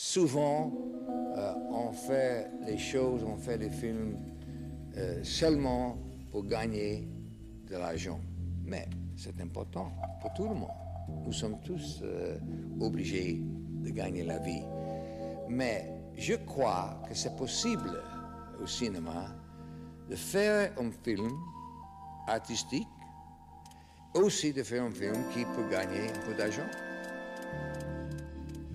souvent, 0.00 0.72
euh, 1.36 1.52
on 1.70 1.92
fait 1.92 2.50
les 2.66 2.78
choses, 2.78 3.22
on 3.22 3.36
fait 3.36 3.58
les 3.58 3.68
films 3.68 4.16
euh, 4.96 5.22
seulement 5.22 5.98
pour 6.30 6.46
gagner 6.46 7.06
de 7.68 7.76
l'argent. 7.76 8.18
Mais 8.64 8.88
c'est 9.14 9.38
important 9.42 9.92
pour 10.22 10.32
tout 10.32 10.44
le 10.48 10.54
monde. 10.54 10.70
Nous 11.26 11.34
sommes 11.34 11.60
tous 11.62 12.00
euh, 12.02 12.38
obligés 12.80 13.42
de 13.42 13.90
gagner 13.90 14.24
la 14.24 14.38
vie. 14.38 14.62
Mais 15.50 15.92
je 16.16 16.34
crois 16.34 17.02
que 17.06 17.14
c'est 17.14 17.36
possible 17.36 18.02
au 18.62 18.66
cinéma 18.66 19.26
de 20.08 20.16
faire 20.16 20.72
un 20.78 20.90
film 21.04 21.30
artistique, 22.26 22.88
aussi 24.14 24.54
de 24.54 24.62
faire 24.62 24.82
un 24.82 24.90
film 24.90 25.16
qui 25.34 25.44
peut 25.44 25.68
gagner 25.70 26.08
un 26.08 26.26
peu 26.26 26.34
d'argent. 26.34 26.89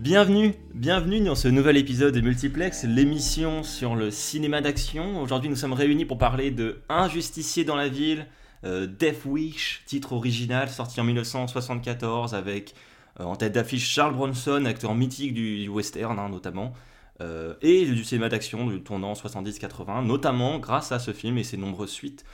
Bienvenue, 0.06 0.54
bienvenue 0.76 1.20
dans 1.20 1.34
ce 1.34 1.48
nouvel 1.48 1.78
épisode 1.78 2.14
de 2.14 2.22
Multiplex, 2.22 2.84
l'émission 2.84 3.64
sur 3.64 3.96
le 3.96 4.12
cinéma 4.12 4.62
d'action. 4.62 5.20
Aujourd'hui, 5.20 5.50
nous 5.50 5.56
sommes 5.56 5.74
réunis 5.74 6.06
pour 6.06 6.20
parler 6.20 6.52
de 6.52 6.78
Un 6.90 7.10
justicier 7.10 7.64
dans 7.64 7.76
la 7.76 7.88
ville, 7.88 8.28
euh, 8.66 8.86
Death 8.86 9.26
Wish, 9.26 9.82
titre 9.88 10.14
original 10.14 10.70
sorti 10.70 11.02
en 11.02 11.06
1974 11.06 12.36
avec 12.36 12.76
euh, 13.20 13.24
en 13.24 13.36
tête 13.36 13.54
d'affiche 13.54 13.90
Charles 13.90 14.14
Bronson, 14.14 14.66
acteur 14.66 14.94
mythique 14.94 15.34
du, 15.34 15.68
western 15.70 16.20
hein, 16.20 16.30
notamment, 16.30 16.74
euh, 17.22 17.56
et 17.64 17.88
du 17.88 18.04
cinéma 18.04 18.30
d'action 18.30 18.68
du 18.68 18.84
tournant 18.84 19.14
70-80, 19.14 20.06
notamment 20.06 20.60
grâce 20.60 20.92
à 20.92 21.00
ce 21.00 21.14
film 21.14 21.40
et 21.40 21.44
ses 21.44 21.58
nombreuses 21.58 21.90
suites 21.90 22.26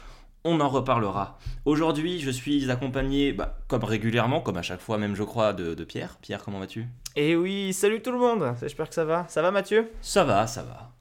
on 0.44 0.59
en 0.59 0.70
reparlera. 0.70 1.38
Aujourd'hui, 1.66 2.20
je 2.20 2.31
suis 2.31 2.70
accompagné, 2.72 3.34
bah, 3.34 3.58
comme 3.68 3.84
régulièrement, 3.84 4.41
comme 4.41 4.58
à 4.58 4.62
chaque 4.62 4.82
fois, 4.82 4.98
même 4.98 5.16
je 5.16 5.23
crois, 5.23 5.54
de, 5.54 5.84
Pierre. 5.84 6.18
Pierre, 6.22 6.44
comment 6.44 6.59
vas-tu? 6.59 6.88
Eh 7.16 7.36
oui, 7.36 7.73
salut 7.73 8.02
tout 8.02 8.12
le 8.12 8.18
monde 8.18 8.55
J'espère 8.59 8.90
que 8.90 8.96
ça 8.96 9.05
va. 9.05 9.26
Ça 9.27 9.41
va 9.41 9.52
Mathieu? 9.52 9.91
Ça 10.02 10.23
va, 10.23 10.48
ça 10.48 10.63
va. 10.63 10.91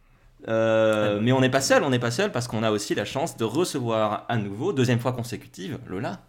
Euh, 0.49 1.21
mais 1.21 1.33
on 1.33 1.41
n'est 1.41 1.51
pas 1.51 1.61
seul, 1.61 1.83
on 1.83 1.91
n'est 1.91 1.99
pas 1.99 2.11
seul 2.11 2.33
parce 2.33 2.49
qu'on 2.49 2.63
a 2.63 2.71
aussi 2.71 2.95
la 2.95 3.05
chance 3.05 3.37
de 3.37 3.45
recevoir 3.45 4.25
à 4.29 4.37
nouveau, 4.37 4.73
deuxième 4.73 4.99
fois 4.99 5.13
consécutive, 5.13 5.79
Lola. 5.87 6.21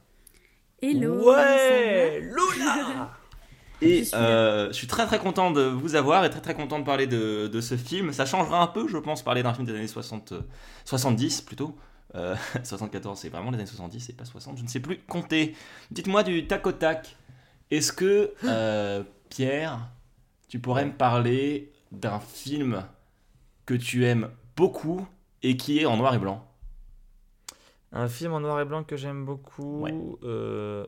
Hello 0.81 1.29
Ouais 1.29 2.19
Lola 2.21 3.11
Et 3.83 4.03
euh, 4.13 4.67
je 4.67 4.73
suis 4.73 4.85
très 4.85 5.07
très 5.07 5.17
content 5.17 5.49
de 5.49 5.61
vous 5.61 5.95
avoir 5.95 6.23
et 6.23 6.29
très 6.29 6.41
très 6.41 6.53
content 6.53 6.77
de 6.77 6.85
parler 6.85 7.07
de, 7.07 7.47
de 7.47 7.61
ce 7.61 7.75
film. 7.75 8.13
Ça 8.13 8.25
changera 8.27 8.61
un 8.61 8.67
peu, 8.67 8.87
je 8.87 8.97
pense, 8.97 9.23
parler 9.23 9.41
d'un 9.41 9.55
film 9.55 9.65
des 9.65 9.73
années 9.73 9.87
60, 9.87 10.33
70 10.85 11.41
plutôt. 11.41 11.75
74, 12.13 13.17
euh, 13.17 13.21
c'est 13.21 13.29
vraiment 13.29 13.51
les 13.51 13.57
années 13.57 13.65
70, 13.65 13.99
c'est 13.99 14.13
pas 14.13 14.25
60, 14.25 14.57
je 14.57 14.63
ne 14.63 14.67
sais 14.67 14.79
plus 14.79 14.99
compter. 14.99 15.55
Dites-moi 15.91 16.23
du 16.23 16.47
tac 16.47 16.65
au 16.67 16.71
tac. 16.71 17.15
Est-ce 17.69 17.93
que, 17.93 18.33
euh, 18.43 19.03
Pierre, 19.29 19.87
tu 20.49 20.59
pourrais 20.59 20.85
me 20.85 20.91
parler 20.91 21.71
d'un 21.91 22.19
film 22.19 22.85
que 23.65 23.73
tu 23.73 24.05
aimes 24.05 24.29
beaucoup 24.57 25.07
et 25.41 25.55
qui 25.55 25.79
est 25.79 25.85
en 25.85 25.95
noir 25.95 26.13
et 26.13 26.19
blanc? 26.19 26.45
Un 27.93 28.07
film 28.07 28.33
en 28.33 28.41
noir 28.41 28.59
et 28.59 28.65
blanc 28.65 28.83
que 28.83 28.97
j'aime 28.97 29.25
beaucoup. 29.25 29.87
Euh, 30.23 30.85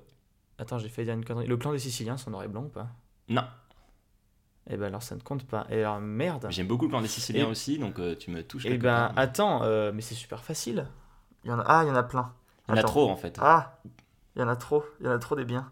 attends, 0.58 0.78
j'ai 0.78 0.90
fait 0.90 1.06
dire 1.06 1.14
une 1.14 1.24
connerie. 1.24 1.48
Le 1.48 1.58
clan 1.58 1.72
des 1.72 1.80
Siciliens, 1.80 2.18
c'est 2.18 2.28
en 2.28 2.32
noir 2.32 2.44
et 2.44 2.48
blanc 2.50 2.64
ou 2.64 2.70
pas? 2.70 2.88
Non. 3.30 3.44
Eh 4.70 4.78
ben 4.78 4.86
alors 4.86 5.04
ça 5.04 5.16
ne 5.16 5.20
compte 5.20 5.46
pas. 5.46 5.68
Et 5.70 5.80
alors 5.80 6.00
merde. 6.00 6.48
J'aime 6.50 6.68
beaucoup 6.68 6.86
le 6.86 6.90
plan 6.90 7.02
des 7.02 7.10
Siciliens 7.10 7.48
aussi, 7.48 7.78
donc 7.80 8.00
tu 8.20 8.32
me 8.32 8.44
touches. 8.44 8.66
Eh 8.66 8.78
ben 8.78 9.12
attends, 9.16 9.62
mais 9.94 10.02
c'est 10.02 10.16
super 10.16 10.44
facile. 10.44 10.86
Il 11.44 11.50
y 11.50 11.54
en 11.54 11.60
a... 11.60 11.64
Ah, 11.66 11.84
il 11.84 11.90
y 11.90 11.92
en 11.92 11.96
a 11.96 12.04
plein. 12.04 12.32
Il 12.68 12.76
y 12.76 12.80
en 12.80 12.82
a 12.82 12.84
trop 12.84 13.10
en 13.10 13.16
fait. 13.16 13.38
Ah, 13.42 13.78
il 14.36 14.42
y 14.42 14.46
en 14.46 14.48
a 14.48 14.56
trop. 14.56 14.84
Il 15.00 15.06
y 15.06 15.10
en 15.10 15.12
a 15.12 15.20
trop 15.20 15.36
des 15.36 15.46
biens. 15.46 15.70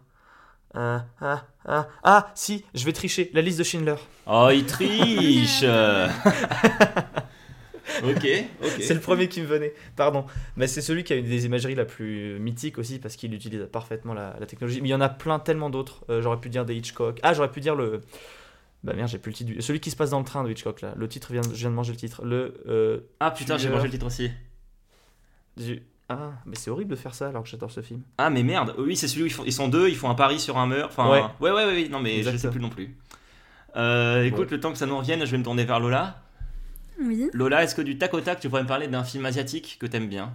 Euh, 0.76 0.98
ah, 1.20 1.44
ah, 1.66 1.88
ah, 2.02 2.30
si, 2.34 2.64
je 2.74 2.84
vais 2.84 2.92
tricher. 2.92 3.30
La 3.34 3.42
liste 3.42 3.58
de 3.58 3.64
Schindler. 3.64 3.96
Oh, 4.26 4.48
il 4.52 4.64
triche 4.66 5.64
Ok, 8.04 8.26
ok. 8.62 8.70
C'est 8.80 8.94
le 8.94 9.00
premier 9.00 9.28
qui 9.28 9.40
me 9.40 9.46
venait. 9.46 9.74
Pardon. 9.96 10.24
Mais 10.56 10.66
c'est 10.66 10.80
celui 10.80 11.04
qui 11.04 11.12
a 11.12 11.16
une 11.16 11.26
des 11.26 11.44
imageries 11.44 11.74
la 11.74 11.84
plus 11.84 12.38
mythique 12.38 12.78
aussi 12.78 12.98
parce 12.98 13.16
qu'il 13.16 13.34
utilise 13.34 13.66
parfaitement 13.70 14.14
la, 14.14 14.32
technologie. 14.46 14.80
Mais 14.80 14.88
il 14.88 14.92
y 14.92 14.94
en 14.94 15.00
a 15.00 15.08
plein, 15.08 15.38
tellement 15.38 15.70
d'autres. 15.70 16.04
Euh, 16.08 16.22
j'aurais 16.22 16.40
pu 16.40 16.48
dire 16.48 16.64
des 16.64 16.74
Hitchcock. 16.74 17.20
Ah, 17.22 17.34
j'aurais 17.34 17.50
pu 17.50 17.60
dire 17.60 17.74
le. 17.74 18.00
Bah 18.82 18.94
merde, 18.94 19.08
j'ai 19.08 19.18
plus 19.18 19.30
le 19.30 19.36
titre. 19.36 19.52
Celui 19.60 19.80
qui 19.80 19.90
se 19.90 19.96
passe 19.96 20.10
dans 20.10 20.18
le 20.18 20.24
train 20.24 20.42
de 20.42 20.50
Hitchcock 20.50 20.80
là. 20.80 20.92
Le 20.96 21.08
titre 21.08 21.32
vient, 21.32 21.42
je 21.42 21.58
viens 21.58 21.70
de 21.70 21.74
manger 21.74 21.92
le 21.92 21.98
titre. 21.98 22.24
Le. 22.24 22.62
Euh, 22.66 23.00
ah 23.20 23.30
putain, 23.30 23.58
j'ai 23.58 23.68
mangé 23.68 23.84
le 23.84 23.90
titre 23.90 24.06
aussi. 24.06 24.30
Ah, 26.08 26.32
mais 26.44 26.56
c'est 26.56 26.70
horrible 26.70 26.90
de 26.90 26.96
faire 26.96 27.14
ça 27.14 27.28
alors 27.28 27.42
que 27.42 27.48
j'adore 27.48 27.70
ce 27.70 27.80
film. 27.80 28.02
Ah, 28.18 28.28
mais 28.28 28.42
merde, 28.42 28.74
oui, 28.78 28.96
c'est 28.96 29.08
celui 29.08 29.22
où 29.22 29.26
ils, 29.26 29.32
font, 29.32 29.44
ils 29.46 29.52
sont 29.52 29.68
deux, 29.68 29.88
ils 29.88 29.96
font 29.96 30.10
un 30.10 30.14
pari 30.14 30.38
sur 30.38 30.58
un 30.58 30.66
meurtre. 30.66 30.98
Enfin, 30.98 31.10
ouais. 31.10 31.22
ouais, 31.40 31.50
ouais, 31.52 31.66
ouais, 31.66 31.88
non, 31.88 32.00
mais 32.00 32.22
je 32.22 32.30
je 32.30 32.36
sais 32.36 32.50
plus 32.50 32.60
non 32.60 32.68
plus. 32.68 32.94
Euh, 33.76 34.24
écoute, 34.24 34.50
le 34.50 34.60
temps 34.60 34.72
que 34.72 34.78
ça 34.78 34.86
nous 34.86 34.98
revienne, 34.98 35.24
je 35.24 35.30
vais 35.30 35.38
me 35.38 35.44
tourner 35.44 35.64
vers 35.64 35.80
Lola. 35.80 36.22
Oui. 37.00 37.30
Lola, 37.32 37.62
est-ce 37.64 37.74
que 37.74 37.82
du 37.82 37.96
tac 37.96 38.12
au 38.12 38.20
tac, 38.20 38.40
tu 38.40 38.48
pourrais 38.48 38.62
me 38.62 38.68
parler 38.68 38.88
d'un 38.88 39.04
film 39.04 39.24
asiatique 39.24 39.78
que 39.80 39.86
t'aimes 39.86 40.08
bien? 40.08 40.34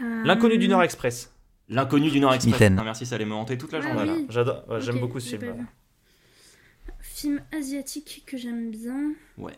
Euh, 0.00 0.22
L'inconnu 0.24 0.56
du 0.56 0.68
Nord 0.68 0.82
Express. 0.82 1.34
L'inconnu 1.68 2.10
du 2.10 2.20
Nord 2.20 2.34
Express. 2.34 2.72
Ah, 2.78 2.82
merci, 2.84 3.04
ça 3.04 3.16
allait 3.16 3.26
me 3.26 3.34
hanter 3.34 3.58
toute 3.58 3.72
la 3.72 3.80
journée. 3.80 4.26
J'adore, 4.30 4.64
j'aime 4.80 5.00
beaucoup 5.00 5.20
ce 5.20 5.36
film. 5.36 5.66
Film 7.00 7.42
asiatique 7.52 8.24
que 8.26 8.36
j'aime 8.36 8.70
bien. 8.70 9.12
Ouais. 9.36 9.56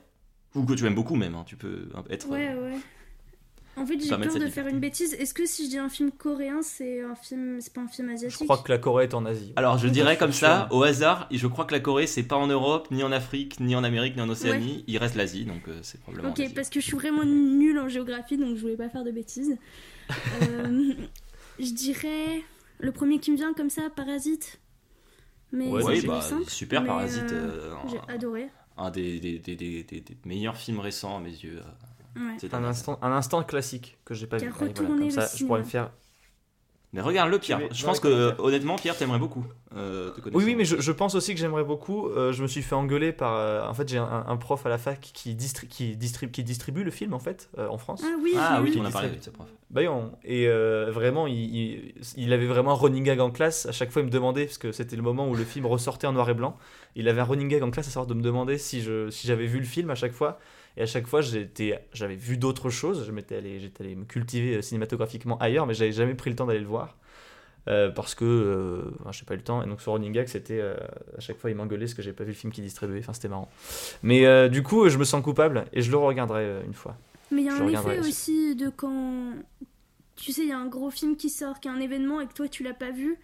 Ou 0.54 0.64
que 0.64 0.72
tu 0.74 0.86
aimes 0.86 0.94
beaucoup 0.94 1.14
même, 1.14 1.34
hein. 1.34 1.44
tu 1.46 1.56
peux 1.56 1.88
être. 2.10 2.28
Ouais, 2.28 2.54
ouais. 2.54 2.76
En 3.76 3.86
fait, 3.86 3.98
j'ai 4.00 4.08
peur 4.08 4.38
de 4.38 4.48
faire 4.48 4.66
une 4.68 4.78
bêtise. 4.78 5.14
Est-ce 5.14 5.34
que 5.34 5.46
si 5.46 5.64
je 5.64 5.70
dis 5.70 5.78
un 5.78 5.88
film 5.88 6.12
coréen, 6.12 6.62
c'est 6.62 7.02
un 7.02 7.14
film, 7.14 7.60
c'est 7.60 7.72
pas 7.72 7.80
un 7.80 7.88
film 7.88 8.08
asiatique? 8.08 8.38
Je 8.40 8.44
crois 8.44 8.58
que 8.58 8.70
la 8.70 8.78
Corée 8.78 9.04
est 9.04 9.14
en 9.14 9.24
Asie. 9.26 9.52
Alors, 9.56 9.78
je 9.78 9.88
dirais 9.88 10.16
comme 10.16 10.32
ça, 10.32 10.68
au 10.70 10.82
hasard, 10.82 11.28
je 11.30 11.46
crois 11.46 11.64
que 11.64 11.72
la 11.72 11.80
Corée, 11.80 12.06
c'est 12.06 12.22
pas 12.22 12.36
en 12.36 12.46
Europe, 12.46 12.88
ni 12.90 13.02
en 13.02 13.12
Afrique, 13.12 13.58
ni 13.60 13.74
en 13.74 13.84
Amérique, 13.84 14.16
ni 14.16 14.22
en 14.22 14.28
Océanie. 14.28 14.84
Il 14.86 14.98
reste 14.98 15.16
l'Asie, 15.16 15.44
donc 15.44 15.68
euh, 15.68 15.78
c'est 15.82 16.00
probablement. 16.00 16.30
Ok, 16.30 16.54
parce 16.54 16.70
que 16.70 16.80
je 16.80 16.84
suis 16.84 16.96
vraiment 16.96 17.24
nulle 17.24 17.78
en 17.78 17.88
géographie, 17.88 18.36
donc 18.36 18.56
je 18.56 18.60
voulais 18.60 18.76
pas 18.76 18.88
faire 18.88 19.04
de 19.04 19.10
bêtises. 19.10 19.56
Euh, 20.42 20.92
je 21.58 21.72
dirais 21.72 22.42
le 22.78 22.92
premier 22.92 23.18
qui 23.20 23.30
me 23.30 23.36
vient 23.36 23.54
comme 23.54 23.70
ça, 23.70 23.82
Parasite. 23.94 24.60
Mais 25.50 25.68
ouais, 25.68 26.02
bah, 26.02 26.20
super 26.46 26.84
Parasite. 26.84 27.32
Euh, 27.32 27.72
j'ai 27.90 28.12
adoré. 28.12 28.50
Un 28.76 28.90
des, 28.90 29.18
des, 29.20 29.38
des, 29.38 29.54
des, 29.56 30.04
meilleurs 30.26 30.58
films 30.58 30.80
récents 30.80 31.16
à 31.16 31.20
mes 31.20 31.30
yeux. 31.30 31.60
C'est 32.38 32.54
un 32.54 32.64
instant, 32.64 32.98
un 33.02 33.12
instant 33.12 33.42
classique 33.42 33.98
que 34.04 34.14
j'ai 34.14 34.26
pas 34.26 34.38
vu. 34.38 34.50
comme 34.50 35.10
ça, 35.10 35.28
je 35.36 35.44
pourrais 35.44 35.60
me 35.60 35.64
faire. 35.64 35.90
Mais 36.94 37.00
regarde 37.00 37.28
le 37.28 37.40
Pierre. 37.40 37.60
Je 37.72 37.84
pense 37.84 37.98
que 37.98 38.40
honnêtement, 38.40 38.76
Pierre, 38.76 38.96
t'aimerais 38.96 39.18
beaucoup. 39.18 39.44
Euh, 39.76 40.12
oui, 40.32 40.44
oui, 40.44 40.54
mais 40.54 40.64
je, 40.64 40.92
pense 40.92 41.16
aussi 41.16 41.34
que 41.34 41.40
j'aimerais 41.40 41.64
beaucoup. 41.64 42.06
Euh, 42.06 42.32
je 42.32 42.40
me 42.40 42.46
suis 42.46 42.62
fait 42.62 42.76
engueuler 42.76 43.12
par. 43.12 43.34
Euh, 43.34 43.66
en 43.66 43.74
fait, 43.74 43.88
j'ai 43.88 43.98
un, 43.98 44.36
prof 44.36 44.64
à 44.64 44.68
la 44.68 44.78
fac 44.78 45.00
qui, 45.00 45.12
qui, 45.12 45.34
distribue, 45.96 46.30
qui 46.30 46.44
distribue 46.44 46.84
le 46.84 46.92
film 46.92 47.12
en 47.12 47.18
fait 47.18 47.50
en 47.58 47.78
France. 47.78 48.02
Ah 48.04 48.14
oui, 48.22 48.34
ah, 48.38 48.60
oui, 48.62 48.76
on 48.80 48.84
a 48.84 48.92
parlé 48.92 49.08
de 49.08 49.20
ce 49.20 49.30
prof. 49.30 49.48
Bah, 49.70 49.80
et 50.22 50.46
vraiment, 50.46 51.26
il, 51.26 51.94
il, 52.16 52.32
avait 52.32 52.46
vraiment 52.46 52.70
un 52.70 52.76
running 52.76 53.02
gag 53.02 53.18
en 53.18 53.32
classe. 53.32 53.66
À 53.66 53.72
chaque 53.72 53.90
fois, 53.90 54.02
il 54.02 54.06
me 54.06 54.12
demandait 54.12 54.44
parce 54.44 54.58
que 54.58 54.70
c'était 54.70 54.96
le 54.96 55.02
moment 55.02 55.28
où 55.28 55.34
le 55.34 55.44
film 55.44 55.66
ressortait 55.66 56.06
en 56.06 56.12
noir 56.12 56.30
et 56.30 56.34
blanc. 56.34 56.56
Il 56.94 57.08
avait 57.08 57.20
un 57.20 57.24
running 57.24 57.48
gag 57.48 57.64
en 57.64 57.72
classe 57.72 57.88
à 57.88 57.90
savoir 57.90 58.06
de 58.06 58.14
me 58.14 58.22
demander 58.22 58.56
si 58.56 58.82
je 58.82 59.10
si 59.10 59.26
j'avais 59.26 59.46
vu 59.46 59.58
le 59.58 59.66
film 59.66 59.90
à 59.90 59.96
chaque 59.96 60.12
fois. 60.12 60.38
Et 60.76 60.82
à 60.82 60.86
chaque 60.86 61.06
fois, 61.06 61.20
j'avais 61.20 62.16
vu 62.16 62.36
d'autres 62.36 62.70
choses. 62.70 63.04
Je 63.06 63.12
m'étais 63.12 63.36
allé, 63.36 63.60
j'étais 63.60 63.84
allé 63.84 63.94
me 63.94 64.04
cultiver 64.04 64.56
euh, 64.56 64.62
cinématographiquement 64.62 65.38
ailleurs, 65.38 65.66
mais 65.66 65.74
j'avais 65.74 65.92
jamais 65.92 66.14
pris 66.14 66.30
le 66.30 66.36
temps 66.36 66.46
d'aller 66.46 66.60
le 66.60 66.66
voir. 66.66 66.96
Euh, 67.66 67.90
parce 67.90 68.14
que 68.14 68.24
euh, 68.24 69.10
je 69.10 69.20
n'ai 69.20 69.26
pas 69.26 69.34
eu 69.34 69.38
le 69.38 69.44
temps. 69.44 69.62
Et 69.62 69.66
donc 69.66 69.80
sur 69.80 69.92
Running 69.92 70.12
Gag, 70.12 70.26
c'était 70.26 70.60
à 70.60 71.20
chaque 71.20 71.38
fois 71.38 71.50
il 71.50 71.56
m'engueulait 71.56 71.86
parce 71.86 71.94
que 71.94 72.02
j'ai 72.02 72.12
pas 72.12 72.24
vu 72.24 72.30
le 72.30 72.36
film 72.36 72.52
qui 72.52 72.60
distribuait. 72.60 72.98
Enfin, 72.98 73.12
c'était 73.12 73.28
marrant. 73.28 73.50
Mais 74.02 74.48
du 74.50 74.62
coup, 74.62 74.88
je 74.88 74.98
me 74.98 75.04
sens 75.04 75.22
coupable 75.22 75.64
et 75.72 75.80
je 75.80 75.90
le 75.90 75.96
regarderai 75.96 76.62
une 76.66 76.74
fois. 76.74 76.96
Mais 77.30 77.42
il 77.42 77.46
y 77.46 77.48
a 77.48 77.54
un 77.54 77.68
effet 77.68 78.00
aussi 78.00 78.54
de 78.54 78.68
quand. 78.68 79.32
Tu 80.16 80.32
sais, 80.32 80.42
il 80.42 80.48
y 80.48 80.52
a 80.52 80.58
un 80.58 80.66
gros 80.66 80.90
film 80.90 81.16
qui 81.16 81.28
sort, 81.30 81.58
qui 81.58 81.68
est 81.68 81.70
un 81.70 81.80
événement 81.80 82.20
et 82.20 82.26
que 82.26 82.34
toi 82.34 82.48
tu 82.48 82.62
l'as 82.62 82.74
pas 82.74 82.90
vu. 82.90 83.16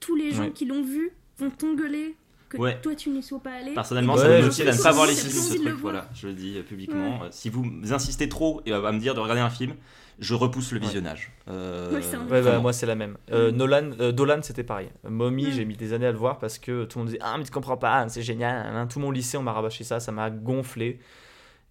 Tous 0.00 0.14
les 0.14 0.30
gens 0.30 0.50
qui 0.50 0.64
l'ont 0.64 0.84
vu 0.84 1.10
vont 1.38 1.50
t'engueuler 1.50 2.14
que 2.48 2.80
toi 2.80 2.94
tu 2.94 3.10
n'y 3.10 3.22
sois 3.22 3.40
pas 3.40 3.52
allé. 3.52 3.74
Personnellement, 3.74 4.16
ça 4.16 4.28
me 4.28 4.42
motive 4.42 4.68
à 4.68 4.72
ne 4.72 4.82
pas 4.82 4.92
voir 4.92 5.06
les 5.06 5.14
films 5.14 5.32
ce 5.32 5.54
truc. 5.54 5.74
Voilà, 5.80 6.08
je 6.14 6.28
le 6.28 6.34
dis 6.34 6.56
euh, 6.56 6.62
publiquement. 6.62 7.22
Euh, 7.22 7.28
si 7.30 7.50
vous 7.50 7.64
insistez 7.90 8.28
trop 8.28 8.62
et 8.66 8.72
à 8.72 8.92
me 8.92 8.98
dire 8.98 9.14
de 9.14 9.20
regarder 9.20 9.40
un 9.40 9.50
film, 9.50 9.74
je 10.18 10.34
repousse 10.34 10.72
le 10.72 10.80
visionnage. 10.80 11.32
Euh, 11.48 11.92
ouais, 12.30 12.42
bah, 12.42 12.58
moi 12.58 12.72
c'est 12.72 12.86
la 12.86 12.94
même. 12.94 13.16
Nolan, 13.30 13.90
Dolan 14.12 14.40
c'était 14.42 14.64
pareil. 14.64 14.88
Mommy, 15.08 15.52
j'ai 15.52 15.64
mis 15.64 15.76
des 15.76 15.92
années 15.92 16.06
à 16.06 16.12
le 16.12 16.18
voir 16.18 16.38
parce 16.38 16.58
que 16.58 16.84
tout 16.84 16.98
le 16.98 17.04
monde 17.04 17.12
disait 17.12 17.22
Ah, 17.22 17.36
mais 17.38 17.44
tu 17.44 17.50
comprends 17.50 17.76
pas, 17.76 18.08
c'est 18.08 18.22
génial. 18.22 18.86
Tout 18.88 19.00
mon 19.00 19.10
lycée, 19.10 19.36
on 19.36 19.42
m'a 19.42 19.52
rabâché 19.52 19.84
ça, 19.84 20.00
ça 20.00 20.12
m'a 20.12 20.30
gonflé. 20.30 20.98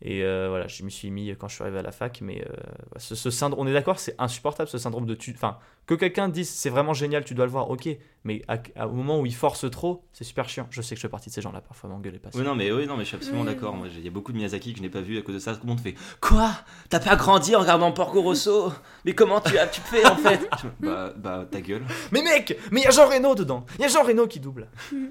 Et 0.02 0.24
euh, 0.24 0.48
voilà, 0.50 0.68
je 0.68 0.84
me 0.84 0.90
suis 0.90 1.10
mis 1.10 1.30
quand 1.32 1.48
je 1.48 1.56
suis 1.56 1.64
arrivé 1.64 1.80
à 1.80 1.82
la 1.82 1.92
fac, 1.92 2.20
mais 2.22 2.44
euh, 2.44 2.54
ce, 2.98 3.32
syndrome, 3.32 3.66
on 3.66 3.68
est 3.68 3.74
d'accord, 3.74 3.98
c'est 3.98 4.14
insupportable 4.20 4.70
ce 4.70 4.78
syndrome 4.78 5.08
de 5.08 5.16
tu. 5.16 5.34
Enfin, 5.34 5.58
que 5.88 5.96
quelqu'un 5.96 6.30
dise 6.30 6.50
c'est 6.50 6.70
vraiment 6.70 6.94
génial, 6.94 7.26
tu 7.26 7.34
dois 7.34 7.46
le 7.46 7.52
voir, 7.52 7.72
ok, 7.72 7.90
mais 8.24 8.44
au 8.80 8.92
moment 8.92 9.20
où 9.20 9.26
il 9.26 9.34
force 9.34 9.70
trop, 9.72 10.04
c'est 10.14 10.24
super 10.24 10.50
chiant. 10.50 10.68
Je 10.70 10.84
sais 10.84 10.94
que 10.94 11.00
je 11.00 11.08
fais 11.08 11.10
partie 11.10 11.30
de 11.30 11.34
ces 11.34 11.42
gens-là, 11.42 11.62
parfois 11.62 11.90
m'engueuler 11.90 12.20
pas. 12.20 12.30
Oui, 12.36 12.44
non, 12.44 12.54
mais, 12.54 12.72
oui, 12.72 12.86
non, 12.86 12.96
mais 12.96 13.06
je 13.06 13.08
suis 13.08 13.16
absolument 13.16 13.44
d'accord. 13.44 13.76
Il 13.88 14.04
y 14.04 14.08
a 14.08 14.12
beaucoup 14.12 14.32
de 14.32 14.38
Miyazaki 14.38 14.74
que 14.74 14.78
je 14.78 14.84
n'ai 14.84 14.90
pas 14.90 15.02
vu 15.02 15.18
à 15.18 15.24
cause 15.24 15.34
de 15.34 15.40
ça. 15.40 15.56
Tout 15.56 15.62
le 15.64 15.70
monde 15.70 15.80
fait 15.80 15.96
Quoi? 16.22 16.52
T'as 16.90 17.00
pas 17.00 17.16
grandi 17.16 17.56
en 17.56 17.62
regardant 17.62 17.92
Porco 17.92 18.22
Rosso? 18.22 18.72
Mais 19.04 19.14
comment 19.14 19.42
tu 19.42 19.58
as 19.58 19.68
tu 19.68 19.82
fais 19.82 20.06
en 20.06 20.18
fait? 20.18 20.48
Bah, 20.80 21.14
bah, 21.16 21.46
ta 21.50 21.62
gueule. 21.62 21.84
Mais 22.12 22.22
mec 22.22 22.58
Mais 22.72 22.82
il 22.82 22.84
y 22.84 22.88
a 22.88 22.92
Jean 22.92 23.08
Reno 23.08 23.34
dedans 23.36 23.66
Il 23.78 23.82
y 23.82 23.86
a 23.86 23.88
Jean 23.88 24.04
Reno 24.04 24.28
qui 24.28 24.40
double. 24.40 24.68
Mm. 24.92 25.08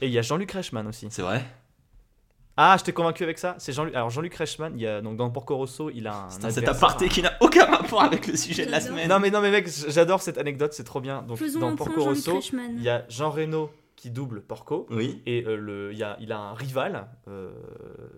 Et 0.00 0.06
il 0.06 0.12
y 0.12 0.18
a 0.18 0.22
Jean-Luc 0.22 0.52
Reichmann 0.52 0.86
aussi. 0.86 1.08
C'est 1.10 1.22
vrai? 1.22 1.44
Ah, 2.60 2.74
je 2.76 2.82
t'ai 2.82 2.92
convaincu 2.92 3.22
avec 3.22 3.38
ça. 3.38 3.54
C'est 3.58 3.72
Jean 3.72 3.86
alors 3.86 4.10
Jean-Luc 4.10 4.34
Reichmann. 4.34 4.72
Il 4.74 4.82
y 4.82 4.86
a 4.86 5.00
donc 5.00 5.16
dans 5.16 5.30
Porco 5.30 5.56
Rosso, 5.56 5.90
il 5.90 6.08
a 6.08 6.24
un. 6.24 6.28
C'est 6.28 6.50
cet 6.50 6.68
aparté 6.68 7.08
qui 7.08 7.22
n'a 7.22 7.32
aucun 7.40 7.64
rapport 7.64 8.02
avec 8.02 8.26
le 8.26 8.36
sujet 8.36 8.66
de 8.66 8.72
la 8.72 8.80
semaine. 8.80 9.08
Non 9.08 9.20
mais 9.20 9.30
non 9.30 9.40
mais 9.40 9.52
mec, 9.52 9.68
j'adore 9.88 10.20
cette 10.20 10.38
anecdote, 10.38 10.72
c'est 10.72 10.82
trop 10.82 11.00
bien. 11.00 11.22
Donc 11.22 11.40
dans 11.60 11.76
Porco 11.76 12.02
Rosso, 12.02 12.40
il 12.76 12.82
y 12.82 12.88
a 12.88 13.04
Jean 13.08 13.30
Reno 13.30 13.70
qui 13.94 14.10
double 14.10 14.40
Porco. 14.42 14.86
Oui. 14.90 15.22
Et 15.24 15.44
euh, 15.44 15.56
le, 15.56 15.92
il, 15.92 15.98
y 15.98 16.02
a, 16.02 16.16
il 16.20 16.32
a 16.32 16.38
un 16.38 16.54
rival 16.54 17.06
euh, 17.28 17.50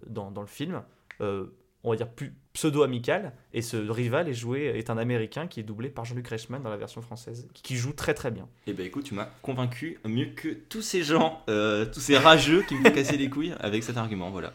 dans, 0.06 0.30
dans, 0.30 0.42
le 0.42 0.46
film. 0.46 0.82
Euh, 1.20 1.46
on 1.84 1.90
va 1.90 1.96
dire 1.96 2.08
plus 2.08 2.34
pseudo-amical 2.52 3.32
et 3.52 3.62
ce 3.62 3.76
rival 3.76 4.28
est 4.28 4.34
joué 4.34 4.64
est 4.76 4.90
un 4.90 4.98
américain 4.98 5.46
qui 5.46 5.60
est 5.60 5.62
doublé 5.62 5.88
par 5.88 6.04
Jean-Luc 6.04 6.28
Reichmann 6.28 6.62
dans 6.62 6.70
la 6.70 6.76
version 6.76 7.00
française 7.00 7.48
qui 7.54 7.76
joue 7.76 7.92
très 7.92 8.14
très 8.14 8.30
bien. 8.30 8.44
Et 8.66 8.70
eh 8.70 8.72
ben 8.72 8.84
écoute, 8.84 9.04
tu 9.04 9.14
m'as 9.14 9.28
convaincu 9.42 9.98
mieux 10.04 10.26
que 10.26 10.48
tous 10.48 10.82
ces 10.82 11.02
gens, 11.02 11.42
tous 11.46 12.00
ces 12.00 12.18
rageux 12.18 12.62
qui 12.62 12.74
me 12.74 12.84
font 12.84 12.94
casser 12.94 13.16
les 13.16 13.30
couilles 13.30 13.54
avec 13.60 13.82
cet 13.84 13.96
argument, 13.96 14.30
voilà. 14.30 14.52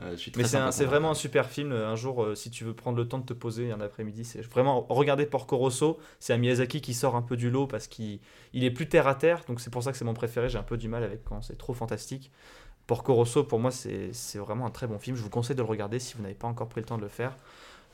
Euh, 0.00 0.16
Mais 0.36 0.44
c'est 0.44 0.84
vraiment 0.84 1.10
un 1.10 1.14
super 1.14 1.50
film. 1.50 1.72
Un 1.72 1.96
jour, 1.96 2.22
euh, 2.22 2.34
si 2.34 2.50
tu 2.50 2.64
veux 2.64 2.74
prendre 2.74 2.96
le 2.96 3.08
temps 3.08 3.18
de 3.18 3.24
te 3.24 3.32
poser 3.32 3.72
un 3.72 3.80
après-midi, 3.80 4.24
c'est 4.24 4.42
vraiment 4.42 4.86
regarder 4.88 5.26
Porco 5.26 5.56
Rosso. 5.56 5.98
C'est 6.20 6.32
un 6.32 6.36
Miyazaki 6.36 6.80
qui 6.80 6.94
sort 6.94 7.16
un 7.16 7.22
peu 7.22 7.36
du 7.36 7.50
lot 7.50 7.66
parce 7.66 7.88
qu'il 7.88 8.20
il 8.52 8.64
est 8.64 8.70
plus 8.70 8.88
terre 8.88 9.08
à 9.08 9.16
terre. 9.16 9.42
Donc 9.48 9.60
c'est 9.60 9.70
pour 9.70 9.82
ça 9.82 9.90
que 9.90 9.98
c'est 9.98 10.04
mon 10.04 10.14
préféré. 10.14 10.48
J'ai 10.48 10.58
un 10.58 10.62
peu 10.62 10.76
du 10.76 10.88
mal 10.88 11.02
avec 11.02 11.24
quand 11.24 11.42
c'est 11.42 11.58
trop 11.58 11.74
fantastique. 11.74 12.30
Porco 12.88 13.14
Rosso, 13.14 13.44
pour 13.44 13.60
moi, 13.60 13.70
c'est 13.70 14.38
vraiment 14.38 14.66
un 14.66 14.70
très 14.70 14.88
bon 14.88 14.98
film. 14.98 15.16
Je 15.16 15.22
vous 15.22 15.30
conseille 15.30 15.54
de 15.54 15.62
le 15.62 15.68
regarder 15.68 16.00
si 16.00 16.14
vous 16.14 16.22
n'avez 16.22 16.34
pas 16.34 16.48
encore 16.48 16.68
pris 16.68 16.80
le 16.80 16.86
temps 16.86 16.96
de 16.96 17.02
le 17.02 17.08
faire. 17.08 17.36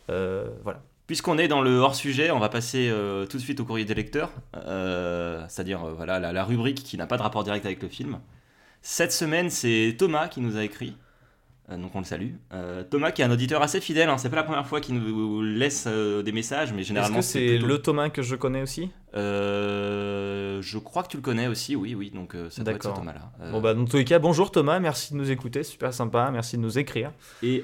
Euh, 0.09 0.49
voilà. 0.63 0.81
Puisqu'on 1.07 1.37
est 1.37 1.49
dans 1.49 1.61
le 1.61 1.77
hors-sujet, 1.77 2.31
on 2.31 2.39
va 2.39 2.49
passer 2.49 2.91
tout 3.29 3.37
de 3.37 3.43
suite 3.43 3.61
au 3.61 3.67
courrier 3.67 3.85
des 3.85 3.93
lecteurs, 3.93 4.31
c'est-à-dire 4.55 5.85
voilà, 5.85 6.19
la, 6.33 6.45
rubrique 6.45 6.83
qui 6.83 6.97
n'a 6.97 7.07
pas 7.07 7.19
de 7.19 7.23
rapport 7.23 7.45
direct 7.45 7.67
avec 7.67 7.83
le 7.83 7.91
film. 7.91 8.21
Cette 8.81 9.13
semaine, 9.13 9.51
c'est 9.51 9.97
Thomas 9.99 10.29
qui 10.29 10.41
nous 10.41 10.57
a 10.57 10.65
écrit. 10.65 10.97
Euh, 11.71 11.79
donc 11.79 11.95
on 11.95 11.99
le 12.01 12.05
salue. 12.05 12.33
Euh, 12.53 12.85
Thomas 12.85 13.11
qui 13.11 13.23
est 13.23 13.25
un 13.25 13.31
auditeur 13.31 13.63
assez 13.63 13.81
fidèle, 13.81 14.11
hein. 14.11 14.19
c'est 14.19 14.29
pas 14.29 14.37
la 14.37 14.43
première 14.43 14.67
fois 14.67 14.81
qu'il 14.81 14.97
nous 14.97 15.41
laisse 15.41 15.87
euh, 15.87 16.23
des 16.23 16.33
messages, 16.33 16.75
mais 16.75 16.83
généralement 16.83 17.21
Est-ce 17.21 17.33
que 17.35 17.39
c'est 17.39 17.59
le 17.59 17.79
Thomas 17.79 18.11
que 18.11 18.21
je 18.21 18.37
connais 18.37 18.61
aussi? 18.61 18.91
Je 19.15 20.79
crois 20.79 21.03
que 21.05 21.09
tu 21.09 21.17
le 21.17 21.23
connais 21.23 21.47
aussi, 21.47 21.75
oui, 21.75 21.95
oui, 21.95 22.11
donc 22.11 22.37
ça 22.51 22.63
doit 22.63 22.75
être 22.75 22.83
ce 22.83 22.89
Thomas-là. 22.89 23.51
Bon 23.51 23.61
bah 23.61 23.73
dans 23.73 23.85
tous 23.85 23.97
les 23.97 24.05
cas, 24.05 24.19
bonjour 24.19 24.51
Thomas, 24.51 24.79
merci 24.79 25.13
de 25.13 25.19
nous 25.19 25.31
écouter, 25.31 25.63
super 25.63 25.95
sympa, 25.95 26.31
merci 26.31 26.57
de 26.57 26.63
nous 26.63 26.79
écrire. 26.79 27.13
Et 27.43 27.63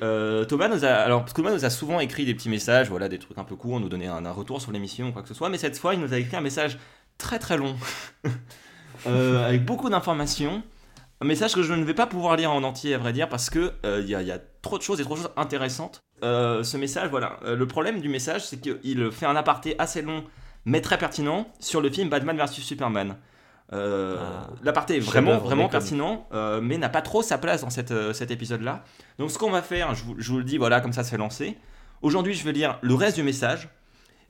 Thomas 0.49 0.69
nous 0.69 0.85
a, 0.85 0.89
alors 0.89 1.25
Thomas 1.27 1.53
nous 1.53 1.65
a 1.65 1.71
souvent 1.71 2.01
écrit 2.01 2.25
des 2.25 2.35
petits 2.35 2.49
messages, 2.49 2.89
voilà, 2.89 3.09
des 3.09 3.19
trucs 3.19 3.37
un 3.37 3.45
peu 3.45 3.57
courts, 3.57 3.81
nous 3.81 3.89
donner 3.89 4.07
un, 4.07 4.25
un 4.25 4.33
retour 4.33 4.63
sur 4.63 4.73
l'émission 4.73 5.09
ou 5.09 5.13
quoi 5.13 5.23
que 5.23 5.29
ce 5.29 5.35
soit, 5.35 5.51
mais 5.51 5.59
cette 5.59 5.79
fois 5.79 5.95
il 5.95 6.01
nous 6.01 6.15
a 6.15 6.19
écrit 6.19 6.37
un 6.37 6.41
message 6.41 6.79
très 7.19 7.39
très 7.39 7.59
long, 7.59 7.77
avec 9.07 9.65
beaucoup 9.65 9.91
d'informations. 9.91 10.63
Un 11.23 11.27
message 11.27 11.55
que 11.55 11.63
je 11.63 11.75
ne 11.75 11.85
vais 11.85 11.93
pas 11.93 12.07
pouvoir 12.07 12.35
lire 12.37 12.51
en 12.51 12.63
entier, 12.63 12.95
à 12.95 12.99
vrai 12.99 13.13
dire, 13.13 13.29
parce 13.29 13.51
que 13.51 13.73
il 13.85 13.89
euh, 13.89 14.01
y, 14.01 14.33
a 14.33 14.39
trop 14.63 14.79
de 14.79 14.83
choses 14.83 15.01
et 15.01 15.05
trop 15.05 15.17
de 15.17 15.21
choses 15.21 15.31
intéressantes. 15.37 16.01
Euh, 16.25 16.63
ce 16.63 16.79
message, 16.79 17.11
voilà. 17.11 17.39
Euh, 17.45 17.57
le 17.57 17.67
problème 17.67 18.01
du 18.01 18.09
message, 18.09 18.47
c'est 18.47 18.59
qu'il 18.59 19.11
fait 19.11 19.27
un 19.27 19.37
aparté 19.37 19.75
assez 19.79 20.01
long, 20.01 20.25
mais 20.65 20.81
très 20.81 20.97
pertinent, 20.97 21.47
sur 21.59 21.83
le 21.83 21.91
film 21.91 22.09
Batman 22.09 22.39
vs 22.39 22.63
Superman. 22.63 23.17
Ah. 23.73 24.49
L'aparté 24.65 24.97
est 24.97 25.01
vraiment, 25.01 25.37
vraiment 25.39 25.69
pertinent, 25.69 26.27
mais 26.63 26.79
n'a 26.79 26.89
pas 26.89 27.03
trop 27.03 27.23
sa 27.23 27.39
place 27.39 27.61
dans 27.61 27.71
cette, 27.71 27.93
cet 28.15 28.31
épisode-là. 28.31 28.83
Donc, 29.19 29.31
ce 29.31 29.39
qu'on 29.39 29.51
va 29.51 29.63
faire, 29.63 29.95
je 29.95 30.03
vous, 30.05 30.39
le 30.39 30.45
dis, 30.45 30.57
voilà, 30.57 30.81
comme 30.81 30.93
ça, 30.93 31.05
c'est 31.05 31.19
lancé. 31.19 31.57
Aujourd'hui, 32.03 32.35
je 32.35 32.45
vais 32.45 32.53
lire 32.53 32.79
le 32.81 32.95
reste 32.95 33.17
du 33.17 33.23
message. 33.23 33.69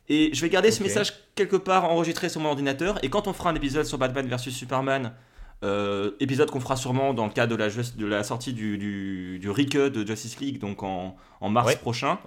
Et 0.08 0.30
je 0.34 0.40
vais 0.40 0.50
garder 0.50 0.72
ce 0.72 0.82
message 0.82 1.12
quelque 1.36 1.54
part 1.54 1.84
enregistré 1.84 2.28
sur 2.28 2.40
mon 2.40 2.48
ordinateur. 2.48 2.98
Et 3.04 3.10
quand 3.10 3.28
on 3.28 3.32
fera 3.32 3.50
un 3.50 3.54
épisode 3.54 3.86
sur 3.86 3.96
Batman 3.96 4.26
vs 4.26 4.50
Superman, 4.50 5.12
euh, 5.62 6.12
épisode 6.20 6.50
qu'on 6.50 6.60
fera 6.60 6.74
sûrement 6.74 7.12
dans 7.12 7.26
le 7.26 7.32
cadre 7.32 7.54
de 7.54 7.56
la, 7.56 7.68
de 7.68 8.06
la 8.06 8.24
sortie 8.24 8.54
du, 8.54 8.78
du, 8.78 9.38
du 9.38 9.48
de 9.48 10.06
Justice 10.06 10.40
League, 10.40 10.58
donc 10.58 10.82
en, 10.82 11.16
en 11.40 11.50
mars 11.50 11.74
prochain. 11.76 12.18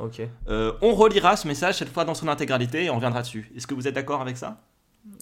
Euh, 0.48 0.74
on 0.82 0.94
relira 0.94 1.36
ce 1.36 1.48
message 1.48 1.80
cette 1.80 1.90
fois 1.90 2.06
dans 2.06 2.14
son 2.14 2.28
intégralité 2.28 2.86
et 2.86 2.90
on 2.92 2.96
reviendra 2.96 3.24
dessus. 3.24 3.52
Est-ce 3.56 3.66
que 3.66 3.74
vous 3.74 3.88
êtes 3.88 3.96
d'accord 3.96 4.22
avec 4.22 4.38
ça? 4.38 4.62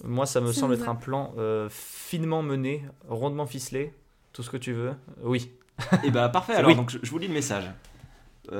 Moi, 0.04 0.26
ça 0.26 0.42
me 0.42 0.52
semble 0.52 0.74
être 0.74 0.90
un 0.90 0.94
plan 0.94 1.32
euh, 1.38 1.68
finement 1.70 2.42
mené, 2.42 2.82
rondement 3.08 3.46
ficelé, 3.46 3.94
tout 4.34 4.42
ce 4.42 4.50
que 4.50 4.58
tu 4.58 4.72
veux. 4.72 4.92
Oui. 5.22 5.50
Et 5.92 5.96
eh 6.04 6.10
bah 6.10 6.28
parfait, 6.32 6.54
alors 6.54 6.76
donc, 6.76 6.90
je, 6.90 7.10
vous 7.10 7.18
lis 7.18 7.28
le 7.28 7.34
message. 7.34 7.64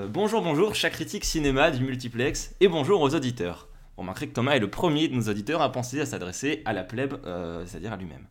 bonjour, 0.09 0.41
bonjour, 0.41 0.75
chaque 0.75 0.95
critique 0.95 1.27
cinéma 1.27 1.71
du 1.71 1.85
multiplex, 1.85 2.55
et 2.61 2.69
bonjour 2.69 3.03
aux 3.03 3.15
auditeurs. 3.15 3.69
On 3.99 4.01
remarquerez 4.01 4.29
que 4.29 4.33
Thomas 4.33 4.53
est 4.53 4.61
le 4.61 4.71
premier 4.71 5.09
de 5.09 5.15
nos 5.15 5.29
auditeurs 5.29 5.61
à 5.61 5.71
penser 5.71 6.01
à 6.01 6.07
s'adresser 6.07 6.63
à 6.65 6.73
la 6.73 6.85
plèbe, 6.85 7.17
c'est-à-dire 7.67 7.93
à 7.93 7.97
lui-même. 7.99 8.27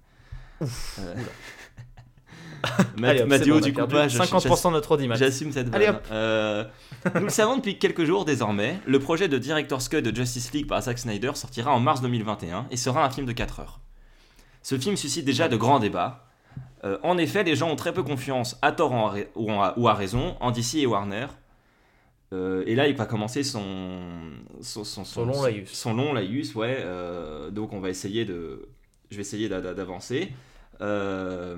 Euh... 0.61 1.15
Mathieu, 2.97 3.59
du 3.61 3.73
coup, 3.73 3.81
50% 3.81 4.67
de 4.67 4.73
notre 4.73 5.01
image. 5.01 5.19
J'assume 5.19 5.51
cette 5.51 5.69
vanne. 5.69 5.99
Euh, 6.11 6.63
nous 7.15 7.23
le 7.23 7.29
savons 7.29 7.57
depuis 7.57 7.77
quelques 7.77 8.05
jours 8.05 8.25
désormais, 8.25 8.79
le 8.85 8.99
projet 8.99 9.27
de 9.27 9.37
Director's 9.37 9.89
Cut 9.89 10.01
de 10.01 10.15
Justice 10.15 10.51
League 10.53 10.67
par 10.67 10.81
Zack 10.81 10.99
Snyder 10.99 11.31
sortira 11.35 11.71
en 11.71 11.79
mars 11.79 12.01
2021 12.01 12.67
et 12.69 12.77
sera 12.77 13.05
un 13.05 13.09
film 13.09 13.25
de 13.25 13.31
4 13.31 13.59
heures. 13.61 13.79
Ce 14.61 14.77
film 14.77 14.95
suscite 14.95 15.25
déjà 15.25 15.47
de 15.47 15.57
grands 15.57 15.79
débats. 15.79 16.27
Euh, 16.83 16.97
en 17.03 17.17
effet, 17.17 17.43
les 17.43 17.55
gens 17.55 17.69
ont 17.69 17.75
très 17.75 17.93
peu 17.93 18.03
confiance, 18.03 18.57
à 18.61 18.71
tort 18.71 19.15
ou, 19.35 19.87
à 19.87 19.93
raison, 19.93 20.35
en 20.39 20.51
DC 20.51 20.75
et 20.75 20.85
Warner. 20.85 21.27
Euh, 22.33 22.63
et 22.65 22.75
là, 22.75 22.87
il 22.87 22.95
va 22.95 23.05
commencer 23.05 23.43
son, 23.43 23.99
son, 24.61 24.83
son, 24.83 25.25
long 25.25 25.41
laïus. 25.41 25.69
Son 25.71 25.93
long 25.93 26.13
laïus, 26.13 26.55
ouais. 26.55 26.85
donc, 27.51 27.73
on 27.73 27.79
va 27.79 27.89
essayer 27.89 28.25
de. 28.25 28.69
Je 29.09 29.17
vais 29.17 29.21
essayer 29.21 29.49
d'avancer. 29.49 30.31
Euh, 30.79 31.57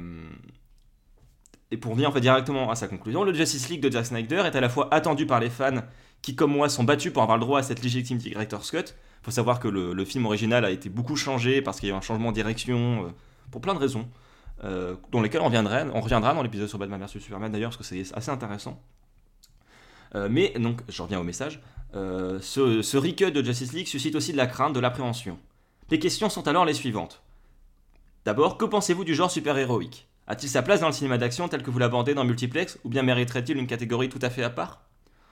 et 1.71 1.77
pour 1.77 1.93
venir 1.93 2.11
directement 2.13 2.69
à 2.69 2.75
sa 2.75 2.87
conclusion, 2.87 3.23
le 3.23 3.33
Justice 3.33 3.69
League 3.69 3.81
de 3.81 3.91
Jack 3.91 4.05
Snyder 4.05 4.43
est 4.45 4.55
à 4.55 4.61
la 4.61 4.69
fois 4.69 4.93
attendu 4.93 5.25
par 5.25 5.39
les 5.39 5.49
fans 5.49 5.81
qui, 6.21 6.35
comme 6.35 6.51
moi, 6.51 6.69
sont 6.69 6.83
battus 6.83 7.11
pour 7.11 7.23
avoir 7.23 7.37
le 7.37 7.43
droit 7.43 7.59
à 7.59 7.63
cette 7.63 7.81
légitime 7.83 8.17
Director's 8.17 8.71
Cut. 8.71 8.77
Il 8.77 9.25
faut 9.25 9.31
savoir 9.31 9.59
que 9.59 9.67
le, 9.67 10.05
film 10.05 10.25
original 10.25 10.65
a 10.65 10.71
été 10.71 10.89
beaucoup 10.89 11.15
changé 11.15 11.61
parce 11.61 11.79
qu'il 11.79 11.89
y 11.89 11.91
a 11.91 11.95
eu 11.95 11.97
un 11.97 12.01
changement 12.01 12.29
de 12.29 12.35
direction, 12.35 13.05
euh, 13.05 13.09
pour 13.51 13.61
plein 13.61 13.73
de 13.73 13.79
raisons, 13.79 14.07
euh, 14.63 14.95
dont 15.11 15.21
lesquelles 15.21 15.41
on 15.41 15.45
reviendra, 15.45 15.83
dans 16.33 16.43
l'épisode 16.43 16.67
sur 16.67 16.77
Batman 16.77 17.01
vs 17.01 17.19
Superman 17.19 17.51
d'ailleurs, 17.51 17.71
parce 17.71 17.77
que 17.77 17.83
c'est 17.83 18.15
assez 18.15 18.31
intéressant. 18.31 18.81
mais 20.29 20.53
donc, 20.59 20.81
je 20.89 21.01
reviens 21.01 21.19
au 21.19 21.23
message, 21.23 21.59
ce, 21.93 22.81
ce 22.81 22.97
recut 22.97 23.31
de 23.31 23.43
Justice 23.43 23.73
League 23.73 23.87
suscite 23.87 24.15
aussi 24.15 24.31
de 24.31 24.37
la 24.37 24.45
crainte, 24.45 24.73
de 24.73 24.79
l'appréhension. 24.79 25.39
Les 25.89 25.99
questions 25.99 26.29
sont 26.29 26.47
alors 26.47 26.65
les 26.65 26.73
suivantes. 26.73 27.22
D'abord, 28.25 28.57
que 28.57 28.65
pensez-vous 28.65 29.03
du 29.03 29.15
genre 29.15 29.29
super-héroïque? 29.29 30.07
A-t-il 30.27 30.49
sa 30.49 30.61
place 30.61 30.79
dans 30.79 30.87
le 30.87 30.93
cinéma 30.93 31.17
d'action 31.17 31.49
tel 31.49 31.61
que 31.61 31.69
vous 31.69 31.79
l'abordez 31.79 32.13
dans 32.13 32.23
Multiplex, 32.23 32.79
ou 32.85 32.89
bien 32.89 33.03
mériterait-il 33.03 33.57
une 33.57 33.67
catégorie 33.67 34.07
tout 34.07 34.19
à 34.21 34.29
fait 34.29 34.43
à 34.43 34.49
part? 34.49 34.83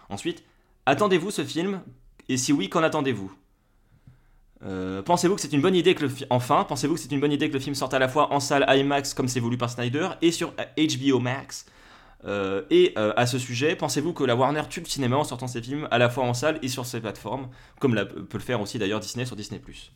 Ensuite, 0.09 0.43
attendez-vous 0.85 1.31
ce 1.31 1.45
film 1.45 1.81
Et 2.27 2.35
si 2.35 2.51
oui, 2.51 2.67
qu'en 2.69 2.83
attendez-vous? 2.83 3.31
Euh, 4.63 5.01
pensez-vous 5.01 5.35
que 5.35 5.41
c'est 5.41 5.53
une 5.53 5.61
bonne 5.61 5.75
idée 5.75 5.95
que 5.95 6.05
le 6.05 6.11
enfin 6.29 6.63
pensez-vous 6.65 6.93
que 6.93 6.99
c'est 6.99 7.11
une 7.11 7.19
bonne 7.19 7.31
idée 7.31 7.47
que 7.47 7.53
le 7.53 7.59
film 7.59 7.73
sorte 7.73 7.95
à 7.95 7.99
la 7.99 8.07
fois 8.07 8.31
en 8.31 8.39
salle 8.39 8.63
IMAX 8.69 9.15
comme 9.15 9.27
c'est 9.27 9.39
voulu 9.39 9.57
par 9.57 9.71
Snyder 9.71 10.09
et 10.21 10.31
sur 10.31 10.53
HBO 10.77 11.19
Max? 11.19 11.65
Euh, 12.25 12.61
et 12.69 12.93
euh, 12.97 13.13
à 13.15 13.25
ce 13.25 13.39
sujet, 13.39 13.75
pensez-vous 13.75 14.13
que 14.13 14.23
la 14.23 14.35
Warner 14.35 14.61
tue 14.69 14.81
le 14.81 14.85
cinéma 14.85 15.15
en 15.17 15.23
sortant 15.23 15.47
ses 15.47 15.61
films 15.61 15.87
à 15.89 15.97
la 15.97 16.09
fois 16.09 16.25
en 16.25 16.35
salle 16.35 16.59
et 16.61 16.67
sur 16.67 16.85
ses 16.85 16.99
plateformes, 16.99 17.49
comme 17.79 17.95
peut 17.95 18.37
le 18.37 18.43
faire 18.43 18.61
aussi 18.61 18.77
d'ailleurs 18.77 18.99
Disney 18.99 19.25
sur 19.25 19.35
Disney⁇ 19.35 19.59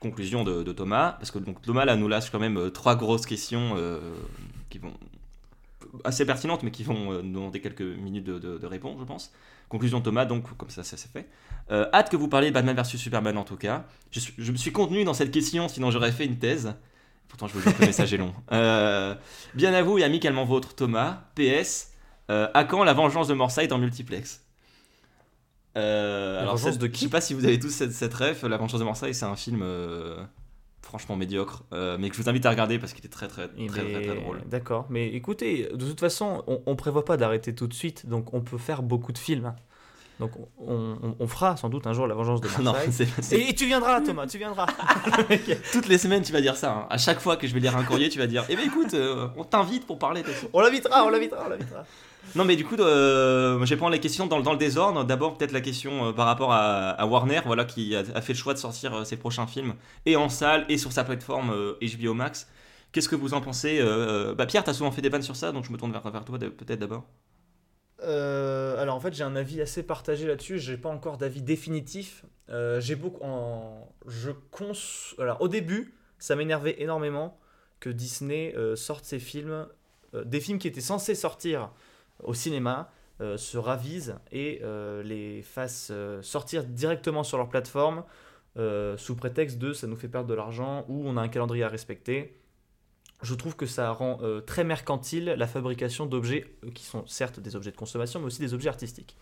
conclusion 0.00 0.44
de, 0.44 0.72
Thomas, 0.72 1.12
parce 1.12 1.30
que 1.30 1.38
donc, 1.38 1.62
Thomas 1.62 1.84
là 1.84 1.94
nous 1.94 2.08
lâche 2.08 2.30
quand 2.30 2.38
même 2.38 2.56
euh, 2.56 2.70
trois 2.70 2.96
grosses 2.96 3.26
questions 3.26 3.74
euh, 3.76 4.00
qui 4.70 4.78
vont 4.78 4.94
assez 6.04 6.24
pertinentes, 6.24 6.62
mais 6.62 6.70
qui 6.70 6.82
vont 6.82 7.12
euh, 7.12 7.22
nous 7.22 7.34
demander 7.34 7.60
quelques 7.60 7.82
minutes 7.82 8.24
de, 8.24 8.66
réponse, 8.66 8.96
je 8.98 9.04
pense. 9.04 9.32
Conclusion 9.68 10.00
de 10.00 10.04
Thomas, 10.04 10.24
donc 10.24 10.56
comme 10.56 10.70
ça, 10.70 10.82
ça 10.82 10.96
s'est 10.96 11.10
fait. 11.12 11.28
hâte 11.70 12.10
que 12.10 12.16
vous 12.16 12.26
parliez 12.26 12.48
de 12.48 12.54
Batman 12.54 12.74
vs 12.74 12.96
Superman 12.96 13.36
en 13.36 13.44
tout 13.44 13.56
cas. 13.56 13.84
Je, 14.10 14.50
me 14.50 14.56
suis 14.56 14.72
contenu 14.72 15.04
dans 15.04 15.14
cette 15.14 15.30
question, 15.30 15.68
sinon 15.68 15.92
j'aurais 15.92 16.10
fait 16.10 16.24
une 16.24 16.38
thèse. 16.38 16.74
Pourtant, 17.28 17.46
je 17.46 17.52
vous 17.52 17.60
dis 17.60 17.72
que 17.72 17.80
le 17.80 17.86
message 17.86 18.12
est 18.12 18.16
long. 18.16 18.32
bien 19.54 19.72
à 19.74 19.82
vous 19.82 19.98
et 19.98 20.02
amicalement 20.02 20.44
vôtre, 20.44 20.74
Thomas. 20.74 21.24
PS. 21.36 21.92
à 22.28 22.64
quand 22.64 22.82
la 22.82 22.94
vengeance 22.94 23.28
de 23.28 23.34
Morside 23.34 23.68
dans 23.68 23.78
multiplex? 23.78 24.42
Euh, 25.76 26.40
alors, 26.40 26.56
de 26.56 26.86
qui 26.86 27.00
Je 27.00 27.04
sais 27.04 27.10
pas 27.10 27.20
si 27.20 27.34
vous 27.34 27.44
avez 27.44 27.58
tous 27.58 27.70
cette, 27.70 27.92
cette 27.92 28.14
ref. 28.14 28.42
La 28.42 28.56
Vengeance 28.56 28.80
de 28.80 28.84
Marseille, 28.84 29.14
c'est 29.14 29.24
un 29.24 29.36
film 29.36 29.60
euh, 29.62 30.22
franchement 30.82 31.16
médiocre, 31.16 31.64
euh, 31.72 31.96
mais 31.98 32.10
que 32.10 32.16
je 32.16 32.22
vous 32.22 32.28
invite 32.28 32.44
à 32.46 32.50
regarder 32.50 32.78
parce 32.78 32.92
qu'il 32.92 33.04
est 33.04 33.08
très 33.08 33.28
très 33.28 33.48
très, 33.48 33.66
très, 33.66 34.02
très, 34.02 34.14
drôle. 34.16 34.42
D'accord, 34.46 34.86
mais 34.90 35.08
écoutez, 35.08 35.68
de 35.72 35.86
toute 35.86 36.00
façon, 36.00 36.42
on, 36.46 36.60
on 36.66 36.76
prévoit 36.76 37.04
pas 37.04 37.16
d'arrêter 37.16 37.54
tout 37.54 37.68
de 37.68 37.74
suite, 37.74 38.06
donc 38.06 38.34
on 38.34 38.40
peut 38.40 38.58
faire 38.58 38.82
beaucoup 38.82 39.12
de 39.12 39.18
films. 39.18 39.46
Hein. 39.46 39.56
Donc 40.18 40.32
on, 40.58 41.14
on, 41.18 41.26
fera 41.26 41.56
sans 41.56 41.70
doute 41.70 41.86
un 41.86 41.94
jour 41.94 42.06
la 42.06 42.14
vengeance 42.14 42.42
de 42.42 42.48
Marseille. 42.62 43.08
Et, 43.32 43.54
tu 43.54 43.64
viendras 43.64 44.02
Thomas, 44.02 44.26
tu 44.26 44.36
viendras. 44.36 44.66
Toutes 45.72 45.88
les 45.88 45.96
semaines 45.96 46.22
tu 46.22 46.30
vas 46.32 46.42
dire 46.42 46.56
ça. 46.56 46.72
Hein. 46.72 46.86
À 46.90 46.98
chaque 46.98 47.20
fois 47.20 47.38
que 47.38 47.46
je 47.46 47.54
vais 47.54 47.60
lire 47.60 47.74
un 47.74 47.84
courrier, 47.84 48.10
tu 48.10 48.18
vas 48.18 48.26
dire 48.26 48.44
"Eh 48.50 48.56
bien 48.56 48.66
écoute, 48.66 48.94
on 49.36 49.44
t'invite 49.44 49.86
pour 49.86 49.98
parler 49.98 50.22
de 50.22 50.28
ça." 50.28 50.46
On 50.52 50.60
l'invitera, 50.60 51.06
on 51.06 51.08
l'invitera, 51.08 51.44
on 51.46 51.48
l'invitera. 51.48 51.86
Non, 52.36 52.44
mais 52.44 52.56
du 52.56 52.64
coup, 52.64 52.76
euh, 52.76 53.58
je 53.64 53.70
vais 53.70 53.76
prendre 53.76 53.92
les 53.92 54.00
questions 54.00 54.26
dans, 54.26 54.38
le 54.38 54.56
désordre. 54.56 55.04
D'abord, 55.04 55.36
peut-être 55.36 55.52
la 55.52 55.60
question 55.60 56.08
euh, 56.08 56.12
par 56.12 56.26
rapport 56.26 56.52
à, 56.52 57.04
Warner, 57.06 57.40
voilà, 57.44 57.64
qui 57.64 57.96
a, 57.96 58.04
fait 58.20 58.32
le 58.32 58.38
choix 58.38 58.54
de 58.54 58.58
sortir 58.58 58.94
euh, 58.94 59.04
ses 59.04 59.16
prochains 59.16 59.46
films 59.46 59.74
et 60.06 60.16
en 60.16 60.28
salle 60.28 60.64
et 60.68 60.78
sur 60.78 60.92
sa 60.92 61.04
plateforme 61.04 61.52
HBO 61.80 62.14
Max. 62.14 62.48
Qu'est-ce 62.92 63.08
que 63.08 63.16
vous 63.16 63.34
en 63.34 63.40
pensez 63.40 63.80
bah, 64.36 64.46
Pierre, 64.46 64.64
tu 64.64 64.70
as 64.70 64.74
souvent 64.74 64.90
fait 64.90 65.02
des 65.02 65.08
vannes 65.08 65.22
sur 65.22 65.36
ça, 65.36 65.52
donc 65.52 65.64
je 65.64 65.72
me 65.72 65.76
tourne 65.76 65.92
vers, 65.92 66.02
toi 66.02 66.38
peut-être 66.38 66.80
d'abord. 66.80 67.04
alors 68.02 68.96
en 68.96 69.00
fait 69.00 69.14
j'ai 69.14 69.22
un 69.22 69.36
avis 69.36 69.60
assez 69.60 69.84
partagé 69.84 70.26
là-dessus, 70.26 70.58
j'ai 70.58 70.76
pas 70.76 70.88
encore 70.88 71.16
d'avis 71.16 71.42
définitif. 71.42 72.24
j'ai 72.78 72.96
beaucoup 72.96 73.22
en... 73.22 73.92
je 74.08 74.32
cons... 74.50 74.72
au 75.38 75.46
début 75.46 75.94
ça 76.18 76.34
m'énervait 76.34 76.82
énormément 76.82 77.38
que 77.78 77.90
Disney 77.90 78.56
sorte 78.74 79.04
ses 79.04 79.20
films, 79.20 79.68
des 80.12 80.40
films 80.40 80.58
qui 80.58 80.66
étaient 80.66 80.80
censés 80.80 81.14
sortir 81.14 81.70
au 82.24 82.34
cinéma, 82.34 82.90
euh, 83.20 83.36
se 83.36 83.58
ravisent 83.58 84.16
et 84.32 84.60
euh, 84.62 85.02
les 85.02 85.42
fassent 85.42 85.90
euh, 85.90 86.22
sortir 86.22 86.64
directement 86.64 87.22
sur 87.22 87.36
leur 87.36 87.50
plateforme 87.50 88.04
sous 88.96 89.14
prétexte 89.14 89.58
de 89.58 89.72
ça 89.72 89.86
nous 89.86 89.96
fait 89.96 90.08
perdre 90.08 90.28
de 90.28 90.34
l'argent 90.34 90.84
ou 90.88 91.02
on 91.06 91.16
a 91.16 91.22
un 91.22 91.28
calendrier 91.28 91.64
à 91.64 91.68
respecter. 91.68 92.36
Je 93.22 93.34
trouve 93.34 93.56
que 93.56 93.64
ça 93.64 93.90
rend 93.90 94.18
très 94.44 94.64
mercantile 94.64 95.26
la 95.38 95.46
fabrication 95.46 96.04
d'objets 96.04 96.44
qui 96.74 96.84
sont 96.84 97.06
certes 97.06 97.40
des 97.40 97.56
objets 97.56 97.70
de 97.70 97.76
consommation 97.76 98.20
mais 98.20 98.26
aussi 98.26 98.40
des 98.40 98.52
objets 98.52 98.68
artistiques. 98.68 99.16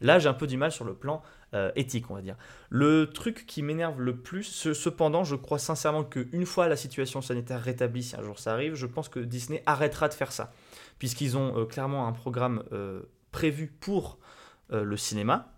Là, 0.00 0.18
j'ai 0.18 0.28
un 0.28 0.34
peu 0.34 0.46
du 0.46 0.56
mal 0.56 0.72
sur 0.72 0.84
le 0.84 0.94
plan 0.94 1.22
éthique, 1.74 2.10
on 2.10 2.14
va 2.14 2.20
dire. 2.20 2.36
Le 2.68 3.06
truc 3.06 3.46
qui 3.46 3.62
m'énerve 3.62 3.98
le 3.98 4.14
plus, 4.14 4.72
cependant, 4.74 5.24
je 5.24 5.36
crois 5.36 5.58
sincèrement 5.58 6.04
qu'une 6.04 6.44
fois 6.44 6.68
la 6.68 6.76
situation 6.76 7.22
sanitaire 7.22 7.62
rétablie, 7.62 8.02
si 8.02 8.14
un 8.14 8.22
jour 8.22 8.38
ça 8.38 8.52
arrive, 8.52 8.74
je 8.74 8.84
pense 8.84 9.08
que 9.08 9.20
Disney 9.20 9.62
arrêtera 9.64 10.08
de 10.08 10.14
faire 10.14 10.32
ça. 10.32 10.52
Puisqu'ils 10.98 11.38
ont 11.38 11.64
clairement 11.64 12.06
un 12.08 12.12
programme 12.12 12.62
prévu 13.36 13.66
pour 13.68 14.18
euh, 14.72 14.82
le 14.82 14.96
cinéma 14.96 15.52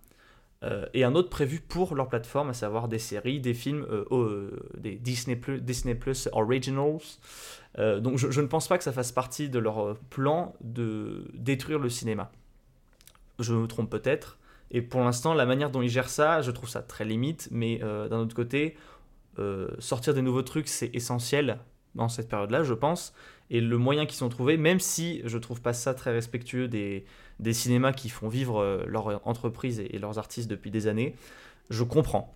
euh, 0.64 0.84
et 0.92 1.04
un 1.04 1.14
autre 1.14 1.30
prévu 1.30 1.60
pour 1.60 1.94
leur 1.94 2.08
plateforme, 2.08 2.50
à 2.50 2.52
savoir 2.52 2.88
des 2.88 2.98
séries, 2.98 3.40
des 3.40 3.54
films, 3.54 3.86
euh, 3.88 4.50
des 4.76 4.96
Disney 4.96 5.36
Plus, 5.36 5.60
Disney 5.60 5.94
Plus 5.94 6.28
Originals. 6.32 6.98
donc 7.78 8.18
je, 8.18 8.40
ne 8.40 8.46
pense 8.46 8.66
pas 8.66 8.76
que 8.76 8.84
ça 8.84 8.92
fasse 8.92 9.12
partie 9.12 9.48
de 9.48 9.60
leur 9.60 9.96
plan 10.10 10.54
de 10.60 11.30
détruire 11.34 11.78
le 11.78 11.88
cinéma. 11.88 12.32
Je 13.38 13.54
me 13.54 13.66
trompe 13.66 13.90
peut-être. 13.90 14.38
Et 14.70 14.82
pour 14.82 15.00
l'instant, 15.00 15.34
la 15.34 15.46
manière 15.46 15.70
dont 15.70 15.82
ils 15.82 15.88
gèrent 15.88 16.10
ça, 16.10 16.42
je 16.42 16.50
trouve 16.50 16.68
ça 16.68 16.82
très 16.82 17.04
limite. 17.04 17.48
Mais 17.50 17.78
d'un 17.78 18.18
autre 18.18 18.34
côté, 18.34 18.76
sortir 19.78 20.14
des 20.14 20.22
nouveaux 20.22 20.42
trucs, 20.42 20.68
c'est 20.68 20.94
essentiel 20.94 21.58
dans 21.94 22.08
cette 22.08 22.28
période-là, 22.28 22.62
je 22.62 22.74
pense. 22.74 23.14
Et 23.50 23.60
le 23.60 23.78
moyen 23.78 24.06
qu'ils 24.06 24.24
ont 24.24 24.28
trouvé, 24.28 24.56
même 24.56 24.80
si 24.80 25.22
je 25.24 25.38
trouve 25.38 25.60
pas 25.60 25.72
ça 25.72 25.94
très 25.94 26.12
respectueux 26.12 26.68
des, 26.68 27.04
cinémas 27.52 27.92
qui 27.92 28.08
font 28.08 28.28
vivre 28.28 28.60
euh, 28.60 28.84
leur 28.86 29.26
entreprise 29.26 29.80
et, 29.80 29.98
leurs 29.98 30.18
artistes 30.18 30.50
depuis 30.50 30.70
des 30.70 30.86
années, 30.86 31.14
je 31.70 31.82
comprends. 31.82 32.34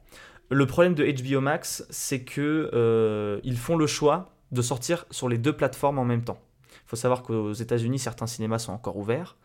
Le 0.50 0.66
problème 0.66 0.94
de 0.94 1.04
HBO 1.04 1.40
Max, 1.40 1.87
c'est 1.90 2.25
que 2.25 2.71
euh, 2.75 3.40
ils 3.44 3.56
font 3.56 3.76
le 3.76 3.87
choix 3.87 4.35
de 4.52 4.62
sortir 4.62 5.06
sur 5.11 5.28
les 5.28 5.38
deux 5.38 5.54
plateformes 5.54 5.99
en 5.99 6.04
même 6.04 6.25
temps. 6.25 6.38
Il 6.71 6.88
faut 6.88 6.97
savoir 6.97 7.23
qu'aux 7.23 7.52
États-Unis, 7.52 7.99
certains 7.99 8.26
cinémas 8.26 8.59
sont 8.59 8.73
encore 8.73 8.97
ouverts. 8.97 9.37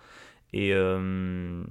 Et 0.53 0.73
euh, 0.73 1.63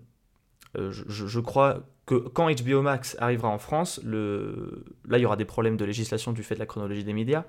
je, 0.74 1.04
je, 1.08 1.40
crois 1.40 1.80
que 2.04 2.14
quand 2.14 2.50
HBO 2.50 2.82
Max 2.82 3.16
arrivera 3.18 3.48
en 3.48 3.58
France, 3.58 4.00
là, 4.04 5.18
il 5.18 5.20
y 5.20 5.26
aura 5.26 5.36
des 5.36 5.44
problèmes 5.44 5.76
de 5.76 5.84
législation 5.84 6.32
du 6.32 6.42
fait 6.42 6.54
de 6.54 6.60
la 6.60 6.66
chronologie 6.66 7.04
des 7.04 7.14
médias 7.14 7.44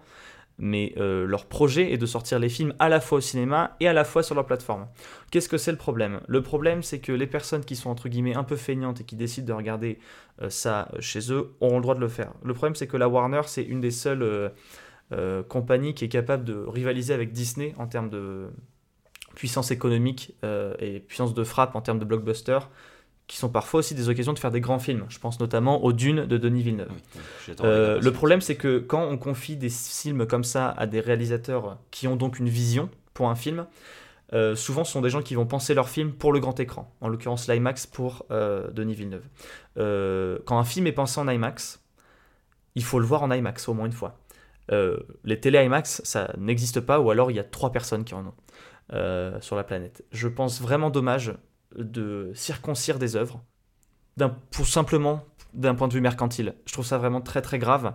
mais 0.57 0.93
euh, 0.97 1.25
leur 1.25 1.45
projet 1.45 1.91
est 1.93 1.97
de 1.97 2.05
sortir 2.05 2.39
les 2.39 2.49
films 2.49 2.73
à 2.79 2.89
la 2.89 2.99
fois 2.99 3.19
au 3.19 3.21
cinéma 3.21 3.75
et 3.79 3.87
à 3.87 3.93
la 3.93 4.03
fois 4.03 4.23
sur 4.23 4.35
leur 4.35 4.45
plateforme. 4.45 4.87
Qu'est-ce 5.31 5.49
que 5.49 5.57
c'est 5.57 5.71
le 5.71 5.77
problème? 5.77 6.21
Le 6.27 6.41
problème, 6.41 6.81
c'est 6.81 6.99
que 6.99 7.11
les 7.11 7.27
personnes 7.27 7.63
qui 7.63 7.75
sont 7.75 7.89
entre 7.89 8.09
guillemets 8.09 8.35
un 8.35 8.43
peu 8.43 8.55
feignantes 8.55 9.01
et 9.01 9.03
qui 9.03 9.15
décident 9.15 9.47
de 9.47 9.53
regarder 9.53 9.99
euh, 10.41 10.49
ça 10.49 10.89
chez 10.99 11.31
eux 11.31 11.55
auront 11.59 11.77
le 11.77 11.83
droit 11.83 11.95
de 11.95 11.99
le 11.99 12.07
faire. 12.07 12.33
Le 12.43 12.53
problème, 12.53 12.75
c'est 12.75 12.87
que 12.87 12.97
la 12.97 13.07
Warner, 13.07 13.41
c'est 13.45 13.63
une 13.63 13.81
des 13.81 13.91
seules 13.91 14.51
euh, 15.11 15.43
compagnies 15.43 15.93
qui 15.93 16.05
est 16.05 16.09
capable 16.09 16.43
de 16.43 16.55
rivaliser 16.55 17.13
avec 17.13 17.31
Disney 17.31 17.73
en 17.77 17.87
termes 17.87 18.09
de 18.09 18.47
puissance 19.37 19.69
économique 19.69 20.33
et 20.79 20.99
puissance 20.99 21.35
de 21.35 21.43
frappe 21.43 21.75
en 21.75 21.81
termes 21.81 21.99
de 21.99 22.05
blockbuster 22.05 22.57
qui 23.27 23.37
sont 23.37 23.49
parfois 23.49 23.79
aussi 23.79 23.93
des 23.93 24.07
occasions 24.09 24.33
de 24.33 24.39
faire 24.39 24.51
des 24.51 24.61
grands 24.61 24.79
films. 24.79 25.05
Je 25.09 25.19
pense 25.19 25.39
notamment 25.39 25.83
aux 25.83 25.91
Dunes 25.91 26.25
de 26.25 26.37
Denis 26.37 26.63
Villeneuve. 26.63 26.91
Euh, 27.59 27.99
le 27.99 28.11
problème, 28.11 28.39
c'est 28.39 28.55
que 28.55 28.79
quand 28.79 29.03
on 29.03 29.17
confie 29.17 29.57
des 29.57 29.69
films 29.69 30.25
comme 30.25 30.45
ça 30.45 30.69
à 30.69 30.87
des 30.87 31.01
réalisateurs 31.01 31.77
qui 31.91 32.07
ont 32.07 32.15
donc 32.15 32.39
une 32.39 32.47
vision 32.47 32.89
pour 33.13 33.29
un 33.29 33.35
film, 33.35 33.67
euh, 34.33 34.55
souvent 34.55 34.85
ce 34.85 34.93
sont 34.93 35.01
des 35.01 35.09
gens 35.09 35.21
qui 35.21 35.35
vont 35.35 35.45
penser 35.45 35.73
leur 35.73 35.89
film 35.89 36.13
pour 36.13 36.31
le 36.31 36.39
grand 36.39 36.57
écran, 36.59 36.93
en 37.01 37.09
l'occurrence 37.09 37.47
l'IMAX 37.47 37.85
pour 37.85 38.25
euh, 38.31 38.69
Denis 38.71 38.95
Villeneuve. 38.95 39.25
quand 40.45 40.57
un 40.57 40.63
film 40.63 40.87
est 40.87 40.93
pensé 40.93 41.19
en 41.19 41.27
IMAX, 41.27 41.81
il 42.75 42.83
faut 42.83 42.99
le 42.99 43.05
voir 43.05 43.23
en 43.23 43.31
IMAX 43.31 43.67
au 43.67 43.73
moins 43.73 43.87
une 43.87 43.91
fois. 43.91 44.19
les 44.69 45.39
télé 45.39 45.65
IMAX, 45.65 46.01
ça 46.05 46.33
n'existe 46.37 46.79
pas, 46.79 47.01
ou 47.01 47.11
alors 47.11 47.29
il 47.29 47.35
y 47.35 47.39
a 47.39 47.43
trois 47.43 47.73
personnes 47.73 48.05
qui 48.05 48.13
en 48.13 48.25
ont 48.25 48.33
sur 48.91 49.55
la 49.55 49.63
planète. 49.63 50.03
Je 50.11 50.27
pense 50.27 50.61
vraiment 50.61 50.89
dommage 50.89 51.33
de 51.75 52.31
circoncire 52.33 52.99
des 52.99 53.15
œuvres, 53.15 53.43
pour 54.51 54.65
simplement 54.65 55.25
d'un 55.53 55.75
point 55.75 55.87
de 55.87 55.93
vue 55.93 56.01
mercantile. 56.01 56.55
Je 56.65 56.73
trouve 56.73 56.85
ça 56.85 56.97
vraiment 56.97 57.21
très 57.21 57.41
très 57.41 57.59
grave. 57.59 57.93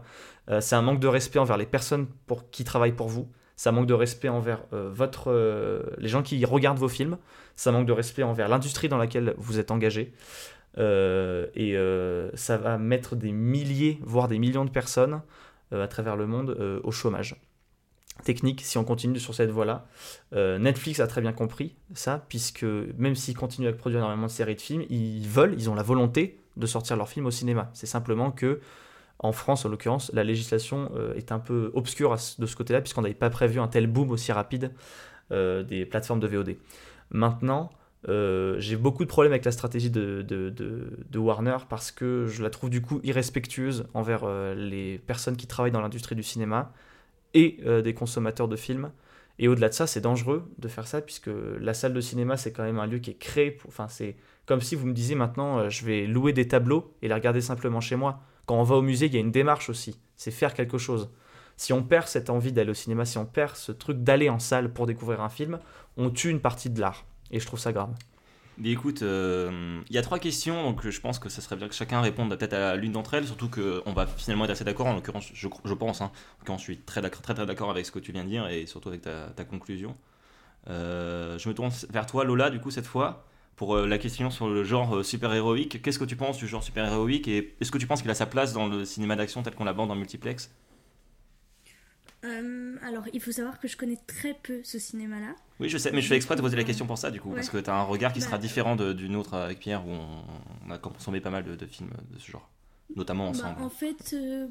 Euh, 0.48 0.60
c'est 0.60 0.74
un 0.74 0.82
manque 0.82 1.00
de 1.00 1.06
respect 1.06 1.38
envers 1.38 1.56
les 1.56 1.66
personnes 1.66 2.06
pour, 2.26 2.50
qui 2.50 2.64
travaillent 2.64 2.92
pour 2.92 3.08
vous. 3.08 3.30
Ça 3.56 3.70
manque 3.70 3.86
de 3.86 3.94
respect 3.94 4.28
envers 4.28 4.64
euh, 4.72 4.90
votre, 4.92 5.30
euh, 5.30 5.82
les 5.98 6.08
gens 6.08 6.22
qui 6.22 6.44
regardent 6.44 6.78
vos 6.78 6.88
films. 6.88 7.18
Ça 7.54 7.70
manque 7.70 7.86
de 7.86 7.92
respect 7.92 8.22
envers 8.22 8.48
l'industrie 8.48 8.88
dans 8.88 8.98
laquelle 8.98 9.34
vous 9.36 9.58
êtes 9.58 9.70
engagé. 9.70 10.12
et 10.78 11.76
ça 12.34 12.56
va 12.56 12.78
mettre 12.78 13.14
des 13.14 13.32
milliers, 13.32 13.98
voire 14.02 14.26
des 14.28 14.38
millions 14.38 14.64
de 14.64 14.70
personnes 14.70 15.20
à 15.70 15.86
travers 15.86 16.16
le 16.16 16.26
monde 16.26 16.80
au 16.82 16.90
chômage 16.90 17.36
technique 18.24 18.60
si 18.62 18.78
on 18.78 18.84
continue 18.84 19.18
sur 19.18 19.34
cette 19.34 19.50
voie-là. 19.50 19.86
Euh, 20.34 20.58
Netflix 20.58 21.00
a 21.00 21.06
très 21.06 21.20
bien 21.20 21.32
compris 21.32 21.74
ça, 21.94 22.24
puisque 22.28 22.64
même 22.96 23.14
s'ils 23.14 23.36
continuent 23.36 23.68
à 23.68 23.72
produire 23.72 24.00
énormément 24.00 24.26
de 24.26 24.32
séries 24.32 24.54
de 24.54 24.60
films, 24.60 24.84
ils 24.90 25.26
veulent, 25.26 25.54
ils 25.58 25.70
ont 25.70 25.74
la 25.74 25.82
volonté 25.82 26.38
de 26.56 26.66
sortir 26.66 26.96
leurs 26.96 27.08
films 27.08 27.26
au 27.26 27.30
cinéma. 27.30 27.70
C'est 27.72 27.86
simplement 27.86 28.30
que, 28.30 28.60
en 29.18 29.32
France 29.32 29.64
en 29.64 29.68
l'occurrence, 29.68 30.10
la 30.12 30.24
législation 30.24 30.90
euh, 30.94 31.14
est 31.14 31.32
un 31.32 31.38
peu 31.38 31.70
obscure 31.74 32.16
de 32.38 32.46
ce 32.46 32.56
côté-là, 32.56 32.80
puisqu'on 32.80 33.02
n'avait 33.02 33.14
pas 33.14 33.30
prévu 33.30 33.60
un 33.60 33.68
tel 33.68 33.86
boom 33.86 34.10
aussi 34.10 34.32
rapide 34.32 34.72
euh, 35.30 35.62
des 35.62 35.86
plateformes 35.86 36.20
de 36.20 36.26
VOD. 36.26 36.56
Maintenant, 37.10 37.70
j'ai 38.08 38.76
beaucoup 38.76 39.04
de 39.04 39.08
problèmes 39.08 39.32
avec 39.32 39.44
la 39.44 39.52
stratégie 39.52 39.90
de, 39.90 40.22
de, 40.22 40.50
de, 40.50 41.18
Warner 41.18 41.58
parce 41.68 41.92
que 41.92 42.26
je 42.26 42.42
la 42.42 42.50
trouve 42.50 42.68
du 42.68 42.82
coup 42.82 43.00
irrespectueuse 43.04 43.86
envers 43.94 44.26
les 44.56 44.98
personnes 44.98 45.36
qui 45.36 45.46
travaillent 45.46 45.70
dans 45.70 45.80
l'industrie 45.80 46.16
du 46.16 46.24
cinéma 46.24 46.72
et 47.34 47.58
euh, 47.64 47.82
des 47.82 47.94
consommateurs 47.94 48.48
de 48.48 48.56
films. 48.56 48.90
Et 49.38 49.48
au-delà 49.48 49.68
de 49.68 49.74
ça, 49.74 49.86
c'est 49.86 50.00
dangereux 50.00 50.50
de 50.58 50.68
faire 50.68 50.86
ça, 50.86 51.00
puisque 51.00 51.30
la 51.60 51.74
salle 51.74 51.94
de 51.94 52.00
cinéma, 52.00 52.36
c'est 52.36 52.52
quand 52.52 52.62
même 52.62 52.78
un 52.78 52.86
lieu 52.86 52.98
qui 52.98 53.10
est 53.10 53.18
créé. 53.18 53.50
Pour... 53.50 53.68
Enfin, 53.68 53.88
c'est 53.88 54.16
comme 54.46 54.60
si 54.60 54.74
vous 54.74 54.86
me 54.86 54.92
disiez 54.92 55.14
maintenant, 55.14 55.58
euh, 55.58 55.68
je 55.68 55.84
vais 55.84 56.06
louer 56.06 56.32
des 56.32 56.48
tableaux 56.48 56.94
et 57.02 57.08
les 57.08 57.14
regarder 57.14 57.40
simplement 57.40 57.80
chez 57.80 57.96
moi. 57.96 58.20
Quand 58.46 58.56
on 58.56 58.64
va 58.64 58.76
au 58.76 58.82
musée, 58.82 59.06
il 59.06 59.14
y 59.14 59.16
a 59.16 59.20
une 59.20 59.30
démarche 59.30 59.70
aussi. 59.70 59.98
C'est 60.16 60.30
faire 60.30 60.54
quelque 60.54 60.78
chose. 60.78 61.10
Si 61.56 61.72
on 61.72 61.82
perd 61.82 62.08
cette 62.08 62.30
envie 62.30 62.52
d'aller 62.52 62.70
au 62.70 62.74
cinéma, 62.74 63.04
si 63.04 63.18
on 63.18 63.26
perd 63.26 63.56
ce 63.56 63.72
truc 63.72 64.02
d'aller 64.02 64.28
en 64.28 64.38
salle 64.38 64.72
pour 64.72 64.86
découvrir 64.86 65.20
un 65.20 65.28
film, 65.28 65.58
on 65.96 66.10
tue 66.10 66.30
une 66.30 66.40
partie 66.40 66.70
de 66.70 66.80
l'art. 66.80 67.04
Et 67.30 67.40
je 67.40 67.46
trouve 67.46 67.60
ça 67.60 67.72
grave. 67.72 67.94
Écoute, 68.62 69.02
euh, 69.02 69.80
il 69.88 69.94
y 69.94 69.98
a 69.98 70.02
trois 70.02 70.18
questions, 70.18 70.62
donc 70.62 70.86
je 70.86 71.00
pense 71.00 71.18
que 71.18 71.28
ça 71.28 71.40
serait 71.40 71.56
bien 71.56 71.68
que 71.68 71.74
chacun 71.74 72.00
réponde 72.00 72.36
peut-être 72.36 72.52
à 72.52 72.76
l'une 72.76 72.92
d'entre 72.92 73.14
elles, 73.14 73.26
surtout 73.26 73.48
qu'on 73.48 73.92
va 73.92 74.06
finalement 74.06 74.44
être 74.44 74.50
assez 74.50 74.64
d'accord, 74.64 74.86
en 74.86 74.94
l'occurrence, 74.94 75.30
je, 75.32 75.74
pense, 75.74 76.02
hein, 76.02 76.12
je 76.46 76.56
suis 76.58 76.78
très 76.78 77.00
d'accord 77.00 77.22
très, 77.22 77.34
très 77.34 77.46
d'accord 77.46 77.70
avec 77.70 77.86
ce 77.86 77.90
que 77.90 77.98
tu 77.98 78.12
viens 78.12 78.24
de 78.24 78.28
dire 78.28 78.46
et 78.48 78.66
surtout 78.66 78.90
avec 78.90 79.02
ta, 79.02 79.44
conclusion. 79.44 79.96
Euh, 80.68 81.38
je 81.38 81.48
me 81.48 81.54
tourne 81.54 81.70
vers 81.90 82.06
toi, 82.06 82.24
Lola, 82.24 82.50
du 82.50 82.60
coup, 82.60 82.70
cette 82.70 82.86
fois, 82.86 83.26
pour 83.56 83.74
euh, 83.74 83.86
la 83.86 83.98
question 83.98 84.30
sur 84.30 84.48
le 84.48 84.64
genre 84.64 85.04
super-héroïque. 85.04 85.82
Qu'est-ce 85.82 85.98
que 85.98 86.04
tu 86.04 86.16
penses 86.16 86.36
du 86.36 86.46
genre 86.46 86.62
super-héroïque 86.62 87.28
et 87.28 87.56
est-ce 87.60 87.72
que 87.72 87.78
tu 87.78 87.86
penses 87.86 88.02
qu'il 88.02 88.10
a 88.10 88.14
sa 88.14 88.26
place 88.26 88.52
dans 88.52 88.68
le 88.68 88.84
cinéma 88.84 89.16
d'action 89.16 89.42
tel 89.42 89.54
qu'on 89.54 89.64
l'aborde 89.64 89.90
en 89.90 89.96
multiplex? 89.96 90.50
Euh, 92.24 92.76
alors, 92.82 93.04
il 93.12 93.20
faut 93.20 93.32
savoir 93.32 93.58
que 93.58 93.66
je 93.66 93.76
connais 93.76 93.98
très 94.06 94.34
peu 94.34 94.60
ce 94.62 94.78
cinéma-là. 94.78 95.34
Oui, 95.58 95.68
je 95.68 95.78
sais, 95.78 95.90
mais 95.92 96.00
je 96.00 96.08
fais 96.08 96.16
exprès 96.16 96.36
de 96.36 96.40
poser 96.40 96.56
la 96.56 96.64
question 96.64 96.86
pour 96.86 96.98
ça, 96.98 97.10
du 97.10 97.20
coup, 97.20 97.30
parce 97.30 97.50
que 97.50 97.58
tu 97.58 97.68
as 97.68 97.74
un 97.74 97.82
regard 97.82 98.12
qui 98.12 98.20
sera 98.20 98.36
bah. 98.36 98.42
différent 98.42 98.76
d'une 98.76 99.16
autre 99.16 99.34
avec 99.34 99.58
Pierre, 99.58 99.86
où 99.86 99.90
on, 99.90 100.70
a 100.70 100.78
consommé 100.78 101.20
pas 101.20 101.30
mal 101.30 101.44
de, 101.44 101.66
films 101.66 101.90
de 102.10 102.18
ce 102.18 102.30
genre, 102.30 102.48
notamment 102.94 103.24
bah, 103.24 103.30
ensemble. 103.30 103.62
en 103.62 103.70
fait, 103.70 104.14
euh, 104.14 104.46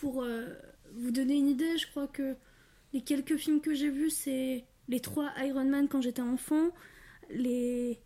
pour 0.00 0.22
euh, 0.22 0.46
vous 0.94 1.10
donner 1.10 1.36
une 1.36 1.48
idée, 1.48 1.76
je 1.78 1.88
crois 1.88 2.06
que 2.06 2.36
les 2.92 3.00
quelques 3.00 3.36
films 3.36 3.60
que 3.60 3.74
j'ai 3.74 3.90
vus, 3.90 4.10
c'est 4.10 4.64
les 4.88 5.00
trois 5.00 5.30
Iron 5.38 5.64
Man 5.64 5.88
quand 5.88 6.00
j'étais 6.00 6.22
enfant, 6.22 6.70
les 7.28 8.00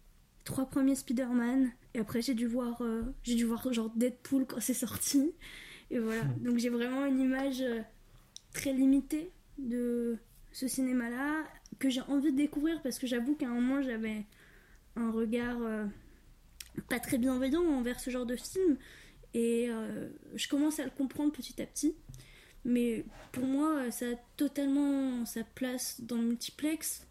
trois 0.44 0.64
premiers 0.64 0.94
Spider-Man, 0.94 1.70
et 1.92 1.98
après 1.98 2.22
j'ai 2.22 2.34
dû 2.34 2.46
voir, 2.46 2.82
j'ai 3.22 3.34
dû 3.34 3.44
voir 3.44 3.70
genre 3.72 3.90
Deadpool 3.94 4.46
quand 4.46 4.60
c'est 4.60 4.74
sorti. 4.74 5.32
Et 5.90 5.98
voilà, 5.98 6.22
donc 6.40 6.56
j'ai 6.56 6.70
vraiment 6.70 7.04
une 7.04 7.20
image 7.20 7.62
très 8.52 8.73
limité 8.73 9.33
de 9.59 10.19
ce 10.52 10.69
cinéma-là 10.69 11.45
que 11.78 11.88
j'ai 11.88 12.00
envie 12.02 12.33
de 12.33 12.37
découvrir 12.37 12.83
parce 12.83 12.99
que 12.99 13.07
j'avoue 13.07 13.35
qu'à 13.37 13.47
un 13.47 13.54
moment 13.54 13.83
j'avais 13.83 14.25
un 14.97 15.11
regard 15.12 15.61
euh, 15.62 15.87
pas 16.88 16.99
très 16.99 17.19
bienveillant 17.19 17.64
envers 17.64 18.00
ce 18.00 18.11
genre 18.11 18.26
de 18.26 18.37
film 18.37 18.76
et 19.35 19.69
euh, 19.69 20.09
je 20.35 20.49
commence 20.49 20.80
à 20.80 20.85
le 20.85 20.90
comprendre 20.90 21.33
petit 21.33 21.61
à 21.62 21.66
petit. 21.66 21.95
Mais 22.64 23.04
pour 23.33 23.45
moi, 23.45 23.90
ça 23.90 24.07
a 24.07 24.14
totalement 24.37 25.25
sa 25.25 25.45
place 25.45 26.00
dans 26.02 26.16
le 26.16 26.25
multiplex. 26.25 27.07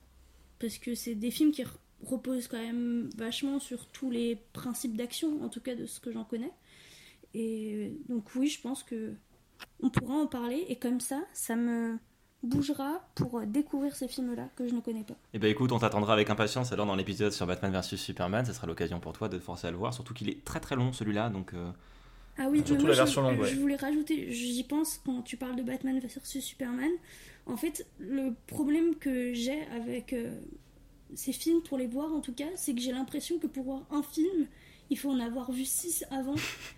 Parce 0.59 0.77
que 0.77 0.93
c'est 0.93 1.15
des 1.15 1.31
films 1.31 1.51
qui 1.51 1.63
reposent 2.03 2.47
quand 2.47 2.61
même 2.61 3.09
vachement 3.15 3.59
sur 3.59 3.87
tous 3.87 4.11
les 4.11 4.37
principes 4.53 4.95
d'action, 4.95 5.41
en 5.41 5.49
tout 5.49 5.61
cas 5.61 5.75
de 5.75 5.85
ce 5.85 5.99
que 5.99 6.11
j'en 6.11 6.25
connais. 6.25 6.51
Et 7.33 7.93
donc 8.09 8.35
oui, 8.35 8.47
je 8.47 8.59
pense 8.59 8.83
que 8.83 9.13
on 9.81 9.89
pourra 9.89 10.15
en 10.15 10.27
parler. 10.27 10.65
Et 10.69 10.75
comme 10.77 10.99
ça, 10.99 11.21
ça 11.33 11.55
me 11.55 11.97
bougera 12.43 13.01
pour 13.15 13.41
découvrir 13.41 13.95
ces 13.95 14.07
films-là 14.07 14.49
que 14.55 14.67
je 14.67 14.73
ne 14.73 14.79
connais 14.79 15.03
pas. 15.03 15.13
Et 15.13 15.35
eh 15.35 15.39
ben 15.39 15.51
écoute, 15.51 15.71
on 15.71 15.79
t'attendra 15.79 16.13
avec 16.13 16.29
impatience 16.29 16.71
alors 16.71 16.85
dans 16.85 16.95
l'épisode 16.95 17.31
sur 17.31 17.45
Batman 17.45 17.71
vs 17.71 17.97
Superman, 17.97 18.45
ça 18.45 18.53
sera 18.53 18.65
l'occasion 18.65 18.99
pour 18.99 19.13
toi 19.13 19.27
de 19.27 19.37
te 19.37 19.43
forcer 19.43 19.67
à 19.67 19.71
le 19.71 19.77
voir, 19.77 19.93
surtout 19.93 20.13
qu'il 20.13 20.29
est 20.29 20.43
très 20.45 20.59
très 20.59 20.75
long 20.75 20.93
celui-là, 20.93 21.29
donc... 21.29 21.53
Euh, 21.53 21.69
ah 22.37 22.47
oui, 22.49 22.63
surtout 22.65 22.87
la 22.87 22.93
version 22.93 23.21
longue, 23.21 23.43
Je 23.43 23.59
voulais 23.59 23.75
rajouter, 23.75 24.31
j'y 24.31 24.63
pense 24.63 25.01
quand 25.05 25.21
tu 25.23 25.35
parles 25.35 25.57
de 25.57 25.63
Batman 25.63 25.99
vs 25.99 26.39
Superman, 26.39 26.91
en 27.45 27.57
fait, 27.57 27.85
le 27.99 28.33
problème 28.47 28.95
que 28.95 29.33
j'ai 29.33 29.61
avec 29.75 30.13
euh, 30.13 30.31
ces 31.15 31.33
films, 31.33 31.61
pour 31.61 31.77
les 31.77 31.87
voir 31.87 32.13
en 32.13 32.21
tout 32.21 32.33
cas, 32.33 32.45
c'est 32.55 32.73
que 32.73 32.79
j'ai 32.79 32.91
l'impression 32.91 33.39
que 33.39 33.47
pour 33.47 33.65
voir 33.65 33.81
un 33.91 34.03
film, 34.03 34.47
il 34.89 34.97
faut 34.97 35.11
en 35.11 35.19
avoir 35.19 35.51
vu 35.51 35.65
six 35.65 36.03
avant, 36.11 36.35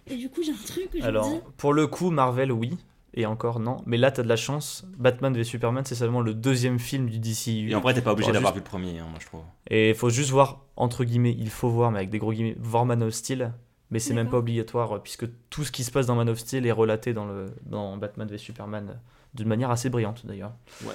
et 0.08 0.15
du 0.15 0.30
coup 0.30 0.44
j'ai 0.44 0.51
un 0.51 0.65
truc 0.65 0.89
que 0.91 1.00
je 1.00 1.03
Alors, 1.03 1.41
pour 1.58 1.74
le 1.74 1.88
coup, 1.88 2.12
Marvel, 2.12 2.51
oui, 2.51 2.77
et 3.13 3.25
encore 3.25 3.60
non. 3.60 3.77
Mais 3.86 3.98
là, 3.98 4.12
t'as 4.12 4.24
de 4.24 4.27
la 4.27 4.36
chance. 4.36 4.86
Batman 4.98 5.34
v 5.34 5.44
Superman, 5.44 5.84
c'est 5.86 5.96
seulement 5.96 6.22
le 6.22 6.34
deuxième 6.34 6.80
film 6.80 7.10
du 7.10 7.20
DCU. 7.20 7.70
Et 7.70 7.75
en 7.75 7.82
vrai, 7.82 7.94
t'es 7.94 8.01
pas 8.01 8.13
obligé 8.13 8.32
d'avoir 8.32 8.53
vu 8.53 8.60
le 8.60 8.65
premier, 8.65 9.00
hein, 9.00 9.08
moi 9.10 9.20
je 9.20 9.25
trouve. 9.25 9.41
Et 9.70 9.89
il 9.89 9.96
faut 9.96 10.10
juste 10.10 10.30
voir, 10.30 10.65
entre 10.75 11.03
guillemets, 11.03 11.36
il 11.38 11.50
faut 11.50 11.70
voir, 11.70 11.91
mais 11.91 12.00
avec 12.00 12.10
des 12.10 12.20
gros 12.20 12.32
guillemets, 12.32 12.56
voir 12.60 12.86
Man 12.86 13.03
of 13.03 13.13
Steel. 13.13 13.53
Mais 13.89 14.00
c'est 14.00 14.13
même 14.13 14.30
pas 14.30 14.38
obligatoire, 14.38 14.96
euh, 14.96 15.00
puisque 15.00 15.25
tout 15.50 15.65
ce 15.65 15.72
qui 15.72 15.84
se 15.84 15.91
passe 15.91 16.06
dans 16.06 16.15
Man 16.15 16.30
of 16.30 16.39
Steel 16.39 16.65
est 16.65 16.72
relaté 16.72 17.13
dans, 17.13 17.25
le, 17.25 17.48
dans 17.65 17.98
Batman 17.98 18.25
v 18.25 18.38
Superman, 18.38 18.88
euh, 18.89 18.94
d'une 19.34 19.50
manière 19.50 19.70
assez 19.70 19.89
brillante 19.89 20.25
d'ailleurs. 20.25 20.53
Ouais. 20.86 20.94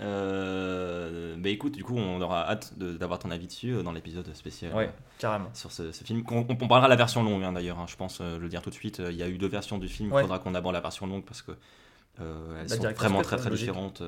Euh, 0.00 1.36
bah 1.36 1.50
écoute, 1.50 1.74
du 1.74 1.84
coup, 1.84 1.96
on 1.96 2.20
aura 2.20 2.48
hâte 2.48 2.72
d'avoir 2.78 3.18
ton 3.18 3.30
avis 3.30 3.46
dessus 3.46 3.74
euh, 3.74 3.82
dans 3.82 3.92
l'épisode 3.92 4.34
spécial. 4.34 4.74
Ouais, 4.74 4.90
carrément. 5.18 5.50
Sur 5.52 5.72
ce, 5.72 5.90
film. 5.92 6.22
On, 6.30 6.46
on, 6.48 6.68
parlera 6.68 6.86
de 6.86 6.90
la 6.90 6.96
version 6.96 7.22
longue 7.22 7.42
hein, 7.42 7.52
d'ailleurs, 7.52 7.78
hein, 7.78 7.86
je 7.86 7.96
pense, 7.96 8.20
euh, 8.20 8.38
le 8.38 8.48
dire 8.48 8.62
tout 8.62 8.70
de 8.70 8.74
suite. 8.74 9.02
Il 9.10 9.16
y 9.16 9.22
a 9.22 9.28
eu 9.28 9.36
deux 9.36 9.48
versions 9.48 9.78
du 9.78 9.88
film, 9.88 10.10
il 10.14 10.20
faudra 10.20 10.38
qu'on 10.38 10.54
aborde 10.54 10.74
la 10.74 10.80
version 10.80 11.06
longue 11.06 11.24
parce 11.24 11.42
que 11.42 11.52
elles 12.18 12.68
sont 12.68 12.82
vraiment 12.82 13.22
très 13.22 13.36
très 13.36 13.50
différentes. 13.50 14.02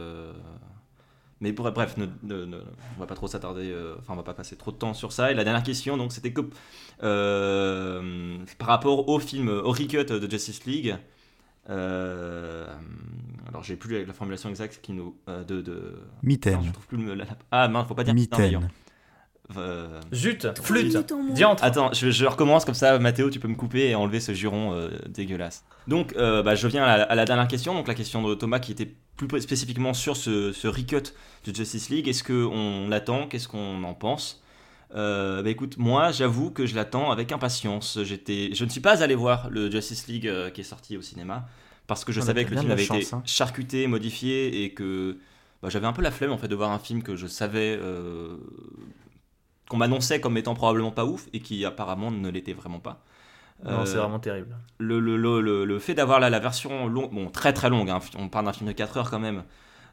Mais 1.40 1.52
pour, 1.52 1.68
bref, 1.72 1.96
ne, 1.96 2.06
ne, 2.22 2.56
on 2.96 3.00
va 3.00 3.06
pas 3.06 3.16
trop 3.16 3.26
s'attarder, 3.26 3.74
enfin, 3.98 4.12
on 4.12 4.16
va 4.16 4.22
pas 4.22 4.34
passer 4.34 4.56
trop 4.56 4.70
de 4.70 4.76
temps 4.76 4.94
sur 4.94 5.12
ça. 5.12 5.32
Et 5.32 5.34
la 5.34 5.42
dernière 5.42 5.64
question, 5.64 5.96
donc, 5.96 6.12
c'était 6.12 6.32
que 6.32 6.42
par 8.58 8.68
rapport 8.68 9.08
au 9.08 9.18
film, 9.18 9.48
au 9.48 9.72
recut 9.72 10.04
de 10.04 10.30
Justice 10.30 10.64
League. 10.64 10.96
Euh, 11.70 12.66
alors 13.48 13.62
j'ai 13.62 13.76
plus 13.76 14.04
la 14.04 14.12
formulation 14.12 14.48
exacte 14.48 14.80
qui 14.82 14.92
nous 14.92 15.14
euh, 15.28 15.44
de, 15.44 15.60
de 15.60 15.94
Mitaine. 16.22 16.60
je 16.64 16.72
trouve 16.72 16.86
plus 16.86 16.96
le, 16.98 17.24
ah 17.52 17.68
mince 17.68 17.86
faut 17.86 17.94
pas 17.94 18.02
dire 18.02 18.14
Mitaine. 18.14 18.68
Euh, 19.56 20.00
Zut, 20.14 20.48
flûte, 20.62 20.96
diantre. 21.32 21.62
Attends, 21.62 21.92
je, 21.92 22.24
recommence 22.24 22.64
comme 22.64 22.74
ça, 22.74 22.98
Mathéo, 22.98 23.28
tu 23.28 23.38
peux 23.38 23.48
me 23.48 23.54
couper 23.54 23.90
et 23.90 23.94
enlever 23.94 24.18
ce 24.18 24.32
juron 24.32 24.72
euh, 24.72 24.88
dégueulasse. 25.08 25.64
Donc, 25.88 26.14
bah, 26.14 26.54
je 26.54 26.66
viens 26.68 26.84
à 26.84 27.14
la, 27.14 27.24
dernière 27.26 27.48
question, 27.48 27.74
donc 27.74 27.86
la 27.86 27.94
question 27.94 28.26
de 28.26 28.34
Thomas 28.34 28.60
qui 28.60 28.72
était 28.72 28.94
plus 29.16 29.42
spécifiquement 29.42 29.92
sur 29.92 30.16
ce, 30.16 30.52
ce 30.52 30.68
recut 30.68 31.12
de 31.44 31.54
Justice 31.54 31.90
League. 31.90 32.08
Est-ce 32.08 32.24
qu'on 32.24 32.88
l'attend? 32.88 33.26
Qu'est-ce 33.26 33.48
qu'on 33.48 33.82
en 33.84 33.94
pense? 33.94 34.41
Euh, 34.94 35.42
bah 35.42 35.50
écoute, 35.50 35.78
moi 35.78 36.12
j'avoue 36.12 36.50
que 36.50 36.66
je 36.66 36.74
l'attends 36.74 37.10
avec 37.10 37.32
impatience. 37.32 37.98
J'étais, 38.02 38.50
je 38.54 38.64
ne 38.64 38.70
suis 38.70 38.80
pas 38.80 39.02
allé 39.02 39.14
voir 39.14 39.48
le 39.50 39.70
Justice 39.70 40.06
League 40.06 40.28
euh, 40.28 40.50
qui 40.50 40.60
est 40.60 40.64
sorti 40.64 40.96
au 40.96 41.02
cinéma 41.02 41.46
parce 41.86 42.04
que 42.04 42.12
je 42.12 42.20
savais 42.20 42.44
que 42.44 42.50
le 42.50 42.60
film 42.60 42.70
avait 42.70 42.84
été 42.84 43.08
hein. 43.12 43.22
charcuté, 43.24 43.86
modifié 43.86 44.64
et 44.64 44.74
que 44.74 45.18
bah, 45.62 45.68
j'avais 45.70 45.86
un 45.86 45.92
peu 45.92 46.02
la 46.02 46.10
flemme 46.10 46.32
en 46.32 46.38
fait 46.38 46.48
de 46.48 46.54
voir 46.54 46.70
un 46.70 46.78
film 46.78 47.02
que 47.02 47.16
je 47.16 47.26
savais 47.26 47.78
euh, 47.80 48.36
qu'on 49.68 49.78
m'annonçait 49.78 50.20
comme 50.20 50.36
étant 50.36 50.54
probablement 50.54 50.90
pas 50.92 51.04
ouf 51.04 51.26
et 51.32 51.40
qui 51.40 51.64
apparemment 51.64 52.10
ne 52.10 52.28
l'était 52.28 52.52
vraiment 52.52 52.80
pas. 52.80 53.02
Non, 53.64 53.86
c'est 53.86 53.96
vraiment 53.96 54.18
terrible. 54.18 54.56
Le, 54.78 54.98
le, 54.98 55.16
le, 55.16 55.64
le 55.64 55.78
fait 55.78 55.94
d'avoir 55.94 56.18
là 56.18 56.30
la 56.30 56.40
version 56.40 56.88
longue, 56.88 57.12
bon 57.12 57.30
très 57.30 57.52
très 57.52 57.70
longue, 57.70 57.90
hein, 57.90 58.00
on 58.18 58.28
parle 58.28 58.46
d'un 58.46 58.52
film 58.52 58.68
de 58.68 58.72
4 58.72 58.96
heures 58.96 59.10
quand 59.10 59.20
même. 59.20 59.44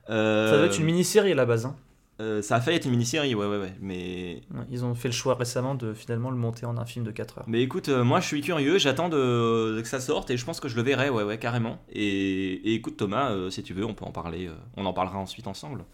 Ça 0.08 0.58
doit 0.58 0.66
être 0.66 0.80
une 0.80 0.86
mini-série 0.86 1.34
à 1.34 1.36
la 1.36 1.46
base. 1.46 1.68
Hein. 1.68 1.76
Euh, 2.20 2.42
ça 2.42 2.58
a 2.58 2.62
failli 2.62 2.76
être 2.76 2.86
une 2.86 2.92
mini-série, 2.92 3.34
ouais, 3.34 3.46
ouais, 3.46 3.58
ouais. 3.58 3.74
Mais... 3.80 4.42
ils 4.70 4.84
ont 4.84 4.94
fait 4.94 5.08
le 5.08 5.14
choix 5.14 5.36
récemment 5.36 5.74
de 5.74 5.94
finalement 5.94 6.32
le 6.32 6.36
monter 6.36 6.66
en 6.66 6.78
un 6.78 6.86
film 6.86 7.06
de 7.06 7.12
4 7.12 7.40
heures. 7.40 7.44
Mais 7.48 7.62
écoute, 7.62 7.88
euh, 7.88 8.04
moi 8.04 8.20
je 8.20 8.28
suis 8.28 8.42
curieux, 8.42 8.78
j'attends 8.78 9.08
de, 9.08 9.80
que 9.82 9.88
ça 9.88 10.02
sorte 10.02 10.30
et 10.30 10.36
je 10.36 10.44
pense 10.44 10.60
que 10.60 10.68
je 10.68 10.76
le 10.76 10.82
verrai, 10.82 11.10
ouais, 11.10 11.24
ouais, 11.24 11.38
carrément. 11.38 11.80
Et, 11.92 12.74
écoute 12.76 12.98
Thomas, 12.98 13.32
euh, 13.32 13.50
si 13.50 13.64
tu 13.64 13.74
veux, 13.74 13.86
on 13.86 13.94
peut 13.94 14.04
en 14.04 14.12
parler, 14.12 14.50
on 14.76 14.86
en 14.86 14.92
parlera 14.92 15.18
ensuite 15.18 15.48
ensemble. 15.48 15.86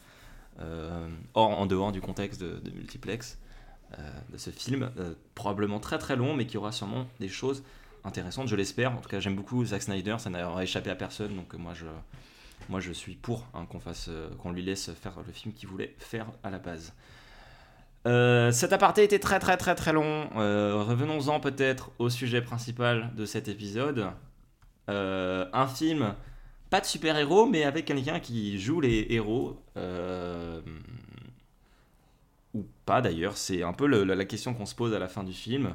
hors, 1.36 1.60
en 1.60 1.66
dehors 1.68 1.92
du 1.92 2.02
contexte 2.02 2.42
de, 2.42 2.60
de 2.60 2.72
multiplex 2.72 3.40
de 4.34 4.38
ce 4.38 4.50
film, 4.50 4.90
probablement 5.36 5.80
très 5.80 5.98
très 5.98 6.18
long, 6.18 6.36
mais 6.36 6.48
qui 6.48 6.58
aura 6.58 6.74
sûrement 6.74 7.06
des 7.20 7.30
choses 7.30 7.64
intéressantes, 8.04 8.48
je 8.48 8.56
l'espère. 8.56 8.92
En 8.92 8.98
tout 8.98 9.08
cas, 9.08 9.20
j'aime 9.20 9.36
beaucoup 9.36 9.64
Zack 9.64 9.84
Snyder, 9.84 10.16
ça 10.18 10.30
n'a 10.30 10.64
échappé 10.64 10.90
à 10.90 10.96
personne, 10.96 11.36
donc 11.36 11.54
moi 11.54 11.74
je 11.74 11.86
moi, 12.69 12.80
je 12.80 12.91
suis 12.91 13.15
pour 13.15 13.45
hein, 13.54 13.65
qu'on 13.69 13.80
fasse, 13.80 14.08
euh, 14.10 14.30
qu'on 14.41 14.51
lui 14.51 14.62
laisse 14.62 14.91
faire 14.91 15.13
le 15.25 15.32
film 15.32 15.54
qu'il 15.54 15.69
voulait 15.69 15.95
faire 15.99 16.28
à 16.43 16.49
la 16.49 16.60
base. 16.60 16.93
Euh, 18.08 18.51
cet 18.51 18.71
aparté 18.73 19.04
était 19.04 19.19
très 19.19 19.39
très 19.39 19.58
très 19.58 19.75
très 19.75 19.93
long. 19.93 20.30
Euh, 20.36 20.84
revenons-en 20.84 21.39
peut-être 21.39 21.91
au 21.97 22.10
sujet 22.10 22.41
principal 22.41 23.12
de 23.15 23.25
cet 23.25 23.47
épisode. 23.47 24.08
un 24.88 25.67
film, 25.67 26.15
pas 26.69 26.82
de 26.82 26.86
super-héros, 26.86 27.47
mais 27.47 27.63
avec 27.63 27.86
quelqu'un 27.86 28.19
qui 28.19 28.60
joue 28.60 28.82
les 28.82 29.08
héros. 29.10 29.60
ou 32.54 32.65
pas 32.86 33.01
d'ailleurs, 33.01 33.38
c'est 33.38 33.63
un 33.63 33.73
peu 33.73 33.88
la 33.88 34.25
question 34.25 34.54
qu'on 34.54 34.65
se 34.65 34.75
pose 34.75 34.93
à 34.93 34.99
la 34.99 35.08
fin 35.08 35.23
du 35.23 35.34
film. 35.34 35.73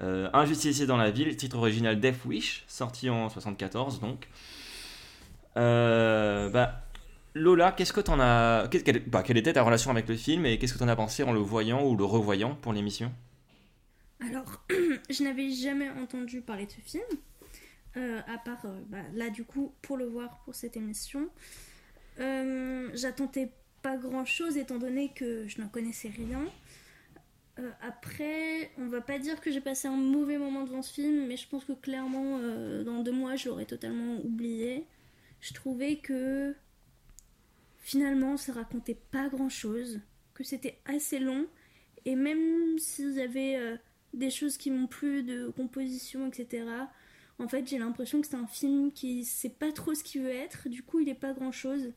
un 0.00 0.44
justicier 0.46 0.86
dans 0.86 0.96
la 0.96 1.10
ville, 1.10 1.36
titre 1.36 1.58
original 1.58 2.00
Death 2.00 2.24
Wish, 2.24 2.64
sorti 2.66 3.08
en 3.08 3.28
74 3.28 4.00
donc. 4.00 4.28
Euh, 5.58 6.48
bah, 6.48 6.84
Lola, 7.34 7.72
qu'est-ce 7.72 7.92
que 7.92 8.00
t'en 8.00 8.20
as. 8.20 8.68
Quelle, 8.68 9.00
bah, 9.08 9.22
quelle 9.22 9.36
était 9.36 9.52
ta 9.52 9.62
relation 9.62 9.90
avec 9.90 10.08
le 10.08 10.16
film 10.16 10.46
et 10.46 10.58
qu'est-ce 10.58 10.74
que 10.74 10.78
t'en 10.78 10.88
as 10.88 10.96
pensé 10.96 11.22
en 11.22 11.32
le 11.32 11.40
voyant 11.40 11.84
ou 11.84 11.96
le 11.96 12.04
revoyant 12.04 12.54
pour 12.54 12.72
l'émission? 12.72 13.12
Alors, 14.20 14.64
je 15.10 15.22
n'avais 15.22 15.50
jamais 15.50 15.90
entendu 15.90 16.40
parler 16.40 16.66
de 16.66 16.72
ce 16.72 16.80
film, 16.80 17.04
euh, 17.96 18.20
à 18.32 18.38
part 18.38 18.64
euh, 18.64 18.80
bah, 18.88 18.98
là 19.14 19.30
du 19.30 19.44
coup 19.44 19.72
pour 19.82 19.96
le 19.96 20.06
voir 20.06 20.40
pour 20.44 20.54
cette 20.54 20.76
émission. 20.76 21.28
J'attendais 22.94 23.52
pas 23.82 23.96
grand 23.96 24.24
chose 24.24 24.56
étant 24.56 24.78
donné 24.78 25.12
que 25.14 25.46
je 25.46 25.60
n'en 25.60 25.68
connaissais 25.68 26.08
rien. 26.08 26.40
après, 27.80 28.72
on 28.76 28.88
va 28.88 29.00
pas 29.00 29.20
dire 29.20 29.40
que 29.40 29.52
j'ai 29.52 29.60
passé 29.60 29.86
un 29.86 29.96
mauvais 29.96 30.36
moment 30.36 30.64
devant 30.64 30.82
ce 30.82 30.94
film, 30.94 31.28
mais 31.28 31.36
je 31.36 31.46
pense 31.46 31.64
que 31.64 31.74
clairement, 31.74 32.40
dans 32.84 33.04
deux 33.04 33.12
mois, 33.12 33.36
je 33.36 33.48
l'aurais 33.48 33.66
totalement 33.66 34.16
oublié 34.24 34.84
je 35.40 35.54
trouvais 35.54 35.96
que 35.96 36.54
finalement 37.78 38.36
ça 38.36 38.52
racontait 38.52 38.98
pas 39.10 39.28
grand 39.28 39.48
chose, 39.48 40.00
que 40.34 40.44
c'était 40.44 40.78
assez 40.84 41.18
long, 41.18 41.46
et 42.04 42.14
même 42.14 42.78
s'il 42.78 43.12
y 43.14 43.22
avait 43.22 43.56
euh, 43.56 43.76
des 44.14 44.30
choses 44.30 44.56
qui 44.56 44.70
m'ont 44.70 44.86
plu 44.86 45.22
de 45.22 45.48
composition, 45.48 46.28
etc., 46.28 46.64
en 47.38 47.48
fait 47.48 47.66
j'ai 47.68 47.78
l'impression 47.78 48.20
que 48.20 48.26
c'est 48.26 48.36
un 48.36 48.46
film 48.46 48.92
qui 48.92 49.24
sait 49.24 49.50
pas 49.50 49.72
trop 49.72 49.94
ce 49.94 50.02
qu'il 50.02 50.22
veut 50.22 50.30
être, 50.30 50.68
du 50.68 50.82
coup 50.82 51.00
il 51.00 51.08
est 51.08 51.14
pas 51.14 51.32
grand 51.32 51.52
chose. 51.52 51.92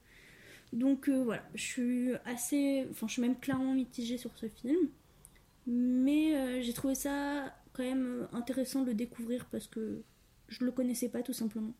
Donc 0.73 1.10
euh, 1.10 1.23
voilà, 1.23 1.43
je 1.54 1.63
suis 1.63 2.13
assez. 2.25 2.88
Enfin, 2.91 3.08
je 3.08 3.13
suis 3.13 3.21
même 3.21 3.38
clairement 3.38 3.73
mitigée 3.73 4.17
sur 4.17 4.32
ce 4.38 4.47
film. 4.47 4.89
Mais 5.67 6.36
euh, 6.36 6.62
j'ai 6.62 6.73
trouvé 6.73 6.95
ça 6.95 7.54
quand 7.73 7.84
même 7.84 8.27
intéressant 8.34 8.82
de 8.82 8.88
le 8.88 8.93
découvrir 8.93 9.45
parce 9.51 9.67
que 9.67 10.01
je 10.47 10.65
le 10.65 10.71
connaissais 10.71 11.10
pas 11.10 11.23
tout 11.23 11.34
simplement. 11.34 11.73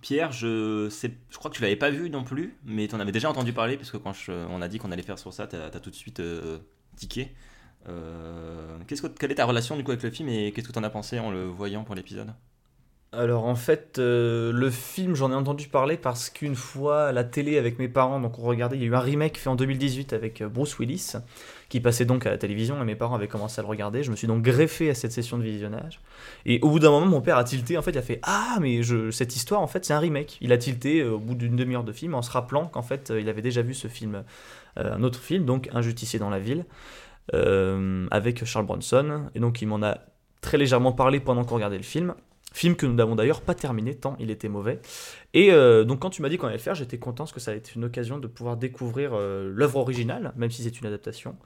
Pierre, 0.00 0.32
je, 0.32 0.88
sais, 0.90 1.12
je 1.30 1.38
crois 1.38 1.50
que 1.50 1.56
tu 1.56 1.62
l'avais 1.62 1.76
pas 1.76 1.90
vu 1.90 2.10
non 2.10 2.24
plus, 2.24 2.56
mais 2.64 2.88
tu 2.88 2.94
en 2.94 3.00
avais 3.00 3.12
déjà 3.12 3.30
entendu 3.30 3.52
parler, 3.52 3.76
parce 3.76 3.90
que 3.90 3.96
quand 3.96 4.12
on 4.28 4.60
a 4.62 4.68
dit 4.68 4.78
qu'on 4.78 4.90
allait 4.90 5.02
faire 5.02 5.18
sur 5.18 5.32
ça, 5.32 5.46
tu 5.46 5.56
as, 5.56 5.70
tout 5.70 5.90
de 5.90 5.94
suite 5.94 6.20
euh, 6.20 6.58
tiqué. 6.96 7.32
Euh, 7.88 8.78
que, 8.84 9.06
quelle 9.08 9.32
est 9.32 9.36
ta 9.36 9.44
relation 9.44 9.76
du 9.76 9.84
coup 9.84 9.90
avec 9.90 10.02
le 10.02 10.10
film 10.10 10.28
et 10.28 10.52
qu'est-ce 10.52 10.68
que 10.68 10.72
tu 10.72 10.78
en 10.78 10.84
as 10.84 10.90
pensé 10.90 11.18
en 11.18 11.30
le 11.30 11.44
voyant 11.44 11.84
pour 11.84 11.94
l'épisode? 11.94 12.32
Alors 13.14 13.44
en 13.44 13.54
fait, 13.56 13.98
euh, 13.98 14.52
le 14.52 14.70
film, 14.70 15.14
j'en 15.14 15.30
ai 15.30 15.34
entendu 15.34 15.68
parler 15.68 15.98
parce 15.98 16.30
qu'une 16.30 16.54
fois 16.54 17.08
à 17.08 17.12
la 17.12 17.24
télé 17.24 17.58
avec 17.58 17.78
mes 17.78 17.88
parents, 17.88 18.18
donc 18.18 18.38
on 18.38 18.42
regardait, 18.42 18.76
il 18.76 18.82
y 18.82 18.84
a 18.86 18.88
eu 18.88 18.94
un 18.94 19.00
remake 19.00 19.36
fait 19.36 19.50
en 19.50 19.54
2018 19.54 20.14
avec 20.14 20.42
Bruce 20.42 20.78
Willis, 20.78 21.12
qui 21.68 21.80
passait 21.80 22.06
donc 22.06 22.24
à 22.24 22.30
la 22.30 22.38
télévision 22.38 22.80
et 22.80 22.84
mes 22.86 22.94
parents 22.94 23.14
avaient 23.14 23.28
commencé 23.28 23.58
à 23.58 23.62
le 23.62 23.68
regarder. 23.68 24.02
Je 24.02 24.10
me 24.10 24.16
suis 24.16 24.26
donc 24.26 24.42
greffé 24.42 24.88
à 24.88 24.94
cette 24.94 25.12
session 25.12 25.36
de 25.36 25.42
visionnage. 25.42 26.00
Et 26.46 26.58
au 26.62 26.70
bout 26.70 26.78
d'un 26.78 26.90
moment, 26.90 27.04
mon 27.04 27.20
père 27.20 27.36
a 27.36 27.44
tilté. 27.44 27.76
En 27.76 27.82
fait, 27.82 27.90
il 27.90 27.98
a 27.98 28.02
fait 28.02 28.20
Ah, 28.22 28.56
mais 28.62 28.80
cette 29.10 29.36
histoire, 29.36 29.60
en 29.60 29.66
fait, 29.66 29.84
c'est 29.84 29.92
un 29.92 29.98
remake. 29.98 30.38
Il 30.40 30.50
a 30.52 30.56
tilté 30.56 31.00
euh, 31.00 31.12
au 31.12 31.18
bout 31.18 31.34
d'une 31.34 31.54
demi-heure 31.54 31.84
de 31.84 31.92
film 31.92 32.14
en 32.14 32.22
se 32.22 32.30
rappelant 32.30 32.66
qu'en 32.66 32.82
fait, 32.82 33.10
euh, 33.10 33.20
il 33.20 33.28
avait 33.28 33.42
déjà 33.42 33.60
vu 33.60 33.74
ce 33.74 33.88
film, 33.88 34.24
euh, 34.78 34.94
un 34.94 35.02
autre 35.02 35.18
film, 35.18 35.44
donc 35.44 35.68
Un 35.72 35.82
justicier 35.82 36.18
dans 36.18 36.30
la 36.30 36.38
ville, 36.38 36.64
avec 38.10 38.44
Charles 38.46 38.66
Bronson. 38.66 39.30
Et 39.34 39.40
donc, 39.40 39.60
il 39.60 39.68
m'en 39.68 39.82
a 39.82 39.98
très 40.40 40.56
légèrement 40.56 40.92
parlé 40.92 41.20
pendant 41.20 41.44
qu'on 41.44 41.54
regardait 41.56 41.76
le 41.76 41.82
film. 41.82 42.14
Film 42.52 42.76
que 42.76 42.86
nous 42.86 42.94
n'avons 42.94 43.14
d'ailleurs 43.14 43.40
pas 43.40 43.54
terminé 43.54 43.94
tant 43.94 44.16
il 44.20 44.30
était 44.30 44.48
mauvais. 44.48 44.80
Et 45.34 45.52
euh, 45.52 45.84
donc 45.84 46.00
quand 46.00 46.10
tu 46.10 46.22
m'as 46.22 46.28
dit 46.28 46.36
qu'on 46.36 46.46
allait 46.46 46.56
le 46.56 46.62
faire, 46.62 46.74
j'étais 46.74 46.98
content 46.98 47.24
parce 47.24 47.32
que 47.32 47.40
ça 47.40 47.52
a 47.52 47.54
été 47.54 47.72
une 47.76 47.84
occasion 47.84 48.18
de 48.18 48.26
pouvoir 48.26 48.56
découvrir 48.56 49.12
euh, 49.14 49.50
l'œuvre 49.54 49.76
originale, 49.78 50.32
même 50.36 50.50
si 50.50 50.62
c'est 50.62 50.80
une 50.80 50.86
adaptation. 50.86 51.36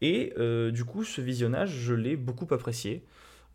Et 0.00 0.32
euh, 0.38 0.70
du 0.70 0.84
coup, 0.84 1.04
ce 1.04 1.20
visionnage, 1.20 1.70
je 1.70 1.94
l'ai 1.94 2.16
beaucoup 2.16 2.52
apprécié. 2.52 3.04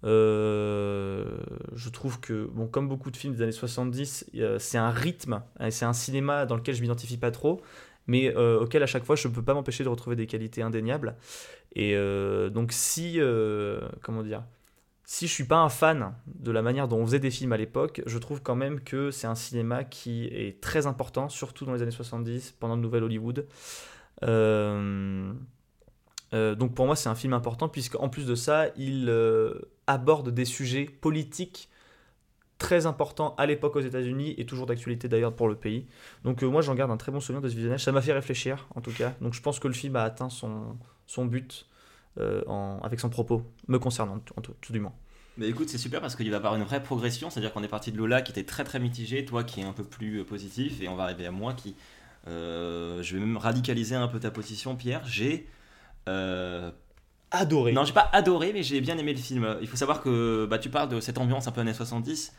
Je 0.03 1.89
trouve 1.91 2.19
que, 2.19 2.45
bon, 2.45 2.67
comme 2.67 2.87
beaucoup 2.87 3.11
de 3.11 3.17
films 3.17 3.33
des 3.33 3.41
années 3.41 3.51
70, 3.51 4.27
euh, 4.35 4.59
c'est 4.59 4.77
un 4.77 4.91
rythme, 4.91 5.41
et 5.59 5.71
c'est 5.71 5.85
un 5.85 5.93
cinéma 5.93 6.45
dans 6.45 6.55
lequel 6.55 6.75
je 6.75 6.81
m'identifie 6.81 7.17
pas 7.17 7.31
trop, 7.31 7.61
mais 8.05 8.33
auquel 8.35 8.83
à 8.83 8.85
chaque 8.85 9.03
fois 9.03 9.17
je 9.17 9.27
peux 9.27 9.41
pas 9.41 9.53
m'empêcher 9.53 9.83
de 9.83 9.89
retrouver 9.89 10.15
des 10.15 10.27
qualités 10.27 10.61
indéniables. 10.61 11.15
Et 11.75 11.93
donc 12.51 12.71
si, 12.71 13.19
comment 14.01 14.23
dire, 14.23 14.43
si 15.09 15.25
je 15.25 15.31
suis 15.31 15.45
pas 15.45 15.59
un 15.59 15.69
fan 15.69 16.13
de 16.25 16.51
la 16.51 16.61
manière 16.61 16.89
dont 16.89 16.97
on 16.97 17.05
faisait 17.05 17.19
des 17.19 17.31
films 17.31 17.53
à 17.53 17.57
l'époque, 17.57 18.01
je 18.05 18.17
trouve 18.17 18.41
quand 18.43 18.57
même 18.57 18.81
que 18.81 19.09
c'est 19.09 19.25
un 19.25 19.35
cinéma 19.35 19.85
qui 19.85 20.25
est 20.25 20.61
très 20.61 20.85
important, 20.85 21.29
surtout 21.29 21.63
dans 21.63 21.73
les 21.73 21.81
années 21.81 21.91
70, 21.91 22.55
pendant 22.59 22.75
le 22.75 22.81
Nouvel 22.81 23.03
Hollywood. 23.03 23.47
Euh, 24.23 25.31
euh, 26.33 26.55
donc 26.55 26.75
pour 26.75 26.85
moi 26.87 26.97
c'est 26.97 27.07
un 27.07 27.15
film 27.15 27.31
important 27.31 27.69
puisqu'en 27.69 28.09
plus 28.09 28.25
de 28.25 28.35
ça 28.35 28.69
il 28.75 29.05
euh, 29.07 29.53
aborde 29.85 30.31
des 30.31 30.43
sujets 30.43 30.85
politiques 30.85 31.69
très 32.57 32.85
importants 32.85 33.33
à 33.37 33.45
l'époque 33.45 33.77
aux 33.77 33.81
États-Unis 33.81 34.35
et 34.37 34.45
toujours 34.45 34.65
d'actualité 34.65 35.07
d'ailleurs 35.07 35.33
pour 35.33 35.47
le 35.47 35.55
pays. 35.55 35.87
Donc 36.25 36.43
moi 36.43 36.61
j'en 36.61 36.75
garde 36.75 36.91
un 36.91 36.97
très 36.97 37.13
bon 37.13 37.21
souvenir 37.21 37.41
de 37.41 37.47
ce 37.47 37.55
visionnage. 37.55 37.81
Ça 37.81 37.93
m'a 37.93 38.01
fait 38.01 38.11
réfléchir 38.11 38.67
en 38.75 38.81
tout 38.81 38.91
cas. 38.91 39.13
Donc 39.21 39.33
je 39.33 39.41
pense 39.41 39.59
que 39.59 39.69
le 39.69 39.73
film 39.73 39.95
a 39.95 40.03
atteint 40.03 40.29
son, 40.29 40.75
son 41.05 41.25
but 41.25 41.65
euh, 42.19 42.43
en- 42.47 42.79
avec 42.83 42.99
son 42.99 43.09
propos, 43.09 43.43
me 43.67 43.79
concernant 43.79 44.19
en 44.35 44.41
tout, 44.41 44.53
tout 44.61 44.73
du 44.73 44.79
moins. 44.79 44.93
Mais 45.37 45.47
écoute, 45.49 45.69
c'est 45.69 45.77
super 45.77 46.01
parce 46.01 46.15
qu'il 46.15 46.27
va 46.29 46.33
y 46.33 46.35
avoir 46.35 46.55
une 46.55 46.63
vraie 46.63 46.81
progression. 46.81 47.29
C'est-à-dire 47.29 47.53
qu'on 47.53 47.63
est 47.63 47.67
parti 47.67 47.91
de 47.91 47.97
Lola 47.97 48.21
qui 48.23 48.31
était 48.31 48.43
très 48.43 48.63
très 48.63 48.79
mitigé, 48.79 49.23
toi 49.25 49.43
qui 49.43 49.61
est 49.61 49.63
un 49.63 49.73
peu 49.73 49.83
plus 49.83 50.19
euh, 50.21 50.23
positif, 50.23 50.81
et 50.81 50.87
on 50.87 50.95
va 50.95 51.03
arriver 51.03 51.27
à 51.27 51.31
moi 51.31 51.53
qui. 51.53 51.75
euh, 52.27 53.01
je 53.03 53.13
vais 53.15 53.19
même 53.23 53.37
radicaliser 53.37 53.95
un 53.95 54.07
peu 54.07 54.19
ta 54.19 54.31
position, 54.31 54.75
Pierre. 54.75 55.01
J'ai. 55.07 55.47
euh, 56.09 56.71
Adoré. 57.29 57.73
non, 57.73 57.83
j'ai 57.83 57.93
pas 57.93 58.09
adoré, 58.13 58.53
mais 58.53 58.63
j'ai 58.63 58.79
bien 58.79 58.97
aimé 58.97 59.13
le 59.13 59.19
film. 59.19 59.57
Il 59.61 59.67
faut 59.67 59.75
savoir 59.75 60.01
que 60.01 60.47
bah, 60.49 60.59
tu 60.59 60.69
parles 60.69 60.87
de 60.89 60.99
cette 61.01 61.17
ambiance 61.17 61.47
un 61.47 61.51
peu 61.51 61.59
années 61.61 61.73
70. 61.73 62.33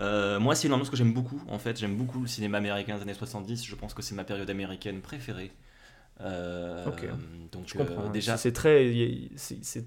Euh, 0.00 0.40
moi, 0.40 0.54
c'est 0.56 0.66
une 0.66 0.74
ambiance 0.74 0.90
que 0.90 0.96
j'aime 0.96 1.12
beaucoup. 1.14 1.40
En 1.48 1.58
fait, 1.60 1.78
j'aime 1.78 1.94
beaucoup 1.96 2.20
le 2.22 2.26
cinéma 2.26 2.58
américain 2.58 2.96
des 2.96 3.02
années 3.02 3.14
70. 3.14 3.64
Je 3.64 3.74
pense 3.76 3.94
que 3.94 4.02
c'est 4.02 4.14
ma 4.16 4.24
période 4.24 4.50
américaine 4.50 5.00
préférée. 5.00 5.52
Euh. 6.20 6.84
Donc, 7.50 7.64
je 7.66 7.74
comprends. 7.74 8.06
euh, 8.06 8.10
déjà, 8.10 8.36
c'est 8.36 8.52
très, 8.52 8.88
il 8.88 8.96
y, 8.96 9.26
a- 9.26 9.28
c'est- 9.36 9.62
c'est- 9.64 9.86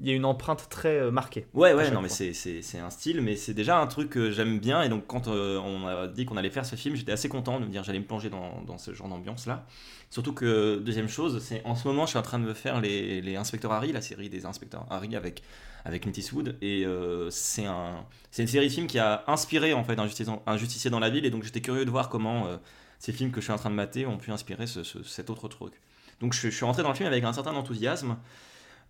il 0.00 0.06
y 0.06 0.10
a 0.10 0.14
une 0.14 0.24
empreinte 0.24 0.68
très 0.68 0.98
euh, 1.00 1.10
marquée. 1.10 1.46
Ouais, 1.54 1.72
ouais, 1.74 1.90
non, 1.90 2.00
mais 2.02 2.08
fois. 2.08 2.16
c'est- 2.32 2.78
un 2.78 2.90
style, 2.90 3.20
mais 3.20 3.34
c'est 3.36 3.54
déjà 3.54 3.78
un 3.78 3.86
truc 3.86 4.10
que 4.10 4.30
j'aime 4.30 4.58
bien. 4.60 4.82
Et 4.82 4.88
donc, 4.88 5.06
quand 5.06 5.26
euh, 5.28 5.58
on 5.58 5.86
a 5.86 6.06
dit 6.06 6.24
qu'on 6.24 6.36
allait 6.36 6.50
faire 6.50 6.66
ce 6.66 6.76
film, 6.76 6.94
j'étais 6.94 7.12
assez 7.12 7.28
content 7.28 7.58
de 7.60 7.64
me 7.66 7.70
dire 7.70 7.82
j'allais 7.82 7.98
me 7.98 8.04
plonger 8.04 8.30
dans, 8.30 8.62
dans 8.62 8.78
ce 8.78 8.92
genre 8.94 9.08
d'ambiance-là. 9.08 9.66
Surtout 10.10 10.32
que, 10.32 10.78
deuxième 10.78 11.08
chose, 11.08 11.42
c'est 11.42 11.62
en 11.64 11.74
ce 11.74 11.86
moment, 11.88 12.04
je 12.06 12.10
suis 12.10 12.18
en 12.18 12.22
train 12.22 12.38
de 12.38 12.44
me 12.44 12.54
faire 12.54 12.80
les, 12.80 13.20
les 13.20 13.36
Inspecteurs 13.36 13.72
Harry, 13.72 13.92
la 13.92 14.00
série 14.00 14.28
des 14.30 14.46
Inspecteurs 14.46 14.86
Harry 14.90 15.16
avec, 15.16 15.42
avec 15.84 16.02
Clint 16.02 16.12
Eastwood. 16.16 16.56
Et 16.62 16.84
euh, 16.86 17.28
c'est 17.30 17.66
un, 17.66 18.04
une 18.38 18.46
série 18.46 18.68
de 18.68 18.72
films 18.72 18.86
qui 18.86 18.98
a 19.00 19.24
inspiré, 19.26 19.74
en 19.74 19.84
fait, 19.84 19.98
un 19.98 20.04
justicier 20.04 20.26
dans, 20.26 20.42
un 20.46 20.56
justicier 20.56 20.90
dans 20.90 21.00
la 21.00 21.10
ville. 21.10 21.26
Et 21.26 21.30
donc, 21.30 21.42
j'étais 21.42 21.60
curieux 21.60 21.84
de 21.84 21.90
voir 21.90 22.08
comment 22.08 22.46
euh, 22.46 22.56
ces 22.98 23.12
films 23.12 23.30
que 23.30 23.40
je 23.40 23.44
suis 23.46 23.52
en 23.52 23.58
train 23.58 23.70
de 23.70 23.74
mater 23.74 24.06
ont 24.06 24.16
pu 24.16 24.30
inspirer 24.30 24.66
ce- 24.66 24.82
ce- 24.82 25.02
cet 25.02 25.30
autre 25.30 25.48
truc. 25.48 25.72
Donc, 26.20 26.32
je, 26.32 26.48
suis 26.48 26.64
rentré 26.64 26.82
dans 26.82 26.88
le 26.88 26.94
film 26.94 27.06
avec 27.06 27.24
un 27.24 27.32
certain 27.32 27.54
enthousiasme. 27.54 28.16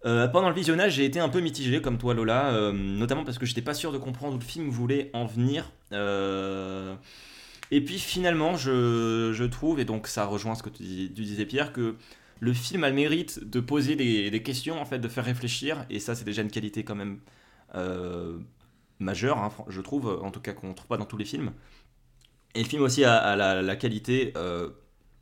Euh, 0.04 0.28
pendant 0.28 0.48
le 0.48 0.54
visionnage, 0.54 0.94
j'ai 0.94 1.04
été 1.04 1.20
un 1.20 1.28
peu 1.28 1.40
mitigé 1.40 1.82
comme 1.82 1.98
toi, 1.98 2.14
Lola, 2.14 2.52
euh, 2.52 2.72
notamment 2.72 3.24
parce 3.24 3.38
que 3.38 3.46
j'étais 3.46 3.62
pas 3.62 3.74
sûr 3.74 3.92
de 3.92 3.98
comprendre 3.98 4.36
où 4.36 4.38
le 4.38 4.44
film 4.44 4.68
voulait 4.70 5.10
en 5.12 5.26
venir. 5.26 5.70
Euh, 5.92 6.94
et 7.70 7.84
puis 7.84 7.98
finalement, 7.98 8.56
je, 8.56 9.44
trouve, 9.46 9.80
et 9.80 9.84
donc 9.84 10.06
ça 10.06 10.24
rejoint 10.24 10.54
ce 10.54 10.62
que 10.62 10.70
tu, 10.70 10.82
dis- 10.82 11.12
tu 11.14 11.22
disais, 11.22 11.44
Pierre, 11.46 11.72
que 11.72 11.96
le 12.40 12.52
film 12.52 12.84
a 12.84 12.88
le 12.88 12.94
mérite 12.94 13.44
de 13.44 13.60
poser 13.60 13.96
des, 13.96 14.42
questions, 14.42 14.80
en 14.80 14.84
fait, 14.84 15.00
de 15.00 15.08
faire 15.08 15.24
réfléchir, 15.24 15.84
et 15.90 15.98
ça, 15.98 16.14
c'est 16.14 16.24
déjà 16.24 16.42
une 16.42 16.50
qualité 16.50 16.84
quand 16.84 16.94
même 16.94 17.18
majeure, 19.00 19.38
hein, 19.38 19.52
je 19.68 19.80
trouve, 19.80 20.18
en 20.22 20.30
tout 20.30 20.40
cas 20.40 20.52
qu'on 20.52 20.74
trouve 20.74 20.88
pas 20.88 20.96
dans 20.96 21.04
tous 21.04 21.16
les 21.16 21.24
films. 21.24 21.52
Et 22.58 22.62
le 22.64 22.68
film 22.68 22.82
aussi 22.82 23.04
a, 23.04 23.16
a 23.16 23.36
la, 23.36 23.62
la 23.62 23.76
qualité, 23.76 24.32
euh, 24.36 24.70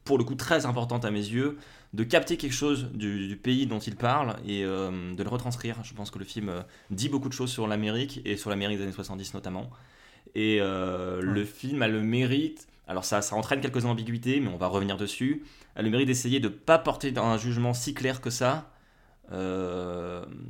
pour 0.04 0.16
le 0.18 0.24
coup, 0.24 0.34
très 0.36 0.64
importante 0.66 1.04
à 1.04 1.10
mes 1.10 1.18
yeux, 1.20 1.58
de 1.92 2.02
capter 2.04 2.36
quelque 2.36 2.54
chose 2.54 2.90
du, 2.94 3.28
du 3.28 3.36
pays 3.36 3.66
dont 3.66 3.78
il 3.78 3.96
parle 3.96 4.36
et 4.46 4.64
euh, 4.64 5.14
de 5.14 5.22
le 5.22 5.28
retranscrire. 5.28 5.76
Je 5.84 5.94
pense 5.94 6.10
que 6.10 6.18
le 6.18 6.24
film 6.24 6.48
euh, 6.48 6.62
dit 6.90 7.08
beaucoup 7.08 7.28
de 7.28 7.34
choses 7.34 7.50
sur 7.50 7.66
l'Amérique 7.66 8.20
et 8.24 8.36
sur 8.36 8.50
l'Amérique 8.50 8.78
des 8.78 8.84
années 8.84 8.92
70 8.92 9.34
notamment. 9.34 9.70
Et 10.34 10.58
le 10.60 11.44
film 11.44 11.80
a 11.82 11.88
le 11.88 12.02
mérite, 12.02 12.66
alors 12.88 13.04
ça, 13.04 13.22
ça 13.22 13.36
entraîne 13.36 13.60
quelques 13.60 13.84
ambiguïtés, 13.86 14.40
mais 14.40 14.48
on 14.48 14.56
va 14.58 14.66
revenir 14.66 14.96
dessus, 14.98 15.44
a 15.76 15.82
le 15.82 15.88
mérite 15.90 16.08
d'essayer 16.08 16.40
de 16.40 16.48
ne 16.48 16.52
pas 16.52 16.78
porter 16.78 17.12
un 17.16 17.38
jugement 17.38 17.72
si 17.74 17.94
clair 17.94 18.20
que 18.20 18.28
ça, 18.30 18.70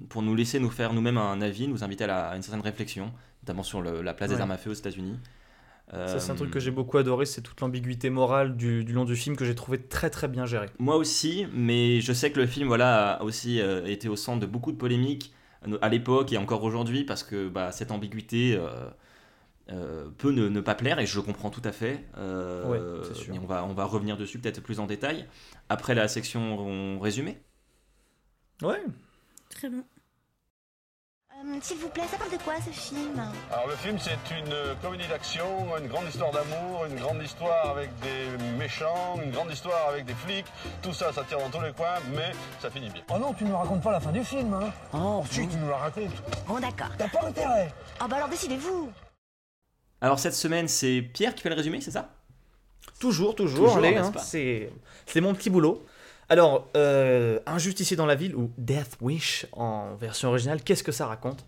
pour 0.08 0.22
nous 0.22 0.34
laisser 0.34 0.58
nous 0.60 0.70
faire 0.70 0.92
nous-mêmes 0.92 1.18
un 1.18 1.40
avis, 1.40 1.68
nous 1.68 1.84
inviter 1.84 2.04
à, 2.04 2.06
la- 2.08 2.28
à 2.30 2.36
une 2.36 2.42
certaine 2.42 2.62
réflexion, 2.62 3.12
notamment 3.42 3.62
sur 3.62 3.80
le- 3.80 4.02
la 4.02 4.14
place 4.14 4.30
des 4.30 4.36
armes 4.42 4.50
à 4.50 4.58
feu 4.58 4.70
aux 4.70 4.74
États-Unis. 4.74 5.18
Ça, 6.06 6.18
c'est 6.20 6.32
un 6.32 6.34
Euh, 6.34 6.36
truc 6.36 6.50
que 6.50 6.58
j'ai 6.60 6.70
beaucoup 6.70 6.96
adoré, 6.98 7.26
c'est 7.26 7.42
toute 7.42 7.60
l'ambiguïté 7.60 8.08
morale 8.10 8.56
du, 8.56 8.82
du 8.84 8.92
long 8.94 9.04
du 9.04 9.14
film 9.16 9.36
que 9.36 9.44
j'ai 9.44 9.54
trouvé 9.54 9.82
très 9.86 10.08
très 10.10 10.26
bien 10.28 10.46
géré. 10.46 10.70
Moi 10.78 10.96
aussi, 10.96 11.46
mais 11.52 12.00
je 12.02 12.12
sais 12.12 12.30
que 12.32 12.38
le 12.38 12.46
film 12.46 12.66
voilà, 12.68 13.14
a 13.14 13.22
aussi 13.22 13.60
euh, 13.60 13.86
été 13.86 14.08
au 14.10 14.16
centre 14.16 14.40
de 14.40 14.46
beaucoup 14.46 14.72
de 14.72 14.76
polémiques 14.76 15.32
euh, 15.66 15.78
à 15.80 15.88
l'époque 15.88 16.32
et 16.32 16.36
encore 16.38 16.62
aujourd'hui 16.64 17.04
parce 17.04 17.22
que 17.22 17.48
bah, 17.48 17.72
cette 17.72 17.90
ambiguïté 17.92 18.54
euh, 18.56 18.68
euh, 19.70 20.08
peut 20.18 20.32
ne, 20.32 20.48
ne 20.48 20.60
pas 20.60 20.74
plaire 20.76 20.98
et 21.00 21.06
je 21.06 21.20
comprends 21.20 21.50
tout 21.50 21.62
à 21.64 21.72
fait. 21.72 22.04
Euh, 22.18 22.64
Ouais, 22.70 22.80
c'est 23.02 23.14
sûr. 23.14 23.34
et 23.34 23.38
on 23.40 23.46
va, 23.46 23.64
on 23.66 23.74
va 23.74 23.84
revenir 23.86 24.16
dessus 24.18 24.38
peut-être 24.40 24.62
plus 24.62 24.80
en 24.80 24.86
détail 24.86 25.26
après 25.68 25.94
la 25.94 26.08
section 26.08 26.98
résumé. 27.00 27.38
Ouais. 28.62 28.82
Très 29.48 29.68
bien. 29.70 29.84
Euh, 31.44 31.58
S'il 31.62 31.76
vous 31.78 31.88
plaît, 31.88 32.04
ça 32.10 32.16
parle 32.16 32.30
de 32.30 32.36
quoi 32.42 32.54
ce 32.64 32.70
film 32.70 33.20
Alors 33.52 33.66
le 33.68 33.76
film 33.76 33.98
c'est 33.98 34.18
une 34.38 34.52
euh, 34.52 34.74
comédie 34.80 35.06
d'action, 35.06 35.44
une 35.78 35.86
grande 35.88 36.08
histoire 36.08 36.30
d'amour, 36.32 36.86
une 36.88 36.96
grande 36.96 37.22
histoire 37.22 37.70
avec 37.70 37.90
des 38.00 38.42
méchants, 38.58 39.18
une 39.22 39.30
grande 39.30 39.50
histoire 39.52 39.88
avec 39.90 40.04
des 40.06 40.14
flics. 40.14 40.46
Tout 40.82 40.92
ça, 40.92 41.12
ça 41.12 41.24
tire 41.24 41.38
dans 41.38 41.50
tous 41.50 41.60
les 41.64 41.72
coins, 41.72 41.98
mais 42.14 42.32
ça 42.60 42.70
finit 42.70 42.88
bien. 42.90 43.02
Oh 43.10 43.18
non, 43.18 43.34
tu 43.34 43.44
ne 43.44 43.50
nous 43.50 43.56
racontes 43.58 43.82
pas 43.82 43.92
la 43.92 44.00
fin 44.00 44.12
du 44.12 44.24
film, 44.24 44.54
hein 44.54 44.72
Oh, 44.94 45.22
Si, 45.30 45.46
tu 45.46 45.56
nous 45.56 45.68
la 45.68 45.76
racontes. 45.76 46.10
bon 46.46 46.58
d'accord. 46.58 46.88
T'as 46.96 47.08
pas 47.08 47.26
intérêt. 47.26 47.72
Ah 48.00 48.08
bah 48.08 48.16
alors 48.16 48.28
décidez-vous. 48.28 48.90
Alors 50.00 50.18
cette 50.18 50.34
semaine, 50.34 50.68
c'est 50.68 51.02
Pierre 51.02 51.34
qui 51.34 51.42
fait 51.42 51.48
le 51.50 51.54
résumé, 51.54 51.80
c'est 51.80 51.90
ça? 51.90 52.10
Toujours, 53.00 53.34
toujours, 53.34 53.66
Toujours, 53.66 53.78
allez, 53.78 53.94
n'est-ce 53.94 54.36
hein, 54.36 54.70
c'est 55.06 55.20
mon 55.20 55.34
petit 55.34 55.50
boulot. 55.50 55.84
Alors, 56.28 56.68
euh, 56.76 57.38
Un 57.46 57.58
justicier 57.58 57.96
dans 57.96 58.06
la 58.06 58.14
ville, 58.16 58.34
ou 58.34 58.50
Death 58.58 58.96
Wish 59.00 59.46
en 59.52 59.94
version 59.94 60.28
originale, 60.30 60.62
qu'est-ce 60.62 60.82
que 60.82 60.92
ça 60.92 61.06
raconte 61.06 61.44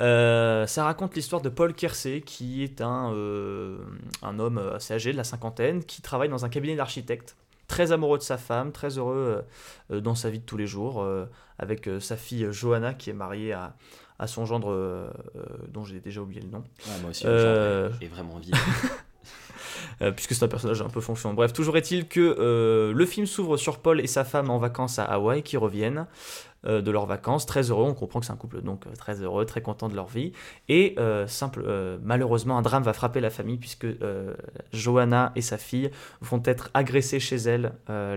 Euh, 0.00 0.66
Ça 0.66 0.84
raconte 0.84 1.14
l'histoire 1.14 1.42
de 1.42 1.48
Paul 1.48 1.74
Kersey, 1.74 2.22
qui 2.22 2.62
est 2.62 2.80
un, 2.80 3.12
euh, 3.12 3.78
un 4.22 4.38
homme 4.38 4.58
assez 4.74 4.94
âgé, 4.94 5.12
de 5.12 5.16
la 5.16 5.24
cinquantaine, 5.24 5.84
qui 5.84 6.00
travaille 6.02 6.28
dans 6.28 6.44
un 6.44 6.48
cabinet 6.48 6.76
d'architecte. 6.76 7.36
Très 7.68 7.90
amoureux 7.92 8.16
de 8.18 8.22
sa 8.22 8.38
femme, 8.38 8.72
très 8.72 8.96
heureux 8.96 9.44
euh, 9.90 10.00
dans 10.00 10.14
sa 10.14 10.30
vie 10.30 10.38
de 10.38 10.44
tous 10.44 10.56
les 10.56 10.66
jours, 10.68 11.06
avec 11.58 11.88
sa 12.00 12.16
fille 12.16 12.46
Johanna, 12.52 12.94
qui 12.94 13.10
est 13.10 13.14
mariée 13.14 13.52
à, 13.52 13.74
à 14.18 14.26
son 14.26 14.46
gendre, 14.46 15.12
dont 15.68 15.84
j'ai 15.84 16.00
déjà 16.00 16.20
oublié 16.22 16.40
le 16.40 16.48
nom. 16.48 16.62
Moi 17.02 17.10
aussi, 17.10 17.26
est 17.26 18.08
vraiment 18.08 18.38
vide. 18.38 18.54
Euh, 20.02 20.12
puisque 20.12 20.34
c'est 20.34 20.44
un 20.44 20.48
personnage 20.48 20.82
un 20.82 20.90
peu 20.90 21.00
fonction. 21.00 21.32
Bref, 21.32 21.52
toujours 21.52 21.76
est-il 21.76 22.06
que 22.06 22.20
euh, 22.38 22.92
le 22.92 23.06
film 23.06 23.26
s'ouvre 23.26 23.56
sur 23.56 23.78
Paul 23.78 24.00
et 24.00 24.06
sa 24.06 24.24
femme 24.24 24.50
en 24.50 24.58
vacances 24.58 24.98
à 24.98 25.04
Hawaï 25.04 25.42
qui 25.42 25.56
reviennent 25.56 26.06
euh, 26.66 26.82
de 26.82 26.90
leurs 26.90 27.06
vacances, 27.06 27.46
très 27.46 27.70
heureux. 27.70 27.84
On 27.84 27.94
comprend 27.94 28.20
que 28.20 28.26
c'est 28.26 28.32
un 28.32 28.36
couple 28.36 28.60
donc 28.60 28.84
très 28.98 29.22
heureux, 29.22 29.46
très 29.46 29.62
content 29.62 29.88
de 29.88 29.94
leur 29.94 30.08
vie. 30.08 30.32
Et 30.68 30.96
malheureusement, 32.02 32.58
un 32.58 32.62
drame 32.62 32.82
va 32.82 32.92
frapper 32.92 33.20
la 33.20 33.30
famille 33.30 33.56
puisque 33.56 33.86
Johanna 34.72 35.32
et 35.34 35.40
sa 35.40 35.56
fille 35.56 35.90
vont 36.20 36.42
être 36.44 36.70
agressées 36.74 37.20
chez 37.20 37.36
elle. 37.36 37.72
La, 37.88 38.16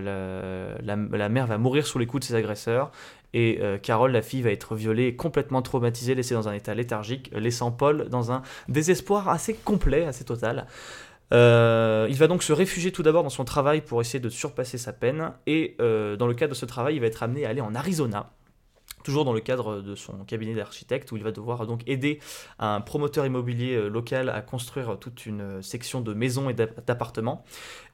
la- 0.82 1.28
mère 1.28 1.46
va 1.46 1.56
mourir 1.58 1.86
sous 1.86 1.98
les 1.98 2.06
coups 2.06 2.22
de 2.22 2.26
ses 2.26 2.34
agresseurs. 2.34 2.90
Et 3.32 3.60
Carole, 3.82 4.10
la 4.10 4.22
fille, 4.22 4.42
va 4.42 4.50
être 4.50 4.74
violée 4.74 5.14
complètement 5.14 5.62
traumatisée, 5.62 6.14
laissée 6.14 6.34
dans 6.34 6.48
un 6.48 6.52
état 6.52 6.74
léthargique, 6.74 7.30
laissant 7.32 7.70
Paul 7.70 8.08
dans 8.08 8.32
un 8.32 8.42
désespoir 8.68 9.28
assez 9.28 9.54
complet, 9.54 10.04
assez 10.04 10.24
total. 10.24 10.66
Euh, 11.32 12.06
il 12.10 12.16
va 12.16 12.26
donc 12.26 12.42
se 12.42 12.52
réfugier 12.52 12.92
tout 12.92 13.02
d'abord 13.02 13.22
dans 13.22 13.30
son 13.30 13.44
travail 13.44 13.80
pour 13.82 14.00
essayer 14.00 14.20
de 14.20 14.28
surpasser 14.28 14.78
sa 14.78 14.92
peine. 14.92 15.32
Et 15.46 15.76
euh, 15.80 16.16
dans 16.16 16.26
le 16.26 16.34
cadre 16.34 16.50
de 16.50 16.56
ce 16.58 16.66
travail, 16.66 16.96
il 16.96 17.00
va 17.00 17.06
être 17.06 17.22
amené 17.22 17.46
à 17.46 17.50
aller 17.50 17.60
en 17.60 17.74
Arizona, 17.74 18.32
toujours 19.04 19.24
dans 19.24 19.32
le 19.32 19.40
cadre 19.40 19.80
de 19.80 19.94
son 19.94 20.24
cabinet 20.24 20.54
d'architecte, 20.54 21.12
où 21.12 21.16
il 21.16 21.22
va 21.22 21.30
devoir 21.30 21.66
donc 21.66 21.82
aider 21.86 22.18
un 22.58 22.80
promoteur 22.80 23.24
immobilier 23.24 23.76
euh, 23.76 23.88
local 23.88 24.28
à 24.28 24.40
construire 24.42 24.98
toute 24.98 25.24
une 25.24 25.62
section 25.62 26.00
de 26.00 26.12
maisons 26.14 26.50
et 26.50 26.54
d'app- 26.54 26.84
d'appartements. 26.86 27.44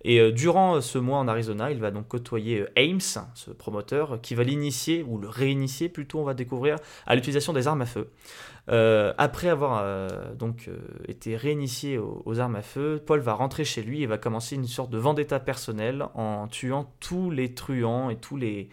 Et 0.03 0.31
durant 0.31 0.81
ce 0.81 0.99
mois 0.99 1.18
en 1.18 1.27
Arizona, 1.27 1.72
il 1.72 1.81
va 1.81 1.90
donc 1.90 2.07
côtoyer 2.07 2.64
Ames, 2.77 3.01
ce 3.35 3.51
promoteur, 3.51 4.20
qui 4.20 4.37
va 4.37 4.44
l'initier, 4.44 5.05
ou 5.07 5.18
le 5.18 5.29
réinitier 5.29 5.88
plutôt, 5.88 6.20
on 6.20 6.25
va 6.25 6.35
découvrir, 6.35 6.77
à 7.07 7.16
l'utilisation 7.16 7.53
des 7.53 7.66
armes 7.66 7.83
à 7.83 7.87
feu. 7.87 8.09
Euh, 8.68 9.12
après 9.16 9.48
avoir 9.48 9.81
euh, 9.81 10.35
donc 10.35 10.66
euh, 10.66 10.76
été 11.07 11.37
réinitié 11.37 11.98
aux, 11.98 12.40
armes 12.40 12.57
à 12.57 12.62
feu, 12.62 13.00
Paul 13.05 13.20
va 13.20 13.35
rentrer 13.35 13.64
chez 13.64 13.83
lui 13.83 14.02
et 14.02 14.07
va 14.07 14.18
commencer 14.18 14.57
une 14.57 14.66
sorte 14.66 14.90
de 14.90 14.98
vendetta 14.98 15.38
personnelle 15.38 16.07
en 16.14 16.48
tuant 16.48 16.92
tous 17.00 17.31
les 17.31 17.55
truands 17.55 18.11
et 18.11 18.16
tous 18.16 18.37
les, 18.37 18.68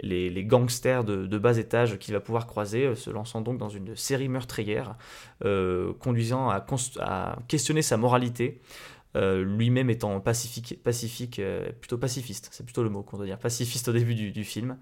les, 0.00 0.44
gangsters 0.44 1.04
de, 1.04 1.38
bas 1.38 1.56
étage 1.56 1.98
qu'il 1.98 2.12
va 2.12 2.20
pouvoir 2.20 2.46
croiser, 2.46 2.94
se 2.94 3.08
lançant 3.08 3.40
donc 3.40 3.56
dans 3.56 3.70
une 3.70 3.96
série 3.96 4.28
meurtrière, 4.28 4.96
conduisant 6.00 6.50
à 6.50 7.36
questionner 7.48 7.82
sa 7.82 7.96
moralité. 7.96 8.60
Euh, 9.16 9.42
lui-même 9.42 9.90
étant 9.90 10.20
pacifique, 10.20 10.78
euh, 11.40 11.70
plutôt 11.80 11.98
pacifiste, 11.98 12.48
c'est 12.52 12.62
plutôt 12.64 12.84
le 12.84 12.90
mot 12.90 13.02
qu'on 13.02 13.16
doit 13.16 13.26
dire, 13.26 13.38
pacifiste 13.38 13.88
au 13.88 13.92
début 13.92 14.14
du, 14.14 14.44
film. 14.44 14.76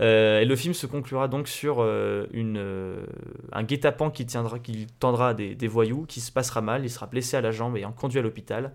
Euh, 0.00 0.40
et 0.40 0.46
le 0.46 0.56
film 0.56 0.72
se 0.72 0.86
conclura 0.86 1.28
donc 1.28 1.46
sur 1.46 1.80
un 1.82 3.62
guet-apens 3.62 4.10
qui, 4.10 4.26
qui 4.62 4.86
tendra 4.98 5.34
des, 5.34 5.54
des 5.54 5.68
voyous, 5.68 6.06
qui 6.06 6.20
se 6.20 6.32
passera 6.32 6.62
mal, 6.62 6.84
il 6.84 6.90
sera 6.90 7.06
blessé 7.06 7.36
à 7.36 7.42
la 7.42 7.50
jambe 7.50 7.76
et 7.76 7.84
en 7.84 7.92
conduit 7.92 8.18
à 8.18 8.22
l'hôpital. 8.22 8.72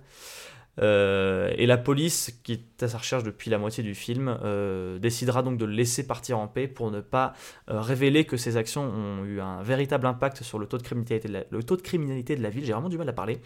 Euh, 0.80 1.54
et 1.58 1.66
la 1.66 1.78
police, 1.78 2.40
qui 2.44 2.54
est 2.54 2.84
à 2.84 2.88
sa 2.88 2.98
recherche 2.98 3.24
depuis 3.24 3.50
la 3.50 3.58
moitié 3.58 3.84
du 3.84 3.94
film, 3.94 4.38
euh, 4.44 5.00
décidera 5.00 5.44
donc 5.44 5.58
de 5.58 5.66
le 5.66 5.74
laisser 5.74 6.06
partir 6.08 6.40
en 6.40 6.48
paix 6.48 6.68
pour 6.68 6.92
ne 6.92 7.02
pas 7.02 7.34
euh, 7.70 7.82
révéler 7.82 8.26
que 8.26 8.38
ses 8.38 8.58
actions 8.58 8.84
ont 8.84 9.26
eu 9.26 9.42
un 9.42 9.62
véritable 9.62 10.08
impact 10.08 10.44
sur 10.44 10.60
le 10.60 10.66
taux 10.68 10.78
de 10.78 10.84
criminalité 10.84 11.28
de 11.28 11.34
la, 11.34 11.44
le 11.50 11.64
taux 11.64 11.76
de, 11.76 11.82
criminalité 11.82 12.36
de 12.36 12.42
la 12.42 12.50
ville. 12.50 12.66
J'ai 12.66 12.74
vraiment 12.74 12.90
du 12.90 12.98
mal 12.98 13.10
à 13.10 13.14
parler. 13.14 13.40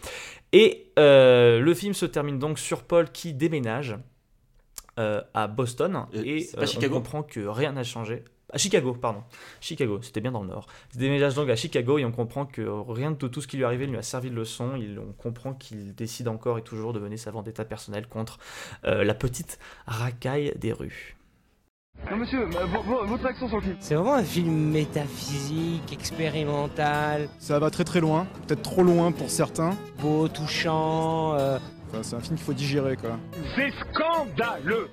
Et 0.52 0.92
le 0.96 1.74
film 1.74 1.94
se 1.94 2.06
termine 2.06 2.38
donc 2.38 2.58
sur 2.58 2.82
Paul 2.82 3.10
qui 3.10 3.34
déménage 3.34 3.96
à 4.96 5.46
Boston 5.46 6.06
et 6.14 6.48
pas 6.56 6.64
on 6.64 6.88
comprend 6.88 7.22
que 7.22 7.40
rien 7.40 7.72
n'a 7.72 7.82
changé. 7.82 8.24
À 8.56 8.58
Chicago, 8.58 8.94
pardon. 8.94 9.22
Chicago, 9.60 9.98
c'était 10.00 10.22
bien 10.22 10.32
dans 10.32 10.40
le 10.40 10.48
nord. 10.48 10.66
Il 10.94 10.98
déménage 11.00 11.34
donc 11.34 11.50
à 11.50 11.56
Chicago 11.56 11.98
et 11.98 12.06
on 12.06 12.10
comprend 12.10 12.46
que 12.46 12.62
rien 12.90 13.10
de 13.10 13.28
tout 13.28 13.42
ce 13.42 13.46
qui 13.46 13.58
lui 13.58 13.64
est 13.64 13.66
arrivé 13.66 13.86
ne 13.86 13.90
lui 13.92 13.98
a 13.98 14.02
servi 14.02 14.30
de 14.30 14.34
leçon. 14.34 14.76
Il- 14.76 14.98
on 14.98 15.12
comprend 15.12 15.52
qu'il 15.52 15.94
décide 15.94 16.26
encore 16.26 16.56
et 16.56 16.62
toujours 16.62 16.94
de 16.94 16.98
mener 16.98 17.18
sa 17.18 17.30
vendetta 17.30 17.66
personnelle 17.66 18.06
contre 18.06 18.38
euh, 18.86 19.04
la 19.04 19.12
petite 19.12 19.58
racaille 19.86 20.54
des 20.56 20.72
rues. 20.72 21.16
Non 22.10 22.16
monsieur, 22.16 22.44
euh, 22.44 22.64
vo- 22.64 22.82
vo- 22.82 23.04
votre 23.04 23.26
action 23.26 23.46
sur 23.46 23.58
le 23.58 23.62
film. 23.62 23.76
C'est 23.80 23.94
vraiment 23.94 24.14
un 24.14 24.24
film 24.24 24.70
métaphysique, 24.70 25.92
expérimental, 25.92 27.28
Ça 27.38 27.58
va 27.58 27.68
très 27.68 27.84
très 27.84 28.00
loin, 28.00 28.26
peut-être 28.46 28.62
trop 28.62 28.82
loin 28.84 29.12
pour 29.12 29.28
certains. 29.28 29.76
beau, 30.00 30.28
touchant. 30.28 31.34
euh, 31.34 31.58
Enfin, 31.90 32.02
c'est 32.02 32.16
un 32.16 32.20
film 32.20 32.36
qu'il 32.36 32.44
faut 32.46 32.54
digérer 32.54 32.96
quoi. 32.96 33.18
C'est 33.54 33.70
scandaleux 33.92 34.88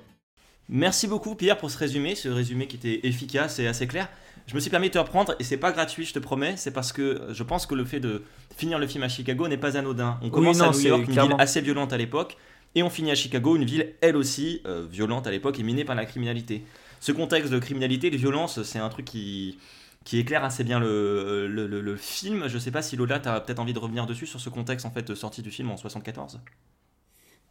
Merci 0.68 1.06
beaucoup 1.06 1.34
Pierre 1.34 1.58
pour 1.58 1.70
ce 1.70 1.76
résumé, 1.78 2.14
ce 2.14 2.28
résumé 2.28 2.66
qui 2.66 2.76
était 2.76 3.06
efficace 3.06 3.58
et 3.58 3.66
assez 3.66 3.86
clair. 3.86 4.08
Je 4.46 4.54
me 4.54 4.60
suis 4.60 4.70
permis 4.70 4.88
de 4.88 4.94
te 4.94 4.98
reprendre 4.98 5.34
et 5.38 5.44
c'est 5.44 5.56
pas 5.56 5.72
gratuit, 5.72 6.04
je 6.04 6.12
te 6.14 6.18
promets, 6.18 6.56
c'est 6.56 6.70
parce 6.72 6.92
que 6.92 7.28
je 7.30 7.42
pense 7.42 7.66
que 7.66 7.74
le 7.74 7.84
fait 7.84 8.00
de 8.00 8.22
finir 8.56 8.78
le 8.78 8.86
film 8.86 9.02
à 9.04 9.08
Chicago 9.08 9.46
n'est 9.48 9.56
pas 9.58 9.76
anodin. 9.76 10.18
On 10.22 10.30
commence 10.30 10.58
non, 10.58 10.70
à 10.70 10.72
New 10.72 10.80
York, 10.80 11.00
une 11.06 11.12
clairement. 11.12 11.36
ville 11.36 11.42
assez 11.42 11.60
violente 11.60 11.92
à 11.92 11.96
l'époque, 11.98 12.36
et 12.74 12.82
on 12.82 12.90
finit 12.90 13.10
à 13.10 13.14
Chicago, 13.14 13.56
une 13.56 13.64
ville 13.64 13.92
elle 14.00 14.16
aussi 14.16 14.60
euh, 14.66 14.86
violente 14.90 15.26
à 15.26 15.30
l'époque 15.30 15.58
et 15.60 15.62
minée 15.62 15.84
par 15.84 15.94
la 15.94 16.04
criminalité. 16.06 16.64
Ce 17.00 17.12
contexte 17.12 17.52
de 17.52 17.58
criminalité, 17.58 18.10
de 18.10 18.16
violence, 18.16 18.62
c'est 18.62 18.78
un 18.78 18.88
truc 18.88 19.04
qui, 19.06 19.58
qui 20.04 20.18
éclaire 20.18 20.44
assez 20.44 20.64
bien 20.64 20.78
le, 20.80 21.46
le, 21.46 21.66
le- 21.66 21.80
le 21.80 21.96
film. 21.96 22.48
Je 22.48 22.58
sais 22.58 22.70
pas 22.70 22.82
si 22.82 22.96
Lola, 22.96 23.20
tu 23.20 23.28
as 23.28 23.40
peut-être 23.40 23.58
envie 23.60 23.74
de 23.74 23.78
revenir 23.78 24.06
dessus 24.06 24.26
sur 24.26 24.40
ce 24.40 24.48
contexte 24.50 24.84
en 24.86 24.90
fait 24.90 25.06
de 25.06 25.14
sortie 25.14 25.42
du 25.42 25.50
film 25.50 25.70
en 25.70 25.76
74. 25.76 26.40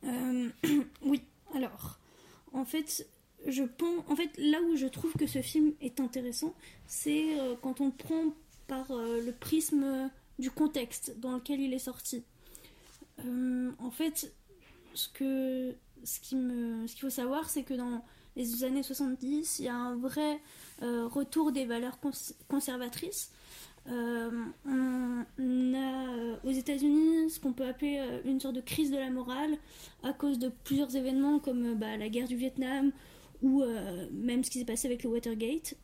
Euh, 0.06 0.50
oui, 1.06 1.24
alors, 1.56 1.98
en 2.54 2.66
fait, 2.66 3.08
je 3.48 3.64
pense, 3.64 4.04
en 4.08 4.16
fait, 4.16 4.30
là 4.38 4.62
où 4.62 4.76
je 4.76 4.88
trouve 4.88 5.14
que 5.14 5.28
ce 5.28 5.42
film 5.42 5.74
est 5.82 6.00
intéressant, 6.00 6.54
c'est 6.88 7.40
euh, 7.40 7.56
quand 7.62 7.82
on 7.82 7.92
prend 7.92 8.34
par 8.68 8.90
euh, 8.92 9.22
le 9.22 9.32
prisme 9.34 10.10
du 10.40 10.50
contexte 10.50 11.20
dans 11.20 11.34
lequel 11.34 11.60
il 11.62 11.74
est 11.74 11.80
sorti. 11.80 12.24
Euh, 13.26 13.72
en 13.80 13.92
fait, 13.92 14.34
ce 14.94 15.10
que, 15.10 15.76
ce 16.04 16.20
qui 16.20 16.36
me, 16.36 16.88
ce 16.88 16.94
qu'il 16.94 17.02
faut 17.02 17.10
savoir, 17.10 17.50
c'est 17.50 17.64
que 17.64 17.74
dans 17.74 18.04
les 18.36 18.64
années 18.64 18.82
70, 18.84 19.60
il 19.60 19.66
y 19.66 19.68
a 19.68 19.76
un 19.76 19.96
vrai 19.96 20.40
retour 20.82 21.52
des 21.52 21.66
valeurs 21.66 22.00
cons- 22.00 22.34
conservatrices. 22.48 23.32
Euh, 23.90 24.32
on 24.66 25.74
a 25.74 26.14
euh, 26.16 26.36
aux 26.46 26.52
États-Unis 26.52 27.30
ce 27.30 27.40
qu'on 27.40 27.52
peut 27.52 27.66
appeler 27.66 27.98
euh, 28.00 28.22
une 28.24 28.40
sorte 28.40 28.56
de 28.56 28.62
crise 28.62 28.92
de 28.92 28.98
la 28.98 29.10
morale 29.10 29.58
à 30.04 30.14
cause 30.14 30.40
de 30.40 30.50
plusieurs 30.64 30.96
événements 30.96 31.40
comme 31.40 31.76
bah, 31.76 31.98
la 31.98 32.08
guerre 32.08 32.28
du 32.28 32.38
Vietnam 32.38 32.92
ou 33.42 33.62
même 34.14 34.42
ce 34.42 34.50
qui 34.50 34.60
s'est 34.60 34.66
passé 34.66 34.88
avec 34.88 35.04
le 35.04 35.10
Watergate. 35.10 35.76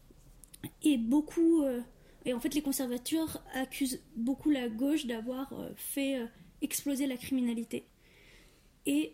Et 0.82 0.98
beaucoup. 0.98 1.66
et 2.24 2.34
en 2.34 2.40
fait, 2.40 2.56
les 2.56 2.62
conservateurs 2.62 3.44
accusent 3.54 4.02
beaucoup 4.16 4.50
la 4.50 4.70
gauche 4.70 5.08
d'avoir 5.08 5.54
fait 5.76 6.26
exploser 6.62 7.06
la 7.06 7.18
criminalité. 7.18 7.84
Et 8.86 9.14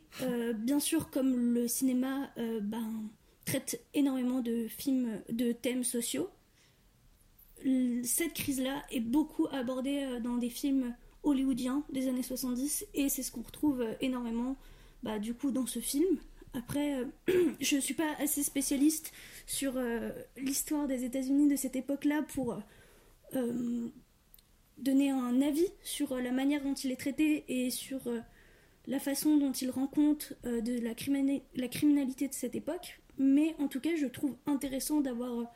bien 0.60 0.80
sûr, 0.80 1.10
comme 1.10 1.56
le 1.56 1.68
cinéma 1.68 2.30
ben, 2.62 3.10
traite 3.46 3.84
énormément 3.96 4.42
de 4.42 4.68
films, 4.68 5.24
de 5.32 5.52
thèmes 5.52 5.84
sociaux, 5.84 6.30
cette 8.04 8.34
crise-là 8.34 8.84
est 8.92 9.00
beaucoup 9.00 9.48
abordée 9.52 10.04
euh, 10.04 10.20
dans 10.20 10.38
des 10.38 10.50
films 10.50 10.96
hollywoodiens 11.24 11.84
des 11.92 12.08
années 12.08 12.24
70 12.24 12.86
et 12.94 13.10
c'est 13.10 13.24
ce 13.24 13.32
qu'on 13.32 13.42
retrouve 13.42 13.82
euh, 13.82 13.94
énormément 14.02 14.56
bah, 15.04 15.20
du 15.20 15.34
coup 15.34 15.52
dans 15.52 15.66
ce 15.66 15.80
film. 15.80 16.18
Après, 16.54 17.00
euh, 17.00 17.06
je 17.60 17.76
ne 17.76 17.82
suis 17.82 17.94
pas 17.96 18.14
assez 18.20 18.44
spécialiste 18.44 19.12
sur 19.48 19.74
l'histoire 20.38 20.88
des 20.88 21.04
États-Unis 21.04 21.48
de 21.50 21.56
cette 21.56 21.76
époque-là 21.76 22.24
pour 22.24 22.58
donner 24.78 25.10
un 25.12 25.42
avis 25.42 25.68
sur 25.84 26.16
la 26.18 26.32
manière 26.32 26.64
dont 26.64 26.74
il 26.74 26.92
est 26.92 26.96
traité 27.00 27.44
et 27.48 27.70
sur 27.70 28.00
la 28.88 29.00
façon 29.00 29.38
dont 29.38 29.52
il 29.52 29.70
rend 29.70 29.88
compte 29.88 30.34
de 30.44 30.80
la, 30.80 30.94
crimina- 30.96 31.42
la 31.56 31.68
criminalité 31.68 32.28
de 32.28 32.34
cette 32.34 32.56
époque. 32.56 33.02
Mais 33.18 33.56
en 33.60 33.68
tout 33.68 33.80
cas, 33.82 33.96
je 33.96 34.08
trouve 34.08 34.36
intéressant 34.48 35.02
d'avoir 35.02 35.52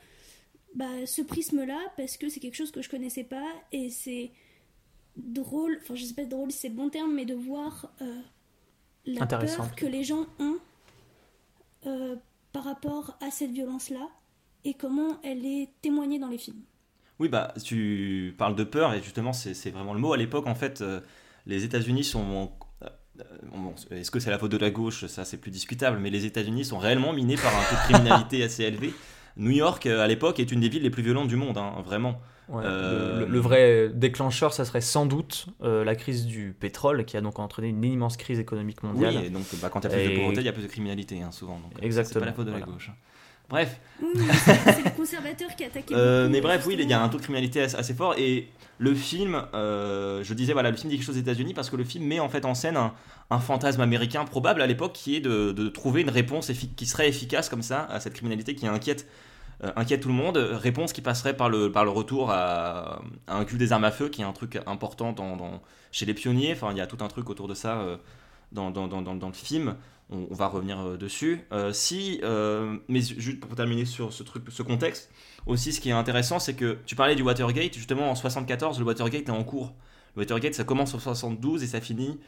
bah, 0.76 1.06
ce 1.06 1.22
prisme-là 1.22 1.80
parce 1.98 2.18
que 2.18 2.30
c'est 2.30 2.40
quelque 2.40 2.56
chose 2.56 2.72
que 2.72 2.82
je 2.82 2.90
connaissais 2.90 3.24
pas 3.24 3.48
et 3.72 3.90
c'est 3.90 4.32
drôle, 5.18 5.80
enfin 5.82 5.96
je 5.96 6.06
sais 6.06 6.14
pas 6.14 6.26
drôle 6.26 6.52
si 6.52 6.60
c'est 6.60 6.70
le 6.70 6.76
bon 6.76 6.90
terme, 6.90 7.14
mais 7.14 7.26
de 7.26 7.34
voir 7.34 7.92
euh, 8.02 8.22
la 9.06 9.26
peur 9.26 9.76
que 9.76 9.86
les 9.86 10.04
gens 10.04 10.26
ont 10.40 10.58
euh, 11.86 12.16
par 12.52 12.64
rapport 12.64 13.18
à 13.22 13.32
cette 13.32 13.52
violence-là 13.52 14.08
et 14.66 14.74
comment 14.74 15.20
elle 15.24 15.46
est 15.46 15.70
témoignée 15.82 16.20
dans 16.20 16.28
les 16.28 16.38
films. 16.38 16.62
Oui, 17.20 17.28
bah, 17.28 17.54
tu 17.64 18.34
parles 18.38 18.56
de 18.56 18.64
peur, 18.64 18.94
et 18.94 19.02
justement, 19.02 19.34
c'est 19.34 19.54
c'est 19.54 19.72
vraiment 19.72 19.94
le 19.94 20.00
mot. 20.00 20.14
À 20.14 20.18
l'époque, 20.18 20.48
en 20.48 20.56
fait, 20.56 20.82
euh, 20.82 21.02
les 21.46 21.66
États-Unis 21.66 22.06
sont. 22.06 22.52
bon, 23.52 23.76
Est-ce 23.92 24.10
que 24.10 24.20
c'est 24.20 24.30
la 24.30 24.40
faute 24.40 24.52
de 24.52 24.58
la 24.58 24.72
gauche? 24.72 25.06
Ça, 25.08 25.26
c'est 25.26 25.38
plus 25.38 25.52
discutable, 25.52 26.00
mais 26.00 26.10
les 26.10 26.26
États-Unis 26.26 26.64
sont 26.66 26.78
réellement 26.78 27.12
minés 27.12 27.36
par 27.36 27.54
un 27.54 27.64
taux 27.64 27.76
de 27.76 27.94
criminalité 27.94 28.44
assez 28.44 28.64
élevé. 28.64 28.94
New 29.40 29.52
York, 29.52 29.86
euh, 29.88 30.04
à 30.04 30.08
l'époque, 30.08 30.40
est 30.40 30.52
une 30.52 30.60
des 30.60 30.70
villes 30.70 30.84
les 30.84 30.90
plus 30.92 31.02
violentes 31.04 31.28
du 31.30 31.36
monde, 31.36 31.58
hein, 31.58 31.74
vraiment. 31.86 32.22
Ouais, 32.50 32.64
Euh, 32.66 33.26
le, 33.28 33.40
vrai 33.40 33.90
déclencheur, 33.94 34.54
ça 34.54 34.66
serait 34.66 34.82
sans 34.82 35.06
doute 35.06 35.46
euh, 35.64 35.84
la 35.84 35.96
crise 35.96 36.26
du 36.26 36.56
pétrole, 36.60 37.06
qui 37.06 37.16
a 37.18 37.22
donc 37.22 37.38
entraîné 37.40 37.70
une 37.70 37.84
immense 37.84 38.18
crise 38.18 38.40
économique 38.40 38.82
mondiale. 38.84 39.16
Oui, 39.20 39.26
et 39.28 39.30
donc 39.30 39.44
bah, 39.62 39.70
quand 39.72 39.82
il 39.82 39.84
y 39.84 39.88
a 39.88 39.90
plus 39.96 40.06
de 40.06 40.12
Et- 40.12 40.16
pauvreté, 40.16 40.40
il 40.42 40.46
y 40.46 40.50
a 40.50 40.54
plus 40.54 40.64
de 40.64 40.68
criminalité, 40.68 41.22
hein, 41.22 41.32
souvent. 41.32 41.60
Donc, 41.60 41.72
Exactement, 41.82 42.14
C'est 42.14 42.20
pas 42.22 42.26
la 42.26 42.34
faute 42.34 42.48
de 42.48 42.52
la 42.52 42.60
gauche. 42.62 42.92
Bref, 43.50 43.80
Oui, 44.02 44.10
oui, 44.16 44.22
c'est 44.46 44.84
le 44.84 44.96
conservateur 44.96 45.56
qui 45.56 45.64
a 45.64 45.68
attaqué. 45.68 45.96
Euh, 45.96 46.30
mais 46.30 46.40
bref, 46.40 46.66
oui, 46.68 46.76
il 46.78 46.88
y 46.88 46.94
a 46.94 47.02
un 47.02 47.10
taux 47.10 47.18
de 47.18 47.24
criminalité 47.24 47.62
assez, 47.62 47.76
assez 47.76 47.94
fort 47.96 48.14
et 48.18 48.48
le 48.78 48.94
film, 48.94 49.42
euh, 49.56 50.24
je 50.24 50.34
disais 50.36 50.54
voilà, 50.54 50.70
le 50.70 50.78
film 50.78 50.90
dit 50.92 50.98
quelque 50.98 51.06
chose 51.08 51.18
aux 51.18 51.20
États-Unis 51.20 51.56
parce 51.56 51.72
que 51.72 51.76
le 51.76 51.84
film 51.84 52.06
met 52.06 52.20
en 52.20 52.30
fait 52.30 52.46
en 52.46 52.54
scène 52.54 52.78
un, 52.78 52.94
un 53.32 53.40
fantasme 53.40 53.82
américain 53.82 54.24
probable 54.24 54.62
à 54.62 54.68
l'époque 54.68 54.94
qui 54.94 55.16
est 55.16 55.20
de, 55.20 55.52
de 55.52 55.68
trouver 55.68 56.02
une 56.02 56.12
réponse 56.12 56.52
effi- 56.52 56.74
qui 56.76 56.86
serait 56.86 57.10
efficace 57.10 57.50
comme 57.50 57.64
ça 57.64 57.86
à 57.86 58.00
cette 58.00 58.14
criminalité 58.14 58.54
qui 58.54 58.68
inquiète, 58.68 59.08
euh, 59.64 59.72
inquiète 59.76 60.02
tout 60.02 60.10
le 60.10 60.14
monde. 60.14 60.38
Réponse 60.38 60.94
qui 60.94 61.02
passerait 61.02 61.36
par 61.36 61.50
le, 61.50 61.72
par 61.72 61.84
le 61.84 61.90
retour 61.92 62.32
à, 62.32 63.02
à 63.28 63.38
un 63.38 63.46
culte 63.46 63.60
des 63.60 63.74
armes 63.74 63.84
à 63.84 63.92
feu 63.92 64.10
qui 64.10 64.22
est 64.22 64.26
un 64.26 64.32
truc 64.34 64.58
important 64.66 65.12
dans, 65.12 65.36
dans- 65.36 65.62
chez 65.92 66.06
les 66.06 66.14
pionniers. 66.14 66.54
Enfin, 66.54 66.70
il 66.72 66.78
y 66.78 66.82
a 66.82 66.88
tout 66.88 67.04
un 67.04 67.08
truc 67.08 67.30
autour 67.30 67.48
de 67.48 67.54
ça 67.54 67.80
euh, 67.82 67.98
dans, 68.52 68.72
dans, 68.72 68.88
dans, 68.88 69.28
le 69.28 69.34
film. 69.34 69.76
On, 70.12 70.34
va 70.34 70.48
revenir 70.48 70.80
euh, 70.80 70.98
dessus. 70.98 71.42
Euh, 71.52 71.72
si, 71.74 72.22
mais 72.88 73.02
juste 73.02 73.40
pour 73.40 73.54
terminer 73.56 73.86
sur 73.86 74.14
ce 74.14 74.24
truc, 74.24 74.44
ce 74.50 74.64
contexte, 74.64 75.12
aussi 75.46 75.74
ce 75.74 75.82
qui 75.82 75.90
est 75.90 75.94
intéressant, 75.94 76.40
c'est 76.40 76.56
que 76.56 76.78
tu 76.86 76.96
parlais 76.96 77.16
du 77.16 77.22
Watergate, 77.24 77.74
justement 77.76 78.10
en 78.10 78.16
74, 78.16 78.80
le 78.80 78.86
Watergate 78.86 79.28
est 79.28 79.32
en 79.32 79.44
cours. 79.44 79.74
Le 80.16 80.22
Watergate, 80.22 80.54
ça 80.54 80.64
commence 80.64 80.94
en 80.94 81.00
72 81.00 81.64
et 81.64 81.68
ça 81.68 81.82
finit 81.82 82.20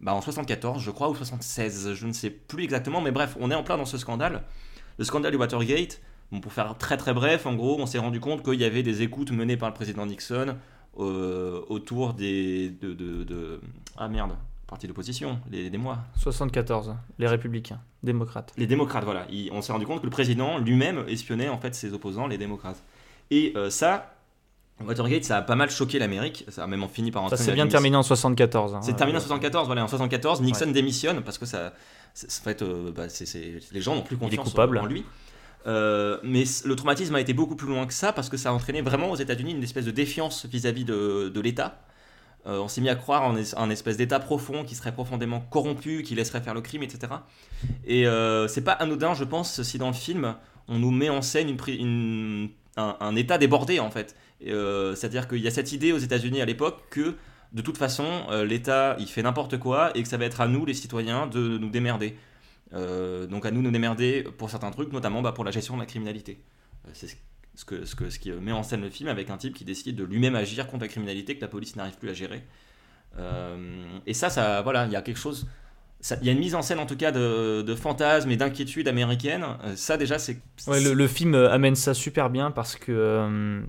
bah, 0.00 0.14
en 0.14 0.20
74, 0.20 0.82
je 0.82 0.90
crois, 0.90 1.08
ou 1.08 1.14
76, 1.14 1.94
je 1.94 2.06
ne 2.06 2.12
sais 2.12 2.30
plus 2.30 2.64
exactement, 2.64 3.00
mais 3.00 3.10
bref, 3.10 3.36
on 3.40 3.50
est 3.50 3.54
en 3.54 3.62
plein 3.62 3.76
dans 3.76 3.84
ce 3.84 3.98
scandale. 3.98 4.42
Le 4.98 5.04
scandale 5.04 5.32
du 5.32 5.38
Watergate, 5.38 6.00
Bon, 6.32 6.40
pour 6.40 6.52
faire 6.52 6.76
très 6.78 6.96
très 6.96 7.14
bref, 7.14 7.46
en 7.46 7.54
gros, 7.54 7.76
on 7.78 7.86
s'est 7.86 7.98
rendu 7.98 8.20
compte 8.20 8.42
qu'il 8.44 8.60
y 8.60 8.64
avait 8.64 8.82
des 8.82 9.02
écoutes 9.02 9.30
menées 9.30 9.56
par 9.56 9.68
le 9.68 9.74
président 9.74 10.06
Nixon 10.06 10.56
euh, 10.98 11.60
autour 11.68 12.14
des. 12.14 12.70
De, 12.70 12.92
de- 12.92 13.24
de- 13.24 13.60
Ah 13.96 14.08
merde, 14.08 14.32
parti 14.66 14.86
d'opposition, 14.88 15.38
les, 15.50 15.70
des 15.70 15.78
mois. 15.78 15.98
74, 16.18 16.94
les 17.18 17.26
républicains, 17.28 17.80
démocrates. 18.02 18.52
Les 18.56 18.66
démocrates, 18.66 19.04
voilà. 19.04 19.26
Il- 19.30 19.50
on 19.52 19.62
s'est 19.62 19.72
rendu 19.72 19.86
compte 19.86 20.00
que 20.00 20.06
le 20.06 20.10
président 20.10 20.58
lui-même 20.58 21.04
espionnait 21.08 21.48
en 21.48 21.58
fait 21.58 21.74
ses 21.74 21.92
opposants, 21.92 22.26
les 22.26 22.38
démocrates. 22.38 22.82
Et 23.30 23.52
euh, 23.56 23.70
ça, 23.70 24.14
Watergate, 24.84 25.22
ça 25.24 25.36
a 25.38 25.42
pas 25.42 25.54
mal 25.54 25.70
choqué 25.70 25.98
l'Amérique. 26.00 26.44
Ça 26.48 26.64
a 26.64 26.66
même 26.66 26.84
fini 26.88 27.10
par 27.12 27.28
Ça 27.30 27.36
s'est 27.36 27.52
bien 27.52 27.68
terminé 27.68 27.96
en 27.96 28.02
74. 28.02 28.74
hein. 28.74 28.80
C'est 28.82 28.94
terminé 28.96 29.16
en 29.18 29.20
Ouais. 29.20 29.26
74, 29.26 29.66
voilà. 29.66 29.84
En 29.84 29.88
74, 29.88 30.40
Nixon 30.42 30.66
Ouais. 30.66 30.72
démissionne 30.72 31.22
parce 31.22 31.38
que 31.38 31.46
ça. 31.46 31.72
En 32.16 32.44
fait, 32.44 32.62
euh, 32.62 32.92
bah, 32.92 33.04
les 33.72 33.80
gens 33.80 33.94
n'ont 33.96 34.02
plus 34.02 34.16
confiance 34.16 34.54
en 34.56 34.86
lui. 34.86 35.04
Euh, 35.66 36.18
mais 36.22 36.44
le 36.64 36.76
traumatisme 36.76 37.14
a 37.14 37.20
été 37.20 37.32
beaucoup 37.32 37.56
plus 37.56 37.68
loin 37.68 37.86
que 37.86 37.94
ça 37.94 38.12
parce 38.12 38.28
que 38.28 38.36
ça 38.36 38.50
a 38.50 38.52
entraîné 38.52 38.82
vraiment 38.82 39.10
aux 39.10 39.16
États-Unis 39.16 39.52
une 39.52 39.62
espèce 39.62 39.86
de 39.86 39.90
défiance 39.90 40.46
vis-à-vis 40.46 40.84
de, 40.84 41.40
l'État. 41.40 41.80
Euh, 42.46 42.58
on 42.58 42.68
s'est 42.68 42.82
mis 42.82 42.90
à 42.90 42.94
croire 42.96 43.22
en 43.22 43.36
es- 43.36 43.56
un 43.56 43.70
espèce 43.70 43.96
d'État 43.96 44.20
profond 44.20 44.64
qui 44.64 44.74
serait 44.74 44.92
profondément 44.92 45.40
corrompu, 45.40 46.02
qui 46.02 46.14
laisserait 46.14 46.42
faire 46.42 46.52
le 46.52 46.60
crime, 46.60 46.82
etc. 46.82 47.14
Et 47.86 48.06
euh, 48.06 48.46
c'est 48.48 48.60
pas 48.60 48.72
anodin, 48.72 49.14
je 49.14 49.24
pense, 49.24 49.62
si 49.62 49.78
dans 49.78 49.88
le 49.88 49.94
film 49.94 50.34
on 50.68 50.78
nous 50.78 50.90
met 50.90 51.08
en 51.08 51.22
scène 51.22 51.48
une 51.68 52.50
un, 52.76 52.96
un 53.00 53.16
État 53.16 53.38
débordé 53.38 53.80
en 53.80 53.90
fait. 53.90 54.14
C'est-à-dire 54.40 55.28
qu'il 55.28 55.38
y 55.38 55.46
a 55.48 55.50
cette 55.50 55.72
idée 55.72 55.92
aux 55.92 55.98
États-Unis 55.98 56.42
à 56.42 56.44
l'époque 56.44 56.82
que 56.90 57.14
de 57.52 57.62
toute 57.62 57.78
façon 57.78 58.26
l'État 58.44 58.96
il 58.98 59.06
fait 59.06 59.22
n'importe 59.22 59.58
quoi 59.58 59.96
et 59.96 60.02
que 60.02 60.08
ça 60.08 60.16
va 60.18 60.24
être 60.26 60.40
à 60.42 60.48
nous 60.48 60.66
les 60.66 60.74
citoyens 60.74 61.26
de 61.26 61.56
nous 61.56 61.70
démerder. 61.70 62.16
Euh, 62.74 63.26
donc 63.26 63.46
à 63.46 63.50
nous 63.50 63.60
de 63.60 63.66
nous 63.66 63.70
démerder 63.70 64.24
pour 64.36 64.50
certains 64.50 64.70
trucs, 64.70 64.92
notamment 64.92 65.22
bah, 65.22 65.32
pour 65.32 65.44
la 65.44 65.50
gestion 65.50 65.74
de 65.76 65.80
la 65.80 65.86
criminalité. 65.86 66.38
Euh, 66.86 66.90
c'est 66.92 67.06
ce- 67.06 67.64
que, 67.64 67.84
ce, 67.84 67.94
que, 67.94 68.10
ce 68.10 68.18
qui 68.18 68.32
met 68.32 68.50
en 68.52 68.62
scène 68.64 68.82
le 68.82 68.90
film 68.90 69.08
avec 69.08 69.30
un 69.30 69.36
type 69.36 69.54
qui 69.54 69.64
décide 69.64 69.94
de 69.96 70.04
lui-même 70.04 70.34
agir 70.34 70.66
contre 70.66 70.82
la 70.82 70.88
criminalité 70.88 71.36
que 71.36 71.40
la 71.40 71.48
police 71.48 71.76
n'arrive 71.76 71.96
plus 71.98 72.10
à 72.10 72.14
gérer. 72.14 72.42
Euh, 73.18 73.84
et 74.06 74.14
ça, 74.14 74.28
ça, 74.30 74.60
voilà, 74.62 74.86
il 74.86 74.92
y 74.92 74.96
a 74.96 75.02
quelque 75.02 75.18
chose. 75.20 75.46
Il 76.20 76.26
y 76.26 76.28
a 76.28 76.32
une 76.32 76.38
mise 76.40 76.54
en 76.54 76.60
scène 76.62 76.80
en 76.80 76.86
tout 76.86 76.96
cas 76.96 77.12
de, 77.12 77.62
de 77.62 77.74
fantasmes 77.74 78.30
et 78.30 78.36
d'inquiétudes 78.36 78.88
américaines. 78.88 79.46
Euh, 79.64 79.76
ça 79.76 79.96
déjà, 79.96 80.18
c'est. 80.18 80.38
Ouais, 80.66 80.80
le, 80.82 80.92
le 80.92 81.06
film 81.08 81.34
amène 81.34 81.76
ça 81.76 81.94
super 81.94 82.28
bien 82.28 82.50
parce 82.50 82.76
que 82.76 82.92
euh, 82.92 83.62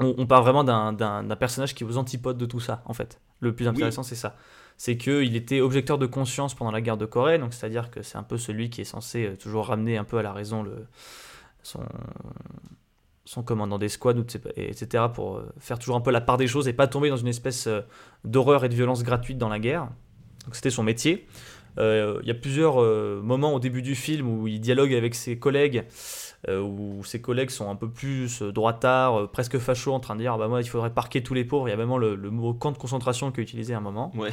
on, 0.00 0.14
on 0.18 0.26
part 0.26 0.42
vraiment 0.42 0.64
d'un 0.64 1.36
personnage 1.36 1.74
qui 1.74 1.84
est 1.84 1.86
aux 1.86 1.96
antipodes 1.96 2.36
de 2.36 2.46
tout 2.46 2.60
ça, 2.60 2.82
en 2.84 2.92
fait. 2.94 3.20
Le 3.40 3.54
plus 3.54 3.68
intéressant, 3.68 4.02
c'est 4.02 4.14
ça. 4.16 4.36
C'est 4.76 4.96
qu'il 4.96 5.36
était 5.36 5.60
objecteur 5.60 5.98
de 5.98 6.06
conscience 6.06 6.54
pendant 6.54 6.72
la 6.72 6.80
guerre 6.80 6.96
de 6.96 7.06
Corée, 7.06 7.38
donc 7.38 7.54
c'est-à-dire 7.54 7.90
que 7.90 8.02
c'est 8.02 8.18
un 8.18 8.22
peu 8.24 8.36
celui 8.36 8.70
qui 8.70 8.80
est 8.80 8.84
censé 8.84 9.26
euh, 9.26 9.36
toujours 9.36 9.66
ramener 9.66 9.96
un 9.96 10.04
peu 10.04 10.18
à 10.18 10.22
la 10.22 10.32
raison 10.32 10.64
son, 11.62 11.80
son 13.24 13.42
commandant 13.42 13.78
d'escouade, 13.78 14.18
ou 14.18 14.24
de 14.24 14.30
ses- 14.30 14.40
etc., 14.56 15.04
pour 15.14 15.36
euh, 15.36 15.48
faire 15.58 15.78
toujours 15.78 15.96
un 15.96 16.00
peu 16.00 16.10
la 16.10 16.20
part 16.20 16.36
des 16.36 16.48
choses 16.48 16.66
et 16.66 16.72
pas 16.72 16.88
tomber 16.88 17.08
dans 17.08 17.16
une 17.16 17.28
espèce 17.28 17.66
euh, 17.68 17.80
d'horreur 18.24 18.64
et 18.64 18.68
de 18.68 18.74
violence 18.74 19.04
gratuite 19.04 19.38
dans 19.38 19.48
la 19.48 19.60
guerre. 19.60 19.88
Donc 20.44 20.56
c'était 20.56 20.70
son 20.70 20.82
métier. 20.82 21.26
Il 21.76 22.22
y 22.24 22.30
a 22.30 22.34
plusieurs 22.34 22.76
moments 23.20 23.52
au 23.52 23.58
début 23.58 23.82
du 23.82 23.96
film 23.96 24.28
où 24.28 24.46
il 24.46 24.60
dialogue 24.60 24.94
avec 24.94 25.16
ses 25.16 25.40
collègues, 25.40 25.84
où 26.48 27.02
ses 27.04 27.20
collègues 27.20 27.50
sont 27.50 27.70
un 27.70 27.76
peu 27.76 27.88
plus 27.88 28.42
euh, 28.42 28.52
droitards, 28.52 29.20
euh, 29.20 29.26
presque 29.26 29.58
fachos, 29.58 29.92
en 29.92 30.00
train 30.00 30.14
de 30.16 30.20
dire 30.20 30.36
bah 30.38 30.48
moi 30.48 30.60
il 30.60 30.68
faudrait 30.68 30.90
parquer 30.90 31.22
tous 31.22 31.34
les 31.34 31.44
pauvres. 31.44 31.68
Il 31.68 31.70
y 31.70 31.74
a 31.74 31.76
vraiment 31.76 31.98
le, 31.98 32.14
le 32.14 32.30
mot 32.30 32.52
camp 32.54 32.72
de 32.72 32.78
concentration 32.78 33.30
qu'il 33.30 33.40
a 33.40 33.42
utilisé 33.44 33.74
à 33.74 33.78
un 33.78 33.80
moment 33.80 34.12
Ouais. 34.16 34.30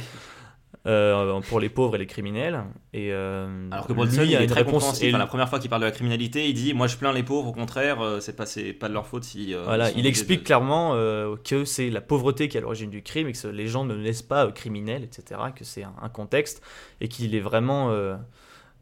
euh, 0.86 1.40
pour 1.48 1.60
les 1.60 1.68
pauvres 1.68 1.94
et 1.94 1.98
les 1.98 2.06
criminels. 2.06 2.64
Et 2.92 3.12
euh, 3.12 3.68
Alors 3.70 3.86
que 3.86 3.92
Bronson, 3.92 4.22
lui 4.22 4.30
il 4.30 4.36
a 4.36 4.42
est 4.42 4.46
très 4.46 4.60
réponse- 4.60 4.72
compréhensif. 4.74 5.08
Enfin, 5.10 5.18
la 5.18 5.26
première 5.26 5.48
fois 5.48 5.58
qu'il 5.60 5.70
parle 5.70 5.82
de 5.82 5.86
la 5.86 5.92
criminalité, 5.92 6.48
il 6.48 6.54
dit 6.54 6.74
Moi 6.74 6.86
je 6.88 6.96
plains 6.96 7.12
les 7.12 7.22
pauvres, 7.22 7.48
au 7.48 7.52
contraire, 7.52 8.00
euh, 8.00 8.20
c'est 8.20 8.32
pas, 8.34 8.88
de 8.88 8.92
leur 8.92 9.06
faute 9.06 9.24
si. 9.24 9.54
euh, 9.54 9.62
Voilà, 9.64 9.90
il 9.92 10.06
explique 10.06 10.40
de- 10.40 10.44
clairement 10.46 10.94
euh, 10.94 11.36
que 11.44 11.64
c'est 11.64 11.88
la 11.90 12.00
pauvreté 12.00 12.48
qui 12.48 12.56
est 12.56 12.60
à 12.60 12.62
l'origine 12.62 12.90
du 12.90 13.02
crime 13.02 13.28
et 13.28 13.32
que 13.32 13.46
les 13.48 13.68
gens 13.68 13.84
ne 13.84 13.94
naissent 13.94 14.22
pas 14.22 14.46
euh, 14.46 14.50
criminels, 14.50 15.04
etc. 15.04 15.40
Que 15.54 15.64
c'est 15.64 15.84
un, 15.84 15.94
un 16.02 16.08
contexte 16.08 16.62
et 17.00 17.08
qu'il 17.08 17.34
est 17.34 17.40
vraiment. 17.40 17.90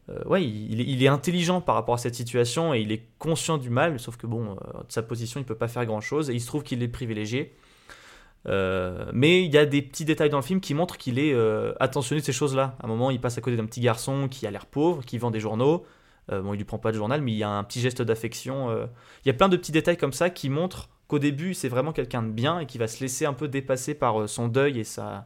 Euh, 0.09 0.11
euh, 0.11 0.27
ouais, 0.27 0.43
il, 0.43 1.03
est, 1.03 1.07
intelligent 1.07 1.61
par 1.61 1.75
rapport 1.75 1.95
à 1.95 1.97
cette 1.97 2.15
situation 2.15 2.73
et 2.73 2.81
il 2.81 2.91
est 2.91 3.03
conscient 3.19 3.57
du 3.57 3.69
mal, 3.69 3.99
sauf 3.99 4.17
que 4.17 4.27
bon, 4.27 4.51
euh, 4.51 4.83
de 4.87 4.91
sa 4.91 5.03
position, 5.03 5.39
il 5.39 5.45
peut 5.45 5.55
pas 5.55 5.67
faire 5.67 5.85
grand 5.85 6.01
chose 6.01 6.29
et 6.29 6.33
il 6.33 6.41
se 6.41 6.47
trouve 6.47 6.63
qu'il 6.63 6.81
est 6.83 6.87
privilégié. 6.87 7.53
Euh, 8.47 9.05
mais 9.13 9.43
il 9.43 9.53
y 9.53 9.57
a 9.57 9.65
des 9.65 9.83
petits 9.83 10.05
détails 10.05 10.29
dans 10.29 10.39
le 10.39 10.43
film 10.43 10.61
qui 10.61 10.73
montrent 10.73 10.97
qu'il 10.97 11.19
est 11.19 11.33
euh, 11.33 11.73
attentionné 11.79 12.21
de 12.21 12.25
ces 12.25 12.33
choses-là. 12.33 12.75
À 12.79 12.85
un 12.85 12.87
moment, 12.87 13.11
il 13.11 13.21
passe 13.21 13.37
à 13.37 13.41
côté 13.41 13.55
d'un 13.55 13.65
petit 13.65 13.81
garçon 13.81 14.27
qui 14.27 14.47
a 14.47 14.51
l'air 14.51 14.65
pauvre, 14.65 15.05
qui 15.05 15.17
vend 15.17 15.31
des 15.31 15.39
journaux. 15.39 15.85
Euh, 16.31 16.41
bon, 16.41 16.53
il 16.53 16.57
lui 16.57 16.65
prend 16.65 16.79
pas 16.79 16.91
de 16.91 16.97
journal, 16.97 17.21
mais 17.21 17.31
il 17.31 17.37
y 17.37 17.43
a 17.43 17.49
un 17.49 17.63
petit 17.63 17.81
geste 17.81 18.01
d'affection. 18.01 18.69
euh. 18.69 18.87
Il 19.25 19.27
y 19.27 19.31
a 19.31 19.33
plein 19.33 19.49
de 19.49 19.57
petits 19.57 19.71
détails 19.71 19.97
comme 19.97 20.13
ça 20.13 20.29
qui 20.29 20.49
montrent 20.49 20.89
qu'au 21.07 21.19
début, 21.19 21.53
c'est 21.53 21.69
vraiment 21.69 21.91
quelqu'un 21.91 22.23
de 22.23 22.31
bien 22.31 22.59
et 22.59 22.65
qui 22.65 22.77
va 22.77 22.87
se 22.87 23.01
laisser 23.01 23.25
un 23.25 23.33
peu 23.33 23.47
dépasser 23.47 23.93
par 23.93 24.21
euh, 24.21 24.27
son 24.27 24.47
deuil 24.47 24.79
et 24.79 24.83
sa, 24.83 25.07
euh, 25.07 25.19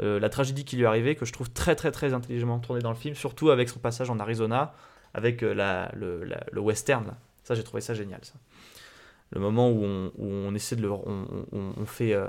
la 0.00 0.28
tragédie 0.28 0.64
qui 0.64 0.76
lui 0.76 0.84
est 0.84 0.86
arrivée, 0.86 1.14
que 1.14 1.24
je 1.24 1.32
trouve 1.32 1.50
très 1.50 1.76
très 1.76 1.90
très 1.90 2.14
intelligemment 2.14 2.58
tourné 2.58 2.80
dans 2.80 2.90
le 2.90 2.96
film, 2.96 3.14
surtout 3.14 3.50
avec 3.50 3.68
son 3.68 3.78
passage 3.78 4.10
en 4.10 4.18
Arizona, 4.18 4.72
avec 5.14 5.42
euh, 5.42 5.54
le, 5.94 6.60
western. 6.60 7.06
Là. 7.06 7.16
Ça, 7.44 7.54
j'ai 7.54 7.64
trouvé 7.64 7.80
ça 7.80 7.94
génial. 7.94 8.20
Ça. 8.24 8.34
Le 9.30 9.40
moment 9.40 9.70
où 9.70 9.84
on, 10.18 10.54
essaie 10.54 10.76
de 10.76 10.82
le. 10.82 10.90
On, 10.90 11.86
fait. 11.86 12.14
euh, 12.14 12.28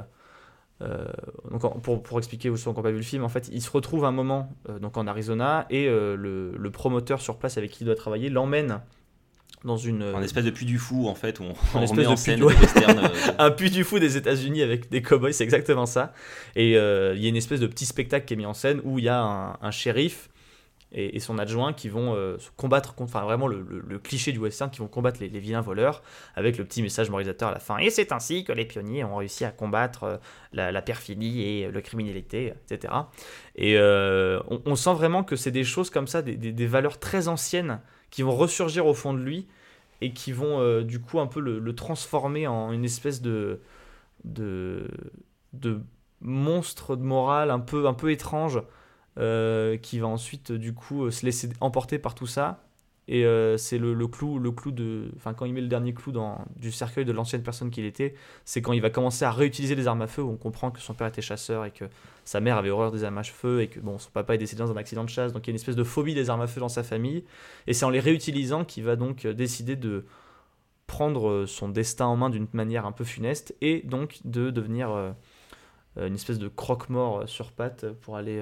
euh, 0.82 1.06
donc 1.50 1.82
pour, 1.82 2.02
pour 2.02 2.18
expliquer 2.18 2.50
aux 2.50 2.56
gens 2.56 2.72
qui 2.72 2.78
n'ont 2.78 2.84
pas 2.84 2.92
vu 2.92 2.98
le 2.98 3.04
film, 3.04 3.24
en 3.24 3.30
fait, 3.30 3.50
il 3.52 3.62
se 3.62 3.70
retrouve 3.70 4.06
un 4.06 4.12
moment 4.12 4.50
euh, 4.70 4.80
donc 4.80 4.98
en 4.98 5.08
Arizona 5.08 5.66
et 5.70 5.88
euh, 5.88 6.16
le 6.16 6.72
promoteur 6.72 7.22
sur 7.22 7.38
place 7.38 7.58
avec 7.58 7.72
qui 7.72 7.84
il 7.84 7.86
doit 7.86 7.96
travailler 7.96 8.30
l'emmène 8.30 8.82
dans 9.64 9.78
une 9.78 10.02
Un 10.02 10.22
espèce 10.24 10.46
de 10.46 10.50
puits 10.50 10.66
du 10.66 10.80
fou, 10.80 11.08
en 11.08 11.16
fait, 11.16 11.40
où 11.40 11.44
on, 11.44 11.54
on 11.76 11.86
remet 11.86 12.06
en 12.08 12.16
scène 12.16 12.40
le 12.40 12.48
western. 12.48 12.98
euh, 13.00 13.08
un 13.40 13.52
puits 13.52 13.70
du 13.70 13.84
fou 13.84 14.00
des 14.00 14.18
États-Unis 14.18 14.62
avec 14.64 14.90
des 14.90 15.02
cowboys, 15.02 15.34
c'est 15.34 15.44
exactement 15.44 15.86
ça. 15.86 16.14
Et 16.56 16.78
euh, 16.78 17.14
il 17.16 17.22
y 17.22 17.26
a 17.28 17.30
une 17.30 17.36
espèce 17.36 17.60
de 17.60 17.68
petit 17.68 17.86
spectacle 17.86 18.26
qui 18.26 18.34
est 18.34 18.38
mis 18.38 18.46
en 18.46 18.54
scène 18.56 18.82
où 18.84 18.98
il 19.00 19.06
y 19.06 19.10
a 19.10 19.22
un, 19.22 19.58
un 19.62 19.72
shérif 19.72 20.30
et, 20.94 21.16
et 21.16 21.20
son 21.22 21.38
adjoint 21.38 21.72
qui 21.72 21.88
vont 21.88 22.16
euh, 22.16 22.38
se 22.40 22.50
combattre 22.58 22.96
contre, 22.96 23.16
enfin 23.16 23.24
vraiment 23.24 23.48
le, 23.48 23.62
le- 23.70 23.82
le 23.88 23.98
cliché 24.00 24.32
du 24.34 24.40
western, 24.40 24.70
qui 24.72 24.80
vont 24.80 24.88
combattre 24.90 25.22
les, 25.22 25.30
les 25.30 25.40
vilains 25.40 25.62
voleurs 25.62 26.02
avec 26.36 26.58
le 26.58 26.66
petit 26.66 26.82
message 26.82 27.10
moralisateur 27.10 27.48
à 27.50 27.54
la 27.54 27.60
fin. 27.60 27.78
Et 27.78 27.90
c'est 27.90 28.12
ainsi 28.12 28.44
que 28.44 28.52
les 28.52 28.66
pionniers 28.66 29.04
ont 29.06 29.16
réussi 29.16 29.46
à 29.46 29.52
combattre 29.52 30.04
euh, 30.04 30.18
la, 30.54 30.72
la 30.74 30.82
perfidie 30.82 31.44
et 31.44 31.72
la 31.72 31.82
criminalité, 31.82 32.54
etc. 32.70 32.94
Et 33.56 33.78
euh, 33.78 34.42
on, 34.50 34.62
on 34.66 34.76
sent 34.76 34.94
vraiment 34.96 35.24
que 35.24 35.36
c'est 35.38 35.52
des 35.52 35.64
choses 35.64 35.90
comme 35.90 36.08
ça, 36.08 36.22
des, 36.22 36.36
des- 36.36 36.52
des 36.52 36.68
valeurs 36.68 37.00
très 37.00 37.28
anciennes 37.30 37.80
qui 38.12 38.22
vont 38.22 38.36
ressurgir 38.36 38.86
au 38.86 38.94
fond 38.94 39.14
de 39.14 39.20
lui 39.20 39.48
et 40.02 40.14
qui 40.14 40.32
vont 40.32 40.60
euh, 40.60 40.84
du 40.84 41.00
coup 41.00 41.20
un 41.20 41.28
peu 41.28 41.40
le, 41.40 41.76
transformer 41.76 42.46
en 42.46 42.72
une 42.72 42.86
espèce 42.86 43.22
de, 43.22 43.62
de, 44.24 44.88
de 45.54 45.82
monstre 46.20 46.96
de 46.96 47.04
morale 47.04 47.50
un 47.50 47.60
peu, 47.60 47.88
un 47.88 47.94
peu 47.94 48.12
étrange 48.12 48.62
euh, 49.18 49.78
qui 49.78 50.00
va 50.00 50.08
ensuite 50.08 50.52
du 50.52 50.74
coup 50.74 51.06
euh, 51.06 51.12
se 51.12 51.26
laisser 51.26 51.50
emporter 51.62 51.98
par 51.98 52.16
tout 52.16 52.28
ça. 52.28 52.64
Et 53.08 53.26
euh, 53.26 53.58
c'est 53.58 53.78
le, 53.78 53.94
le 53.94 54.08
clou, 54.08 54.38
le 54.38 54.52
clou 54.52 54.72
de, 54.72 55.12
enfin 55.18 55.34
quand 55.34 55.46
il 55.46 55.54
met 55.54 55.62
le 55.62 55.68
dernier 55.68 55.94
clou 55.94 56.12
dans, 56.12 56.46
du 56.56 56.72
cercueil 56.72 57.04
de 57.04 57.12
l'ancienne 57.12 57.42
personne 57.42 57.72
qu'il 57.72 57.84
était, 57.86 58.14
c'est 58.46 58.62
quand 58.62 58.74
il 58.74 58.82
va 58.82 58.90
commencer 58.90 59.26
à 59.26 59.32
réutiliser 59.32 59.76
les 59.76 59.88
armes 59.88 60.02
à 60.04 60.08
feu. 60.08 60.22
Où 60.22 60.30
on 60.30 60.38
comprend 60.38 60.72
que 60.72 60.80
son 60.80 60.94
père 60.94 61.08
était 61.08 61.22
chasseur 61.22 61.66
et 61.66 61.72
que 61.72 61.86
sa 62.26 62.40
mère 62.40 62.58
avait 62.58 62.70
horreur 62.70 62.92
des 62.92 63.04
armes 63.04 63.18
à 63.18 63.24
feu 63.24 63.62
et 63.62 63.68
que 63.68 63.80
bon 63.80 63.98
son 63.98 64.12
papa 64.12 64.36
est 64.36 64.38
décédé 64.38 64.60
dans 64.60 64.72
un 64.72 64.78
accident 64.78 65.04
de 65.04 65.10
chasse. 65.10 65.34
Donc 65.34 65.48
il 65.48 65.50
y 65.50 65.52
a 65.52 65.54
une 65.54 65.56
espèce 65.56 65.76
de 65.76 65.84
phobie 65.84 66.14
des 66.14 66.30
armes 66.30 66.42
à 66.42 66.48
feu 66.48 66.60
dans 66.62 66.70
sa 66.70 66.84
famille. 66.84 67.26
Et 67.68 67.74
c'est 67.74 67.86
en 67.86 67.90
les 67.90 68.00
réutilisant 68.00 68.66
qu'il 68.66 68.84
va 68.84 68.96
donc 68.96 69.26
euh, 69.26 69.34
décider 69.34 69.76
de 69.76 70.06
prendre 70.86 71.30
euh, 71.30 71.48
son 71.48 71.70
destin 71.70 72.06
en 72.06 72.16
main 72.18 72.30
d'une 72.30 72.48
manière 72.54 72.86
un 72.86 72.92
peu 72.92 73.04
funeste 73.04 73.56
et 73.62 73.82
donc 73.82 74.20
de 74.26 74.52
devenir 74.52 75.14
une 75.98 76.14
espèce 76.16 76.40
de 76.40 76.48
croque-mort 76.48 77.28
sur 77.28 77.52
pattes 77.52 77.92
pour 78.02 78.16
aller 78.16 78.42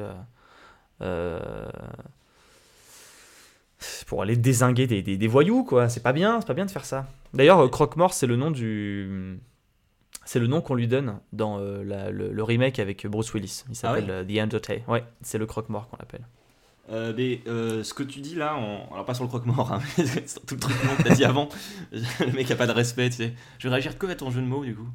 pour 4.07 4.21
aller 4.21 4.35
désinguer 4.35 4.87
des, 4.87 5.01
des- 5.01 5.17
des 5.17 5.27
voyous 5.27 5.63
quoi. 5.63 5.89
C'est 5.89 6.03
pas 6.03 6.13
bien 6.13 6.41
c'est 6.41 6.47
pas 6.47 6.53
bien 6.53 6.65
de 6.65 6.71
faire 6.71 6.85
ça. 6.85 7.07
D'ailleurs 7.33 7.59
euh, 7.59 7.67
croque-mort 7.69 8.13
c'est 8.13 8.27
le 8.27 8.35
nom 8.35 8.51
du 8.51 9.39
c'est 10.25 10.39
le 10.39 10.47
nom 10.47 10.61
qu'on 10.61 10.75
lui 10.75 10.87
donne 10.87 11.19
dans 11.33 11.59
euh, 11.59 11.83
la- 11.83 12.11
le, 12.11 12.31
le 12.31 12.43
remake 12.43 12.79
avec 12.79 13.07
Bruce 13.07 13.33
Willis. 13.33 13.63
Il 13.69 13.75
s'appelle 13.75 14.05
ouais 14.05 14.09
euh, 14.11 14.23
The 14.23 14.37
Undertaker 14.39 14.83
ouais 14.87 15.03
c'est 15.21 15.37
le 15.37 15.45
croque-mort 15.45 15.87
qu'on 15.89 15.97
l'appelle. 15.97 16.25
Euh, 16.91 17.13
mais 17.15 17.41
euh, 17.47 17.83
ce 17.83 17.93
que 17.93 18.01
tu 18.01 18.19
dis 18.19 18.33
là, 18.33 18.53
alors 18.91 19.05
pas 19.05 19.13
sur 19.13 19.23
le 19.23 19.27
croque-mort, 19.27 19.71
hein, 19.73 19.79
mais 19.99 20.05
sur 20.27 20.41
tout 20.41 20.55
le 20.55 20.59
truc 20.59 20.75
que 20.97 21.03
t'as 21.03 21.13
dit 21.13 21.23
avant, 21.23 21.47
le 21.91 22.31
mec 22.33 22.49
a 22.49 22.55
pas 22.55 22.65
de 22.65 22.71
respect, 22.71 23.11
tu 23.11 23.17
sais. 23.17 23.33
Je 23.59 23.67
vais 23.67 23.73
réagir 23.75 23.95
que 23.99 24.07
à 24.07 24.15
ton 24.15 24.31
jeu 24.31 24.41
de 24.41 24.47
mots 24.47 24.65
du 24.65 24.73
coup. 24.75 24.87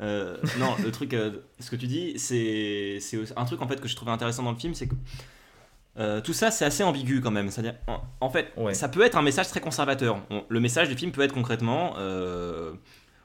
Non, 0.00 0.76
le 0.82 0.90
truc, 0.92 1.14
ce 1.58 1.70
que 1.70 1.74
tu 1.76 1.88
dis, 1.88 2.16
c'est 2.20 2.98
c'est 3.00 3.36
un 3.36 3.44
truc 3.46 3.60
en 3.62 3.66
fait 3.66 3.80
que 3.80 3.88
je 3.88 3.96
trouvais 3.96 4.12
intéressant 4.12 4.44
dans 4.44 4.52
le 4.52 4.58
film, 4.58 4.74
c'est 4.74 4.86
que 4.86 4.94
euh, 5.98 6.20
tout 6.20 6.32
ça 6.32 6.50
c'est 6.50 6.64
assez 6.64 6.82
ambigu 6.84 7.20
quand 7.20 7.30
même. 7.30 7.50
C'est-à-dire, 7.50 7.74
en, 7.88 8.00
en 8.20 8.30
fait, 8.30 8.52
Ouais. 8.56 8.74
ça 8.74 8.88
peut 8.88 9.02
être 9.02 9.16
un 9.16 9.22
message 9.22 9.48
très 9.48 9.60
conservateur. 9.60 10.18
On- 10.30 10.44
le 10.48 10.60
message 10.60 10.88
du 10.88 10.96
film 10.96 11.12
peut 11.12 11.22
être 11.22 11.34
concrètement. 11.34 11.94
euh, 11.98 12.72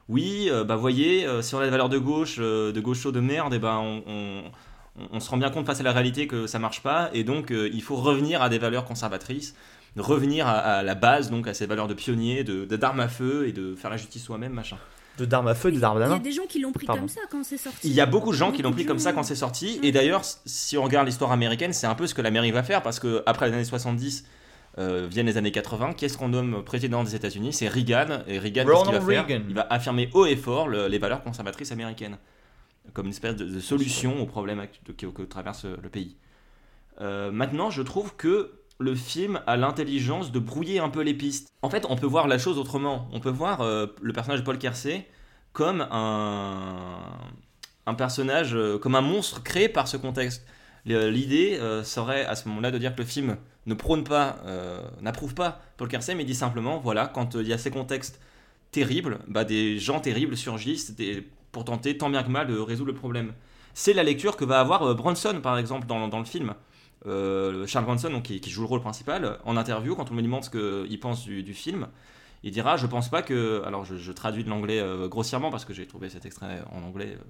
oui, 0.08 0.48
euh, 0.50 0.62
bah 0.64 0.76
voyez, 0.76 1.26
euh, 1.26 1.42
si 1.42 1.54
on 1.54 1.60
a 1.60 1.64
des 1.64 1.70
valeurs 1.70 1.88
de 1.88 1.98
gauche, 1.98 2.38
de 2.38 2.80
gaucho 2.80 3.10
de 3.12 3.20
merde, 3.20 3.54
et 3.54 3.58
ben 3.58 3.76
on, 3.78 4.02
on- 4.06 4.42
on- 5.00 5.08
on 5.12 5.20
se 5.20 5.28
rend 5.30 5.36
bien 5.36 5.50
compte 5.50 5.66
face 5.66 5.80
à 5.80 5.82
la 5.82 5.92
réalité 5.92 6.26
que 6.26 6.46
ça 6.46 6.58
marche 6.58 6.82
pas, 6.82 7.10
et 7.12 7.24
donc 7.24 7.50
il 7.50 7.82
faut 7.82 7.96
revenir 7.96 8.40
à 8.42 8.48
des 8.48 8.58
valeurs 8.58 8.84
conservatrices. 8.84 9.54
revenir 9.98 10.46
à, 10.46 10.52
à 10.58 10.82
la 10.82 10.94
base, 10.94 11.30
donc 11.30 11.46
à 11.48 11.54
ses 11.54 11.64
valeurs 11.64 11.88
de 11.88 11.94
pionnier, 11.94 12.44
de- 12.44 12.66
d'armes 12.76 13.00
à 13.00 13.08
feu 13.08 13.48
et 13.48 13.52
de 13.52 13.74
faire 13.74 13.88
la 13.90 13.96
justice 13.96 14.22
soi-même, 14.22 14.52
machin. 14.52 14.76
De 15.18 15.24
d'armes 15.24 15.48
à 15.48 15.54
feu, 15.54 15.70
des 15.72 15.82
armes 15.82 16.00
à 16.02 16.06
Il 16.06 16.10
y 16.10 16.14
a 16.14 16.18
des 16.18 16.32
gens 16.32 16.46
qui 16.46 16.58
l'ont 16.60 16.72
pris 16.72 16.86
Pardon. 16.86 17.00
comme 17.02 17.08
ça 17.08 17.20
quand 17.30 17.42
c'est 17.42 17.56
sorti. 17.56 17.88
Il 17.88 17.94
y 17.94 18.00
a 18.00 18.06
beaucoup 18.06 18.32
de 18.32 18.36
gens 18.36 18.52
qui 18.52 18.62
l'ont 18.62 18.72
pris 18.72 18.82
de 18.84 18.88
comme 18.88 18.98
ça 18.98 19.12
quand 19.12 19.22
c'est 19.22 19.34
sorti. 19.34 19.78
Ouais. 19.82 19.88
Et 19.88 19.92
d'ailleurs, 19.92 20.22
si 20.44 20.76
on 20.76 20.82
regarde 20.84 21.06
l'histoire 21.06 21.32
américaine, 21.32 21.72
c'est 21.72 21.86
un 21.86 21.94
peu 21.94 22.06
ce 22.06 22.14
que 22.14 22.20
l'Amérique 22.22 22.52
va 22.52 22.62
faire 22.62 22.82
parce 22.82 23.00
que 23.00 23.22
après 23.26 23.48
les 23.48 23.54
années 23.54 23.64
70 23.64 24.26
euh, 24.78 25.06
viennent 25.10 25.24
les 25.26 25.38
années 25.38 25.52
80. 25.52 25.94
Qu'est-ce 25.94 26.18
qu'on 26.18 26.28
nomme 26.28 26.62
président 26.62 27.02
des 27.02 27.14
États-unis? 27.14 27.54
C'est 27.54 27.66
Reagan. 27.68 28.20
Et 28.26 28.38
Reagan, 28.38 28.64
qu'est-ce 28.66 28.82
qu'il 28.84 28.92
va 28.92 28.98
Ronald 29.00 29.06
faire? 29.08 29.26
Reagan. 29.26 29.44
Il 29.48 29.54
va 29.54 29.66
affirmer 29.70 30.10
haut 30.12 30.26
et 30.26 30.36
fort 30.36 30.68
le- 30.68 30.86
les 30.88 30.98
valeurs 30.98 31.22
conservatrices 31.22 31.72
américaines 31.72 32.18
comme 32.92 33.06
une 33.06 33.12
espèce 33.12 33.36
de, 33.36 33.46
de 33.46 33.58
solution 33.60 34.20
aux 34.22 34.26
problèmes 34.26 34.60
act- 34.60 34.80
de- 34.86 34.92
que, 34.92 35.06
que 35.06 35.22
traverse 35.22 35.64
le 35.64 35.88
pays. 35.88 36.16
Euh, 37.00 37.30
maintenant, 37.32 37.70
je 37.70 37.80
trouve 37.82 38.14
que 38.16 38.52
le 38.78 38.94
film 38.94 39.40
a 39.46 39.56
l'intelligence 39.56 40.32
de 40.32 40.38
brouiller 40.38 40.78
un 40.80 40.88
peu 40.88 41.00
les 41.02 41.14
pistes. 41.14 41.48
En 41.62 41.70
fait, 41.70 41.86
on 41.88 41.96
peut 41.96 42.06
voir 42.06 42.28
la 42.28 42.38
chose 42.38 42.58
autrement. 42.58 43.08
On 43.12 43.20
peut 43.20 43.30
voir 43.30 43.62
euh, 43.62 43.86
le 44.02 44.12
personnage 44.12 44.40
de 44.40 44.44
Paul 44.44 44.58
Kersey 44.58 45.06
comme 45.52 45.86
un, 45.90 47.00
un 47.86 47.94
personnage, 47.94 48.54
euh, 48.54 48.78
comme 48.78 48.94
un 48.94 49.00
monstre 49.00 49.42
créé 49.42 49.68
par 49.68 49.88
ce 49.88 49.96
contexte. 49.96 50.46
L'idée 50.84 51.58
euh, 51.60 51.82
serait 51.82 52.24
à 52.26 52.36
ce 52.36 52.46
moment-là 52.48 52.70
de 52.70 52.78
dire 52.78 52.94
que 52.94 53.00
le 53.00 53.06
film 53.06 53.38
ne 53.64 53.74
prône 53.74 54.04
pas, 54.04 54.36
n'approuve 55.00 55.34
pas 55.34 55.60
Paul 55.76 55.88
Kersey, 55.88 56.14
mais 56.14 56.22
dit 56.22 56.36
simplement, 56.36 56.78
voilà, 56.78 57.08
quand 57.08 57.34
il 57.34 57.48
y 57.48 57.52
a 57.52 57.58
ces 57.58 57.72
contextes 57.72 58.20
terribles, 58.70 59.18
bah, 59.26 59.42
des 59.42 59.80
gens 59.80 59.98
terribles 59.98 60.36
surgissent 60.36 60.94
pour 61.50 61.64
tenter 61.64 61.98
tant 61.98 62.08
bien 62.08 62.22
que 62.22 62.28
mal 62.28 62.46
de 62.46 62.56
résoudre 62.56 62.92
le 62.92 62.96
problème. 62.96 63.32
C'est 63.74 63.92
la 63.92 64.04
lecture 64.04 64.36
que 64.36 64.44
va 64.44 64.60
avoir 64.60 64.94
Bronson, 64.94 65.40
par 65.42 65.58
exemple, 65.58 65.88
dans, 65.88 66.06
dans 66.06 66.20
le 66.20 66.24
film. 66.24 66.54
Euh, 67.04 67.66
Charles 67.66 67.84
Bronson, 67.84 68.20
qui, 68.22 68.40
joue 68.50 68.62
le 68.62 68.68
rôle 68.68 68.80
principal, 68.80 69.38
en 69.44 69.56
interview, 69.56 69.94
quand 69.94 70.10
on 70.10 70.14
me 70.14 70.22
demande 70.22 70.44
ce 70.44 70.50
qu'il 70.50 70.98
pense 71.00 71.24
du, 71.24 71.54
film, 71.54 71.88
il 72.42 72.50
dira 72.52 72.76
Je 72.76 72.86
pense 72.86 73.08
pas 73.10 73.22
que. 73.22 73.62
Alors, 73.66 73.84
je, 73.84 74.12
traduis 74.12 74.44
de 74.44 74.50
l'anglais 74.50 74.80
euh, 74.80 75.08
grossièrement 75.08 75.50
parce 75.50 75.64
que 75.64 75.74
j'ai 75.74 75.86
trouvé 75.86 76.08
cet 76.08 76.26
extrait 76.26 76.62
en 76.72 76.82
anglais. 76.82 77.16
euh, 77.18 77.24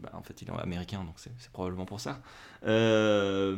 bah, 0.00 0.10
en 0.14 0.22
fait, 0.22 0.42
il 0.42 0.48
est 0.48 0.52
américain, 0.60 1.04
donc 1.04 1.14
c'est 1.16 1.52
probablement 1.52 1.84
pour 1.84 2.00
ça. 2.00 2.20
Je 2.64 3.54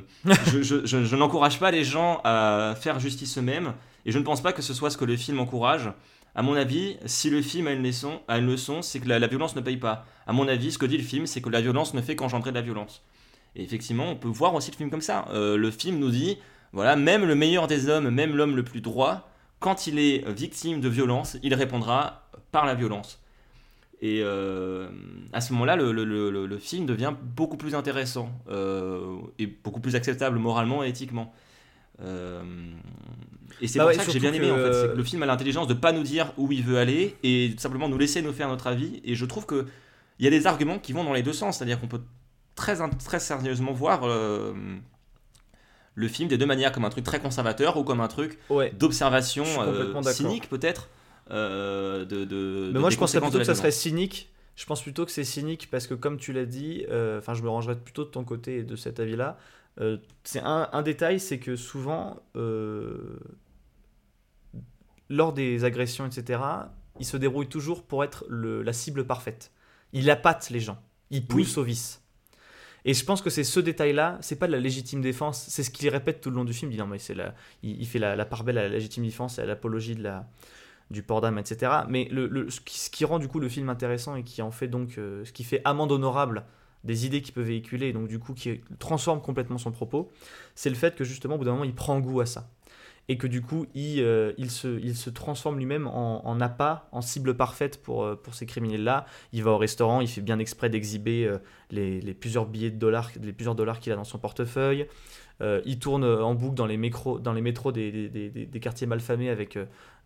n'encourage 1.16 1.58
pas 1.58 1.70
les 1.70 1.84
gens 1.84 2.20
à 2.24 2.74
faire 2.78 3.00
justice 3.00 3.38
eux-mêmes, 3.38 3.72
et 4.04 4.12
je 4.12 4.18
ne 4.18 4.24
pense 4.24 4.42
pas 4.42 4.52
que 4.52 4.60
ce 4.60 4.74
soit 4.74 4.90
ce 4.90 4.98
que 4.98 5.06
le 5.06 5.16
film 5.16 5.40
encourage. 5.40 5.90
À 6.34 6.42
mon 6.42 6.54
avis, 6.54 6.98
si 7.06 7.30
le 7.30 7.40
film 7.40 7.68
a 7.68 7.72
une 7.72 7.82
leçon, 7.82 8.20
a 8.28 8.38
une 8.38 8.46
leçon 8.46 8.82
c'est 8.82 8.98
que 9.00 9.08
la, 9.08 9.18
la 9.20 9.28
violence 9.28 9.56
ne 9.56 9.62
paye 9.62 9.78
pas. 9.78 10.04
À 10.26 10.32
mon 10.34 10.46
avis, 10.48 10.72
ce 10.72 10.78
que 10.78 10.84
dit 10.84 10.98
le 10.98 11.04
film, 11.04 11.26
c'est 11.26 11.40
que 11.40 11.48
la 11.48 11.62
violence 11.62 11.94
ne 11.94 12.02
fait 12.02 12.16
qu'engendrer 12.16 12.50
de 12.50 12.56
la 12.56 12.62
violence. 12.62 13.02
Et 13.56 13.62
effectivement, 13.62 14.10
on 14.10 14.16
peut 14.16 14.28
voir 14.28 14.54
aussi 14.54 14.70
le 14.70 14.76
film 14.76 14.90
comme 14.90 15.00
ça. 15.00 15.26
Euh, 15.32 15.56
le 15.56 15.70
film 15.70 15.98
nous 15.98 16.10
dit, 16.10 16.38
voilà, 16.72 16.96
même 16.96 17.24
le 17.24 17.34
meilleur 17.34 17.66
des 17.66 17.88
hommes, 17.88 18.10
même 18.10 18.34
l'homme 18.36 18.56
le 18.56 18.64
plus 18.64 18.80
droit, 18.80 19.28
quand 19.60 19.86
il 19.86 19.98
est 19.98 20.28
victime 20.30 20.80
de 20.80 20.88
violence, 20.88 21.36
il 21.42 21.54
répondra 21.54 22.28
par 22.52 22.66
la 22.66 22.74
violence. 22.74 23.20
Et 24.02 24.20
euh, 24.22 24.88
à 25.32 25.40
ce 25.40 25.52
moment-là, 25.54 25.76
le, 25.76 25.92
le- 25.92 26.04
le- 26.04 26.46
le 26.46 26.58
film 26.58 26.84
devient 26.84 27.14
beaucoup 27.36 27.56
plus 27.56 27.74
intéressant 27.74 28.30
euh, 28.50 29.16
et 29.38 29.46
beaucoup 29.46 29.80
plus 29.80 29.94
acceptable 29.94 30.38
moralement 30.38 30.84
et 30.84 30.88
éthiquement. 30.88 31.32
Euh, 32.02 32.42
et 33.60 33.68
c'est 33.68 33.78
Bah 33.78 33.84
pour 33.84 33.88
ouais, 33.92 33.94
ça 33.98 34.04
que 34.04 34.10
j'ai 34.10 34.18
bien 34.18 34.32
aimé 34.32 34.50
en 34.50 34.56
fait. 34.56 34.62
que 34.92 34.96
le 34.96 35.04
film 35.04 35.22
a 35.22 35.26
l'intelligence 35.26 35.68
de 35.68 35.74
pas 35.74 35.92
nous 35.92 36.02
dire 36.02 36.32
où 36.36 36.50
il 36.50 36.62
veut 36.64 36.78
aller 36.78 37.16
et 37.22 37.52
simplement 37.56 37.88
nous 37.88 37.96
laisser 37.98 38.20
nous 38.20 38.32
faire 38.32 38.48
notre 38.48 38.66
avis. 38.66 39.00
Et 39.04 39.14
je 39.14 39.24
trouve 39.24 39.46
que 39.46 39.66
il 40.18 40.24
y 40.24 40.28
a 40.28 40.30
des 40.30 40.46
arguments 40.46 40.78
qui 40.78 40.92
vont 40.92 41.04
dans 41.04 41.12
les 41.12 41.22
deux 41.22 41.32
sens, 41.32 41.58
c'est-à-dire 41.58 41.80
qu'on 41.80 41.88
peut 41.88 42.00
très, 42.54 42.76
très 43.04 43.20
sérieusement 43.20 43.72
voir 43.72 44.00
euh, 44.04 44.52
le 45.94 46.08
film 46.08 46.28
des 46.28 46.38
deux 46.38 46.46
manières, 46.46 46.72
comme 46.72 46.84
un 46.84 46.90
truc 46.90 47.04
très 47.04 47.20
conservateur 47.20 47.76
ou 47.76 47.84
comme 47.84 48.00
un 48.00 48.08
truc 48.08 48.38
Ouais. 48.50 48.70
d'observation 48.72 49.44
euh, 49.62 50.02
cynique 50.02 50.48
peut-être. 50.48 50.88
euh, 51.30 52.04
de, 52.04 52.24
de- 52.24 52.70
Mais 52.72 52.80
moi, 52.80 52.90
je 52.90 52.96
conséquences 52.98 53.30
plutôt 53.30 53.38
que 53.38 53.44
ça 53.44 53.54
serait 53.54 53.70
cynique. 53.70 54.30
Je 54.56 54.66
pense 54.66 54.82
plutôt 54.82 55.04
que 55.04 55.10
c'est 55.10 55.24
cynique 55.24 55.68
parce 55.70 55.86
que, 55.88 55.94
comme 55.94 56.16
tu 56.18 56.32
l'as 56.32 56.46
dit, 56.46 56.84
enfin, 57.18 57.34
je 57.34 57.42
me 57.42 57.48
rangerais 57.48 57.76
plutôt 57.78 58.04
de 58.04 58.10
ton 58.10 58.24
côté 58.24 58.58
et 58.58 58.62
de 58.62 58.76
cet 58.76 59.00
avis-là. 59.00 59.36
C'est 60.22 60.40
un, 60.40 60.68
un 60.72 60.82
détail, 60.82 61.18
c'est 61.18 61.38
que 61.40 61.56
souvent, 61.56 62.20
lors 65.08 65.32
des 65.32 65.64
agressions, 65.64 66.06
etc., 66.06 66.40
il 67.00 67.06
se 67.06 67.16
débrouille 67.16 67.48
toujours 67.48 67.82
pour 67.84 68.04
être 68.04 68.24
le- 68.28 68.62
la 68.62 68.72
cible 68.72 69.04
parfaite. 69.06 69.50
Il 69.92 70.08
appâte 70.10 70.50
les 70.50 70.60
gens. 70.60 70.78
Il 71.10 71.26
pousse 71.26 71.58
au 71.58 71.62
vice. 71.64 72.00
Et 72.84 72.92
je 72.92 73.04
pense 73.04 73.22
que 73.22 73.30
c'est 73.30 73.44
ce 73.44 73.60
détail-là, 73.60 74.18
c'est 74.20 74.36
pas 74.36 74.46
de 74.46 74.52
la 74.52 74.60
légitime 74.60 75.00
défense, 75.00 75.46
c'est 75.48 75.62
ce 75.62 75.70
qu'il 75.70 75.88
répète 75.88 76.20
tout 76.20 76.30
le 76.30 76.36
long 76.36 76.44
du 76.44 76.52
film. 76.52 76.70
Il, 76.70 76.74
dit, 76.74 76.80
non, 76.80 76.86
mais 76.86 76.98
c'est 76.98 77.14
la, 77.14 77.34
il, 77.62 77.86
fait 77.86 77.98
la, 77.98 78.24
part 78.26 78.44
belle 78.44 78.58
à 78.58 78.62
la 78.62 78.68
légitime 78.68 79.04
défense 79.04 79.38
à 79.38 79.46
l'apologie 79.46 79.94
de 79.94 80.02
la, 80.02 80.28
du 80.90 81.02
port 81.02 81.22
d'âme, 81.22 81.38
etc. 81.38 81.72
Mais 81.88 82.10
ce 82.48 82.90
qui 82.90 83.04
rend 83.04 83.18
du 83.18 83.28
coup 83.28 83.40
le 83.40 83.48
film 83.48 83.70
intéressant 83.70 84.16
et 84.16 84.22
qui 84.22 84.42
en 84.42 84.50
fait 84.50 84.68
donc 84.68 84.98
euh, 84.98 85.24
ce 85.24 85.32
qui 85.32 85.44
fait 85.44 85.62
amende 85.64 85.92
honorable 85.92 86.44
des 86.84 87.06
idées 87.06 87.22
qu'il 87.22 87.32
peut 87.32 87.40
véhiculer, 87.40 87.88
et 87.88 87.92
donc 87.94 88.08
du 88.08 88.18
coup 88.18 88.34
qui 88.34 88.60
transforme 88.78 89.22
complètement 89.22 89.56
son 89.56 89.72
propos, 89.72 90.12
c'est 90.54 90.68
le 90.68 90.76
fait 90.76 90.94
que 90.94 91.04
justement 91.04 91.36
au 91.36 91.38
bout 91.38 91.44
d'un 91.44 91.52
moment 91.52 91.64
il 91.64 91.74
prend 91.74 91.98
goût 92.00 92.20
à 92.20 92.26
ça. 92.26 92.50
Et 93.08 93.18
que 93.18 93.26
du 93.26 93.42
coup 93.42 93.66
il, 93.74 94.00
euh, 94.00 94.32
se, 94.48 95.10
transforme 95.10 95.58
lui-même 95.58 95.86
en, 95.86 96.40
appât, 96.40 96.88
en 96.90 97.02
cible 97.02 97.36
parfaite 97.36 97.82
pour, 97.82 98.02
euh, 98.02 98.14
pour 98.16 98.34
ces 98.34 98.46
criminels-là. 98.46 99.04
Il 99.32 99.42
va 99.44 99.50
au 99.50 99.58
restaurant, 99.58 100.00
il 100.00 100.08
fait 100.08 100.22
bien 100.22 100.38
exprès 100.38 100.70
d'exhiber 100.70 101.26
euh, 101.26 101.38
les, 101.70 102.00
plusieurs 102.14 102.46
billets 102.46 102.70
de 102.70 102.78
dollars, 102.78 103.10
les 103.22 103.32
plusieurs 103.34 103.54
dollars 103.54 103.78
qu'il 103.80 103.92
a 103.92 103.96
dans 103.96 104.04
son 104.04 104.18
portefeuille. 104.18 104.86
Il 105.66 105.78
tourne 105.80 106.04
en 106.04 106.34
boucle 106.34 106.54
dans 106.54 106.64
les, 106.64 106.76
mécros, 106.78 107.18
dans 107.18 107.32
les 107.34 107.42
métros 107.42 107.72
des, 107.72 108.08
des- 108.08 108.30
des- 108.30 108.46
des- 108.46 108.60
quartiers 108.60 108.86
malfamés 108.86 109.28
avec 109.28 109.58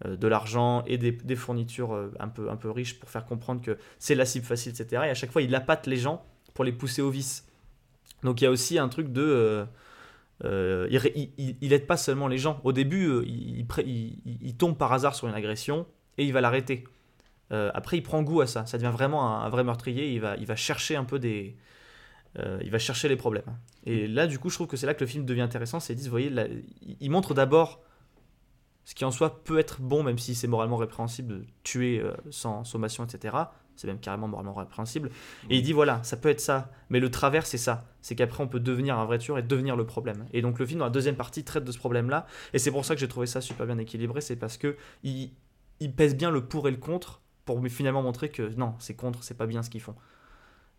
de 0.05 0.27
l'argent 0.27 0.83
et 0.87 0.97
des, 0.99 1.37
fournitures 1.37 2.11
un, 2.19 2.29
peu, 2.29 2.51
un 2.51 2.57
peu 2.57 2.71
riches 2.71 2.99
pour 2.99 3.11
faire 3.11 3.25
comprendre 3.27 3.61
que 3.61 3.77
c'est 4.01 4.15
la 4.17 4.25
cible 4.25 4.47
facile, 4.47 4.73
etc. 4.73 5.03
Et 5.07 5.11
à 5.11 5.15
chaque 5.15 5.31
fois, 5.31 5.43
il 5.43 5.55
appâte 5.55 5.87
les 5.87 5.99
gens 5.99 6.25
pour 6.55 6.65
les 6.65 6.73
pousser 6.73 7.03
au 7.03 7.11
vice. 7.11 7.47
Donc 8.25 8.41
il 8.41 8.45
y 8.45 8.47
a 8.47 8.51
aussi 8.51 8.79
un 8.79 8.89
truc 8.89 9.13
de... 9.13 9.67
euh, 10.45 10.89
il, 11.61 11.73
aide 11.73 11.87
pas 11.87 11.97
seulement 11.97 12.29
les 12.29 12.39
gens. 12.39 12.61
Au 12.65 12.73
début, 12.73 13.07
euh, 13.07 13.25
il, 13.27 14.57
tombe 14.57 14.77
par 14.77 14.93
hasard 14.93 15.15
sur 15.15 15.29
une 15.29 15.35
agression 15.35 15.87
et 16.17 16.25
il 16.25 16.33
va 16.33 16.41
l'arrêter. 16.41 16.85
Euh, 17.51 17.71
après, 17.75 17.97
il 17.99 18.03
prend 18.03 18.23
goût 18.23 18.41
à 18.41 18.47
ça. 18.47 18.67
Ça 18.67 18.79
devient 18.79 18.93
vraiment 18.93 19.41
un, 19.43 19.49
vrai 19.49 19.65
meurtrier. 19.65 20.13
Il 20.13 20.21
va, 20.21 20.37
il 20.37 20.47
va 20.47 20.57
chercher 20.57 20.97
un 20.97 21.05
peu 21.05 21.19
des... 21.19 21.57
il 22.37 22.71
va 22.71 22.79
chercher 22.79 23.09
les 23.09 23.17
problèmes. 23.17 23.59
Et 23.85 24.07
là, 24.07 24.27
du 24.27 24.39
coup, 24.39 24.51
je 24.51 24.55
trouve 24.55 24.69
que 24.69 24.77
c'est 24.77 24.87
là 24.87 24.95
que 24.95 25.01
le 25.01 25.09
film 25.09 25.25
devient 25.25 25.41
intéressant. 25.41 25.81
C'est, 25.81 25.95
vous 25.95 26.11
voyez, 26.11 26.33
il 27.01 27.11
montre 27.11 27.35
d'abord 27.35 27.83
ce 28.85 28.95
qui 28.95 29.05
en 29.05 29.11
soi 29.11 29.43
peut 29.45 29.59
être 29.59 29.81
bon, 29.81 30.03
même 30.03 30.19
si 30.19 30.35
c'est 30.35 30.47
moralement 30.47 30.77
répréhensible 30.77 31.41
de 31.41 31.47
tuer 31.63 32.03
sans 32.31 32.65
sommation, 32.65 33.05
etc. 33.05 33.37
C'est 33.79 33.87
même 33.87 33.99
carrément 33.99 34.29
moralement 34.29 34.53
répréhensible. 34.53 35.11
Et 35.49 35.57
il 35.57 35.63
dit 35.63 35.73
voilà, 35.73 36.03
ça 36.03 36.17
peut 36.17 36.29
être 36.29 36.41
ça, 36.41 36.71
mais 36.91 37.01
le 37.01 37.11
travers 37.11 37.47
c'est 37.47 37.59
ça. 37.59 37.87
C'est 38.03 38.15
qu'après 38.15 38.43
on 38.43 38.49
peut 38.49 38.61
devenir 38.61 38.99
un 38.99 39.07
vrai 39.07 39.19
tueur 39.19 39.39
et 39.39 39.43
devenir 39.43 39.77
le 39.77 39.87
problème. 39.87 40.27
Et 40.33 40.43
donc 40.43 40.59
le 40.59 40.67
film 40.67 40.81
dans 40.81 40.87
la 40.87 40.91
deuxième 40.91 41.17
partie 41.17 41.45
traite 41.45 41.65
de 41.65 41.73
ce 41.73 41.79
problème-là. 41.79 42.27
Et 42.53 42.59
c'est 42.59 42.71
pour 42.71 42.85
ça 42.85 42.95
que 42.95 43.01
j'ai 43.01 43.09
trouvé 43.09 43.27
ça 43.27 43.41
super 43.41 43.67
bien 43.67 43.79
équilibré. 43.79 44.21
C'est 44.21 44.37
parce 44.37 44.59
que 44.59 44.77
il, 45.05 45.31
il 45.81 45.93
pèse 45.95 46.17
bien 46.17 46.31
le 46.31 46.45
pour 46.45 46.69
et 46.69 46.71
le 46.71 46.77
contre 46.77 47.23
pour 47.45 47.65
finalement 47.69 48.03
montrer 48.03 48.29
que 48.29 48.55
non, 48.57 48.75
c'est 48.79 48.95
contre, 48.95 49.23
c'est 49.23 49.37
pas 49.37 49.47
bien 49.47 49.63
ce 49.63 49.71
qu'ils 49.71 49.81
font. 49.81 49.95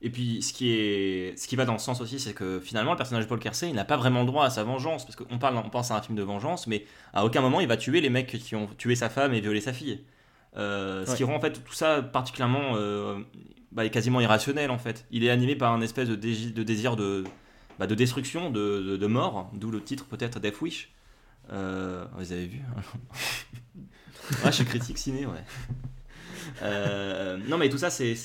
Et 0.01 0.09
puis, 0.09 0.41
ce 0.41 0.53
qui, 0.53 0.71
est, 0.71 1.37
ce 1.37 1.47
qui 1.47 1.55
va 1.55 1.65
dans 1.65 1.77
ce 1.77 1.85
sens 1.85 1.99
aussi, 1.99 2.19
c'est 2.19 2.33
que 2.33 2.59
finalement, 2.61 2.91
le 2.91 2.97
personnage 2.97 3.25
de 3.25 3.29
Paul 3.29 3.39
Kersey, 3.39 3.69
il 3.69 3.75
n'a 3.75 3.83
pas 3.83 3.97
vraiment 3.97 4.21
le 4.21 4.27
droit 4.27 4.45
à 4.45 4.49
sa 4.49 4.63
vengeance. 4.63 5.05
Parce 5.05 5.17
qu'on 5.17 5.39
parle, 5.39 5.57
on 5.57 5.69
pense 5.69 5.91
à 5.91 5.97
un 5.97 6.01
film 6.01 6.17
de 6.17 6.23
vengeance, 6.23 6.67
mais 6.67 6.85
à 7.13 7.25
aucun 7.25 7.41
moment 7.41 7.59
il 7.59 7.67
va 7.67 7.75
tuer 7.75 7.99
les 7.99 8.09
mecs 8.09 8.27
qui 8.27 8.55
ont 8.55 8.67
tué 8.77 8.95
sa 8.95 9.09
femme 9.09 9.33
et 9.33 9.41
violé 9.41 9.59
sa 9.61 9.73
fille. 9.73 10.03
Euh, 10.57 11.05
Ce 11.05 11.15
qui 11.15 11.23
rend 11.23 11.35
en 11.35 11.39
fait 11.39 11.63
tout 11.63 11.73
ça 11.73 12.01
particulièrement. 12.01 12.75
euh, 12.75 13.19
bah, 13.71 13.87
quasiment 13.89 14.19
irrationnel 14.19 14.71
en 14.71 14.79
fait. 14.79 15.05
Il 15.11 15.23
est 15.23 15.29
animé 15.29 15.55
par 15.55 15.73
un 15.73 15.81
espèce 15.81 16.09
de, 16.09 16.15
désir 16.15 16.95
de, 16.95 17.23
bah, 17.77 17.85
de 17.87 17.93
destruction, 17.95 18.49
de, 18.49 18.81
de, 18.81 18.97
de 18.97 19.07
mort, 19.07 19.51
d'où 19.53 19.69
le 19.71 19.81
titre 19.83 20.05
peut-être 20.05 20.39
Death 20.39 20.59
Wish. 20.61 20.91
Euh, 21.51 22.05
vous 22.17 22.31
avez 22.31 22.47
vu 22.47 22.61
Ouais, 24.43 24.45
je 24.45 24.51
suis 24.51 24.65
critique 24.65 24.97
ciné, 24.97 25.25
ouais. 25.25 25.43
Euh, 26.61 27.37
non, 27.47 27.57
mais 27.57 27.69
tout 27.69 27.77
ça, 27.77 27.89
c'est 27.89 28.15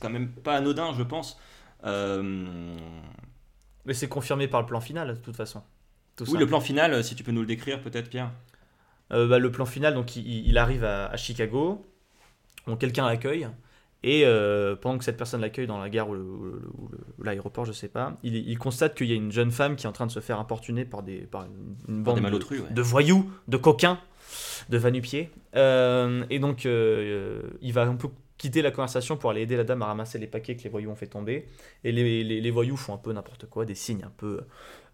quand 0.00 0.10
même 0.10 0.28
pas 0.30 0.56
anodin, 0.56 0.92
je 0.96 1.02
pense. 1.02 1.38
Mais 3.84 3.94
c'est 3.94 4.08
confirmé 4.08 4.48
par 4.48 4.60
le 4.60 4.66
plan 4.66 4.80
final 4.80 5.08
de 5.08 5.20
toute 5.20 5.36
façon. 5.36 5.62
Tout 6.16 6.24
oui, 6.24 6.32
ça. 6.32 6.38
le 6.38 6.46
plan 6.46 6.60
final, 6.60 7.02
si 7.04 7.14
tu 7.14 7.24
peux 7.24 7.32
nous 7.32 7.40
le 7.40 7.46
décrire, 7.46 7.80
peut-être, 7.82 8.08
Pierre. 8.08 8.30
Euh, 9.12 9.28
bah, 9.28 9.38
le 9.38 9.50
plan 9.50 9.66
final, 9.66 9.94
donc 9.94 10.16
il, 10.16 10.46
il 10.48 10.58
arrive 10.58 10.84
à, 10.84 11.06
à 11.06 11.16
Chicago, 11.16 11.84
quelqu'un 12.78 13.06
l'accueille, 13.06 13.46
et 14.02 14.22
euh, 14.24 14.76
pendant 14.76 14.98
que 14.98 15.04
cette 15.04 15.16
personne 15.16 15.40
l'accueille 15.40 15.66
dans 15.66 15.78
la 15.78 15.88
gare 15.88 16.08
ou, 16.10 16.16
l'aéroport, 17.22 17.64
je 17.64 17.72
sais 17.72 17.88
pas, 17.88 18.16
il, 18.22 18.34
il 18.36 18.58
constate 18.58 18.94
qu'il 18.94 19.06
y 19.08 19.12
a 19.12 19.16
une 19.16 19.32
jeune 19.32 19.50
femme 19.50 19.76
qui 19.76 19.86
est 19.86 19.88
en 19.88 19.92
train 19.92 20.06
de 20.06 20.10
se 20.12 20.20
faire 20.20 20.38
importuner 20.38 20.84
par 20.84 21.02
des, 21.02 21.18
par 21.20 21.44
une, 21.88 22.02
bande 22.02 22.14
des 22.16 22.20
de- 22.20 22.24
malotrus, 22.24 22.60
ouais. 22.60 22.70
de, 22.70 22.82
voyous, 22.82 23.30
de 23.48 23.56
coquins, 23.56 23.98
de 24.68 24.78
vanupiers. 24.78 25.30
Euh, 25.56 26.24
et 26.30 26.38
donc 26.38 26.66
euh, 26.66 27.42
il 27.62 27.72
va 27.72 27.82
un 27.82 27.94
peu 27.96 28.08
quitter 28.36 28.62
la 28.62 28.70
conversation 28.70 29.16
pour 29.16 29.30
aller 29.30 29.42
aider 29.42 29.56
la 29.56 29.64
dame 29.64 29.80
à 29.82 29.86
ramasser 29.86 30.18
les 30.18 30.26
paquets 30.26 30.56
que 30.56 30.64
les 30.64 30.70
voyous 30.70 30.90
ont 30.90 30.96
fait 30.96 31.06
tomber. 31.06 31.46
Et 31.84 31.92
les, 31.92 32.24
les- 32.24 32.40
les 32.40 32.50
voyous 32.50 32.76
font 32.76 32.92
un 32.94 32.98
peu 32.98 33.12
n'importe 33.12 33.46
quoi, 33.46 33.64
des 33.64 33.74
signes 33.74 34.02
un 34.04 34.12
peu 34.16 34.40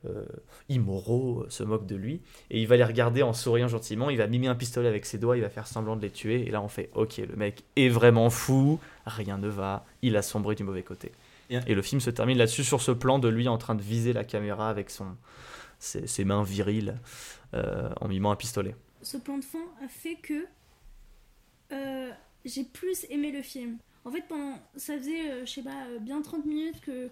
euh, 0.06 0.24
immoraux, 0.68 1.42
euh, 1.42 1.50
se 1.50 1.62
moquent 1.62 1.86
de 1.86 1.96
lui. 1.96 2.20
Et 2.50 2.60
il 2.60 2.66
va 2.66 2.76
les 2.76 2.84
regarder 2.84 3.22
en 3.22 3.32
souriant 3.32 3.68
gentiment, 3.68 4.10
il 4.10 4.16
va 4.18 4.26
mimer 4.26 4.46
un 4.48 4.54
pistolet 4.54 4.88
avec 4.88 5.04
ses 5.06 5.18
doigts, 5.18 5.36
il 5.36 5.42
va 5.42 5.50
faire 5.50 5.66
semblant 5.66 5.96
de 5.96 6.02
les 6.02 6.10
tuer. 6.10 6.46
Et 6.46 6.50
là, 6.50 6.62
on 6.62 6.68
fait 6.68 6.90
Ok, 6.94 7.18
le 7.18 7.36
mec 7.36 7.64
est 7.76 7.88
vraiment 7.88 8.30
fou, 8.30 8.78
rien 9.06 9.38
ne 9.38 9.48
va, 9.48 9.84
il 10.02 10.16
a 10.16 10.22
sombré 10.22 10.54
du 10.54 10.64
mauvais 10.64 10.82
côté. 10.82 11.12
Et- 11.50 11.58
Et 11.66 11.74
le 11.74 11.82
film 11.82 12.00
se 12.00 12.10
termine 12.10 12.38
là-dessus 12.38 12.64
sur 12.64 12.80
ce 12.80 12.92
plan 12.92 13.18
de 13.18 13.28
lui 13.28 13.48
en 13.48 13.58
train 13.58 13.74
de 13.74 13.82
viser 13.82 14.12
la 14.12 14.24
caméra 14.24 14.70
avec 14.70 14.88
son, 14.90 15.16
ses, 15.78 16.06
ses 16.06 16.24
mains 16.24 16.42
viriles 16.44 16.96
euh, 17.54 17.90
en 18.00 18.08
mimant 18.08 18.30
un 18.30 18.36
pistolet. 18.36 18.76
ce 19.02 19.16
plan 19.16 19.36
de 19.38 19.44
fin 19.44 19.58
a 19.84 19.88
fait 19.88 20.14
que 20.16 20.46
euh, 21.72 22.10
j'ai 22.44 22.64
plus 22.64 23.06
aimé 23.10 23.32
le 23.32 23.42
film. 23.42 23.78
En 24.04 24.10
fait, 24.10 24.22
pendant, 24.28 24.58
ça 24.76 24.96
faisait, 24.96 25.30
euh, 25.30 25.46
je 25.46 25.50
sais 25.50 25.62
pas, 25.62 25.86
bien 26.00 26.22
30 26.22 26.46
minutes 26.46 26.80
que 26.80 27.08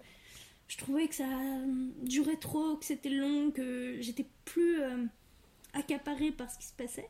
je 0.68 0.76
trouvais 0.76 1.08
que 1.08 1.14
ça 1.14 1.24
euh, 1.24 1.88
durait 2.02 2.36
trop, 2.36 2.76
que 2.76 2.84
c'était 2.84 3.10
long, 3.10 3.50
que 3.50 3.96
j'étais 4.00 4.26
plus 4.44 4.80
euh, 4.80 5.04
accaparée 5.72 6.30
par 6.30 6.50
ce 6.50 6.58
qui 6.58 6.66
se 6.66 6.74
passait. 6.74 7.08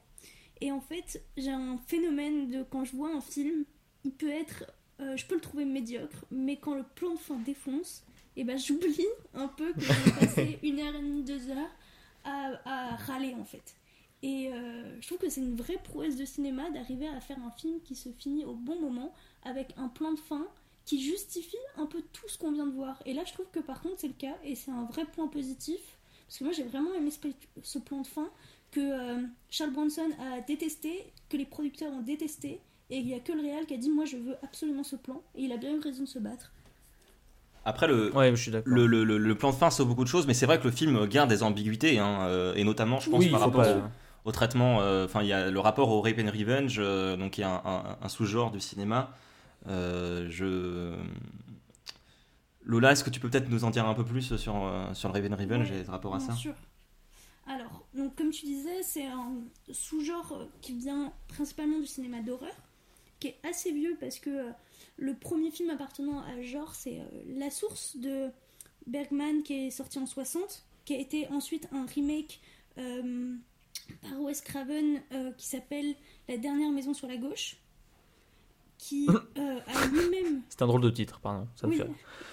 Et 0.60 0.72
en 0.72 0.80
fait, 0.80 1.22
j'ai 1.36 1.50
un 1.50 1.78
phénomène 1.86 2.50
de 2.50 2.62
quand 2.62 2.84
je 2.84 2.96
vois 2.96 3.14
un 3.14 3.20
film, 3.20 3.64
il 4.04 4.12
peut 4.12 4.30
être, 4.30 4.64
euh, 5.00 5.16
je 5.16 5.26
peux 5.26 5.34
le 5.34 5.40
trouver 5.40 5.64
médiocre, 5.64 6.24
mais 6.30 6.56
quand 6.56 6.74
le 6.74 6.84
plan 6.84 7.14
de 7.14 7.18
fin 7.18 7.36
défonce, 7.38 8.04
et 8.36 8.44
ben 8.44 8.58
j'oublie 8.58 9.06
un 9.34 9.48
peu 9.48 9.72
que 9.72 9.80
j'ai 9.80 10.12
passé 10.12 10.58
une 10.62 10.80
heure 10.80 10.94
et 10.94 11.02
demie, 11.02 11.24
deux 11.24 11.50
heures 11.50 11.76
à, 12.24 12.52
à 12.64 12.96
râler 12.96 13.34
en 13.34 13.44
fait. 13.44 13.74
Et 14.22 14.50
euh, 14.52 15.00
je 15.00 15.06
trouve 15.06 15.18
que 15.18 15.28
c'est 15.28 15.40
une 15.40 15.54
vraie 15.54 15.78
prouesse 15.78 16.16
de 16.16 16.24
cinéma 16.24 16.70
d'arriver 16.70 17.08
à 17.08 17.20
faire 17.20 17.38
un 17.38 17.52
film 17.52 17.80
qui 17.82 17.94
se 17.94 18.08
finit 18.10 18.44
au 18.44 18.54
bon 18.54 18.80
moment 18.80 19.14
avec 19.44 19.72
un 19.76 19.88
plan 19.88 20.12
de 20.12 20.18
fin 20.18 20.46
qui 20.88 21.02
justifie 21.02 21.56
un 21.76 21.84
peu 21.84 22.00
tout 22.14 22.26
ce 22.28 22.38
qu'on 22.38 22.50
vient 22.50 22.66
de 22.66 22.72
voir. 22.72 22.96
Et 23.04 23.12
là, 23.12 23.22
je 23.26 23.32
trouve 23.34 23.44
que 23.52 23.60
par 23.60 23.82
contre, 23.82 23.96
c'est 23.98 24.06
le 24.08 24.14
cas 24.14 24.36
et 24.42 24.54
c'est 24.54 24.70
un 24.70 24.84
vrai 24.84 25.04
point 25.04 25.26
positif. 25.28 25.80
Parce 26.26 26.38
que 26.38 26.44
moi, 26.44 26.52
j'ai 26.54 26.62
vraiment 26.62 26.94
aimé 26.94 27.10
ce, 27.10 27.18
ce 27.62 27.78
plan 27.78 28.00
de 28.00 28.06
fin 28.06 28.28
que 28.70 28.80
euh, 28.80 29.22
Charles 29.50 29.72
Bronson 29.72 30.08
a 30.18 30.40
détesté, 30.40 31.12
que 31.28 31.36
les 31.36 31.44
producteurs 31.44 31.92
ont 31.92 32.00
détesté. 32.00 32.60
Et 32.88 32.96
il 33.00 33.06
n'y 33.06 33.12
a 33.12 33.20
que 33.20 33.32
le 33.32 33.42
réal 33.42 33.66
qui 33.66 33.74
a 33.74 33.76
dit 33.76 33.90
Moi, 33.90 34.06
je 34.06 34.16
veux 34.16 34.36
absolument 34.42 34.82
ce 34.82 34.96
plan. 34.96 35.20
Et 35.34 35.42
il 35.42 35.52
a 35.52 35.58
bien 35.58 35.74
eu 35.76 35.78
raison 35.80 36.04
de 36.04 36.08
se 36.08 36.18
battre. 36.18 36.52
Après, 37.66 37.86
le, 37.86 38.10
Ouais, 38.16 38.30
je 38.34 38.40
suis 38.40 38.50
d'accord. 38.50 38.72
le, 38.72 38.86
le, 38.86 39.04
le- 39.04 39.18
le 39.18 39.34
plan 39.34 39.50
de 39.50 39.56
fin 39.56 39.70
sauve 39.70 39.88
beaucoup 39.88 40.04
de 40.04 40.08
choses, 40.08 40.26
mais 40.26 40.32
c'est 40.32 40.46
vrai 40.46 40.58
que 40.58 40.64
le 40.64 40.70
film 40.70 41.06
garde 41.06 41.28
des 41.28 41.42
ambiguïtés, 41.42 41.98
hein, 41.98 42.20
euh, 42.22 42.54
et 42.54 42.64
notamment, 42.64 42.98
je 42.98 43.10
pense, 43.10 43.18
Oui, 43.22 43.28
par 43.30 43.40
rapport 43.40 43.62
pas- 43.62 43.76
au, 43.76 43.80
au 44.24 44.32
traitement. 44.32 44.80
euh, 44.80 45.04
Enfin, 45.04 45.20
il 45.22 45.28
y 45.28 45.34
a 45.34 45.50
le 45.50 45.60
rapport 45.60 45.90
au 45.90 46.00
Rape 46.00 46.18
and 46.18 46.30
Revenge, 46.30 46.76
euh, 46.78 47.16
donc 47.18 47.36
il 47.36 47.42
y 47.42 47.44
a 47.44 47.50
un, 47.50 47.62
un- 47.66 47.96
un 48.00 48.08
sous-genre 48.08 48.50
du 48.52 48.60
cinéma. 48.60 49.10
Euh, 49.66 50.26
je. 50.30 50.96
Lola, 52.62 52.92
est-ce 52.92 53.02
que 53.02 53.10
tu 53.10 53.18
peux 53.20 53.30
peut-être 53.30 53.48
nous 53.48 53.64
en 53.64 53.70
dire 53.70 53.86
un 53.86 53.94
peu 53.94 54.04
plus 54.04 54.36
sur, 54.36 54.66
euh, 54.66 54.92
sur 54.92 55.10
le 55.10 55.14
Rape 55.20 55.32
and 55.32 55.36
Revenge 55.36 55.70
Ouais, 55.70 55.82
rapport 55.88 56.14
à 56.14 56.18
Bien 56.18 56.26
ça 56.28 56.34
sûr. 56.34 56.54
Alors, 57.46 57.86
donc, 57.94 58.14
comme 58.14 58.30
tu 58.30 58.44
disais, 58.44 58.82
c'est 58.82 59.06
un 59.06 59.32
sous-genre 59.72 60.46
qui 60.60 60.74
vient 60.74 61.12
principalement 61.28 61.78
du 61.78 61.86
cinéma 61.86 62.20
d'horreur, 62.20 62.54
qui 63.20 63.28
est 63.28 63.38
assez 63.42 63.72
vieux 63.72 63.96
parce 63.98 64.18
que 64.18 64.30
euh, 64.30 64.50
le 64.96 65.14
premier 65.14 65.50
film 65.50 65.70
appartenant 65.70 66.20
à 66.20 66.42
genre, 66.42 66.74
c'est 66.74 67.00
euh, 67.00 67.04
La 67.38 67.50
Source 67.50 67.96
de 67.96 68.28
Bergman 68.86 69.42
qui 69.42 69.66
est 69.66 69.70
sorti 69.70 69.98
en 69.98 70.04
60, 70.04 70.64
qui 70.84 70.94
a 70.94 70.98
été 70.98 71.26
ensuite 71.28 71.68
un 71.72 71.86
remake 71.86 72.40
euh, 72.76 73.34
par 74.02 74.20
Wes 74.20 74.40
Craven 74.42 75.00
qui 75.38 75.46
s'appelle 75.46 75.94
La 76.28 76.36
dernière 76.36 76.70
maison 76.70 76.92
sur 76.92 77.08
la 77.08 77.16
gauche, 77.16 77.56
qui 78.78 79.06
euh, 79.38 79.58
a 79.66 79.86
lui-même 79.88 80.42
C'est 80.48 80.62
un 80.62 80.66
drôle 80.66 80.80
de 80.80 80.90
titre, 80.90 81.20
pardon. 81.20 81.46
Ça 81.56 81.66
me 81.66 81.72
oui, 81.72 81.78
fait... 81.78 81.90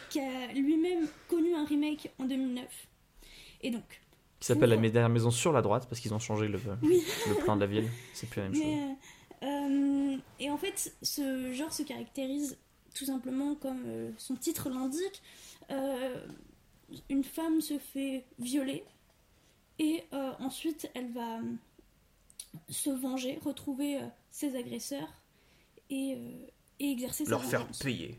qui 0.09 0.19
a 0.19 0.53
lui-même 0.53 1.07
connu 1.27 1.53
un 1.53 1.65
remake 1.65 2.11
en 2.19 2.25
2009. 2.25 2.87
Et 3.61 3.71
donc, 3.71 4.01
Qui 4.39 4.47
s'appelle 4.47 4.69
La 4.69 4.77
dernière 4.77 5.09
maison 5.09 5.31
sur 5.31 5.51
la 5.51 5.61
droite 5.61 5.87
parce 5.89 5.99
qu'ils 5.99 6.13
ont 6.13 6.19
changé 6.19 6.47
le, 6.47 6.59
Oui. 6.83 7.01
le 7.27 7.35
plan 7.35 7.55
de 7.55 7.61
la 7.61 7.67
ville. 7.67 7.89
C'est 8.13 8.29
plus 8.29 8.41
la 8.41 8.49
même 8.49 8.55
chose. 8.55 8.63
Mais, 8.63 8.95
euh, 9.43 10.15
euh, 10.15 10.17
et 10.39 10.49
en 10.49 10.57
fait, 10.57 10.95
ce 11.01 11.51
genre 11.51 11.73
se 11.73 11.83
caractérise 11.83 12.57
tout 12.93 13.05
simplement 13.05 13.55
comme 13.55 13.83
euh, 13.87 14.11
son 14.17 14.35
titre 14.35 14.69
l'indique. 14.69 15.21
une 17.09 17.23
femme 17.23 17.59
se 17.59 17.79
fait 17.79 18.23
violer 18.39 18.85
et 19.79 20.03
ensuite 20.39 20.89
elle 20.93 21.11
va 21.11 21.39
se 22.69 22.89
venger, 22.89 23.39
retrouver 23.43 23.99
ses 24.31 24.55
agresseurs 24.55 25.09
et, 25.89 26.15
euh, 26.15 26.47
et 26.79 26.91
exercer 26.91 27.25
Leur 27.25 27.41
sa 27.43 27.49
faire 27.49 27.59
vengeance. 27.61 27.79
payer. 27.79 28.17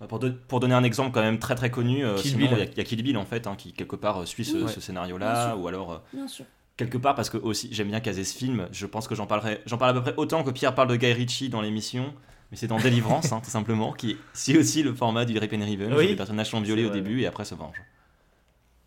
Bah, 0.00 0.06
pour, 0.06 0.18
don- 0.18 0.36
pour 0.48 0.60
donner 0.60 0.74
un 0.74 0.84
exemple 0.84 1.10
quand 1.12 1.20
même 1.20 1.38
très 1.38 1.54
très 1.54 1.70
connu, 1.70 2.04
euh, 2.04 2.16
Kill 2.16 2.30
sinon, 2.32 2.46
Bill. 2.46 2.50
il 2.52 2.58
y, 2.58 2.62
a- 2.62 2.64
il 2.72 2.76
y 2.78 2.80
a 2.80 2.84
Kill 2.84 3.02
Bill 3.02 3.16
en 3.18 3.26
fait, 3.26 3.46
hein, 3.46 3.54
qui 3.56 3.72
quelque 3.72 3.96
part 3.96 4.22
euh, 4.22 4.24
suit 4.26 4.44
ce, 4.44 4.56
Oui. 4.56 4.60
ce 4.68 4.72
Bien 4.74 4.80
scénario-là, 4.80 5.50
sûr. 5.50 5.60
ou 5.60 5.68
alors. 5.68 5.92
euh, 5.92 5.98
Bien 6.14 6.26
sûr. 6.28 6.44
quelque 6.76 6.96
part 6.96 7.14
parce 7.14 7.28
que 7.28 7.36
aussi 7.36 7.68
j'aime 7.72 7.88
bien 7.88 8.00
caser 8.00 8.24
ce 8.24 8.34
film 8.34 8.66
je 8.72 8.86
pense 8.86 9.06
que 9.06 9.14
j'en 9.14 9.26
parlerai 9.26 9.60
j'en 9.66 9.76
parle 9.76 9.90
à 9.90 9.94
peu 9.94 10.00
près 10.00 10.14
autant 10.16 10.42
que 10.42 10.50
Pierre 10.50 10.74
parle 10.74 10.88
de 10.88 10.96
Guy 10.96 11.12
Ritchie 11.12 11.50
dans 11.50 11.60
l'émission 11.60 12.14
mais 12.50 12.56
c'est 12.56 12.68
dans 12.68 12.78
Délivrance 12.78 13.30
hein, 13.32 13.42
tout 13.44 13.50
simplement 13.50 13.92
qui 13.92 14.16
suit 14.32 14.56
aussi 14.56 14.82
le 14.82 14.94
format 14.94 15.26
du 15.26 15.38
Rape 15.38 15.52
and 15.52 15.60
Revenge 15.60 15.92
Oui. 15.94 16.04
où 16.06 16.08
les 16.08 16.16
personnages 16.16 16.48
sont 16.48 16.62
violés 16.62 16.84
C'est 16.84 16.88
au 16.88 16.92
début 16.94 17.20
et 17.20 17.26
après 17.26 17.44
se 17.44 17.54
vengent 17.54 17.82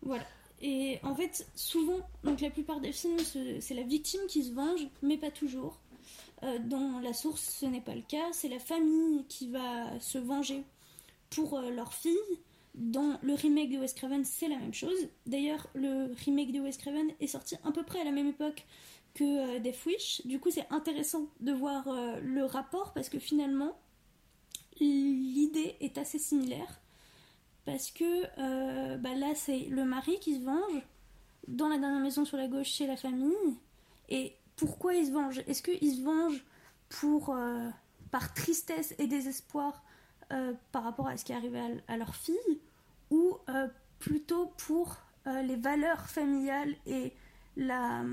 Voilà. 0.02 0.24
Et 0.60 0.98
en 1.04 1.14
fait, 1.14 1.46
souvent, 1.54 2.00
donc 2.24 2.40
la 2.40 2.50
plupart 2.50 2.80
des 2.80 2.90
films, 2.90 3.18
ce- 3.18 3.60
c'est 3.60 3.74
la 3.74 3.82
victime 3.82 4.20
qui 4.28 4.42
se 4.42 4.52
venge, 4.52 4.80
mais 5.02 5.16
pas 5.18 5.30
toujours. 5.30 5.78
Euh, 6.44 6.58
dans 6.58 7.00
La 7.00 7.12
Source, 7.12 7.58
ce 7.60 7.66
n'est 7.66 7.80
pas 7.80 7.94
le 7.94 8.02
cas. 8.02 8.32
C'est 8.32 8.48
la 8.48 8.58
famille 8.58 9.24
qui 9.28 9.48
va 9.48 9.98
se 10.00 10.18
venger 10.18 10.64
pour 11.34 11.58
euh, 11.58 11.70
leur 11.70 11.92
fille. 11.92 12.16
Dans 12.74 13.18
le 13.22 13.34
remake 13.34 13.70
de 13.70 13.78
Wes 13.78 13.94
Craven, 13.94 14.24
c'est 14.24 14.48
la 14.48 14.56
même 14.56 14.74
chose. 14.74 15.08
D'ailleurs, 15.26 15.68
le 15.74 16.12
remake 16.24 16.52
de 16.52 16.60
Wes 16.60 16.76
Craven 16.76 17.12
est 17.20 17.28
sorti 17.28 17.54
à 17.64 17.70
peu 17.70 17.84
près 17.84 18.00
à 18.00 18.04
la 18.04 18.10
même 18.10 18.28
époque 18.28 18.64
que 19.14 19.56
euh, 19.56 19.58
Death 19.60 19.86
Wish. 19.86 20.22
Du 20.26 20.40
coup, 20.40 20.50
c'est 20.50 20.66
intéressant 20.70 21.26
de 21.40 21.52
voir 21.52 21.86
euh, 21.86 22.18
le 22.20 22.44
rapport 22.44 22.92
parce 22.92 23.08
que 23.08 23.20
finalement, 23.20 23.78
l'idée 24.80 25.76
est 25.80 25.98
assez 25.98 26.18
similaire 26.18 26.80
parce 27.64 27.90
que 27.92 28.96
bah 28.98 29.14
là 29.14 29.34
c'est 29.34 29.60
le 29.70 29.84
mari 29.84 30.18
qui 30.20 30.34
se 30.34 30.40
venge 30.40 30.82
dans 31.48 31.68
la 31.68 31.78
dernière 31.78 32.00
maison 32.00 32.26
sur 32.26 32.36
la 32.36 32.46
gauche 32.46 32.66
chez 32.66 32.86
la 32.86 32.96
famille 32.96 33.32
et 34.10 34.34
pourquoi 34.56 34.94
il 34.94 35.06
se 35.06 35.12
venge 35.12 35.38
est-ce 35.46 35.62
qu'il 35.62 35.94
se 35.96 36.02
venge 36.02 36.44
pour 36.88 37.30
euh, 37.30 37.68
par 38.10 38.32
tristesse 38.34 38.94
et 38.98 39.06
désespoir 39.06 39.82
euh, 40.32 40.52
par 40.72 40.84
rapport 40.84 41.08
à 41.08 41.16
ce 41.16 41.24
qui 41.24 41.32
est 41.32 41.36
arrivé 41.36 41.60
à, 41.88 41.96
leur 41.96 42.14
fille? 42.14 42.60
Ou 43.10 43.36
euh, 43.48 43.68
plutôt 43.98 44.46
pour 44.66 44.96
les 45.26 45.56
valeurs 45.56 46.06
familiales 46.10 46.74
et 46.86 47.14
la, 47.56 48.04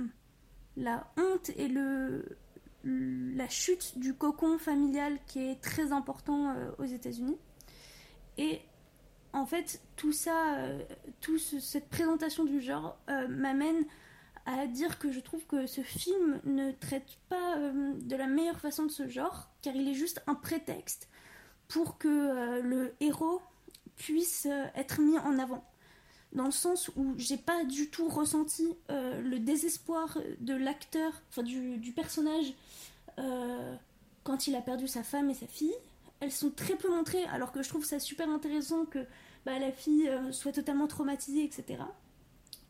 la 0.78 1.12
honte 1.18 1.50
et 1.58 1.68
le 1.68 2.38
la 2.84 3.48
chute 3.50 4.00
du 4.00 4.14
cocon 4.14 4.58
familial 4.58 5.20
qui 5.28 5.40
est 5.40 5.62
très 5.62 5.92
important 5.92 6.56
aux 6.78 6.86
États-Unis? 6.86 7.38
Et 8.38 8.62
en 9.34 9.46
fait, 9.46 9.82
tout 9.98 10.14
ça, 10.14 10.58
tout 11.20 11.38
ce- 11.38 11.60
cette 11.60 11.90
présentation 11.90 12.46
du 12.46 12.62
genre 12.62 12.98
m'amène 13.30 13.84
à 14.60 14.68
dire 14.68 15.00
que 15.00 15.12
je 15.12 15.20
trouve 15.20 15.46
que 15.46 15.68
ce 15.68 15.82
film 15.82 16.40
ne 16.44 16.72
traite 16.72 17.18
pas 17.30 17.58
euh, 17.58 17.94
de 17.96 18.16
la 18.16 18.28
meilleure 18.28 18.60
façon 18.60 18.86
de 18.86 18.92
ce 18.92 19.08
genre, 19.08 19.50
car 19.62 19.76
il 19.76 19.88
est 19.88 19.94
juste 19.94 20.22
un 20.28 20.36
prétexte 20.36 21.10
pour 21.68 21.98
que 21.98 22.08
euh, 22.08 22.62
le 22.62 22.94
héros 23.00 23.42
puisse 23.98 24.48
euh, 24.50 24.66
être 24.76 25.00
mis 25.00 25.18
en 25.20 25.40
avant. 25.40 25.64
Dans 26.34 26.46
le 26.46 26.52
sens 26.52 26.90
où 26.96 27.14
j'ai 27.18 27.38
pas 27.38 27.66
du 27.66 27.90
tout 27.90 28.08
ressenti 28.08 28.66
le 28.88 29.38
désespoir 29.38 30.18
de 30.40 30.54
l'acteur, 30.54 31.12
enfin 31.30 31.44
du, 31.44 31.78
du 31.78 31.92
personnage, 31.92 32.54
quand 34.24 34.48
il 34.48 34.56
a 34.56 34.62
perdu 34.62 34.88
sa 34.88 35.04
femme 35.04 35.30
et 35.30 35.34
sa 35.34 35.46
fille 35.48 35.76
elles 36.22 36.32
sont 36.32 36.50
très 36.50 36.78
peu 36.78 36.88
montrées, 36.88 37.26
alors 37.34 37.52
que 37.52 37.62
je 37.62 37.68
trouve 37.68 37.84
ça 37.84 38.00
super 38.00 38.30
intéressant 38.30 38.86
que 38.86 39.00
bah, 39.46 39.60
la 39.60 39.74
fille 39.74 40.10
soit 40.32 40.54
totalement 40.54 40.88
traumatisée, 40.88 41.44
etc. 41.44 41.80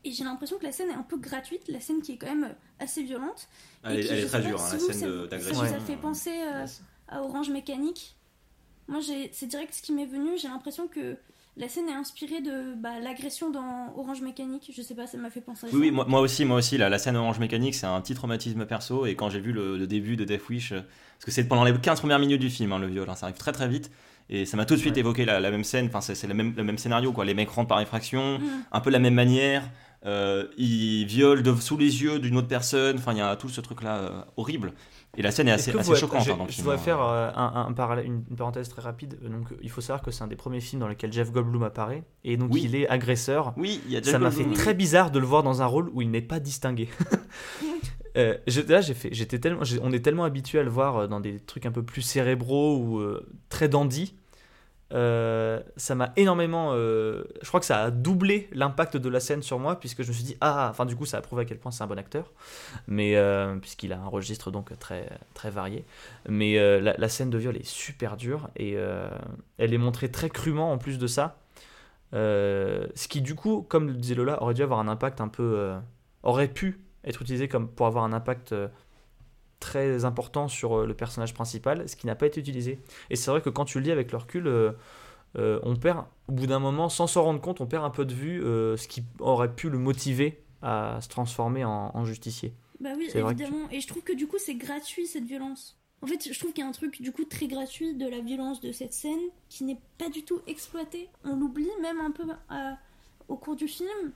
Et 0.03 0.11
j'ai 0.11 0.23
l'impression 0.23 0.57
que 0.57 0.63
la 0.63 0.71
scène 0.71 0.89
est 0.89 0.93
un 0.95 1.03
peu 1.03 1.17
gratuite, 1.17 1.61
la 1.67 1.79
scène 1.79 2.01
qui 2.01 2.13
est 2.13 2.17
quand 2.17 2.27
même 2.27 2.45
euh, 2.45 2.83
assez 2.83 3.03
violente. 3.03 3.47
Elle 3.83 3.99
Et 3.99 4.01
qui, 4.03 4.07
elle 4.09 4.19
est 4.19 4.21
je 4.23 4.27
très 4.27 4.41
dure, 4.41 4.59
hein, 4.61 4.65
si 4.67 4.71
la 4.73 4.77
vous, 4.79 4.87
scène 4.91 4.99
ça 4.99 5.27
d'agression. 5.27 5.55
Ça 5.55 5.61
vous 5.67 5.73
a 5.73 5.77
Ouais. 5.77 5.85
fait 5.85 5.95
penser 5.97 6.31
euh, 6.43 6.65
à 7.07 7.21
Orange 7.21 7.49
Mécanique? 7.49 8.15
Moi, 8.87 8.99
c'est 9.31 9.45
direct 9.47 9.73
ce 9.73 9.81
qui 9.81 9.93
m'est 9.93 10.05
venu. 10.07 10.31
J'ai 10.37 10.47
l'impression 10.47 10.87
que 10.87 11.15
la 11.55 11.69
scène 11.69 11.87
est 11.87 11.93
inspirée 11.93 12.41
de 12.41 12.73
bah, 12.75 12.99
l'agression 12.99 13.51
dans 13.51 13.93
Orange 13.95 14.21
Mécanique. 14.21 14.71
Je 14.75 14.81
sais 14.81 14.95
pas, 14.95 15.05
ça 15.07 15.17
m'a 15.17 15.29
fait 15.29 15.39
penser 15.41 15.67
à 15.67 15.69
ça. 15.69 15.75
oui, 15.75 15.83
oui 15.83 15.91
moi, 15.91 16.05
moi 16.07 16.19
aussi 16.21 16.45
moi 16.45 16.57
aussi 16.57 16.77
la, 16.77 16.89
la 16.89 16.97
scène 16.97 17.15
Orange 17.15 17.39
Mécanique 17.39 17.75
c'est 17.75 17.85
un 17.85 17.99
petit 18.01 18.15
traumatisme 18.15 18.65
perso 18.65 19.05
et 19.05 19.15
quand 19.15 19.29
j'ai 19.29 19.39
vu 19.39 19.51
le, 19.53 19.77
le 19.77 19.85
début 19.87 20.15
de 20.17 20.23
Death 20.25 20.47
Wish 20.49 20.71
euh, 20.71 20.81
parce 20.81 21.25
que 21.25 21.31
c'est 21.31 21.47
pendant 21.47 21.63
les 21.63 21.73
15 21.77 21.99
premières 21.99 22.19
minutes 22.19 22.39
du 22.41 22.49
film 22.49 22.71
hein, 22.71 22.79
le 22.79 22.87
viol 22.87 23.07
hein, 23.09 23.15
ça 23.15 23.25
arrive 23.27 23.37
très 23.37 23.51
très 23.51 23.67
vite 23.67 23.91
et 24.29 24.45
ça 24.45 24.55
m'a 24.57 24.65
tout 24.65 24.75
de 24.75 24.79
suite 24.79 24.97
évoqué 24.97 25.25
la, 25.25 25.39
la 25.41 25.51
même 25.51 25.65
scène 25.65 25.87
enfin 25.87 25.99
c'est 26.01 26.15
c'est 26.15 26.27
le 26.27 26.33
même, 26.33 26.53
le 26.55 26.63
même 26.63 26.77
scénario 26.77 27.11
quoi 27.11 27.25
les 27.25 27.33
mecs 27.33 27.49
rentrent 27.49 27.67
par 27.67 27.81
effraction 27.81 28.39
Mm. 28.39 28.63
un 28.71 28.79
peu 28.79 28.89
de 28.89 28.93
la 28.93 28.99
même 28.99 29.13
manière 29.13 29.69
euh, 30.05 30.47
ils 30.57 31.05
violent 31.05 31.41
de- 31.41 31.55
sous 31.55 31.77
les 31.77 32.01
yeux 32.01 32.19
d'une 32.19 32.35
autre 32.37 32.47
personne 32.47 32.97
enfin 32.97 33.13
il 33.13 33.19
y 33.19 33.21
a 33.21 33.35
tout 33.35 33.49
ce 33.49 33.61
truc 33.61 33.83
là 33.83 34.25
horrible 34.37 34.73
Et 35.17 35.21
la 35.21 35.29
scène 35.31 35.47
est 35.49 35.51
assez, 35.51 35.71
choquante. 35.71 36.23
Je, 36.23 36.31
hein, 36.31 36.45
je 36.47 36.53
film, 36.53 36.65
dois 36.65 36.75
hein. 36.75 36.77
faire 36.77 37.01
euh, 37.01 37.29
un, 37.35 37.67
une, 38.03 38.23
une 38.29 38.35
parenthèse 38.37 38.69
très 38.69 38.81
rapide. 38.81 39.19
Euh, 39.23 39.29
Donc, 39.29 39.51
euh, 39.51 39.57
il 39.61 39.69
faut 39.69 39.81
savoir 39.81 40.01
que 40.01 40.09
c'est 40.09 40.23
un 40.23 40.27
des 40.27 40.37
premiers 40.37 40.61
films 40.61 40.79
dans 40.79 40.87
lesquels 40.87 41.11
Jeff 41.11 41.31
Goldblum 41.33 41.63
apparaît. 41.63 42.03
Et 42.23 42.37
donc, 42.37 42.53
Oui. 42.53 42.61
il 42.63 42.75
est 42.75 42.87
agresseur. 42.87 43.53
Oui, 43.57 43.81
il 43.87 43.91
y 43.91 43.97
a 43.97 44.01
Jeff 44.01 44.13
Ça 44.13 44.19
m'a 44.19 44.31
fait 44.31 44.45
très 44.53 44.73
bizarre 44.73 45.11
de 45.11 45.19
le 45.19 45.25
voir 45.25 45.43
dans 45.43 45.61
un 45.61 45.65
rôle 45.65 45.89
où 45.93 46.01
il 46.01 46.09
n'est 46.09 46.21
pas 46.21 46.39
distingué. 46.39 46.87
Euh, 48.17 48.37
je- 48.45 48.59
là, 48.61 48.81
j'ai 48.81 48.93
fait, 48.93 49.07
j'étais 49.13 49.39
tellement, 49.39 49.61
on 49.81 49.93
est 49.93 50.01
tellement 50.03 50.25
habitué 50.25 50.59
à 50.59 50.63
le 50.63 50.69
voir 50.69 50.97
euh, 50.97 51.07
dans 51.07 51.21
des 51.21 51.39
trucs 51.39 51.65
un 51.65 51.71
peu 51.71 51.81
plus 51.83 52.01
cérébraux 52.01 52.75
ou 52.77 52.99
euh, 52.99 53.25
très 53.47 53.69
dandy. 53.69 54.15
Euh, 54.93 55.61
ça 55.77 55.95
m'a 55.95 56.11
énormément. 56.15 56.71
euh, 56.73 57.23
je 57.41 57.47
crois 57.47 57.59
que 57.59 57.65
ça 57.65 57.83
a 57.83 57.91
doublé 57.91 58.49
l'impact 58.51 58.97
de 58.97 59.09
la 59.09 59.19
scène 59.19 59.41
sur 59.41 59.59
moi, 59.59 59.79
puisque 59.79 60.03
je 60.03 60.09
me 60.09 60.13
suis 60.13 60.23
dit 60.23 60.37
ah, 60.41 60.67
enfin 60.69 60.85
du 60.85 60.95
coup 60.95 61.05
ça 61.05 61.17
a 61.17 61.21
prouvé 61.21 61.43
à 61.43 61.45
quel 61.45 61.57
point 61.57 61.71
c'est 61.71 61.83
un 61.83 61.87
bon 61.87 61.97
acteur, 61.97 62.31
mais 62.87 63.15
euh, 63.15 63.55
puisqu'il 63.55 63.93
a 63.93 63.99
un 63.99 64.07
registre 64.07 64.51
donc 64.51 64.77
très 64.79 65.09
très 65.33 65.49
varié. 65.49 65.85
Mais 66.27 66.57
la, 66.79 67.09
scène 67.09 67.29
de 67.29 67.37
viol 67.37 67.55
est 67.57 67.65
super 67.65 68.17
dure 68.17 68.49
et 68.55 68.73
elle 69.57 69.73
est 69.73 69.77
montrée 69.77 70.09
très 70.09 70.29
crûment 70.29 70.71
en 70.71 70.77
plus 70.77 70.97
de 70.97 71.07
ça. 71.07 71.37
Ce 72.13 73.07
qui 73.07 73.21
du 73.21 73.35
coup, 73.35 73.65
comme 73.67 73.87
le 73.87 73.93
disait 73.93 74.15
Lola, 74.15 74.41
aurait 74.41 74.53
dû 74.53 74.63
avoir 74.63 74.79
un 74.79 74.87
impact 74.87 75.21
un 75.21 75.27
peu, 75.27 75.73
aurait 76.23 76.47
pu 76.47 76.81
être 77.03 77.21
utilisé 77.21 77.47
comme 77.47 77.67
pour 77.67 77.87
avoir 77.87 78.03
un 78.03 78.13
impact 78.13 78.53
très 79.61 80.03
important 80.03 80.49
sur 80.49 80.79
euh, 80.79 80.85
le 80.85 80.93
personnage 80.93 81.33
principal, 81.33 81.87
ce 81.87 81.95
qui 81.95 82.07
n'a 82.07 82.15
pas 82.15 82.25
été 82.25 82.41
utilisé. 82.41 82.79
Et 83.09 83.15
c'est 83.15 83.31
vrai 83.31 83.41
que 83.41 83.49
quand 83.49 83.63
tu 83.63 83.79
le 83.79 83.85
lis 83.85 83.91
avec 83.91 84.11
le 84.11 84.17
recul, 84.17 84.47
euh, 84.47 84.73
euh, 85.37 85.59
on 85.63 85.77
perd, 85.77 86.03
au 86.27 86.33
bout 86.33 86.47
d'un 86.47 86.59
moment, 86.59 86.89
sans 86.89 87.07
s'en 87.07 87.23
rendre 87.23 87.39
compte, 87.39 87.61
on 87.61 87.67
perd 87.67 87.85
un 87.85 87.89
peu 87.89 88.03
de 88.03 88.13
vue 88.13 88.43
euh, 88.43 88.75
ce 88.75 88.89
qui 88.89 89.03
aurait 89.19 89.53
pu 89.53 89.69
le 89.69 89.77
motiver 89.77 90.43
à 90.61 90.99
se 90.99 91.07
transformer 91.07 91.63
en, 91.63 91.91
en 91.93 92.03
justicier. 92.03 92.53
Bah 92.81 92.89
oui, 92.97 93.09
évidemment. 93.13 93.69
Et 93.71 93.79
je 93.79 93.87
trouve 93.87 94.03
que 94.03 94.13
du 94.13 94.27
coup, 94.27 94.37
c'est 94.37 94.55
gratuit 94.55 95.07
cette 95.07 95.23
violence. 95.23 95.77
En 96.01 96.07
fait, 96.07 96.33
je 96.33 96.37
trouve 96.37 96.51
qu'il 96.51 96.63
y 96.63 96.65
a 96.65 96.69
un 96.69 96.73
truc 96.73 97.01
du 97.01 97.11
coup 97.11 97.25
très 97.25 97.47
gratuit 97.47 97.95
de 97.95 98.07
la 98.07 98.19
violence 98.21 98.59
de 98.59 98.71
cette 98.71 98.93
scène 98.93 99.21
qui 99.49 99.63
n'est 99.63 99.79
pas 99.99 100.09
du 100.09 100.23
tout 100.23 100.41
exploité. 100.47 101.09
On 101.23 101.35
l'oublie 101.35 101.69
même 101.81 101.99
un 101.99 102.09
peu 102.09 102.23
au 103.27 103.37
cours 103.37 103.55
du 103.55 103.67
film. 103.67 104.11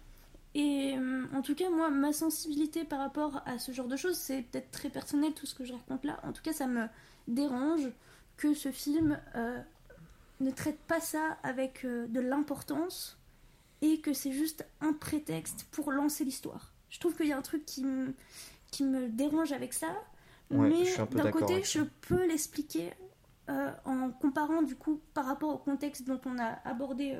Et 0.58 0.95
euh, 0.97 1.26
en 1.34 1.41
tout 1.41 1.53
cas, 1.53 1.70
moi, 1.70 1.89
ma 1.89 2.14
sensibilité 2.14 2.86
par 2.86 2.99
rapport 2.99 3.41
à 3.45 3.60
ce 3.60 3.74
genre 3.74 3.88
de 3.89 3.97
choses, 3.97 4.16
c'est 4.18 4.41
peut-être 4.41 4.72
très 4.72 4.89
personnel 4.89 5.34
tout 5.34 5.45
ce 5.45 5.53
que 5.53 5.66
je 5.66 5.74
raconte 5.74 6.06
là. 6.06 6.18
En 6.24 6.32
tout 6.32 6.41
cas, 6.41 6.53
ça 6.53 6.66
me 6.66 6.88
dérange 7.28 7.89
que 8.38 8.53
ce 8.53 8.72
film 8.72 9.20
euh, 9.36 9.60
ne 10.39 10.51
traite 10.51 10.80
pas 10.88 11.01
ça 11.01 11.38
avec 11.43 11.84
euh, 11.84 12.08
de 12.08 12.22
l'importance 12.22 13.20
et 13.82 13.99
que 13.99 14.14
c'est 14.14 14.32
juste 14.32 14.66
un 14.80 14.93
prétexte 14.93 15.68
pour 15.72 15.91
lancer 15.91 16.24
l'histoire. 16.24 16.72
Je 16.89 17.01
trouve 17.01 17.16
qu'il 17.18 17.28
y 17.28 17.34
a 17.34 17.38
un 17.38 17.41
truc 17.41 17.66
qui 17.66 17.84
me, 17.84 18.14
qui 18.72 18.86
me 18.86 19.10
dérange 19.10 19.51
avec 19.51 19.74
ça, 19.74 19.88
Ouais, 20.51 20.70
mais 20.70 21.08
d'un 21.24 21.32
côté, 21.32 21.64
je 21.64 21.80
ça. 21.80 21.86
peux 22.01 22.26
l'expliquer 22.28 22.93
euh, 23.49 23.72
en 23.84 24.12
comparant 24.12 24.62
du 24.62 24.76
coup 24.76 25.01
par 25.14 25.26
rapport 25.26 25.49
au 25.49 25.58
contexte 25.58 26.06
dont 26.06 26.22
on 26.26 26.38
a 26.39 26.60
abordé 26.64 27.20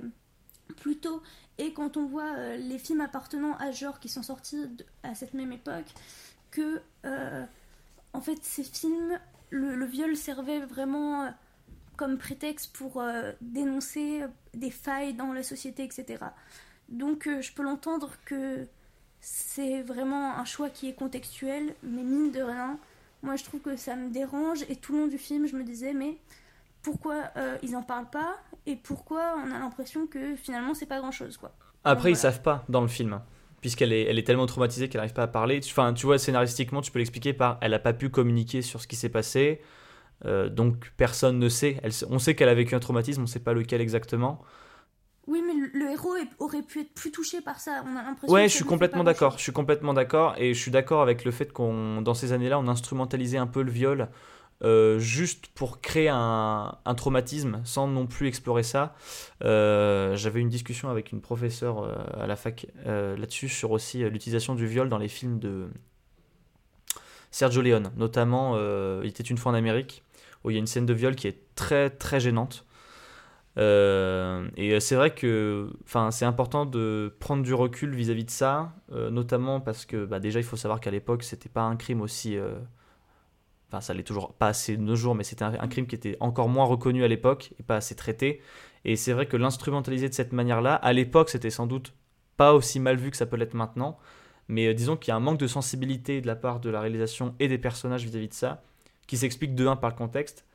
plus 0.74 0.98
tôt 0.98 1.22
et 1.58 1.74
quand 1.74 1.98
on 1.98 2.06
voit 2.06 2.36
euh, 2.38 2.58
les 2.58 2.78
films 2.78 3.02
appartenant 3.02 3.56
à 3.58 3.72
genre 3.72 4.00
qui 4.00 4.10
sont 4.10 4.24
sortis 4.24 4.66
à 5.04 5.16
cette 5.16 5.34
même 5.34 5.52
époque, 5.52 5.86
que 6.52 6.82
euh, 7.06 7.46
en 8.14 8.22
fait 8.22 8.44
ces 8.44 8.64
films, 8.64 9.20
le, 9.50 9.86
viol 9.86 10.16
servait 10.18 10.60
vraiment 10.60 11.24
euh, 11.24 11.30
comme 11.96 12.18
prétexte 12.18 12.76
pour 12.76 13.02
dénoncer 13.40 14.24
des 14.54 14.70
failles 14.70 15.14
dans 15.14 15.32
la 15.32 15.44
société, 15.44 15.86
etc. 15.86 16.26
Donc 16.90 17.30
je 17.40 17.54
peux 17.54 17.64
l'entendre 17.64 18.12
que 18.26 18.68
c'est 19.22 19.82
vraiment 19.82 20.38
un 20.38 20.44
choix 20.44 20.70
qui 20.70 20.90
est 20.90 20.94
contextuel, 20.94 21.74
mais 21.84 22.04
mine 22.04 22.34
de 22.34 22.42
rien, 22.42 22.78
moi 23.24 23.38
je 23.38 23.46
trouve 23.46 23.62
que 23.62 23.78
ça 23.78 23.96
me 23.96 24.10
dérange 24.10 24.66
et 24.68 24.76
tout 24.76 24.92
le 24.92 25.00
long 25.00 25.08
du 25.08 25.18
film 25.18 25.48
je 25.48 25.56
me 25.56 25.64
disais 25.64 25.94
mais 25.94 26.18
pourquoi 26.86 27.32
euh, 27.36 27.58
ils 27.64 27.76
en 27.76 27.82
parlent 27.82 28.10
pas 28.12 28.38
et 28.68 28.76
pourquoi 28.76 29.36
on 29.44 29.52
a 29.52 29.58
l'impression 29.58 30.06
que 30.06 30.36
finalement 30.36 30.76
c'est 30.76 30.86
pas 30.86 31.00
grand 31.00 31.12
chose 31.12 31.36
quoi. 31.36 31.52
Après, 31.84 32.12
Donc, 32.12 32.18
ils 32.18 32.22
voilà. 32.22 32.34
savent 32.34 32.42
pas 32.44 32.64
dans 32.70 32.82
le 32.82 32.88
film, 32.88 33.22
puisqu'elle 33.60 33.92
est, 33.92 34.04
elle 34.04 34.20
est 34.20 34.24
tellement 34.24 34.46
traumatisée 34.46 34.88
qu'elle 34.88 35.00
n'arrive 35.00 35.14
pas 35.14 35.24
à 35.24 35.28
parler. 35.28 35.60
Enfin, 35.66 35.94
tu 35.94 36.06
vois, 36.06 36.20
scénaristiquement, 36.20 36.82
tu 36.82 36.92
peux 36.92 37.00
l'expliquer 37.00 37.34
par 37.34 37.58
elle 37.62 37.74
a 37.74 37.80
pas 37.80 37.94
pu 37.94 38.10
communiquer 38.10 38.62
sur 38.62 38.82
ce 38.82 38.88
qui 38.88 38.96
s'est 38.96 39.10
passé, 39.10 39.62
euh, 40.26 40.48
donc 40.48 40.92
personne 40.96 41.40
ne 41.40 41.50
sait. 41.50 41.80
Elle, 41.82 41.92
on 42.10 42.20
sait 42.20 42.36
qu'elle 42.36 42.50
a 42.50 42.54
vécu 42.54 42.76
un 42.76 42.80
traumatisme, 42.80 43.24
on 43.24 43.28
sait 43.28 43.40
pas 43.40 43.54
lequel 43.54 43.82
exactement. 43.82 44.44
Oui 45.28 45.42
mais 45.44 45.54
le, 45.74 45.90
héros 45.90 46.14
aurait 46.38 46.62
pu 46.62 46.82
être 46.82 46.94
plus 46.94 47.12
touché 47.12 47.42
par 47.42 47.60
ça, 47.60 47.84
on 47.88 47.98
a 47.98 48.04
l'impression 48.04 48.32
Ouais, 48.32 48.44
que 48.44 48.50
je 48.50 48.56
suis 48.56 48.66
complètement 48.66 49.04
d'accord. 49.04 49.40
Je 49.40 49.44
suis 49.44 49.52
complètement 49.52 49.96
d'accord, 49.96 50.36
et 50.38 50.54
je 50.54 50.62
suis 50.62 50.70
d'accord 50.70 51.02
avec 51.02 51.26
le 51.26 51.32
fait 51.32 51.52
qu'on, 51.52 52.04
dans 52.04 52.14
ces 52.14 52.32
années-là, 52.32 52.60
on 52.60 52.68
instrumentalisait 52.68 53.40
un 53.40 53.48
peu 53.48 53.64
le 53.64 53.72
viol. 53.72 54.08
Euh, 54.66 54.98
juste 54.98 55.48
pour 55.54 55.80
créer 55.80 56.10
un, 56.10 56.80
traumatisme 56.98 57.62
sans 57.66 57.88
non 57.88 58.08
plus 58.08 58.28
explorer 58.28 58.64
ça. 58.64 58.96
Euh, 59.44 60.16
J'avais 60.16 60.42
une 60.42 60.50
discussion 60.50 60.90
avec 60.90 61.12
une 61.12 61.22
professeure 61.22 61.84
euh, 61.84 61.94
à 62.20 62.26
la 62.26 62.36
fac 62.36 62.66
là-dessus 62.84 63.48
sur 63.48 63.72
aussi 63.72 64.10
l'utilisation 64.10 64.56
du 64.56 64.66
viol 64.66 64.90
dans 64.90 64.98
les 64.98 65.08
films 65.08 65.38
de 65.38 65.68
Sergio 67.30 67.62
Leone, 67.62 67.92
notamment 67.96 68.58
Il 69.02 69.08
était 69.08 69.24
une 69.24 69.38
fois 69.38 69.52
en 69.52 69.56
Amérique, 69.56 70.04
où 70.44 70.50
il 70.50 70.54
y 70.54 70.58
a 70.58 70.60
une 70.60 70.68
scène 70.68 70.86
de 70.86 70.94
viol 70.94 71.16
qui 71.16 71.28
est 71.28 71.38
très 71.56 71.90
très 71.92 72.20
gênante. 72.20 72.66
Et 73.58 74.80
c'est 74.80 74.96
vrai 74.96 75.14
que 75.14 75.70
c'est 76.12 76.26
important 76.26 76.66
de 76.66 77.14
prendre 77.20 77.44
du 77.44 77.54
recul 77.54 77.94
vis-à-vis 77.94 78.26
de 78.26 78.32
ça, 78.32 78.74
notamment 78.90 79.60
parce 79.60 79.86
que 79.86 80.06
bah, 80.06 80.20
déjà 80.20 80.40
il 80.40 80.46
faut 80.46 80.58
savoir 80.58 80.80
qu'à 80.80 80.92
l'époque 80.92 81.24
c'était 81.24 81.50
pas 81.50 81.64
un 81.64 81.76
crime 81.76 82.02
aussi. 82.02 82.38
Enfin, 83.70 83.82
ça 83.82 83.94
l'est 83.94 84.04
toujours 84.04 84.34
pas 84.34 84.48
assez 84.48 84.78
de 84.78 84.82
nos 84.82 84.96
jours, 84.96 85.16
mais 85.16 85.24
c'était 85.24 85.44
un, 85.44 85.68
crime 85.68 85.88
qui 85.88 85.96
était 85.96 86.18
encore 86.20 86.50
moins 86.50 86.66
reconnu 86.66 87.04
à 87.04 87.08
l'époque 87.08 87.54
et 87.60 87.64
pas 87.64 87.78
assez 87.78 87.96
traité. 87.96 88.42
Et 88.84 88.96
c'est 88.96 89.14
vrai 89.14 89.26
que 89.26 89.38
l'instrumentaliser 89.38 90.08
de 90.10 90.14
cette 90.14 90.34
manière-là, 90.34 90.76
à 90.76 90.94
l'époque 90.94 91.30
c'était 91.30 91.50
sans 91.50 91.66
doute 91.66 91.94
pas 92.38 92.54
aussi 92.54 92.80
mal 92.80 92.98
vu 92.98 93.12
que 93.12 93.18
ça 93.18 93.26
peut 93.26 93.38
l'être 93.38 93.56
maintenant. 93.56 93.98
Mais 94.48 94.68
euh, 94.68 94.74
disons 94.74 94.96
qu'il 94.98 95.10
y 95.10 95.12
a 95.12 95.16
un 95.16 95.20
manque 95.20 95.40
de 95.40 95.48
sensibilité 95.48 96.22
de 96.22 96.28
la 96.28 96.36
part 96.36 96.60
de 96.60 96.70
la 96.70 96.80
réalisation 96.80 97.36
et 97.40 97.48
des 97.48 97.58
personnages 97.58 98.04
vis-à-vis 98.04 98.30
de 98.30 98.34
ça, 98.34 98.64
qui 99.08 99.18
s'explique 99.18 99.56
de 99.56 99.66
un 99.68 99.76
par 99.76 99.90
le 99.90 99.96
contexte. 99.96 100.46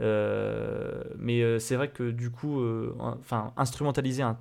Euh, 0.00 1.04
mais 1.18 1.42
euh, 1.42 1.58
c'est 1.58 1.76
vrai 1.76 1.90
que 1.90 2.10
du 2.10 2.30
coup, 2.30 2.64
enfin, 2.98 3.52
instrumentaliser 3.56 4.22
un 4.22 4.38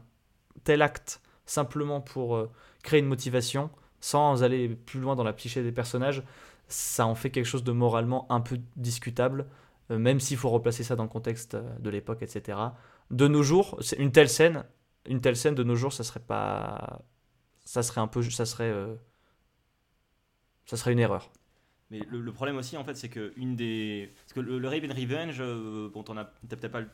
tel 0.63 0.81
acte 0.81 1.21
simplement 1.45 1.99
pour 1.99 2.47
créer 2.83 3.01
une 3.01 3.07
motivation, 3.07 3.69
sans 3.99 4.43
aller 4.43 4.69
plus 4.69 4.99
loin 4.99 5.15
dans 5.15 5.23
la 5.23 5.33
psyché 5.33 5.61
des 5.63 5.71
personnages, 5.71 6.23
ça 6.73 7.05
en 7.07 7.15
fait 7.15 7.29
quelque 7.31 7.45
chose 7.45 7.63
de 7.63 7.71
moralement 7.71 8.31
un 8.31 8.41
peu 8.41 8.59
discutable, 8.75 9.47
euh, 9.91 9.97
même 9.99 10.19
s'il 10.19 10.37
faut 10.37 10.49
replacer 10.49 10.83
ça 10.83 10.95
dans 10.95 11.03
le 11.03 11.09
contexte 11.09 11.55
euh, 11.55 11.77
de 11.79 11.89
l'époque, 11.89 12.21
etc. 12.23 12.57
De 13.11 13.27
nos 13.27 13.43
jours, 13.43 13.79
une 13.97 14.11
telle 14.11 14.29
scène, 14.29 14.65
une 15.07 15.21
telle 15.21 15.35
scène 15.37 15.55
de 15.55 15.63
nos 15.63 15.75
jours, 15.75 15.93
ça 15.93 16.03
serait 16.03 16.19
pas, 16.21 17.01
ça 17.65 17.83
serait 17.83 18.01
un 18.01 18.07
peu, 18.07 18.23
ça 18.23 18.45
serait, 18.45 18.71
euh, 18.71 18.95
ça 20.65 20.77
serait 20.77 20.91
une 20.93 20.99
erreur. 20.99 21.31
Mais 21.89 21.99
le, 22.09 22.21
le 22.21 22.31
problème 22.33 22.57
aussi, 22.57 22.77
en 22.77 22.83
fait, 22.83 22.95
c'est 22.95 23.09
que 23.09 23.33
une 23.35 23.55
des. 23.55 24.11
Parce 24.23 24.33
que 24.33 24.39
le, 24.39 24.57
le 24.59 24.67
Raven 24.67 24.91
Revenge, 24.91 25.37
euh, 25.39 25.89
bon, 25.93 26.03
t'en 26.03 26.17
as 26.17 26.25
t'as 26.47 26.55
peut-être 26.55 26.71
pas 26.71 26.81
eu 26.81 26.87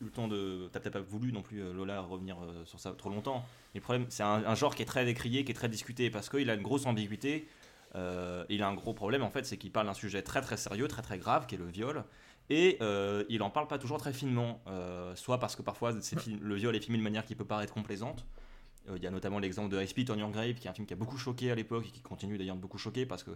le 0.00 0.10
temps 0.10 0.28
de. 0.28 0.68
T'as 0.72 0.80
peut-être 0.80 0.94
pas 0.94 1.00
voulu 1.00 1.32
non 1.32 1.42
plus, 1.42 1.60
Lola, 1.72 2.00
revenir 2.00 2.36
sur 2.64 2.80
ça 2.80 2.92
trop 2.92 3.10
longtemps. 3.10 3.44
Mais 3.74 3.80
le 3.80 3.84
problème, 3.84 4.06
c'est 4.08 4.22
un, 4.22 4.44
un 4.46 4.54
genre 4.54 4.74
qui 4.74 4.82
est 4.82 4.86
très 4.86 5.04
décrié, 5.04 5.44
qui 5.44 5.52
est 5.52 5.54
très 5.54 5.68
discuté, 5.68 6.10
parce 6.10 6.30
qu'il 6.30 6.48
a 6.50 6.54
une 6.54 6.62
grosse 6.62 6.86
ambiguïté. 6.86 7.48
Euh, 7.96 8.44
il 8.48 8.62
a 8.62 8.68
un 8.68 8.74
gros 8.74 8.92
problème, 8.92 9.22
en 9.22 9.30
fait, 9.30 9.46
c'est 9.46 9.56
qu'il 9.56 9.72
parle 9.72 9.86
d'un 9.86 9.94
sujet 9.94 10.22
très 10.22 10.42
très 10.42 10.56
sérieux, 10.56 10.86
très 10.88 11.02
très 11.02 11.18
grave, 11.18 11.46
qui 11.46 11.54
est 11.54 11.58
le 11.58 11.66
viol. 11.66 12.04
Et 12.48 12.76
euh, 12.80 13.24
il 13.28 13.42
en 13.42 13.50
parle 13.50 13.66
pas 13.66 13.78
toujours 13.78 13.98
très 13.98 14.12
finement, 14.12 14.60
euh, 14.68 15.16
soit 15.16 15.38
parce 15.38 15.56
que 15.56 15.62
parfois 15.62 15.92
le 15.92 16.54
viol 16.54 16.76
est 16.76 16.80
filmé 16.80 16.98
de 16.98 17.02
manière 17.02 17.24
qui 17.24 17.34
peut 17.34 17.44
paraître 17.44 17.72
complaisante. 17.72 18.26
Il 18.94 19.02
y 19.02 19.06
a 19.08 19.10
notamment 19.10 19.40
l'exemple 19.40 19.68
de 19.68 19.82
I 19.82 19.88
Spit 19.88 20.06
on 20.10 20.14
Your 20.14 20.30
Grave, 20.30 20.54
qui 20.54 20.68
est 20.68 20.70
un 20.70 20.72
film 20.72 20.86
qui 20.86 20.92
a 20.92 20.96
beaucoup 20.96 21.16
choqué 21.16 21.50
à 21.50 21.56
l'époque 21.56 21.86
et 21.88 21.90
qui 21.90 22.02
continue 22.02 22.38
d'ailleurs 22.38 22.54
de 22.54 22.60
beaucoup 22.60 22.78
choquer 22.78 23.04
parce 23.04 23.24
que 23.24 23.32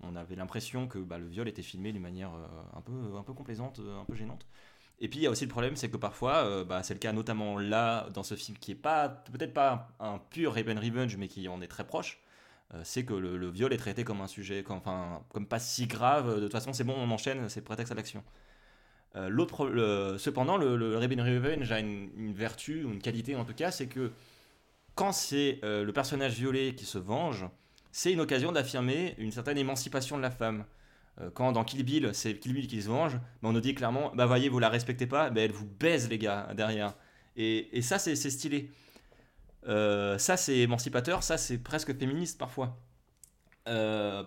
on 0.00 0.16
avait 0.16 0.34
l'impression 0.34 0.88
que 0.88 0.98
bah, 0.98 1.18
le 1.18 1.26
viol 1.26 1.46
était 1.46 1.60
filmé 1.60 1.92
d'une 1.92 2.00
manière 2.00 2.30
un, 2.74 2.80
peu, 2.80 3.14
un 3.14 3.22
peu 3.22 3.34
complaisante, 3.34 3.80
un 3.80 4.06
peu 4.06 4.14
gênante. 4.14 4.46
Et 5.00 5.08
puis 5.08 5.18
il 5.18 5.22
y 5.22 5.26
a 5.26 5.30
aussi 5.30 5.44
le 5.44 5.50
problème, 5.50 5.76
c'est 5.76 5.90
que 5.90 5.98
parfois, 5.98 6.64
bah, 6.64 6.82
c'est 6.82 6.94
le 6.94 7.00
cas 7.00 7.12
notamment 7.12 7.58
là, 7.58 8.08
dans 8.14 8.22
ce 8.22 8.34
film 8.34 8.56
qui 8.56 8.70
est 8.70 8.76
pas 8.76 9.10
peut-être 9.10 9.52
pas 9.52 9.90
un, 10.00 10.14
un 10.14 10.18
pur 10.18 10.54
Raven 10.54 10.78
Revenge, 10.78 11.18
mais 11.18 11.28
qui 11.28 11.46
en 11.48 11.60
est 11.60 11.68
très 11.68 11.86
proche, 11.86 12.23
c'est 12.82 13.04
que 13.04 13.14
le, 13.14 13.50
viol 13.50 13.72
est 13.72 13.78
traité 13.78 14.04
comme 14.04 14.20
un 14.20 14.26
sujet, 14.26 14.62
comme, 14.62 14.78
enfin, 14.78 15.22
comme 15.28 15.46
pas 15.46 15.58
si 15.58 15.86
grave. 15.86 16.36
De 16.36 16.40
toute 16.40 16.52
façon, 16.52 16.72
c'est 16.72 16.84
bon, 16.84 16.94
on 16.96 17.10
enchaîne, 17.10 17.48
c'est 17.48 17.62
prétexte 17.62 17.92
à 17.92 17.94
l'action. 17.94 18.24
Euh, 19.16 20.18
cependant, 20.18 20.56
le, 20.56 20.76
le 20.76 20.96
Revenge 20.96 21.70
a 21.70 21.78
une, 21.78 22.32
vertu, 22.34 22.84
ou 22.84 22.92
une 22.92 23.00
qualité 23.00 23.36
en 23.36 23.44
tout 23.44 23.54
cas, 23.54 23.70
c'est 23.70 23.86
que 23.86 24.10
quand 24.94 25.12
c'est 25.12 25.60
euh, 25.64 25.84
le 25.84 25.92
personnage 25.92 26.34
violé 26.34 26.74
qui 26.74 26.84
se 26.84 26.98
venge, 26.98 27.46
c'est 27.92 28.12
une 28.12 28.20
occasion 28.20 28.52
d'affirmer 28.52 29.14
une 29.18 29.30
certaine 29.30 29.58
émancipation 29.58 30.16
de 30.16 30.22
la 30.22 30.30
femme. 30.30 30.64
Euh, 31.20 31.30
quand 31.32 31.52
dans 31.52 31.64
Kill 31.64 31.84
Bill, 31.84 32.10
c'est 32.12 32.38
Kill 32.38 32.54
Bill 32.54 32.66
qui 32.66 32.82
se 32.82 32.88
venge, 32.88 33.14
bah, 33.14 33.48
on 33.48 33.52
nous 33.52 33.60
dit 33.60 33.74
clairement, 33.74 34.12
bah 34.14 34.26
voyez, 34.26 34.48
vous 34.48 34.58
la 34.58 34.68
respectez 34.68 35.06
pas, 35.06 35.30
bah, 35.30 35.42
elle 35.42 35.52
vous 35.52 35.66
baise 35.66 36.08
les 36.08 36.18
gars 36.18 36.52
derrière. 36.54 36.94
Et, 37.36 37.76
et 37.76 37.82
ça, 37.82 37.98
c'est 37.98 38.16
stylé. 38.16 38.70
Euh, 39.66 40.18
ça, 40.18 40.36
c'est 40.36 40.58
émancipateur, 40.58 41.22
ça, 41.22 41.38
c'est 41.38 41.58
presque 41.58 41.96
féministe 41.98 42.38
parfois. 42.38 42.76
Euh, 43.68 44.22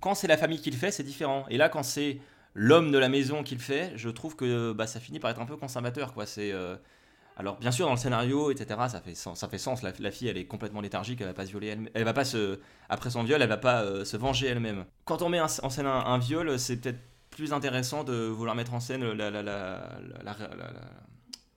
quand 0.00 0.14
c'est 0.14 0.28
la 0.28 0.36
famille 0.36 0.60
qui 0.60 0.70
le 0.70 0.76
fait, 0.76 0.90
c'est 0.90 1.02
différent. 1.02 1.46
Et 1.50 1.56
là, 1.56 1.68
quand 1.68 1.82
c'est 1.82 2.20
l'homme 2.54 2.92
de 2.92 2.98
la 2.98 3.08
maison 3.08 3.42
qui 3.42 3.54
le 3.54 3.60
fait, 3.60 3.92
je 3.96 4.08
trouve 4.08 4.36
que 4.36 4.72
bah, 4.72 4.86
ça 4.86 5.00
finit 5.00 5.18
par 5.18 5.30
être 5.30 5.40
un 5.40 5.46
peu 5.46 5.56
conservateur. 5.56 6.14
Euh, 6.38 6.76
Alors, 7.36 7.56
bien 7.58 7.72
sûr, 7.72 7.86
dans 7.86 7.92
le 7.92 7.98
scénario, 7.98 8.50
etc., 8.50 8.80
ça 8.88 9.00
fait 9.00 9.14
sens. 9.58 9.82
La, 9.82 10.10
fille, 10.10 10.28
elle 10.28 10.38
est 10.38 10.46
complètement 10.46 10.80
léthargique, 10.80 11.20
elle 11.20 11.26
va 11.28 11.34
pas 11.34 11.46
se 11.46 11.50
violer 11.50 11.76
elle, 11.94 12.04
va 12.04 12.12
pas 12.12 12.24
se, 12.24 12.60
Après 12.88 13.10
son 13.10 13.24
viol, 13.24 13.42
elle 13.42 13.48
va 13.48 13.56
pas 13.56 14.04
se 14.04 14.16
venger 14.16 14.48
elle-même. 14.48 14.84
Quand 15.04 15.22
on 15.22 15.28
met 15.28 15.40
en 15.40 15.48
scène 15.48 15.86
un, 15.86 16.18
viol, 16.18 16.58
c'est 16.58 16.76
peut-être 16.76 17.00
plus 17.30 17.52
intéressant 17.52 18.04
de 18.04 18.26
vouloir 18.26 18.56
mettre 18.56 18.74
en 18.74 18.80
scène 18.80 19.12
la- 19.12 19.30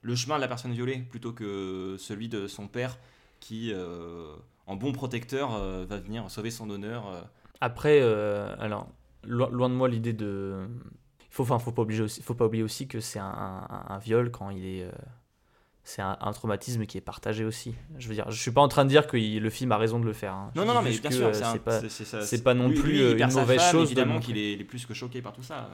le 0.01 0.15
chemin 0.15 0.35
de 0.37 0.41
la 0.41 0.47
personne 0.47 0.73
violée 0.73 0.97
plutôt 1.09 1.31
que 1.33 1.95
celui 1.99 2.27
de 2.29 2.47
son 2.47 2.67
père 2.67 2.97
qui, 3.39 3.71
euh, 3.73 4.33
en 4.67 4.75
bon 4.75 4.91
protecteur, 4.91 5.53
euh, 5.55 5.85
va 5.87 5.97
venir 5.97 6.29
sauver 6.29 6.51
son 6.51 6.69
honneur. 6.69 7.07
euh. 7.07 7.21
Après, 7.61 8.01
alors, 8.59 8.87
lo- 9.23 9.49
loin 9.49 9.69
de 9.69 9.75
moi 9.75 9.87
l'idée 9.87 10.13
de. 10.13 10.67
Il 11.21 11.33
faut, 11.33 11.43
enfin, 11.43 11.59
faut 11.59 11.71
pas 11.71 11.83
oublier 11.83 12.01
aussi, 12.01 12.21
faut 12.21 12.33
pas 12.33 12.45
oublier 12.45 12.63
aussi 12.63 12.87
que 12.87 12.99
c'est 12.99 13.19
un, 13.19 13.25
un- 13.69 13.85
un 13.89 13.97
viol 13.99 14.31
quand 14.31 14.49
il 14.49 14.65
est. 14.65 14.89
C'est 15.83 16.01
un, 16.03 16.15
un 16.21 16.31
traumatisme 16.31 16.85
qui 16.85 16.97
est 16.99 17.01
partagé 17.01 17.43
aussi. 17.43 17.73
Je 17.97 18.07
veux 18.07 18.13
dire, 18.13 18.29
je 18.29 18.39
suis 18.39 18.51
pas 18.51 18.61
en 18.61 18.67
train 18.67 18.83
de 18.85 18.89
dire 18.89 19.07
que 19.07 19.17
il- 19.17 19.41
le 19.41 19.49
film 19.49 19.71
a 19.71 19.77
raison 19.77 19.99
de 19.99 20.05
le 20.05 20.13
faire. 20.13 20.33
hein. 20.33 20.51
Non, 20.55 20.63
non, 20.65 20.73
non, 20.75 20.81
mais 20.83 20.91
bien 20.99 21.09
sûr, 21.11 21.29
c'est 21.53 21.63
pas, 21.63 21.79
pas 22.43 22.53
non 22.53 22.69
plus 22.71 22.91
lui, 22.91 23.11
une 23.13 23.39
mauvaise 23.41 23.59
femme, 23.59 23.71
chose. 23.71 23.81
de 23.81 23.85
Évidemment 23.99 24.19
qu'il 24.19 24.37
est, 24.37 24.53
il 24.53 24.61
est 24.61 24.65
plus 24.65 24.85
que 24.85 24.93
choqué 24.93 25.21
par 25.21 25.33
tout 25.33 25.41
ça. 25.43 25.69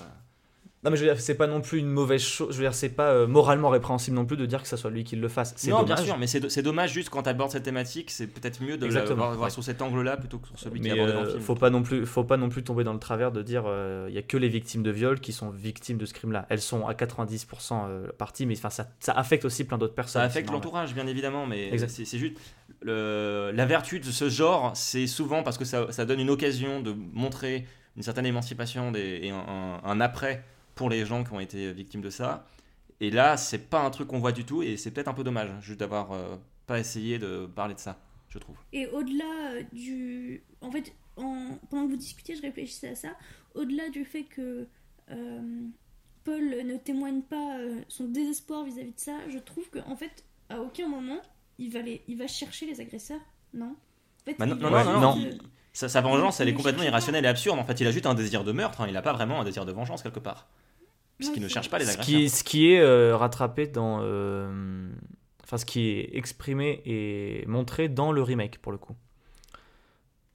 Euh. 0.77 0.83
Non, 0.83 0.91
mais 0.91 0.97
je 0.97 1.03
veux 1.03 1.11
dire, 1.11 1.19
c'est 1.19 1.35
pas 1.35 1.47
non 1.47 1.59
plus 1.61 1.79
une 1.79 1.87
mauvaise 1.89 2.21
chose. 2.21 2.49
Je 2.51 2.57
veux 2.57 2.63
dire, 2.63 2.73
c'est 2.75 2.89
pas 2.89 3.09
euh, 3.09 3.25
moralement 3.27 3.69
répréhensible 3.69 4.15
non 4.15 4.25
plus 4.25 4.37
de 4.37 4.45
dire 4.45 4.61
que 4.61 4.67
ça 4.67 4.77
soit 4.77 4.91
lui 4.91 5.03
qui 5.03 5.15
le 5.15 5.27
fasse. 5.27 5.53
C'est 5.57 5.71
Non, 5.71 5.81
dommage. 5.81 5.95
bien 5.97 6.05
sûr, 6.05 6.17
mais 6.19 6.27
c'est 6.27 6.39
do- 6.39 6.49
c'est 6.49 6.61
dommage 6.61 6.91
juste 6.93 7.09
quand 7.09 7.23
tu 7.23 7.29
abordes 7.29 7.51
cette 7.51 7.63
thématique, 7.63 8.11
c'est 8.11 8.27
peut-être 8.27 8.61
mieux 8.61 8.77
de 8.77 8.85
la 8.85 9.03
voir, 9.05 9.33
voir 9.35 9.51
sous 9.51 9.63
cet 9.63 9.81
angle-là 9.81 10.17
plutôt 10.17 10.37
que 10.37 10.47
sur 10.49 10.59
celui 10.59 10.79
qui 10.79 10.87
est 10.87 10.93
Mais 10.93 10.99
abordé 10.99 11.13
dans 11.13 11.19
euh, 11.21 11.23
le 11.25 11.29
film. 11.31 11.41
faut 11.41 11.55
pas 11.55 11.69
non 11.71 11.81
plus, 11.81 12.05
faut 12.05 12.23
pas 12.23 12.37
non 12.37 12.49
plus 12.49 12.63
tomber 12.63 12.83
dans 12.83 12.93
le 12.93 12.99
travers 12.99 13.31
de 13.31 13.41
dire 13.41 13.63
il 14.07 14.13
y 14.13 14.17
a 14.19 14.21
que 14.21 14.37
les 14.37 14.49
victimes 14.49 14.83
de 14.83 14.91
viol 14.91 15.19
qui 15.19 15.33
sont 15.33 15.49
victimes 15.49 15.97
de 15.97 16.05
ce 16.05 16.13
crime-là. 16.13 16.45
Elles 16.49 16.61
sont 16.61 16.85
à 16.87 16.93
90% 16.93 17.85
euh, 17.87 18.07
parties, 18.17 18.45
mais 18.45 18.55
enfin 18.57 18.69
ça, 18.69 18.87
ça 18.99 19.13
affecte 19.13 19.45
aussi 19.45 19.63
plein 19.63 19.77
d'autres 19.79 19.95
personnes. 19.95 20.21
Ça 20.21 20.25
affecte 20.27 20.51
l'entourage, 20.51 20.93
bien 20.93 21.07
évidemment, 21.07 21.47
mais 21.47 21.75
c'est 21.87 22.05
c'est 22.05 22.17
juste. 22.19 22.37
le- 22.81 23.51
la 23.53 23.65
vertu 23.65 23.99
de 23.99 24.05
ce 24.05 24.29
genre, 24.29 24.71
c'est 24.75 25.07
souvent 25.07 25.41
parce 25.43 25.57
que 25.57 25.65
ça, 25.65 25.91
ça 25.91 26.05
donne 26.05 26.19
une 26.19 26.29
occasion 26.29 26.81
de 26.81 26.93
montrer 27.13 27.65
une 27.95 28.03
certaine 28.03 28.25
émancipation 28.27 28.91
des- 28.91 29.19
et 29.23 29.29
un, 29.31 29.37
un- 29.37 29.81
un 29.83 30.01
après 30.01 30.43
pour 30.77 30.89
les 30.89 31.05
gens 31.05 31.23
qui 31.25 31.33
ont 31.33 31.39
été 31.41 31.73
victimes 31.73 32.01
de 32.01 32.09
ça. 32.09 32.45
Et 33.01 33.11
là, 33.11 33.35
c'est 33.37 33.69
pas 33.69 33.81
un 33.81 33.89
truc 33.89 34.07
qu'on 34.07 34.19
voit 34.19 34.31
du 34.31 34.45
tout, 34.45 34.63
et 34.63 34.77
c'est 34.77 34.91
peut-être 34.91 35.07
un 35.09 35.13
peu 35.13 35.23
dommage, 35.23 35.49
juste 35.61 35.79
d'avoir 35.79 36.13
euh, 36.13 36.35
pas 36.65 36.79
essayé 36.79 37.19
de 37.19 37.45
parler 37.45 37.73
de 37.75 37.79
ça, 37.79 37.99
je 38.29 38.39
trouve. 38.39 38.55
Et 38.73 38.87
au-delà 38.87 39.51
euh, 39.51 39.63
du. 39.73 40.41
En 40.61 40.71
fait, 40.71 40.93
en- 41.17 41.57
pendant 41.69 41.85
que 41.85 41.91
vous 41.91 41.97
discutiez, 41.97 42.35
je 42.35 42.41
réfléchissais 42.41 42.89
à 42.89 42.95
ça. 42.95 43.09
Au-delà 43.55 43.89
du 43.89 44.03
fait 44.05 44.23
que 44.23 44.67
euh, 45.11 45.61
Paul 46.23 46.43
ne 46.65 46.77
témoigne 46.77 47.21
pas 47.21 47.57
son 47.87 48.05
désespoir 48.05 48.63
vis-à-vis 48.63 48.93
de 48.93 48.99
ça, 48.99 49.17
je 49.29 49.37
trouve 49.37 49.69
qu'en 49.69 49.95
fait, 49.95 50.23
à 50.49 50.59
aucun 50.61 50.87
moment, 50.87 51.19
il 51.59 51.71
va, 51.71 51.81
les... 51.81 52.01
il 52.07 52.17
va 52.17 52.27
chercher 52.27 52.65
les 52.65 52.81
agresseurs. 52.81 53.21
Non? 53.53 53.75
En 53.75 54.25
fait, 54.25 54.35
Bah 54.37 54.45
non, 54.45 54.55
non, 54.55 54.99
non, 54.99 55.29
Sa, 55.73 55.87
sa 55.87 56.01
vengeance, 56.01 56.39
Il- 56.39 56.41
elle 56.43 56.49
est 56.49 56.53
complètement 56.53 56.83
irrationnelle 56.83 57.25
et 57.25 57.27
absurde. 57.29 57.59
En 57.59 57.63
fait, 57.63 57.79
il 57.79 57.87
a 57.87 57.91
juste 57.91 58.05
un 58.07 58.15
désir 58.15 58.43
de 58.43 58.51
meurtre, 58.51 58.81
hein, 58.81 58.85
il 58.87 58.93
n'a 58.93 59.01
pas 59.03 59.13
vraiment 59.13 59.39
un 59.39 59.43
désir 59.45 59.65
de 59.65 59.71
vengeance 59.71 60.01
quelque 60.03 60.19
part. 60.19 60.47
Puisqu'il 61.17 61.37
Ouais, 61.39 61.43
ne 61.43 61.47
c'est- 61.47 61.53
cherche 61.55 61.69
pas 61.69 61.79
les 61.79 61.85
Ce 61.85 61.91
agresseurs. 61.91 62.05
qui 62.05 62.23
est, 62.25 62.27
ce 62.27 62.43
qui 62.43 62.71
est 62.71 62.79
euh, 62.79 63.15
rattrapé 63.17 63.67
dans, 63.67 63.99
euh, 64.03 64.87
enfin 65.43 65.57
ce 65.57 65.65
qui 65.65 65.89
est 65.89 66.15
exprimé 66.15 66.81
et 66.85 67.43
montré 67.47 67.89
dans 67.89 68.11
le 68.11 68.21
remake 68.21 68.59
pour 68.59 68.71
le 68.71 68.77
coup. 68.77 68.95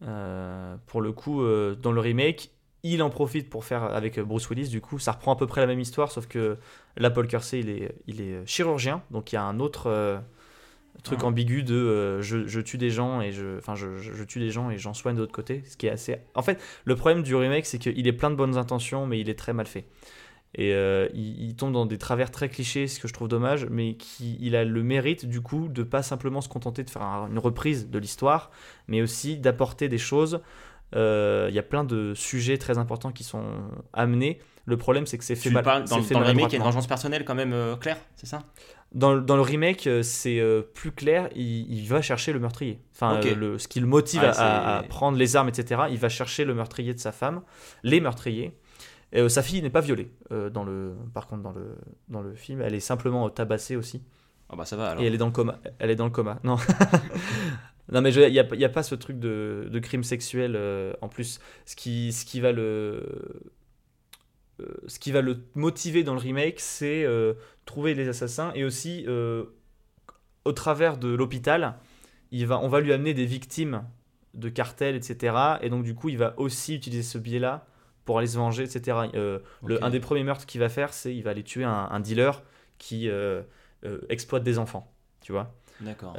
Euh, 0.03 0.77
pour 0.87 1.01
le 1.01 1.13
coup, 1.13 1.43
euh, 1.43 1.77
dans 1.77 1.93
le 1.93 2.01
remake, 2.01 2.51
il 2.83 3.01
en 3.03 3.11
profite 3.11 3.49
pour 3.49 3.65
faire 3.65 3.85
avec 3.85 4.19
Bruce 4.19 4.51
Willis. 4.51 4.69
Du 4.69 4.81
coup, 4.81 4.99
ça 4.99 5.13
reprend 5.13 5.33
à 5.35 5.37
peu 5.37 5.47
près 5.47 5.61
la 5.61 5.69
même 5.69 5.79
histoire, 5.79 6.11
sauf 6.11 6.27
que 6.27 6.57
là, 6.97 7.11
Paul 7.11 7.29
Kersey, 7.29 7.61
il 7.61 7.71
est, 7.71 7.95
il 8.09 8.21
est 8.21 8.45
chirurgien, 8.47 9.03
donc 9.13 9.31
il 9.31 9.37
y 9.37 9.39
a 9.39 9.45
un 9.45 9.61
autre 9.61 9.87
euh, 9.89 10.19
truc 11.05 11.21
Ah. 11.23 11.27
ambigu 11.27 11.63
de 11.63 11.77
euh, 11.77 12.21
je, 12.23 12.49
je 12.49 12.61
tue 12.61 12.79
des 12.79 12.91
gens 12.91 13.21
et 13.21 13.31
je, 13.31 13.59
enfin 13.59 13.77
je, 13.77 13.99
je- 13.99 14.13
je 14.13 14.25
tue 14.25 14.41
des 14.41 14.51
gens 14.51 14.71
et 14.71 14.79
j'en 14.79 14.95
soigne 14.95 15.15
de 15.15 15.21
l'autre 15.21 15.33
côté, 15.33 15.63
ce 15.69 15.77
qui 15.77 15.87
est 15.87 15.91
assez. 15.91 16.17
En 16.35 16.43
fait, 16.43 16.61
le 16.85 16.97
problème 16.97 17.23
du 17.23 17.37
remake, 17.37 17.67
c'est 17.67 17.79
qu'il 17.79 18.07
est 18.09 18.13
plein 18.13 18.31
de 18.33 18.37
bonnes 18.37 18.57
intentions, 18.57 19.07
mais 19.07 19.21
il 19.21 19.29
est 19.29 19.39
très 19.39 19.53
mal 19.53 19.67
fait. 19.67 19.85
Et 20.55 20.75
euh, 20.75 21.09
il, 21.15 21.43
il 21.49 21.57
tombe 21.57 21.73
dans 21.73 21.87
des 21.87 21.97
travers 21.99 22.31
très 22.31 22.49
clichés, 22.51 22.87
ce 22.87 23.01
que 23.01 23.09
je 23.09 23.13
trouve 23.15 23.29
dommage, 23.29 23.67
mais 23.71 23.95
qui, 23.95 24.37
il 24.41 24.55
a 24.55 24.65
le 24.65 24.83
mérite 24.83 25.25
du 25.27 25.41
coup 25.41 25.69
de 25.69 25.83
pas 25.83 26.03
simplement 26.03 26.41
se 26.43 26.49
contenter 26.51 26.85
de 26.85 26.91
faire 26.91 27.03
un- 27.03 27.29
une 27.31 27.39
reprise 27.39 27.89
de 27.89 27.99
l'histoire, 27.99 28.51
mais 28.87 29.01
aussi 29.01 29.39
d'apporter 29.39 29.89
des 29.89 29.99
choses. 29.99 30.41
Euh, 30.95 31.47
Il 31.49 31.55
y 31.55 31.59
a 31.59 31.63
plein 31.63 31.85
de 31.85 32.13
sujets 32.15 32.59
très 32.59 32.77
importants 32.77 33.13
qui 33.13 33.25
sont 33.25 33.45
amenés. 33.95 34.41
Le 34.67 34.77
problème, 34.77 35.07
c'est 35.07 35.17
que 35.19 35.25
c'est 35.25 35.37
fait 35.37 35.49
mal. 35.55 35.65
dans, 35.89 35.97
fait 36.03 36.13
dans 36.15 36.21
le 36.21 36.27
remake, 36.27 36.53
il 36.53 36.53
y 36.53 36.57
a 36.57 36.59
une 36.59 36.65
vengeance 36.65 36.87
personnelle 36.87 37.25
quand 37.25 37.35
même 37.35 37.53
euh, 37.55 37.77
claire, 37.77 37.97
c'est 38.15 38.27
ça? 38.27 38.43
Dans, 38.95 39.15
le- 39.15 39.23
dans 39.23 39.37
le 39.37 39.43
remake, 39.43 39.89
c'est 40.03 40.39
euh, 40.39 40.61
plus 40.61 40.93
clair. 40.93 41.31
Il, 41.35 41.73
il 41.73 41.89
va 41.89 42.03
chercher 42.03 42.35
le 42.35 42.39
meurtrier. 42.41 42.79
Enfin, 42.95 43.15
le, 43.35 43.59
ce 43.59 43.67
qui 43.69 43.81
le 43.81 43.87
motive 43.87 44.21
Ouais, 44.21 44.29
à 44.37 44.83
prendre 44.91 45.17
les 45.17 45.35
armes, 45.35 45.49
etc. 45.49 45.85
Il 45.91 45.97
va 45.99 46.11
chercher 46.11 46.45
le 46.45 46.53
meurtrier 46.55 46.93
de 46.93 46.99
sa 47.01 47.11
femme, 47.11 47.41
les 47.83 48.01
meurtriers. 48.03 48.53
Et, 49.13 49.21
euh, 49.21 49.29
sa 49.29 49.43
fille 49.43 49.63
n'est 49.63 49.71
pas 49.71 49.81
violée. 49.81 50.11
euh, 50.31 50.51
dans 50.51 50.65
le, 50.65 50.95
par 51.15 51.27
contre, 51.27 51.43
dans 51.43 51.53
le, 51.53 51.77
dans 52.09 52.23
le 52.23 52.35
film, 52.35 52.61
elle 52.63 52.75
est 52.75 52.81
simplement 52.81 53.27
euh, 53.27 53.31
tabassée 53.31 53.77
aussi. 53.77 54.03
Ah 54.49 54.57
bah 54.57 54.65
ça 54.65 54.77
va 54.77 54.91
alors. 54.91 55.03
Et 55.03 55.07
elle 55.07 55.15
est 55.15 55.19
dans 55.19 55.27
le 55.27 55.33
coma. 55.33 55.61
Elle 55.79 55.91
est 55.91 55.97
dans 55.97 56.05
le 56.05 56.11
coma. 56.11 56.39
Non. 56.45 56.57
non, 57.93 58.01
mais 58.03 58.13
il 58.13 58.31
n'y 58.33 58.39
a, 58.39 58.55
y 58.55 58.65
a 58.65 58.69
pas 58.69 58.83
ce 58.83 58.95
truc 58.95 59.19
de, 59.19 59.69
de 59.71 59.79
crime 59.79 60.05
sexuel 60.05 60.55
euh, 60.57 60.93
en 61.01 61.09
plus. 61.09 61.41
Ce 61.65 61.75
qui, 61.77 62.13
ce 62.13 62.25
qui 62.25 62.41
va 62.41 62.53
le. 62.53 63.43
euh, 64.61 64.67
Ce 64.87 64.99
qui 64.99 65.11
va 65.13 65.23
le 65.23 65.45
motiver 65.55 66.05
dans 66.05 66.13
le 66.15 66.21
remake, 66.21 66.61
c'est 66.61 67.05
euh, 67.05 67.35
trouver 67.65 67.95
les 67.95 68.09
assassins 68.09 68.53
et 68.55 68.65
aussi, 68.65 69.07
au 70.45 70.53
travers 70.53 70.99
de 70.99 71.09
l'hôpital, 71.09 71.77
il 72.31 72.47
va, 72.47 72.59
on 72.59 72.69
va 72.69 72.81
lui 72.81 72.93
amener 72.93 73.15
des 73.15 73.27
victimes 73.27 73.85
de 74.35 74.49
cartels, 74.49 74.97
etc. 74.97 75.37
Et 75.63 75.71
donc, 75.71 75.85
du 75.85 75.95
coup, 75.95 76.09
il 76.09 76.19
va 76.19 76.35
aussi 76.39 76.75
utiliser 76.75 77.03
ce 77.03 77.19
biais-là 77.19 77.67
pour 78.05 78.19
aller 78.19 78.27
se 78.27 78.37
venger, 78.37 78.65
etc. 78.65 78.99
Euh, 79.15 79.39
le- 79.65 79.83
un 79.85 79.91
des 79.91 80.01
premiers 80.01 80.25
meurtres 80.25 80.47
qu'il 80.47 80.61
va 80.61 80.69
faire, 80.69 80.93
c'est 80.93 81.15
il 81.15 81.23
va 81.23 81.31
aller 81.31 81.45
tuer 81.45 81.65
un, 81.65 81.89
un 81.91 82.01
dealer 82.01 82.43
qui 82.79 83.09
euh, 83.09 83.43
euh, 83.85 83.99
exploite 84.09 84.43
des 84.43 84.59
enfants, 84.59 84.93
tu 85.21 85.33
vois. 85.33 85.55
D'accord. 85.81 86.15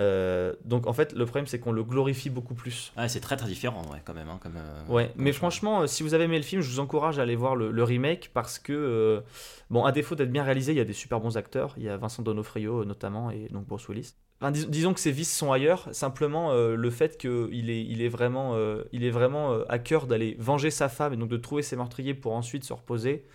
Donc 0.65 0.87
en 0.87 0.93
fait, 0.93 1.13
le 1.13 1.25
problème 1.25 1.47
c'est 1.47 1.59
qu'on 1.59 1.71
le 1.71 1.83
glorifie 1.83 2.29
beaucoup 2.29 2.53
plus. 2.53 2.91
Ah, 2.97 3.07
c'est 3.07 3.21
très 3.21 3.37
très 3.37 3.47
différent, 3.47 3.81
ouais, 3.91 4.01
quand 4.03 4.13
même. 4.13 4.27
hein, 4.29 4.39
comme, 4.41 4.53
Ouais, 4.89 5.09
comme 5.15 5.23
mais 5.23 5.31
franchement, 5.31 5.87
si 5.87 6.03
vous 6.03 6.13
avez 6.13 6.25
aimé 6.25 6.37
le 6.37 6.43
film, 6.43 6.61
je 6.61 6.69
vous 6.69 6.79
encourage 6.79 7.17
à 7.19 7.21
aller 7.21 7.35
voir 7.37 7.55
le, 7.55 7.71
le 7.71 7.83
remake 7.83 8.31
parce 8.33 8.59
que, 8.59 9.23
bon, 9.69 9.85
à 9.85 9.91
défaut 9.93 10.15
d'être 10.15 10.31
bien 10.31 10.43
réalisé, 10.43 10.73
il 10.73 10.77
y 10.77 10.81
a 10.81 10.85
des 10.85 10.93
super 10.93 11.19
bons 11.21 11.37
acteurs. 11.37 11.73
Il 11.77 11.83
y 11.83 11.89
a 11.89 11.95
Vincent 11.97 12.23
Donofrio 12.23 12.83
notamment 12.83 13.31
et 13.31 13.47
donc 13.51 13.65
Bruce 13.65 13.87
Willis. 13.87 14.15
Disons 14.51 14.93
que 14.93 14.99
ses 14.99 15.11
vices 15.11 15.35
sont 15.35 15.51
ailleurs. 15.51 15.87
Simplement, 15.93 16.51
euh, 16.51 16.75
le 16.75 16.89
fait 16.89 17.17
qu'il 17.17 17.69
est, 17.69 18.09
vraiment, 18.09 18.55
euh, 18.55 18.83
euh, 18.93 19.65
à 19.69 19.79
cœur 19.79 20.05
d'aller 20.05 20.35
venger 20.37 20.69
sa 20.69 20.89
femme 20.89 21.13
et 21.13 21.17
donc 21.17 21.29
de 21.29 21.37
trouver 21.37 21.61
ses 21.61 21.77
meurtriers 21.77 22.13
pour 22.13 22.33
ensuite 22.33 22.65
se 22.65 22.73
reposer 22.73 23.25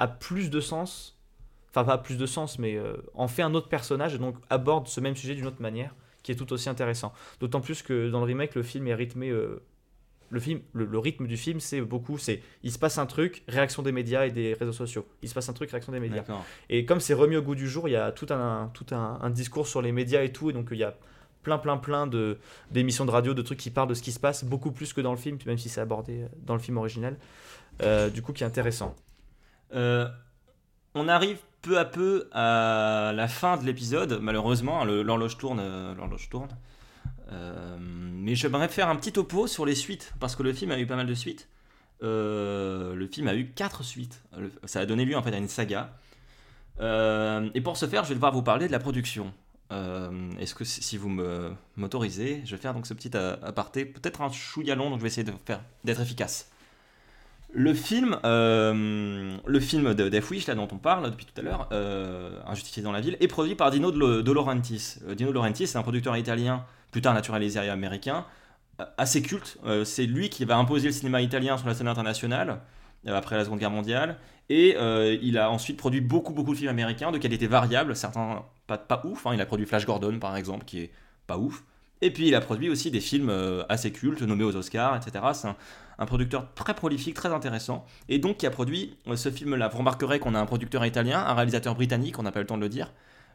a 0.00 0.08
plus 0.08 0.50
de 0.50 0.60
sens. 0.60 1.16
Enfin, 1.70 1.84
pas 1.84 1.98
plus 1.98 2.16
de 2.16 2.26
sens, 2.26 2.58
mais 2.58 2.80
en 3.14 3.28
fait 3.28 3.42
un 3.42 3.54
autre 3.54 3.68
personnage 3.68 4.14
et 4.14 4.18
donc 4.18 4.36
aborde 4.50 4.88
ce 4.88 5.00
même 5.00 5.14
sujet 5.14 5.34
d'une 5.34 5.46
autre 5.46 5.60
manière 5.60 5.94
qui 6.22 6.32
est 6.32 6.34
tout 6.34 6.52
aussi 6.52 6.68
intéressant. 6.68 7.12
D'autant 7.38 7.60
plus 7.60 7.82
que 7.82 8.10
dans 8.10 8.20
le 8.20 8.24
remake, 8.26 8.54
le 8.54 8.62
film 8.62 8.88
est 8.88 8.94
rythmé. 8.94 9.32
Le, 10.30 10.40
film, 10.40 10.60
le, 10.72 10.84
le 10.84 10.98
rythme 10.98 11.26
du 11.26 11.36
film, 11.36 11.60
c'est 11.60 11.80
beaucoup. 11.80 12.18
C'est 12.18 12.42
il 12.62 12.72
se 12.72 12.78
passe 12.78 12.98
un 12.98 13.06
truc, 13.06 13.42
réaction 13.48 13.82
des 13.82 13.92
médias 13.92 14.26
et 14.26 14.30
des 14.30 14.54
réseaux 14.54 14.72
sociaux. 14.72 15.06
Il 15.22 15.28
se 15.28 15.34
passe 15.34 15.48
un 15.48 15.52
truc, 15.52 15.70
réaction 15.70 15.92
des 15.92 16.00
médias. 16.00 16.22
Et 16.68 16.84
comme 16.84 17.00
c'est 17.00 17.14
remis 17.14 17.36
au 17.36 17.42
goût 17.42 17.54
du 17.54 17.68
jour, 17.68 17.88
il 17.88 17.92
y 17.92 17.96
a 17.96 18.12
tout 18.12 18.26
un, 18.30 18.70
tout 18.74 18.86
un, 18.94 19.18
un 19.22 19.30
discours 19.30 19.66
sur 19.66 19.82
les 19.82 19.92
médias 19.92 20.22
et 20.22 20.32
tout. 20.32 20.50
Et 20.50 20.52
donc 20.52 20.68
il 20.72 20.78
y 20.78 20.84
a 20.84 20.94
plein, 21.42 21.58
plein, 21.58 21.76
plein 21.76 22.06
de, 22.06 22.38
d'émissions 22.72 23.04
de 23.04 23.10
radio, 23.10 23.32
de 23.34 23.42
trucs 23.42 23.58
qui 23.60 23.70
parlent 23.70 23.88
de 23.88 23.94
ce 23.94 24.02
qui 24.02 24.10
se 24.12 24.18
passe, 24.20 24.44
beaucoup 24.44 24.72
plus 24.72 24.92
que 24.92 25.00
dans 25.00 25.12
le 25.12 25.16
film, 25.18 25.38
même 25.46 25.58
si 25.58 25.68
c'est 25.68 25.80
abordé 25.80 26.22
euh, 26.22 26.28
dans 26.44 26.54
le 26.54 26.60
film 26.60 26.76
original. 26.76 27.16
Euh, 27.82 28.10
du 28.10 28.22
coup, 28.22 28.32
qui 28.32 28.42
est 28.42 28.46
intéressant. 28.46 28.96
Euh, 29.74 30.08
on 30.94 31.08
arrive 31.08 31.38
peu 31.62 31.78
à 31.78 31.84
peu 31.84 32.28
à 32.32 33.12
la 33.14 33.28
fin 33.28 33.56
de 33.58 33.64
l'épisode. 33.64 34.18
Malheureusement, 34.22 34.84
le- 34.84 35.02
l'horloge 35.02 35.36
tourne. 35.36 35.60
l'horloge 35.96 36.28
tourne. 36.30 36.48
Euh, 37.32 37.76
mais 37.80 38.34
j'aimerais 38.34 38.68
faire 38.68 38.88
un 38.88 38.96
petit 38.96 39.12
topo 39.12 39.46
sur 39.46 39.66
les 39.66 39.74
suites, 39.74 40.12
parce 40.20 40.36
que 40.36 40.42
le 40.42 40.52
film 40.52 40.70
a 40.70 40.78
eu 40.78 40.86
pas 40.86 40.96
mal 40.96 41.06
de 41.06 41.14
suites. 41.14 41.48
Euh, 42.02 42.94
le 42.94 43.06
film 43.06 43.26
a 43.28 43.34
eu 43.34 43.46
quatre 43.48 43.82
suites. 43.82 44.22
Le- 44.36 44.52
ça 44.64 44.80
a 44.80 44.86
donné 44.86 45.04
lieu 45.04 45.16
en 45.16 45.22
fait 45.22 45.32
à 45.34 45.38
une 45.38 45.48
saga. 45.48 45.92
Euh, 46.80 47.48
et 47.54 47.60
pour 47.60 47.76
ce 47.76 47.86
faire, 47.86 48.04
je 48.04 48.10
vais 48.10 48.14
devoir 48.14 48.32
vous 48.32 48.42
parler 48.42 48.66
de 48.66 48.72
la 48.72 48.78
production. 48.78 49.32
Est-ce 50.38 50.54
que 50.54 50.62
si 50.64 50.96
vous 50.96 51.08
m'autorisez, 51.76 52.42
je 52.44 52.54
vais 52.54 52.60
faire 52.62 52.72
donc 52.72 52.86
ce 52.86 52.94
petit 52.94 53.10
aparté, 53.16 53.84
peut-être 53.84 54.20
un 54.20 54.30
chouïa 54.30 54.76
long, 54.76 54.90
donc 54.90 54.98
je 55.00 55.02
vais 55.02 55.08
essayer 55.08 55.26
d'être 55.84 56.00
efficace. 56.00 56.50
Le 57.52 57.74
film, 57.74 58.16
le 58.22 59.58
film 59.60 59.94
de 59.94 60.08
Death 60.08 60.30
Wish 60.30 60.46
là 60.46 60.54
dont 60.54 60.68
on 60.70 60.78
parle 60.78 61.10
depuis 61.10 61.26
tout 61.26 61.40
à 61.40 61.42
l'heure, 61.42 61.68
Injustifié 62.46 62.80
dans 62.84 62.92
la 62.92 63.00
ville, 63.00 63.16
est 63.18 63.26
produit 63.26 63.56
par 63.56 63.72
Dino 63.72 63.90
De, 63.90 64.30
Laurentiis. 64.30 64.98
Dino 65.16 65.30
De 65.30 65.34
Laurentiis, 65.34 65.66
c'est 65.66 65.78
un 65.78 65.82
producteur 65.82 66.16
italien, 66.16 66.64
plus 66.96 67.02
tard 67.02 67.12
naturalisé 67.12 67.58
américain, 67.58 68.24
assez 68.96 69.20
culte. 69.20 69.58
Euh, 69.66 69.84
c'est 69.84 70.06
lui 70.06 70.30
qui 70.30 70.46
va 70.46 70.56
imposer 70.56 70.86
le 70.86 70.92
cinéma 70.92 71.20
italien 71.20 71.58
sur 71.58 71.68
la 71.68 71.74
scène 71.74 71.88
internationale 71.88 72.60
euh, 73.06 73.14
après 73.14 73.36
la 73.36 73.44
Seconde 73.44 73.58
Guerre 73.58 73.70
mondiale. 73.70 74.16
Et 74.48 74.76
euh, 74.78 75.14
il 75.20 75.36
a 75.36 75.50
ensuite 75.50 75.76
produit 75.76 76.00
beaucoup, 76.00 76.32
beaucoup 76.32 76.54
de 76.54 76.58
films 76.58 76.70
américains 76.70 77.12
de 77.12 77.18
qualité 77.18 77.48
variable, 77.48 77.94
certains 77.94 78.44
pas, 78.66 79.02
ouf. 79.04 79.26
hein. 79.26 79.32
Il 79.34 79.40
a 79.42 79.46
produit 79.46 79.66
Flash 79.66 79.84
Gordon, 79.84 80.18
par 80.18 80.36
exemple, 80.36 80.64
qui 80.64 80.80
est 80.80 80.90
pas 81.26 81.36
ouf. 81.36 81.64
Et 82.00 82.10
puis 82.10 82.28
il 82.28 82.34
a 82.34 82.40
produit 82.40 82.70
aussi 82.70 82.90
des 82.90 83.00
films 83.00 83.28
euh, 83.28 83.62
assez 83.68 83.92
cultes, 83.92 84.22
nommés 84.22 84.44
aux 84.44 84.56
Oscars, 84.56 84.96
etc. 84.96 85.24
C'est 85.34 85.48
un, 85.98 86.06
producteur 86.06 86.52
très 86.54 86.74
prolifique, 86.74 87.14
très 87.14 87.32
intéressant. 87.32 87.84
Et 88.08 88.18
donc 88.18 88.38
qui 88.38 88.46
a 88.46 88.50
produit 88.50 88.96
euh, 89.06 89.16
ce 89.16 89.30
film-là. 89.30 89.68
Vous 89.68 89.78
remarquerez 89.78 90.18
qu'on 90.18 90.34
a 90.34 90.40
un 90.40 90.46
producteur 90.46 90.84
italien, 90.86 91.20
un 91.20 91.34
réalisateur 91.34 91.74
britannique, 91.74 92.18
on 92.18 92.22
n'a 92.22 92.32
pas 92.32 92.40
eu 92.40 92.42
le 92.42 92.46
temps 92.46 92.56
de 92.56 92.62
le 92.62 92.68
dire. 92.68 92.92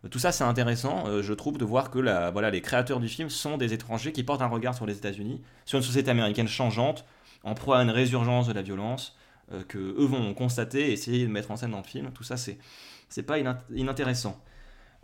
Tout 0.09 0.17
ça, 0.17 0.31
c'est 0.31 0.43
intéressant, 0.43 1.07
euh, 1.07 1.21
je 1.21 1.33
trouve, 1.33 1.59
de 1.59 1.65
voir 1.65 1.91
que 1.91 1.99
la, 1.99 2.31
voilà, 2.31 2.49
les 2.49 2.61
créateurs 2.61 2.99
du 2.99 3.07
film 3.07 3.29
sont 3.29 3.57
des 3.57 3.73
étrangers 3.73 4.11
qui 4.11 4.23
portent 4.23 4.41
un 4.41 4.47
regard 4.47 4.73
sur 4.73 4.87
les 4.87 4.97
États-Unis, 4.97 5.41
sur 5.65 5.77
une 5.77 5.83
société 5.83 6.09
américaine 6.09 6.47
changeante, 6.47 7.05
en 7.43 7.53
proie 7.53 7.77
à 7.77 7.83
une 7.83 7.91
résurgence 7.91 8.47
de 8.47 8.53
la 8.53 8.63
violence, 8.63 9.15
euh, 9.53 9.63
que 9.67 9.77
eux 9.77 10.05
vont 10.05 10.33
constater 10.33 10.89
et 10.89 10.93
essayer 10.93 11.25
de 11.25 11.31
mettre 11.31 11.51
en 11.51 11.55
scène 11.55 11.71
dans 11.71 11.77
le 11.77 11.83
film. 11.83 12.09
Tout 12.13 12.23
ça, 12.23 12.35
c'est 12.35 13.23
pas 13.23 13.37
inint- 13.37 13.59
inintéressant. 13.75 14.41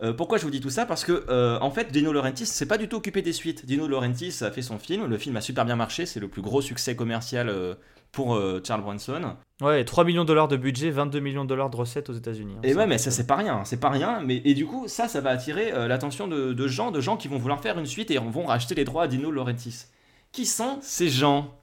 Euh, 0.02 0.12
pourquoi 0.12 0.38
je 0.38 0.44
vous 0.44 0.50
dis 0.50 0.60
tout 0.60 0.70
ça? 0.70 0.84
Parce 0.86 1.04
que 1.04 1.58
en 1.60 1.70
fait, 1.70 1.92
Dino 1.92 2.12
Laurentiis 2.12 2.46
s'est 2.46 2.66
pas 2.66 2.78
du 2.78 2.88
tout 2.88 2.96
occupé 2.96 3.22
des 3.22 3.32
suites. 3.32 3.66
Dino 3.66 3.86
Laurentiis 3.86 4.34
a 4.42 4.50
fait 4.50 4.62
son 4.62 4.78
film, 4.78 5.06
le 5.06 5.18
film 5.18 5.36
a 5.36 5.40
super 5.40 5.64
bien 5.64 5.76
marché, 5.76 6.06
c'est 6.06 6.20
le 6.20 6.28
plus 6.28 6.42
gros 6.42 6.60
succès 6.60 6.96
commercial 6.96 7.76
pour 8.12 8.34
euh, 8.34 8.60
Charles 8.66 8.82
Bronson. 8.82 9.36
Ouais, 9.60 9.84
3 9.84 10.04
millions 10.04 10.22
de 10.22 10.28
dollars 10.28 10.48
de 10.48 10.56
budget, 10.56 10.90
22 10.90 11.20
millions 11.20 11.44
de 11.44 11.48
dollars 11.48 11.70
de 11.70 11.76
recettes 11.76 12.10
aux 12.10 12.14
États-Unis. 12.14 12.54
hein. 12.56 12.60
Et 12.62 12.74
ouais, 12.74 12.86
mais 12.86 12.98
ça 12.98 13.10
c'est 13.10 13.26
pas 13.26 13.36
rien, 13.36 13.64
c'est 13.64 13.80
pas 13.80 13.90
rien. 13.90 14.20
Mais 14.24 14.40
et 14.44 14.54
du 14.54 14.66
coup, 14.66 14.86
ça, 14.88 15.08
ça 15.08 15.20
va 15.20 15.30
attirer 15.30 15.72
euh, 15.72 15.88
l'attention 15.88 16.28
de, 16.28 16.52
de 16.52 16.68
gens, 16.68 16.90
de 16.90 17.00
gens 17.00 17.16
qui 17.16 17.28
vont 17.28 17.38
vouloir 17.38 17.60
faire 17.60 17.78
une 17.78 17.86
suite 17.86 18.10
et 18.10 18.18
vont 18.18 18.46
racheter 18.46 18.74
les 18.74 18.84
droits 18.84 19.04
à 19.04 19.08
Dino 19.08 19.30
Laurentiis. 19.30 19.86
Qui 20.32 20.46
sont 20.46 20.78
ces 20.80 21.08
gens? 21.08 21.54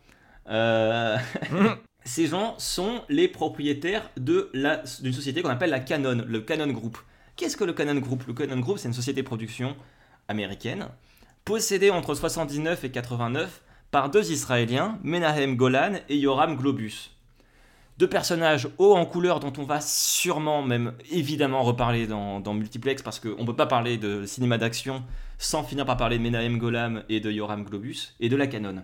Euh, 0.49 1.17
Ces 2.07 2.27
gens 2.27 2.53
sont 2.59 3.01
les 3.09 3.27
propriétaires 3.27 4.11
d'une 4.15 5.11
société 5.11 5.41
qu'on 5.41 5.49
appelle 5.49 5.71
la 5.71 5.79
Canon, 5.79 6.23
le 6.27 6.39
Canon 6.39 6.71
Group. 6.71 6.99
Qu'est-ce 7.35 7.57
que 7.57 7.63
le 7.63 7.73
Canon 7.73 7.95
Group? 7.99 8.25
Le 8.27 8.33
Canon 8.33 8.59
Group, 8.59 8.77
c'est 8.77 8.87
une 8.87 8.93
société 8.93 9.23
de 9.23 9.25
production 9.27 9.75
américaine 10.27 10.87
possédée 11.45 11.89
entre 11.89 12.13
79 12.13 12.83
et 12.83 12.91
89 12.91 13.63
par 13.91 14.09
deux 14.09 14.31
Israéliens, 14.31 14.99
Menahem 15.03 15.55
Golan 15.55 15.93
et 16.09 16.17
Yoram 16.17 16.55
Globus 16.55 17.11
deux 17.97 18.09
personnages 18.09 18.67
hauts 18.77 18.93
en 18.93 19.05
couleur 19.05 19.39
dont 19.39 19.53
on 19.57 19.63
va 19.63 19.79
sûrement, 19.79 20.61
même 20.61 20.91
évidemment, 21.11 21.63
reparler 21.63 22.07
dans, 22.07 22.41
dans 22.41 22.53
Multiplex 22.53 23.01
parce 23.01 23.21
qu'on 23.21 23.39
ne 23.39 23.45
peut 23.45 23.55
pas 23.55 23.67
parler 23.67 23.97
de 23.97 24.25
cinéma 24.25 24.57
d'action 24.57 25.01
sans 25.37 25.63
finir 25.63 25.85
par 25.85 25.95
parler 25.95 26.17
de 26.17 26.23
Menahem 26.23 26.57
Golam 26.57 27.03
et 27.07 27.21
de 27.21 27.31
Yoram 27.31 27.63
Globus 27.63 28.13
et 28.19 28.27
de 28.27 28.35
la 28.35 28.47
Canon. 28.47 28.83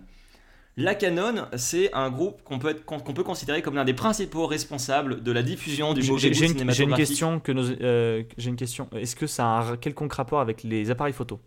La 0.78 0.94
Canon, 0.94 1.46
c'est 1.56 1.92
un 1.92 2.08
groupe 2.08 2.42
qu'on 2.42 2.58
peut, 2.58 2.70
être- 2.70 2.86
qu'on 2.86 3.00
peut 3.12 3.22
considérer 3.22 3.60
comme 3.60 3.74
l'un 3.74 3.84
des 3.84 3.92
principaux 3.92 4.46
responsables 4.46 5.22
de 5.22 5.30
la 5.30 5.42
diffusion 5.42 5.92
du 5.92 6.00
mauvais 6.08 6.18
J'ai 6.18 6.28
goût 6.30 6.34
une, 6.34 6.38
j'ai 6.40 6.46
une 6.46 6.52
cinématographique. 6.58 7.06
question 7.06 7.38
que 7.40 7.52
euh, 7.82 8.22
j'ai 8.38 8.48
une 8.48 8.56
question. 8.56 8.88
Est-ce 8.96 9.14
que 9.14 9.26
ça 9.26 9.44
a 9.44 9.62
un 9.72 9.76
quelconque 9.76 10.14
rapport 10.14 10.40
avec 10.40 10.62
les 10.62 10.90
appareils 10.90 11.12
photo? 11.12 11.38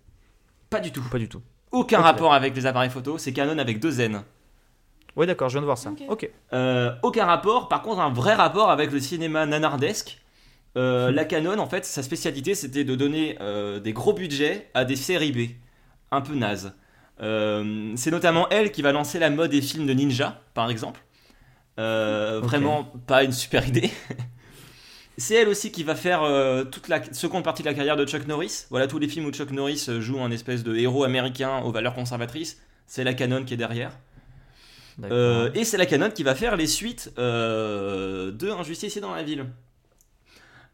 Pas 0.70 0.80
du 0.82 0.92
tout. 0.92 1.04
Pas 1.10 1.18
du 1.18 1.28
tout. 1.30 1.42
Aucun 1.76 2.00
rapport 2.00 2.34
avec 2.34 2.56
les 2.56 2.66
appareils 2.66 2.90
photo, 2.90 3.18
c'est 3.18 3.34
Canon 3.34 3.58
avec 3.58 3.82
deux 3.82 4.00
N. 4.00 4.24
Ouais, 5.18 5.26
d'accord, 5.26 5.50
je 5.50 5.56
viens 5.56 5.62
de 5.62 5.66
voir 5.66 5.78
ça. 5.78 5.92
Ok. 6.08 6.30
Euh, 6.54 6.94
aucun 7.04 7.26
rapport, 7.26 7.68
par 7.68 7.82
contre 7.82 8.00
un 8.00 8.14
vrai 8.14 8.34
rapport 8.34 8.70
avec 8.70 8.94
le 8.94 9.02
cinéma 9.02 9.46
nanardesque. 9.46 10.22
Euh, 10.78 11.12
la 11.12 11.26
Canon, 11.26 11.60
en 11.60 11.68
fait, 11.68 11.84
sa 11.84 12.02
spécialité 12.02 12.56
c'était 12.56 12.86
de 12.86 12.96
donner 12.96 13.38
euh, 13.42 13.82
des 13.82 13.92
gros 13.92 14.14
budgets 14.14 14.70
à 14.74 14.86
des 14.86 14.96
séries 14.96 15.34
B, 15.34 15.52
un 16.12 16.22
peu 16.22 16.34
nazes. 16.34 16.74
Euh, 17.22 17.92
c'est 17.98 18.12
notamment 18.12 18.48
elle 18.50 18.72
qui 18.72 18.82
va 18.82 18.94
lancer 18.94 19.20
la 19.20 19.30
mode 19.30 19.52
des 19.52 19.62
films 19.62 19.86
de 19.86 19.94
ninja, 19.94 20.42
par 20.54 20.70
exemple. 20.70 21.02
Euh. 21.78 22.40
Vraiment 22.42 22.86
pas 23.06 23.26
une 23.26 23.34
super 23.34 23.68
idée. 23.68 23.92
C'est 25.18 25.36
elle 25.36 25.48
aussi 25.48 25.72
qui 25.72 25.84
va 25.84 25.96
faire 25.96 26.24
euh, 26.24 26.66
toute 26.66 26.90
la 26.90 27.02
seconde 27.14 27.44
partie 27.44 27.64
de 27.64 27.68
la 27.68 27.74
carrière 27.74 27.96
de 27.96 28.06
Chuck 28.06 28.28
Norris. 28.28 28.66
Voilà, 28.70 28.88
tous 28.88 29.00
les 29.00 29.08
films 29.08 29.26
où 29.26 29.32
Chuck 29.32 29.52
Norris 29.52 29.86
euh, 29.88 30.02
joue 30.02 30.20
un 30.20 30.32
espèce 30.32 30.64
de 30.64 30.76
héros 30.76 31.04
américain 31.04 31.60
aux 31.60 31.72
valeurs 31.72 31.94
conservatrices, 31.94 32.60
c'est 32.86 33.04
la 33.04 33.14
Canon 33.14 33.46
qui 33.46 33.54
est 33.54 33.58
derrière. 33.58 33.92
Euh, 35.04 35.52
et 35.54 35.64
c'est 35.66 35.78
la 35.78 35.86
Canon 35.86 36.10
qui 36.10 36.24
va 36.24 36.36
faire 36.36 36.56
les 36.56 36.68
suites 36.68 37.14
euh, 37.18 38.32
de 38.32 38.50
Un 38.50 38.64
justicier 38.64 39.02
dans 39.02 39.14
la 39.14 39.24
ville. 39.24 39.46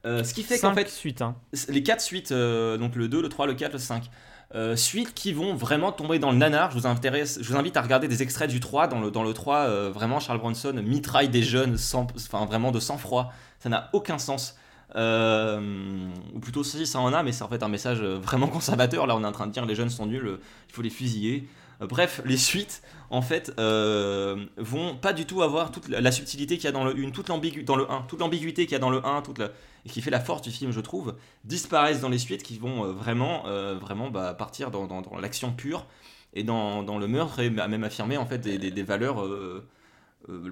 Ce 0.03 0.33
qui 0.33 0.41
fait 0.41 0.57
qu'en 0.57 0.73
fait, 0.73 0.89
suites, 0.89 1.21
hein. 1.21 1.35
les 1.69 1.83
4 1.83 2.01
suites, 2.01 2.33
donc 2.33 2.95
le 2.95 3.07
2, 3.07 3.21
le 3.21 3.29
3, 3.29 3.45
le 3.45 3.53
4, 3.53 3.73
le 3.73 3.77
5, 3.77 4.09
euh, 4.53 4.75
suites 4.75 5.13
qui 5.13 5.31
vont 5.31 5.55
vraiment 5.55 5.91
tomber 5.91 6.19
dans 6.19 6.31
le 6.31 6.37
nanar. 6.37 6.71
Je 6.71 6.77
vous, 6.77 6.81
vous 6.81 7.55
invite 7.55 7.77
à 7.77 7.81
regarder 7.81 8.07
des 8.07 8.21
extraits 8.21 8.49
du 8.49 8.59
3. 8.59 8.87
Dans 8.87 8.99
le, 8.99 9.11
dans 9.11 9.23
le 9.23 9.33
3, 9.33 9.57
euh, 9.57 9.91
vraiment, 9.93 10.19
Charles 10.19 10.39
Bronson 10.39 10.73
mitraille 10.83 11.29
des 11.29 11.43
jeunes, 11.43 11.77
sans, 11.77 12.07
enfin 12.15 12.45
vraiment 12.45 12.71
de 12.71 12.79
sang-froid. 12.79 13.31
Ça 13.59 13.69
n'a 13.69 13.89
aucun 13.93 14.17
sens. 14.17 14.57
Euh, 14.95 16.09
ou 16.33 16.39
plutôt, 16.39 16.63
si, 16.63 16.85
ça 16.85 16.99
en 16.99 17.13
a, 17.13 17.23
mais 17.23 17.31
c'est 17.31 17.43
en 17.43 17.47
fait 17.47 17.63
un 17.63 17.69
message 17.69 18.01
vraiment 18.01 18.47
conservateur. 18.49 19.07
Là, 19.07 19.15
on 19.15 19.23
est 19.23 19.27
en 19.27 19.31
train 19.31 19.47
de 19.47 19.53
dire 19.53 19.65
les 19.65 19.75
jeunes 19.75 19.89
sont 19.89 20.05
nuls, 20.05 20.39
il 20.69 20.73
faut 20.73 20.81
les 20.81 20.89
fusiller. 20.89 21.47
Bref, 21.87 22.21
les 22.25 22.37
suites, 22.37 22.81
en 23.09 23.21
fait, 23.21 23.51
euh, 23.59 24.45
vont 24.57 24.95
pas 24.95 25.13
du 25.13 25.25
tout 25.25 25.41
avoir 25.41 25.71
toute 25.71 25.87
la, 25.89 26.11
subtilité 26.11 26.55
qu'il 26.57 26.65
y 26.65 26.67
a 26.67 26.71
dans 26.71 26.83
le 26.83 26.91
1, 26.95 27.11
toute 27.11 27.27
dans 27.65 27.75
le 27.75 27.89
1, 27.91 28.01
toute 28.07 28.19
l'ambiguïté 28.19 28.65
qu'il 28.65 28.73
y 28.73 28.75
a 28.75 28.79
dans 28.79 28.89
le 28.89 29.05
1, 29.05 29.21
toute 29.21 29.39
la- 29.39 29.49
et 29.85 29.89
qui 29.89 30.01
fait 30.01 30.11
la 30.11 30.19
force 30.19 30.41
du 30.43 30.51
film, 30.51 30.71
je 30.71 30.79
trouve, 30.79 31.15
disparaissent 31.43 32.01
dans 32.01 32.09
les 32.09 32.19
suites 32.19 32.43
qui 32.43 32.57
vont 32.59 32.85
euh, 32.85 32.91
vraiment, 32.91 33.43
euh, 33.47 33.75
vraiment 33.79 34.09
bah, 34.11 34.33
partir 34.33 34.69
dans, 34.71 34.85
dans- 34.85 35.01
dans 35.01 35.17
l'action 35.17 35.51
pure 35.51 35.87
et 36.33 36.43
dans, 36.43 36.83
dans 36.83 36.99
le 36.99 37.07
meurtre 37.07 37.39
et 37.39 37.49
même 37.49 37.83
affirmer 37.83 38.15
en 38.17 38.25
fait 38.25 38.37
des, 38.37 38.57
des- 38.57 38.71
des 38.71 38.83
valeurs, 38.83 39.21
euh, 39.23 39.65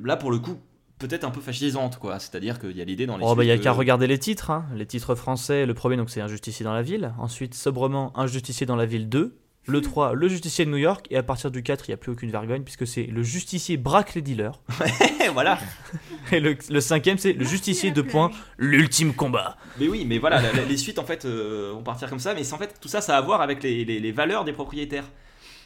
là 0.03 0.17
pour 0.17 0.31
le 0.31 0.39
coup, 0.39 0.57
peut-être 0.97 1.23
un 1.23 1.31
peu 1.31 1.41
fascisantes, 1.41 1.97
quoi. 1.99 2.19
C'est-à-dire 2.19 2.59
qu'il 2.59 2.75
y 2.75 2.81
a 2.81 2.83
l'idée 2.85 3.05
dans 3.05 3.17
les 3.17 3.23
Oh, 3.25 3.35
bah, 3.35 3.43
il 3.43 3.47
y 3.47 3.51
a 3.51 3.57
qu'à 3.57 3.71
regarder 3.71 4.07
les 4.07 4.19
titres. 4.19 4.49
hein. 4.51 4.65
Les 4.75 4.85
titres 4.85 5.15
français, 5.15 5.65
le 5.65 5.73
premier, 5.73 5.95
donc 5.95 6.09
c'est 6.09 6.19
Un 6.21 6.27
justicier 6.27 6.63
dans 6.65 6.73
la 6.73 6.81
ville. 6.81 7.13
Ensuite, 7.19 7.53
sobrement, 7.53 8.11
Un 8.17 8.27
justicier 8.27 8.65
dans 8.65 8.75
la 8.75 8.85
ville 8.85 9.07
2. 9.07 9.37
Le 9.69 9.81
3, 9.81 10.13
Le 10.13 10.27
justicier 10.27 10.65
de 10.65 10.69
New 10.71 10.77
York. 10.77 11.05
Et 11.09 11.17
à 11.17 11.23
partir 11.23 11.51
du 11.51 11.63
4, 11.63 11.87
il 11.87 11.91
n'y 11.91 11.93
a 11.93 11.97
plus 11.97 12.11
aucune 12.11 12.31
vergogne, 12.31 12.63
puisque 12.63 12.85
c'est 12.87 13.03
Le 13.03 13.23
justicier 13.23 13.77
braque 13.77 14.15
les 14.15 14.21
dealers. 14.21 14.59
voilà. 15.33 15.59
Et 16.31 16.39
le, 16.39 16.57
le 16.69 16.81
cinquième, 16.81 17.17
c'est 17.17 17.33
Le 17.33 17.45
justicier 17.45 17.91
de 17.91 18.01
point, 18.01 18.31
l'ultime 18.57 19.13
combat. 19.13 19.55
Mais 19.79 19.87
oui, 19.87 20.05
mais 20.05 20.17
voilà, 20.17 20.41
la- 20.41 20.51
la- 20.53 20.65
les 20.65 20.77
suites 20.77 20.99
en 20.99 21.05
fait 21.05 21.25
euh, 21.25 21.71
vont 21.73 21.83
partir 21.83 22.09
comme 22.09 22.19
ça, 22.19 22.33
mais 22.33 22.43
c'est 22.43 22.53
en 22.53 22.57
fait 22.57 22.75
tout 22.81 22.87
ça, 22.89 23.01
ça 23.01 23.15
a 23.15 23.19
à 23.19 23.21
voir 23.21 23.41
avec 23.41 23.63
les, 23.63 23.85
les- 23.85 23.99
les 23.99 24.11
valeurs 24.11 24.43
des 24.45 24.53
propriétaires. 24.53 25.05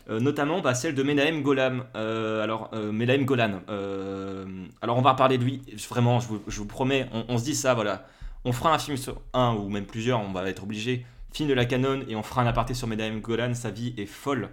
Euh, 0.09 0.19
notamment 0.19 0.59
bah, 0.59 0.75
celle 0.75 0.95
de 0.95 1.01
Menahem 1.03 1.41
Golam. 1.43 1.85
Euh, 1.95 2.43
alors, 2.43 2.69
euh, 2.73 2.91
Menahem 2.91 3.23
Golan. 3.23 3.61
Euh, 3.69 4.45
alors, 4.81 4.97
on 4.97 5.01
va 5.01 5.11
reparler 5.11 5.37
de 5.37 5.45
lui. 5.45 5.61
Vraiment, 5.89 6.19
je 6.19 6.27
vous, 6.27 6.41
je 6.47 6.57
vous 6.59 6.65
promets, 6.65 7.07
on, 7.13 7.23
on 7.29 7.37
se 7.37 7.45
dit 7.45 7.55
ça, 7.55 7.73
voilà. 7.73 8.05
On 8.45 8.51
fera 8.51 8.73
un 8.73 8.79
film 8.79 8.97
sur 8.97 9.21
un 9.33 9.53
ou 9.53 9.69
même 9.69 9.85
plusieurs, 9.85 10.19
on 10.19 10.31
va 10.33 10.47
être 10.49 10.63
obligé. 10.63 11.05
Film 11.33 11.49
de 11.49 11.55
la 11.55 11.65
canon 11.65 12.05
et 12.07 12.15
on 12.15 12.21
fera 12.21 12.43
un 12.43 12.47
aparté 12.47 12.75
sur 12.75 12.87
Menahem 12.87 13.19
Golan. 13.19 13.55
Sa 13.55 13.71
vie 13.71 13.95
est 13.97 14.05
folle. 14.05 14.49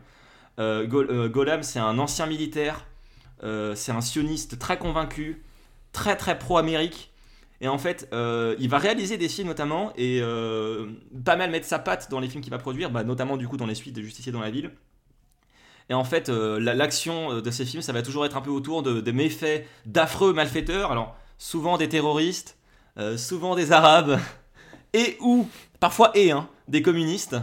Euh, 0.58 0.88
euh, 0.90 1.28
Golam, 1.28 1.62
c'est 1.62 1.78
un 1.78 1.98
ancien 1.98 2.24
militaire. 2.24 2.86
Euh, 3.42 3.74
c'est 3.74 3.92
un 3.92 4.00
sioniste 4.00 4.58
très 4.58 4.78
convaincu, 4.78 5.44
très 5.92 6.16
très 6.16 6.38
pro-Amérique. 6.38 7.12
Et 7.60 7.68
en 7.68 7.76
fait, 7.76 8.08
euh, 8.14 8.56
il 8.58 8.70
va 8.70 8.78
réaliser 8.78 9.18
des 9.18 9.28
films 9.28 9.48
notamment 9.48 9.92
et 9.96 10.22
pas 11.24 11.36
mal 11.36 11.50
mettre 11.50 11.66
sa 11.66 11.78
patte 11.78 12.10
dans 12.10 12.18
les 12.18 12.30
films 12.30 12.42
qu'il 12.42 12.50
va 12.50 12.58
produire, 12.58 12.90
bah, 12.90 13.04
notamment 13.04 13.36
du 13.36 13.46
coup 13.46 13.58
dans 13.58 13.66
les 13.66 13.74
suites 13.74 13.94
des 13.94 14.02
Justiciers 14.02 14.32
dans 14.32 14.40
la 14.40 14.50
ville. 14.50 14.70
Et 15.90 15.94
en 15.94 16.04
fait, 16.04 16.30
la- 16.30 16.74
l'action 16.74 17.42
de 17.42 17.50
ces 17.50 17.66
films, 17.66 17.82
ça 17.82 17.92
va 17.92 18.00
toujours 18.00 18.24
être 18.24 18.38
un 18.38 18.40
peu 18.40 18.50
autour 18.50 18.82
de, 18.82 19.10
méfaits 19.10 19.66
d'affreux 19.84 20.32
malfaiteurs. 20.32 20.92
Alors, 20.92 21.14
souvent 21.36 21.76
des 21.76 21.90
terroristes, 21.90 22.56
souvent 23.18 23.54
des 23.54 23.72
arabes, 23.72 24.18
et 24.94 25.18
ou, 25.20 25.46
parfois 25.80 26.12
et, 26.14 26.30
hein, 26.30 26.48
des 26.70 26.82
communistes, 26.82 27.36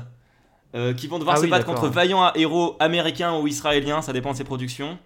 euh, 0.76 0.94
qui 0.94 1.08
vont 1.08 1.20
devoir 1.20 1.36
Ah 1.36 1.40
se 1.40 1.44
oui, 1.46 1.50
battre 1.50 1.66
contre 1.66 1.88
vaillants 1.90 2.34
héros 2.34 2.76
américains 2.80 3.38
ou 3.40 3.48
israéliens, 3.48 4.02
ça 4.02 4.14
dépend 4.14 4.32
de 4.34 4.38
ses 4.38 4.44
productions. 4.44 4.98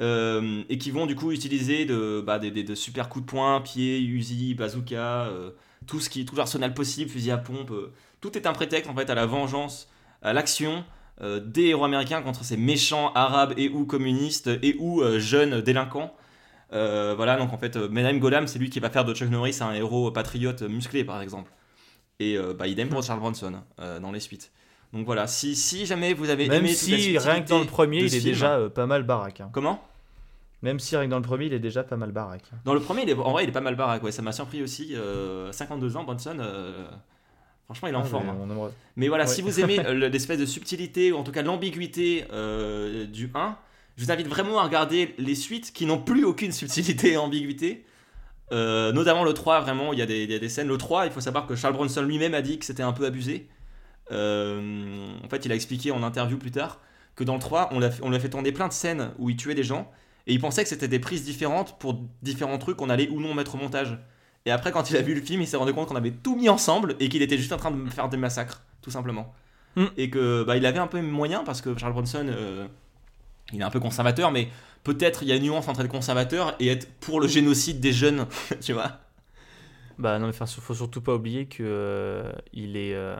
Euh, 0.00 0.62
et 0.68 0.78
qui 0.78 0.92
vont 0.92 1.06
du 1.06 1.16
coup 1.16 1.32
utiliser 1.32 1.84
de, 1.84 2.22
bah, 2.24 2.38
des, 2.38 2.52
des- 2.52 2.62
de 2.62 2.76
super 2.76 3.08
coups 3.08 3.24
de 3.26 3.30
poing, 3.30 3.60
pieds, 3.60 4.00
Uzi, 4.00 4.54
bazooka, 4.54 5.24
euh, 5.26 5.50
tout 5.88 5.98
ce 5.98 6.08
qui, 6.08 6.24
tout 6.24 6.36
l'arsenal 6.36 6.72
possible, 6.72 7.10
fusil 7.10 7.32
à 7.32 7.38
pompe. 7.38 7.72
tout 8.20 8.36
est 8.38 8.46
un 8.46 8.52
prétexte 8.52 8.88
en 8.90 8.94
fait 8.94 9.10
à 9.10 9.16
la 9.16 9.26
vengeance, 9.26 9.88
à 10.22 10.32
l'action 10.32 10.84
des 11.20 11.64
héros 11.66 11.84
américains 11.84 12.22
contre 12.22 12.44
ces 12.44 12.56
méchants 12.56 13.12
arabes 13.14 13.52
et 13.56 13.68
ou 13.70 13.84
communistes 13.86 14.48
et 14.62 14.76
ou 14.78 15.02
jeunes 15.18 15.62
délinquants. 15.62 16.14
Voilà, 16.70 17.36
donc 17.38 17.52
en 17.52 17.58
fait, 17.58 17.76
Menahem 17.76 18.20
Golam, 18.20 18.46
c'est 18.46 18.58
lui 18.60 18.70
qui 18.70 18.78
va 18.80 18.88
faire 18.90 19.04
de 19.04 19.14
Chuck 19.14 19.28
Norris 19.30 19.58
un 19.60 19.72
héros 19.72 20.12
patriote 20.12 20.62
musclé, 20.62 21.02
par 21.04 21.20
exemple. 21.22 21.50
Et 22.20 22.36
euh, 22.36 22.52
bah, 22.54 22.66
idem 22.66 22.88
pour 22.88 23.02
Charles 23.02 23.20
Bronson 23.20 23.52
euh, 23.80 24.00
dans 24.00 24.10
les 24.12 24.20
suites. 24.20 24.50
Donc 24.92 25.04
voilà, 25.06 25.26
si, 25.26 25.54
si 25.54 25.86
jamais 25.86 26.14
vous 26.14 26.30
avez 26.30 26.48
Même 26.48 26.64
aimé 26.64 26.74
si, 26.74 27.16
rien 27.18 27.42
que 27.42 27.48
dans 27.48 27.60
le 27.60 27.66
premier, 27.66 27.98
il 28.04 28.14
est 28.14 28.20
déjà 28.24 28.56
euh, 28.56 28.68
pas 28.68 28.86
mal 28.86 29.02
baraque. 29.04 29.40
hein. 29.40 29.50
Comment? 29.52 29.84
Même 30.62 30.80
si, 30.80 30.96
rien 30.96 31.06
que 31.06 31.10
dans 31.10 31.18
le 31.18 31.22
premier, 31.22 31.46
il 31.46 31.52
est 31.52 31.60
déjà 31.60 31.84
pas 31.84 31.96
mal 31.96 32.10
baraque. 32.10 32.42
Dans 32.64 32.74
le 32.74 32.80
premier, 32.80 33.02
il 33.02 33.10
est, 33.10 33.14
en 33.14 33.30
vrai, 33.30 33.44
il 33.44 33.48
est 33.48 33.52
pas 33.52 33.60
mal 33.60 33.76
baraque, 33.76 34.02
ouais, 34.02 34.10
ça 34.10 34.22
m'a 34.22 34.32
surpris 34.32 34.62
aussi. 34.62 34.94
euh, 34.96 35.52
52 35.52 35.96
ans, 35.96 36.02
Bronson, 36.04 36.36
franchement, 37.66 37.88
il 37.88 37.92
est 37.94 37.96
en 37.96 38.00
Ah, 38.00 38.04
forme. 38.04 38.24
mais 38.26 38.30
hein. 38.32 38.48
aimerait- 38.50 38.72
Mais 38.96 39.06
voilà, 39.08 39.24
Ouais. 39.24 39.30
si 39.30 39.42
vous 39.42 39.60
aimez 39.60 39.76
l'espèce 40.10 40.40
de 40.40 40.46
subtilité, 40.46 41.12
ou 41.12 41.18
en 41.18 41.22
tout 41.22 41.30
cas 41.32 41.42
l'ambiguïté 41.42 42.24
euh, 42.32 43.06
du 43.06 43.30
1, 43.34 43.56
Je 43.96 44.04
vous 44.04 44.10
invite 44.12 44.28
vraiment 44.28 44.58
à 44.60 44.62
regarder 44.64 45.12
les 45.18 45.34
suites 45.34 45.72
qui 45.72 45.84
n'ont 45.84 45.98
plus 46.00 46.24
aucune 46.24 46.52
subtilité 46.52 47.12
et 47.12 47.16
ambiguïté. 47.16 47.84
Euh, 48.52 48.92
notamment 48.92 49.24
le 49.24 49.34
3, 49.34 49.60
vraiment, 49.60 49.92
il 49.92 49.98
y, 49.98 50.02
a 50.02 50.06
des, 50.06 50.24
il 50.24 50.30
y 50.30 50.34
a 50.34 50.38
des 50.38 50.48
scènes. 50.48 50.68
Le 50.68 50.78
3, 50.78 51.06
il 51.06 51.12
faut 51.12 51.20
savoir 51.20 51.46
que 51.46 51.54
Charles 51.54 51.74
Bronson 51.74 52.02
lui-même 52.02 52.34
a 52.34 52.42
dit 52.42 52.58
que 52.58 52.64
c'était 52.64 52.82
un 52.82 52.92
peu 52.92 53.06
abusé. 53.06 53.48
Euh, 54.10 55.06
en 55.24 55.28
fait, 55.28 55.44
il 55.44 55.52
a 55.52 55.54
expliqué 55.54 55.90
en 55.90 56.02
interview 56.02 56.38
plus 56.38 56.50
tard 56.50 56.80
que 57.14 57.24
dans 57.24 57.34
le 57.34 57.40
3, 57.40 57.70
on, 57.72 57.78
l'a 57.78 57.90
fait- 57.90 58.02
on 58.02 58.08
lui 58.10 58.16
a 58.16 58.20
fait 58.20 58.30
tourner 58.30 58.52
plein 58.52 58.68
de 58.68 58.72
scènes 58.72 59.10
où 59.18 59.28
il 59.28 59.36
tuait 59.36 59.54
des 59.54 59.64
gens. 59.64 59.90
Et 60.26 60.34
il 60.34 60.40
pensait 60.40 60.62
que 60.62 60.68
c'était 60.68 60.88
des 60.88 60.98
prises 60.98 61.24
différentes 61.24 61.78
pour 61.78 62.00
différents 62.22 62.58
trucs 62.58 62.76
qu'on 62.76 62.90
allait 62.90 63.08
ou 63.08 63.20
non 63.20 63.34
mettre 63.34 63.54
au 63.54 63.58
montage. 63.58 63.98
Et 64.46 64.50
après, 64.50 64.72
quand 64.72 64.90
il 64.90 64.96
a 64.96 65.02
vu 65.02 65.14
le 65.14 65.20
film, 65.20 65.42
il 65.42 65.46
s'est 65.46 65.56
rendu 65.56 65.72
compte 65.72 65.88
qu'on 65.88 65.96
avait 65.96 66.10
tout 66.10 66.36
mis 66.36 66.48
ensemble 66.48 66.96
et 67.00 67.08
qu'il 67.08 67.22
était 67.22 67.36
juste 67.36 67.52
en 67.52 67.56
train 67.56 67.70
de 67.70 67.90
faire 67.90 68.08
des 68.08 68.16
massacres, 68.16 68.62
tout 68.82 68.90
simplement. 68.90 69.34
Mm. 69.76 69.84
Et 69.96 70.10
que 70.10 70.44
bah, 70.44 70.56
il 70.56 70.64
avait 70.64 70.78
un 70.78 70.86
peu 70.86 71.00
moyen 71.00 71.44
parce 71.44 71.60
que 71.60 71.76
Charles 71.76 71.92
Bronson, 71.92 72.26
euh, 72.28 72.66
il 73.52 73.60
est 73.60 73.64
un 73.64 73.70
peu 73.70 73.80
conservateur, 73.80 74.30
mais 74.30 74.48
peut-être 74.94 75.22
il 75.22 75.28
y 75.28 75.32
a 75.32 75.36
une 75.36 75.42
nuance 75.44 75.68
entre 75.68 75.80
être 75.80 75.88
conservateur 75.88 76.54
et 76.60 76.68
être 76.68 76.88
pour 77.00 77.20
le 77.20 77.28
génocide 77.28 77.80
des 77.80 77.92
jeunes, 77.92 78.26
tu 78.60 78.72
vois. 78.72 78.92
Bah 79.98 80.18
non, 80.18 80.28
mais 80.28 80.32
faut 80.32 80.74
surtout 80.74 81.00
pas 81.00 81.14
oublier 81.14 81.46
que 81.46 81.62
euh, 81.62 82.32
il 82.52 82.76
est. 82.76 82.94
euh, 82.94 83.16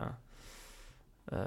euh, 1.33 1.45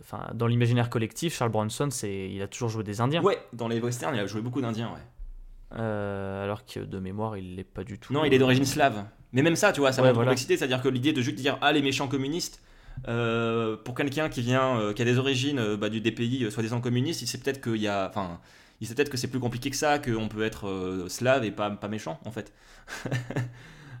Enfin, 0.00 0.28
dans 0.34 0.46
l'imaginaire 0.46 0.90
collectif, 0.90 1.36
Charles 1.36 1.52
Bronson, 1.52 1.88
c'est, 1.90 2.30
il 2.30 2.42
a 2.42 2.48
toujours 2.48 2.68
joué 2.68 2.82
des 2.84 3.00
Indiens. 3.00 3.22
Ouais, 3.22 3.38
dans 3.52 3.68
les 3.68 3.80
westerns, 3.80 4.14
il 4.14 4.20
a 4.20 4.26
joué 4.26 4.40
beaucoup 4.42 4.60
d'Indiens, 4.60 4.88
ouais. 4.88 5.78
Euh, 5.78 6.44
alors 6.44 6.66
que 6.66 6.80
de 6.80 6.98
mémoire, 6.98 7.36
il 7.38 7.56
l'est 7.56 7.64
pas 7.64 7.84
du 7.84 7.98
tout. 7.98 8.12
Non, 8.12 8.24
il 8.24 8.34
est 8.34 8.38
d'origine 8.38 8.64
slave. 8.66 9.04
Mais 9.32 9.40
même 9.42 9.56
ça, 9.56 9.72
tu 9.72 9.80
vois, 9.80 9.92
ça 9.92 10.02
Ouais, 10.02 10.08
montre 10.08 10.16
voilà. 10.16 10.30
complexité, 10.30 10.56
c'est-à-dire 10.58 10.82
que 10.82 10.88
l'idée 10.88 11.12
de 11.14 11.22
juste 11.22 11.36
dire 11.38 11.56
ah 11.62 11.72
les 11.72 11.80
méchants 11.80 12.08
communistes, 12.08 12.60
pour 13.04 13.94
quelqu'un 13.94 14.28
qui 14.28 14.42
vient, 14.42 14.92
qui 14.94 15.00
a 15.00 15.04
des 15.06 15.16
origines 15.18 15.76
bah, 15.76 15.88
du 15.88 16.00
des 16.02 16.12
pays 16.12 16.50
soi-disant 16.50 16.80
communistes, 16.82 17.22
il 17.22 17.26
sait 17.26 17.38
peut-être 17.38 17.62
qu'il 17.62 17.80
y 17.80 17.88
a, 17.88 18.08
enfin, 18.10 18.38
il 18.82 18.88
sait 18.88 18.96
peut-être 18.96 19.10
que 19.10 19.18
c'est 19.18 19.28
plus 19.28 19.40
compliqué 19.40 19.70
que 19.70 19.76
ça, 19.76 19.98
qu'on 20.00 20.28
peut 20.28 20.44
être 20.44 20.68
euh, 20.68 21.08
slave 21.08 21.44
et 21.46 21.52
pas 21.52 21.70
pas 21.70 21.88
méchant 21.88 22.20
en 22.26 22.32
fait, 22.32 22.52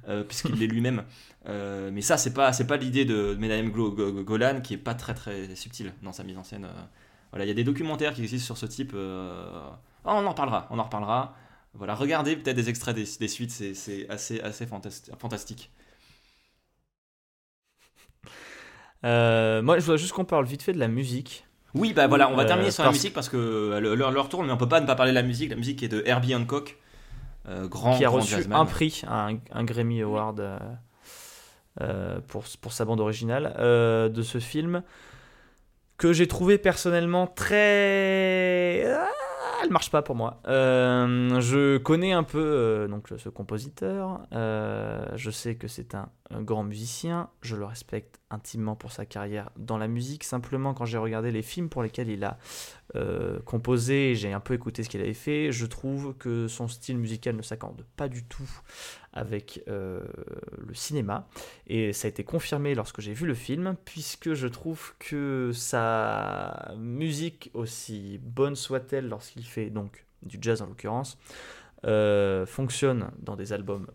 Euh, 0.08 0.24
puisqu'il 0.24 0.56
l'est 0.56 0.66
lui-même. 0.66 1.04
Euh, 1.48 1.90
mais 1.92 2.00
ça, 2.02 2.16
c'est 2.16 2.34
pas 2.34 2.50
pas 2.52 2.76
l'idée 2.76 3.04
de 3.04 3.34
Go- 3.70 3.92
Golan 4.24 4.60
qui 4.60 4.74
est 4.74 4.78
pas 4.78 4.94
très 4.94 5.14
très 5.14 5.54
subtile 5.54 5.92
dans 6.02 6.12
sa 6.12 6.24
mise 6.24 6.36
en 6.38 6.44
scène. 6.44 6.68
Voilà, 7.30 7.44
il 7.44 7.48
y 7.48 7.50
a 7.52 7.54
des 7.54 7.64
documentaires 7.64 8.12
qui 8.14 8.22
existent 8.22 8.46
sur 8.46 8.58
ce 8.58 8.66
type. 8.66 8.92
ah, 10.04 10.14
on 10.16 10.26
en 10.26 10.30
reparlera, 10.30 10.66
on 10.70 10.78
en 10.78 10.84
reparlera. 10.84 11.36
Voilà, 11.74 11.94
regardez 11.94 12.36
peut-être 12.36 12.56
des 12.56 12.68
extraits 12.68 12.96
des, 12.96 13.28
suites, 13.28 13.50
c'est- 13.52 14.08
assez, 14.10 14.40
assez 14.40 14.66
fantasti- 14.66 15.10
fantastique. 15.18 15.70
Moi, 19.62 19.78
je 19.78 19.84
voudrais 19.84 19.98
juste 19.98 20.12
qu'on 20.12 20.24
parle 20.24 20.46
vite 20.46 20.62
fait 20.62 20.72
de 20.72 20.78
la 20.78 20.88
musique. 20.88 21.46
Oui, 21.74 21.92
bah 21.94 22.06
voilà, 22.06 22.28
on 22.30 22.36
va 22.36 22.42
Euh, 22.42 22.46
terminer 22.46 22.70
sur 22.70 22.82
la 22.82 22.88
parce- 22.88 22.98
musique 22.98 23.14
parce 23.14 23.28
que 23.28 23.36
euh, 23.36 23.96
l'heure 23.96 24.10
leur 24.10 24.28
tourne, 24.28 24.46
mais 24.46 24.52
on 24.52 24.56
peut 24.58 24.68
pas 24.68 24.80
ne 24.80 24.86
pas 24.86 24.94
parler 24.94 25.12
de 25.12 25.16
la 25.16 25.22
musique. 25.22 25.50
La 25.50 25.56
musique 25.56 25.82
est 25.82 25.88
de 25.88 26.02
Herbie 26.06 26.34
Hancock, 26.34 26.76
euh, 27.48 27.66
grand, 27.66 27.96
qui 27.96 28.04
a 28.04 28.08
grand 28.08 28.18
reçu 28.18 28.34
jazzman. 28.36 28.60
un 28.60 28.66
prix, 28.66 29.02
un, 29.08 29.36
un 29.52 29.64
Grammy 29.64 30.02
Award 30.02 30.42
pour, 32.28 32.44
pour 32.60 32.72
sa 32.72 32.84
bande 32.84 33.00
originale 33.00 33.54
de 33.58 34.22
ce 34.22 34.38
film, 34.38 34.82
que 35.96 36.12
j'ai 36.12 36.26
trouvé 36.28 36.58
personnellement 36.58 37.26
très... 37.26 38.84
Ah, 38.94 39.08
elle 39.64 39.70
marche 39.70 39.90
pas 39.90 40.02
pour 40.02 40.16
moi. 40.16 40.40
Euh, 40.48 41.40
je 41.40 41.78
connais 41.78 42.12
un 42.12 42.24
peu 42.24 42.38
euh, 42.42 42.88
donc, 42.88 43.06
ce 43.16 43.28
compositeur, 43.28 44.20
euh, 44.34 45.04
je 45.14 45.30
sais 45.30 45.54
que 45.54 45.68
c'est 45.68 45.94
un 45.94 46.08
grand 46.40 46.64
musicien, 46.64 47.28
je 47.42 47.56
le 47.56 47.64
respecte 47.64 48.20
intimement 48.30 48.74
pour 48.74 48.92
sa 48.92 49.04
carrière 49.04 49.50
dans 49.56 49.76
la 49.76 49.88
musique, 49.88 50.24
simplement 50.24 50.72
quand 50.72 50.86
j'ai 50.86 50.96
regardé 50.96 51.30
les 51.30 51.42
films 51.42 51.68
pour 51.68 51.82
lesquels 51.82 52.08
il 52.08 52.24
a 52.24 52.38
euh, 52.96 53.38
composé, 53.40 54.14
j'ai 54.14 54.32
un 54.32 54.40
peu 54.40 54.54
écouté 54.54 54.82
ce 54.82 54.88
qu'il 54.88 55.00
avait 55.00 55.12
fait, 55.12 55.52
je 55.52 55.66
trouve 55.66 56.14
que 56.14 56.48
son 56.48 56.68
style 56.68 56.96
musical 56.96 57.36
ne 57.36 57.42
s'accorde 57.42 57.84
pas 57.96 58.08
du 58.08 58.24
tout 58.24 58.48
avec 59.12 59.62
euh, 59.68 60.00
le 60.56 60.74
cinéma. 60.74 61.28
Et 61.66 61.92
ça 61.92 62.06
a 62.06 62.08
été 62.08 62.24
confirmé 62.24 62.74
lorsque 62.74 63.00
j'ai 63.00 63.12
vu 63.12 63.26
le 63.26 63.34
film, 63.34 63.76
puisque 63.84 64.32
je 64.32 64.46
trouve 64.46 64.94
que 64.98 65.50
sa 65.52 66.72
musique, 66.78 67.50
aussi 67.54 68.18
bonne 68.22 68.56
soit-elle 68.56 69.08
lorsqu'il 69.08 69.44
fait 69.44 69.68
donc 69.68 70.06
du 70.22 70.38
jazz 70.40 70.62
en 70.62 70.66
l'occurrence, 70.66 71.18
euh, 71.84 72.46
fonctionne 72.46 73.10
dans 73.18 73.34
des 73.34 73.52
albums 73.52 73.88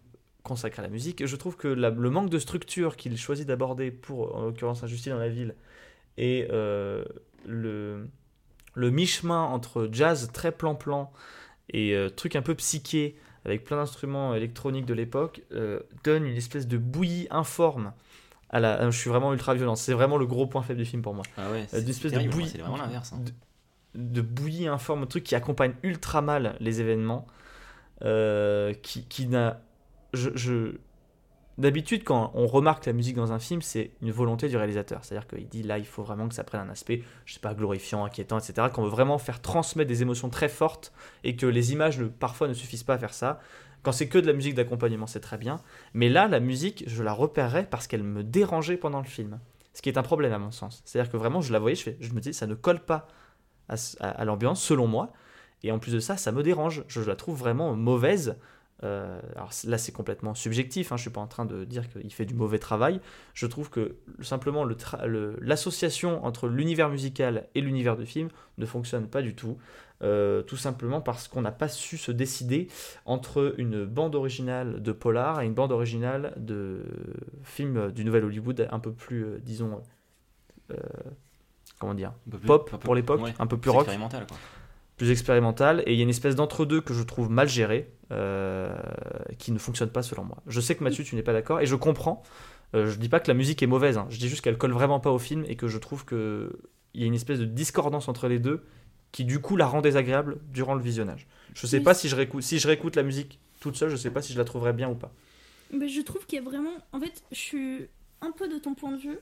consacrés 0.48 0.82
à 0.82 0.84
la 0.84 0.90
musique. 0.92 1.26
Je 1.26 1.36
trouve 1.36 1.56
que 1.58 1.68
la- 1.68 1.90
le 1.92 2.10
manque 2.10 2.30
de 2.30 2.40
structure 2.40 2.96
qu'il 2.96 3.18
choisit 3.18 3.48
d'aborder 3.48 3.92
pour, 3.92 4.36
en 4.36 4.42
l'occurrence, 4.46 4.84
Injustice 4.84 5.12
dans 5.12 5.20
la 5.20 5.30
ville, 5.30 5.54
et 6.18 6.48
euh, 6.52 7.04
le, 7.46 8.08
le 8.74 8.90
mi-chemin 8.90 9.42
entre 9.44 9.88
jazz 9.92 10.30
très 10.34 10.52
plan-plan 10.52 11.12
et 11.70 11.94
euh, 11.96 12.10
truc 12.10 12.36
un 12.36 12.42
peu 12.42 12.56
psyché 12.56 13.16
avec 13.46 13.64
plein 13.64 13.78
d'instruments 13.78 14.34
électroniques 14.34 14.86
de 14.86 14.94
l'époque 14.94 15.42
euh, 15.54 15.80
donne 16.04 16.26
une 16.26 16.36
espèce 16.38 16.68
de 16.68 16.78
bouillie 16.78 17.28
informe. 17.30 17.94
À 18.50 18.60
la, 18.60 18.90
je 18.90 18.98
suis 18.98 19.10
vraiment 19.10 19.34
ultra 19.34 19.54
violent. 19.54 19.76
C'est 19.76 19.94
vraiment 19.94 20.18
le 20.18 20.26
gros 20.26 20.48
point 20.48 20.62
faible 20.64 20.80
du 20.80 20.86
film 20.86 21.02
pour 21.02 21.14
moi. 21.14 21.24
Ah 21.38 21.52
ouais, 21.52 21.66
c'est 21.70 21.78
espèce 21.90 22.12
terrible, 22.14 22.32
de 22.32 22.36
bouillie, 22.36 22.50
c'est 22.50 22.58
vraiment 22.60 22.78
l'inverse. 22.78 23.14
hein. 23.14 23.20
de 23.96 24.22
bouillie 24.22 24.68
informe, 24.68 25.04
un 25.04 25.06
truc 25.08 25.24
qui 25.24 25.36
accompagne 25.36 25.74
ultra 25.84 26.22
mal 26.22 26.56
les 26.60 26.80
événements, 26.82 27.26
qui, 28.82 29.04
qui 29.06 29.28
n'a, 29.28 29.62
d'habitude 31.58 32.04
quand 32.04 32.32
on 32.36 32.46
remarque 32.48 32.86
la 32.86 32.94
musique 32.94 33.16
dans 33.16 33.32
un 33.32 33.40
film, 33.40 33.62
c'est 33.62 33.92
une 34.02 34.12
volonté 34.12 34.48
du 34.48 34.58
réalisateur, 34.58 35.04
c'est-à-dire 35.04 35.28
qu'il 35.28 35.48
dit 35.48 35.64
là 35.64 35.78
il 35.78 35.86
faut 35.86 36.04
vraiment 36.04 36.28
que 36.28 36.36
ça 36.36 36.44
prenne 36.44 36.62
un 36.62 36.70
aspect, 36.70 37.04
je 37.26 37.34
sais 37.34 37.40
pas 37.40 37.54
glorifiant, 37.54 38.06
inquiétant, 38.06 38.38
etc. 38.38 38.68
Qu'on 38.72 38.84
veut 38.84 38.90
vraiment 38.90 39.18
faire 39.18 39.42
transmettre 39.42 39.88
des 39.88 40.02
émotions 40.02 40.30
très 40.30 40.50
fortes 40.50 40.94
et 41.24 41.36
que 41.36 41.46
les 41.46 41.74
images 41.74 42.04
parfois 42.20 42.48
ne 42.48 42.54
suffisent 42.54 42.84
pas 42.84 42.96
à 42.96 42.98
faire 42.98 43.14
ça. 43.14 43.40
Quand 43.84 43.92
c'est 43.92 44.10
que 44.10 44.18
de 44.18 44.28
la 44.28 44.34
musique 44.34 44.56
d'accompagnement, 44.56 45.08
c'est 45.08 45.20
très 45.20 45.38
bien. 45.38 45.62
Mais 45.94 46.10
là, 46.10 46.28
la 46.28 46.40
musique, 46.40 46.84
je 46.88 47.04
la 47.04 47.14
repérerais 47.14 47.66
parce 47.70 47.88
qu'elle 47.88 48.04
me 48.04 48.24
dérangeait 48.24 48.78
pendant 48.78 49.00
le 49.00 49.06
film. 49.06 49.40
Ce 49.74 49.82
qui 49.82 49.90
est 49.90 49.98
un 49.98 50.04
problème 50.04 50.34
à 50.34 50.40
mon 50.40 50.52
sens. 50.52 50.82
C'est-à-dire 50.84 51.12
que 51.12 51.18
vraiment, 51.18 51.40
je 51.40 51.54
la 51.54 51.60
voyais, 51.60 51.76
je, 51.76 52.12
me 52.12 52.20
dis, 52.20 52.34
ça 52.34 52.48
ne 52.48 52.56
colle 52.56 52.80
pas 52.80 53.08
à 53.70 54.26
l'ambiance, 54.26 54.62
selon 54.62 54.88
moi. 54.88 55.14
Et 55.64 55.72
en 55.72 55.80
plus 55.80 55.94
de 55.94 56.00
ça, 56.00 56.18
ça 56.18 56.32
me 56.32 56.44
dérange. 56.44 56.84
Je 56.88 57.02
la 57.02 57.16
trouve 57.16 57.38
vraiment 57.38 57.76
mauvaise. 57.76 58.38
Euh, 58.84 59.20
alors 59.36 59.50
là, 59.66 59.78
c'est 59.78 59.92
complètement 59.92 60.36
subjectif. 60.36 60.92
Hein, 60.92 60.98
je 60.98 61.02
suis 61.02 61.10
pas 61.10 61.22
en 61.22 61.28
train 61.28 61.46
de 61.46 61.66
dire 61.66 61.90
qu'il 61.90 62.14
fait 62.14 62.26
du 62.26 62.36
mauvais 62.36 62.60
travail. 62.60 63.00
Je 63.34 63.48
trouve 63.48 63.70
que 63.70 63.96
simplement 64.22 64.66
l'association 65.42 66.24
entre 66.26 66.48
l'univers 66.48 66.90
musical 66.90 67.48
et 67.56 67.62
l'univers 67.62 67.98
du 67.98 68.06
film 68.06 68.30
ne 68.58 68.66
fonctionne 68.66 69.08
pas 69.08 69.22
du 69.22 69.34
tout. 69.36 69.58
Euh, 70.04 70.44
tout 70.44 70.58
simplement 70.58 71.02
parce 71.02 71.28
qu'on 71.28 71.42
n'a 71.42 71.52
pas 71.52 71.68
su 71.68 71.98
se 71.98 72.12
décider 72.12 72.68
entre 73.06 73.56
une 73.58 73.84
bande 73.86 74.14
originale 74.14 74.84
de 74.84 74.92
polar 74.92 75.42
et 75.42 75.48
une 75.48 75.56
bande 75.56 75.72
originale 75.72 76.34
de 76.38 76.84
film 77.44 77.92
du 77.92 78.06
Nouvel 78.06 78.26
Hollywood 78.26 78.68
un 78.72 78.78
peu 78.80 78.92
plus, 78.92 79.24
euh, 79.26 79.40
disons, 79.42 79.82
comment 81.80 81.96
dire, 81.96 82.14
pop 82.46 82.70
un 82.74 82.78
peu- 82.78 82.86
pour 82.86 82.94
l'époque, 82.96 83.22
ouais, 83.22 83.34
un 83.40 83.48
peu 83.48 83.58
plus 83.58 83.72
rock, 83.72 83.86
quoi. 84.28 84.38
Plus 84.98 85.12
expérimental, 85.12 85.84
et 85.86 85.94
il 85.94 85.98
y 85.98 86.02
a 86.02 86.04
une 86.04 86.10
espèce 86.10 86.36
d'entre-deux 86.36 86.82
que 86.82 86.94
je 86.94 87.04
trouve 87.04 87.30
mal 87.30 87.48
géré, 87.48 87.92
euh, 88.12 88.76
qui 89.38 89.52
ne 89.52 89.60
fonctionne 89.60 89.90
pas 89.90 90.02
selon 90.02 90.24
moi. 90.24 90.38
Je 90.48 90.60
sais 90.60 90.76
que 90.76 90.84
Mathieu, 90.84 91.04
tu 91.04 91.16
n'es 91.16 91.22
pas 91.24 91.34
d'accord, 91.34 91.60
et 91.62 91.66
je 91.66 91.76
comprends. 91.76 92.24
Euh, 92.76 92.88
je 92.88 92.98
dis 92.98 93.08
pas 93.08 93.20
que 93.20 93.28
la 93.30 93.34
musique 93.36 93.62
est 93.64 93.68
mauvaise, 93.68 93.98
hein. 93.98 94.08
je 94.10 94.18
dis 94.18 94.28
juste 94.28 94.42
qu'elle 94.42 94.58
colle 94.58 94.72
vraiment 94.74 95.00
pas 95.00 95.12
au 95.12 95.20
film, 95.20 95.46
et 95.48 95.56
que 95.56 95.68
je 95.68 95.78
trouve 95.78 96.04
que 96.04 96.52
il 96.94 97.02
y 97.02 97.04
a 97.04 97.08
une 97.08 97.14
espèce 97.14 97.38
de 97.40 97.46
discordance 97.46 98.08
entre 98.08 98.28
les 98.28 98.40
deux, 98.40 98.64
qui 99.12 99.24
du 99.24 99.40
coup 99.40 99.56
la 99.56 99.68
rend 99.68 99.82
désagréable 99.82 100.38
durant 100.52 100.74
le 100.74 100.82
visionnage. 100.82 101.28
Je 101.54 101.68
sais 101.68 101.78
Oui. 101.78 101.84
pas 101.84 101.94
si 101.94 102.10
je 102.10 102.16
réécoute, 102.16 102.42
si 102.44 102.58
je 102.60 102.68
réécoute 102.68 102.96
la 102.96 103.04
musique 103.04 103.40
toute 103.62 103.76
seule, 103.76 103.90
je 103.90 103.96
sais 103.96 104.10
pas 104.12 104.22
si 104.22 104.34
je 104.34 104.38
la 104.38 104.46
trouverais 104.46 104.74
bien 104.74 104.90
ou 104.90 104.96
pas. 104.96 105.14
Mais 105.72 105.88
je 105.90 106.02
trouve 106.02 106.26
qu'il 106.26 106.40
y 106.40 106.42
a 106.42 106.44
vraiment. 106.46 106.72
En 106.92 107.00
fait, 107.00 107.24
je 107.32 107.38
suis 107.38 107.88
un 108.22 108.32
peu 108.32 108.48
de 108.48 108.58
ton 108.58 108.74
point 108.74 108.92
de 108.94 109.02
vue, 109.02 109.18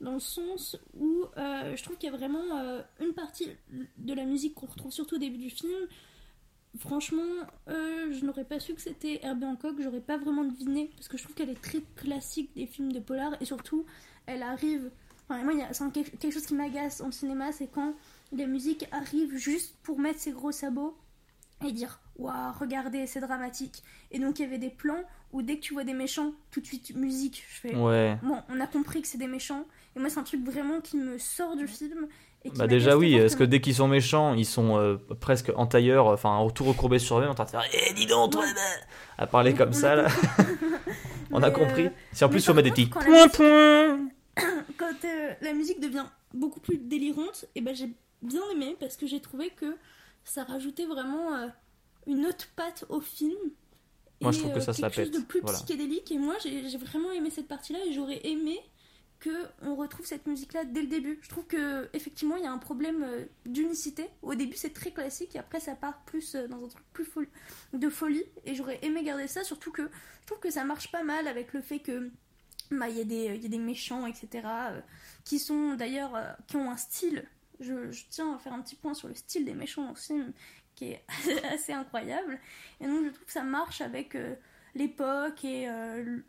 dans 0.00 0.14
le 0.14 0.20
sens 0.20 0.76
où 0.94 1.24
euh, 1.36 1.74
je 1.76 1.82
trouve 1.82 1.96
qu'il 1.96 2.10
y 2.10 2.12
a 2.12 2.16
vraiment 2.16 2.58
euh, 2.58 2.82
une 3.00 3.12
partie 3.12 3.48
de 3.96 4.14
la 4.14 4.24
musique 4.24 4.54
qu'on 4.54 4.66
retrouve 4.66 4.92
surtout 4.92 5.16
au 5.16 5.18
début 5.18 5.38
du 5.38 5.50
film. 5.50 5.86
Franchement, 6.78 7.22
euh, 7.68 8.12
je 8.12 8.24
n'aurais 8.24 8.44
pas 8.44 8.60
su 8.60 8.74
que 8.74 8.82
c'était 8.82 9.20
Herbie 9.22 9.46
Hancock, 9.46 9.76
j'aurais 9.80 10.00
pas 10.00 10.18
vraiment 10.18 10.44
deviné, 10.44 10.90
parce 10.96 11.08
que 11.08 11.16
je 11.16 11.22
trouve 11.22 11.34
qu'elle 11.34 11.48
est 11.48 11.62
très 11.62 11.80
classique 11.96 12.50
des 12.54 12.66
films 12.66 12.92
de 12.92 13.00
polar, 13.00 13.34
et 13.40 13.46
surtout, 13.46 13.86
elle 14.26 14.42
arrive. 14.42 14.90
Enfin, 15.28 15.42
moi, 15.42 15.54
c'est 15.72 15.90
quelque 15.92 16.30
chose 16.30 16.44
qui 16.44 16.54
m'agace 16.54 17.00
en 17.00 17.10
cinéma, 17.10 17.50
c'est 17.52 17.68
quand 17.68 17.94
la 18.32 18.46
musique 18.46 18.86
arrive 18.92 19.34
juste 19.36 19.74
pour 19.82 19.98
mettre 19.98 20.20
ses 20.20 20.32
gros 20.32 20.52
sabots 20.52 20.96
et 21.64 21.72
dire 21.72 22.00
Waouh, 22.18 22.52
regardez, 22.58 23.06
c'est 23.06 23.20
dramatique. 23.20 23.82
Et 24.10 24.18
donc 24.18 24.38
il 24.38 24.42
y 24.42 24.44
avait 24.44 24.58
des 24.58 24.70
plans 24.70 25.02
où 25.32 25.42
dès 25.42 25.56
que 25.56 25.60
tu 25.60 25.74
vois 25.74 25.84
des 25.84 25.92
méchants, 25.92 26.32
tout 26.50 26.60
de 26.60 26.66
suite 26.66 26.94
musique. 26.94 27.44
Je 27.48 27.60
fais 27.60 27.74
Ouais. 27.76 28.18
Bon, 28.22 28.38
on 28.48 28.60
a 28.60 28.66
compris 28.66 29.02
que 29.02 29.08
c'est 29.08 29.18
des 29.18 29.26
méchants. 29.26 29.64
Et 29.96 29.98
moi, 29.98 30.10
c'est 30.10 30.18
un 30.20 30.24
truc 30.24 30.44
vraiment 30.44 30.80
qui 30.82 30.96
me 30.98 31.16
sort 31.18 31.56
du 31.56 31.66
film. 31.66 32.06
Et 32.44 32.50
qui 32.50 32.58
Bah 32.58 32.66
déjà 32.66 32.96
oui, 32.96 33.18
parce 33.18 33.34
que 33.34 33.44
dès 33.44 33.60
qu'ils 33.62 33.74
sont 33.76 33.88
méchants, 33.88 34.34
ils 34.34 34.44
sont 34.46 34.76
euh, 34.78 34.96
presque 35.20 35.50
en 35.56 35.66
tailleur, 35.66 36.06
enfin 36.06 36.46
tout 36.54 36.64
recourbés 36.64 36.98
sur 36.98 37.18
eux, 37.18 37.26
en 37.26 37.34
train 37.34 37.44
de 37.44 37.50
faire 37.50 37.62
Eh 37.72 37.94
dis 37.94 38.06
donc 38.06 38.32
toi 38.32 38.44
bah 38.54 38.60
à 39.18 39.26
parler 39.26 39.54
comme 39.54 39.72
ça 39.72 39.94
là. 39.96 40.08
on 41.32 41.42
a 41.42 41.50
compris. 41.50 41.86
euh, 41.86 41.90
Si 42.12 42.24
en 42.24 42.28
plus 42.28 42.44
par 42.44 42.52
on 42.52 42.56
met 42.56 42.62
des 42.62 42.70
petits 42.70 42.90
quand 42.90 43.00
la 43.00 43.06
point 43.06 43.16
musique- 43.24 43.32
point. 43.32 43.98
quand 44.76 45.04
euh, 45.04 45.32
la 45.40 45.52
musique 45.54 45.80
devient 45.80 46.04
beaucoup 46.34 46.60
plus 46.60 46.76
délirante, 46.78 47.46
et 47.54 47.60
ben 47.62 47.74
j'ai 47.74 47.88
bien 48.22 48.42
aimé 48.52 48.76
parce 48.78 48.96
que 48.96 49.06
j'ai 49.06 49.20
trouvé 49.20 49.50
que 49.50 49.76
ça 50.24 50.44
rajoutait 50.44 50.86
vraiment 50.86 51.34
euh, 51.34 51.46
une 52.06 52.26
autre 52.26 52.46
patte 52.54 52.84
au 52.90 53.00
film. 53.00 53.34
Moi, 54.20 54.32
je 54.32 54.38
trouve 54.40 54.52
que 54.54 54.60
ça 54.60 54.72
se 54.72 54.80
la 54.82 54.88
quelque 54.90 55.04
chose 55.06 55.12
de 55.12 55.18
pète, 55.18 55.28
plus 55.28 55.40
voilà. 55.40 55.56
psychédélique. 55.58 56.10
Et 56.12 56.18
moi, 56.18 56.34
j'ai 56.42 56.68
j'ai 56.68 56.78
vraiment 56.78 57.10
aimé 57.12 57.30
cette 57.30 57.48
partie-là 57.48 57.78
et 57.88 57.92
j'aurais 57.92 58.20
aimé 58.26 58.58
que 59.18 59.46
on 59.62 59.74
retrouve 59.76 60.04
cette 60.06 60.26
musique-là 60.26 60.64
dès 60.64 60.82
le 60.82 60.88
début. 60.88 61.18
Je 61.22 61.28
trouve 61.28 61.46
que 61.46 61.88
effectivement, 61.94 62.36
il 62.36 62.44
y 62.44 62.46
a 62.46 62.52
un 62.52 62.58
problème 62.58 63.02
euh, 63.02 63.24
d'unicité. 63.46 64.08
Au 64.22 64.34
début, 64.34 64.56
c'est 64.56 64.72
très 64.72 64.90
classique 64.90 65.34
et 65.36 65.38
après, 65.38 65.60
ça 65.60 65.74
part 65.74 66.02
plus 66.04 66.34
euh, 66.34 66.46
dans 66.48 66.62
un 66.64 66.68
truc 66.68 66.84
plus 66.92 67.06
de 67.72 67.88
folie. 67.88 68.24
Et 68.44 68.54
j'aurais 68.54 68.78
aimé 68.82 69.02
garder 69.02 69.26
ça, 69.26 69.42
surtout 69.44 69.72
que 69.72 69.82
je 70.22 70.26
trouve 70.26 70.40
que 70.40 70.50
ça 70.50 70.64
marche 70.64 70.90
pas 70.92 71.02
mal 71.02 71.28
avec 71.28 71.52
le 71.52 71.62
fait 71.62 71.78
que 71.78 72.10
bah, 72.70 72.88
il 72.88 72.98
y, 72.98 73.04
des- 73.04 73.34
il 73.36 73.42
y 73.42 73.46
a 73.46 73.48
des 73.48 73.58
méchants, 73.58 74.06
etc., 74.06 74.28
euh, 74.44 74.80
qui 75.24 75.38
sont 75.38 75.74
d'ailleurs, 75.74 76.12
qui 76.46 76.56
ont 76.56 76.70
un 76.70 76.76
style. 76.76 77.24
Je, 77.60 77.90
tiens 78.10 78.34
à 78.34 78.38
faire 78.38 78.52
un 78.52 78.60
petit 78.60 78.76
point 78.76 78.92
sur 78.94 79.08
le 79.08 79.14
style 79.14 79.44
des 79.44 79.54
méchants 79.54 79.84
dans 79.86 79.94
ce 79.94 80.06
film, 80.06 80.32
qui 80.74 80.90
est 80.90 81.04
assez 81.52 81.72
incroyable. 81.72 82.38
Et 82.80 82.86
donc, 82.86 83.04
je 83.04 83.10
trouve 83.10 83.24
que 83.26 83.32
ça 83.32 83.44
marche 83.44 83.80
avec 83.80 84.16
l'époque 84.74 85.44
et 85.44 85.68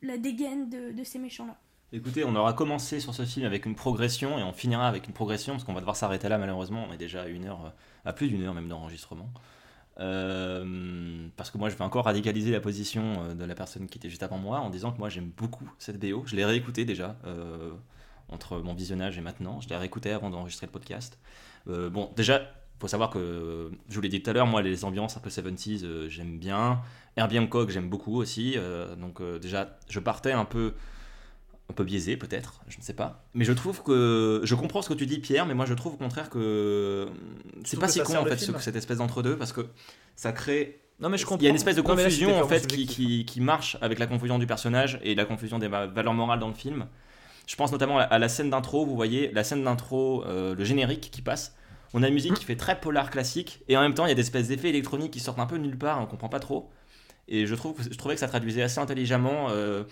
la 0.01 0.17
dégaine 0.17 0.69
de 0.69 1.03
ces 1.03 1.19
méchants-là. 1.19 1.59
Écoutez, 1.93 2.25
on 2.25 2.35
aura 2.35 2.51
commencé 2.51 2.99
sur 2.99 3.13
ce 3.13 3.23
film 3.23 3.45
avec 3.45 3.65
une 3.65 3.73
progression 3.73 4.38
et 4.38 4.43
on 4.43 4.51
finira 4.51 4.89
avec 4.89 5.07
une 5.07 5.13
progression 5.13 5.53
parce 5.53 5.63
qu'on 5.63 5.73
va 5.73 5.79
devoir 5.79 5.95
s'arrêter 5.95 6.27
là 6.27 6.38
malheureusement. 6.38 6.85
On 6.89 6.91
est 6.91 6.97
déjà 6.97 7.21
à 7.21 7.27
une 7.27 7.45
heure, 7.45 7.65
euh, 7.65 7.69
à 8.03 8.11
plus 8.11 8.27
d'une 8.27 8.43
heure 8.43 8.53
même 8.53 8.67
d'enregistrement. 8.67 9.29
Euh, 10.01 11.27
parce 11.38 11.49
que 11.49 11.57
moi 11.57 11.69
je 11.69 11.75
vais 11.75 11.85
encore 11.85 12.03
radicaliser 12.03 12.51
la 12.51 12.59
position 12.59 13.23
euh, 13.23 13.33
de 13.33 13.45
la 13.45 13.55
personne 13.55 13.88
qui 13.88 13.97
était 13.97 14.09
juste 14.09 14.21
avant 14.21 14.38
moi 14.38 14.59
en 14.59 14.69
disant 14.69 14.91
que 14.91 14.99
moi 14.99 15.07
j'aime 15.07 15.31
beaucoup 15.38 15.71
cette 15.79 15.97
BO. 15.97 16.23
Je 16.25 16.35
l'ai 16.35 16.43
réécouté 16.43 16.83
déjà 16.83 17.15
entre 18.27 18.57
mon 18.57 18.73
visionnage 18.73 19.17
et 19.17 19.21
maintenant. 19.21 19.61
Je 19.61 19.69
l'ai 19.69 19.77
réécouté 19.77 20.11
avant 20.11 20.29
d'enregistrer 20.29 20.67
le 20.67 20.73
podcast. 20.73 21.17
Bon, 21.67 22.11
déjà, 22.17 22.41
faut 22.81 22.89
savoir 22.89 23.09
que 23.09 23.71
je 23.88 23.95
vous 23.95 24.01
l'ai 24.01 24.09
dit 24.09 24.21
tout 24.21 24.29
à 24.29 24.33
l'heure, 24.33 24.45
moi 24.45 24.61
les 24.61 24.83
ambiances 24.83 25.15
un 25.15 25.21
peu 25.21 25.29
70s 25.29 25.85
euh, 25.85 26.09
j'aime 26.09 26.38
bien. 26.38 26.81
Herbie 27.15 27.39
Hancock 27.39 27.69
j'aime 27.69 27.89
beaucoup 27.89 28.17
aussi. 28.17 28.57
donc 28.99 29.21
déjà, 29.39 29.77
je 29.89 30.01
partais 30.01 30.33
un 30.33 30.45
peu 30.45 30.73
un 31.70 31.74
peu 31.74 31.84
biaisé 31.84 32.15
peut-être, 32.18 32.61
je 32.70 32.78
ne 32.78 32.82
sais 32.82 32.93
pas. 32.93 33.26
Mais 33.34 33.43
je 33.45 33.51
trouve 33.53 33.84
que 33.84 34.41
je 34.43 34.55
comprends 34.55 34.82
ce 34.82 34.89
que 34.89 34.93
tu 34.93 35.05
dis 35.05 35.20
Pierre, 35.20 35.45
mais 35.45 35.53
moi 35.53 35.65
je 35.65 35.74
trouve 35.74 35.93
au 35.95 35.97
contraire 35.97 36.30
que 36.30 37.07
c'est 37.65 37.78
pas 37.80 37.88
que 37.88 37.91
si 37.93 37.99
con 38.01 38.15
en 38.15 38.26
fait 38.26 38.38
ce- 38.38 38.57
cette 38.59 38.76
espèce 38.76 38.97
d'entre 38.99 39.22
deux 39.22 39.36
parce 39.38 39.51
que 39.51 39.68
ça 40.15 40.32
crée 40.32 40.80
Non, 40.99 41.09
mais 41.09 41.18
je 41.18 41.26
comprends. 41.26 41.39
il 41.41 41.43
y 41.43 41.47
a 41.47 41.49
une 41.49 41.55
espèce 41.57 41.76
de 41.76 41.82
là, 41.82 41.88
confusion 41.89 42.41
en 42.41 42.47
fait 42.47 42.65
qui, 42.68 42.86
qui, 42.86 43.26
qui 43.26 43.41
marche 43.41 43.78
avec 43.82 43.99
la 43.99 44.07
confusion 44.07 44.39
du 44.39 44.47
personnage 44.47 44.99
et 45.03 45.13
la 45.13 45.26
confusion 45.26 45.59
des 45.59 45.68
va- 45.68 45.88
valeurs 45.88 46.13
morales 46.13 46.39
dans 46.39 46.47
le 46.47 46.53
film. 46.53 46.88
Je 47.47 47.55
pense 47.55 47.72
notamment 47.72 47.97
à 47.99 48.18
la, 48.20 48.28
scène 48.30 48.49
d'intro, 48.49 48.86
vous 48.86 48.95
voyez, 48.95 49.32
la 49.34 49.43
scène 49.45 49.63
d'intro, 49.63 50.24
euh, 50.26 50.53
le 50.55 50.63
générique 50.65 51.09
qui 51.11 51.22
passe. 51.22 51.55
On 51.93 52.03
a 52.03 52.09
une 52.09 52.13
musique 52.13 52.34
qui 52.34 52.43
fait 52.43 52.57
très 52.57 52.80
polar 52.80 53.09
classique 53.09 53.61
et 53.70 53.78
en 53.78 53.82
même 53.82 53.93
temps 53.93 54.05
il 54.05 54.09
y 54.09 54.11
a 54.11 54.15
des 54.15 54.22
espèces 54.22 54.47
d'effets 54.49 54.70
électroniques 54.70 55.11
qui 55.11 55.20
sortent 55.22 55.39
un 55.39 55.45
peu 55.45 55.55
nulle 55.57 55.78
part, 55.78 56.01
on 56.01 56.05
comprend 56.05 56.28
pas 56.30 56.39
trop. 56.39 56.70
Et 57.30 57.45
je, 57.45 57.55
trouve, 57.55 57.74
que- 57.74 57.84
je 57.84 57.97
trouvais 57.97 58.15
que 58.15 58.20
ça 58.22 58.28
traduisait 58.28 58.61
assez 58.63 58.80
intelligemment 58.80 59.47
euh, 59.49 59.84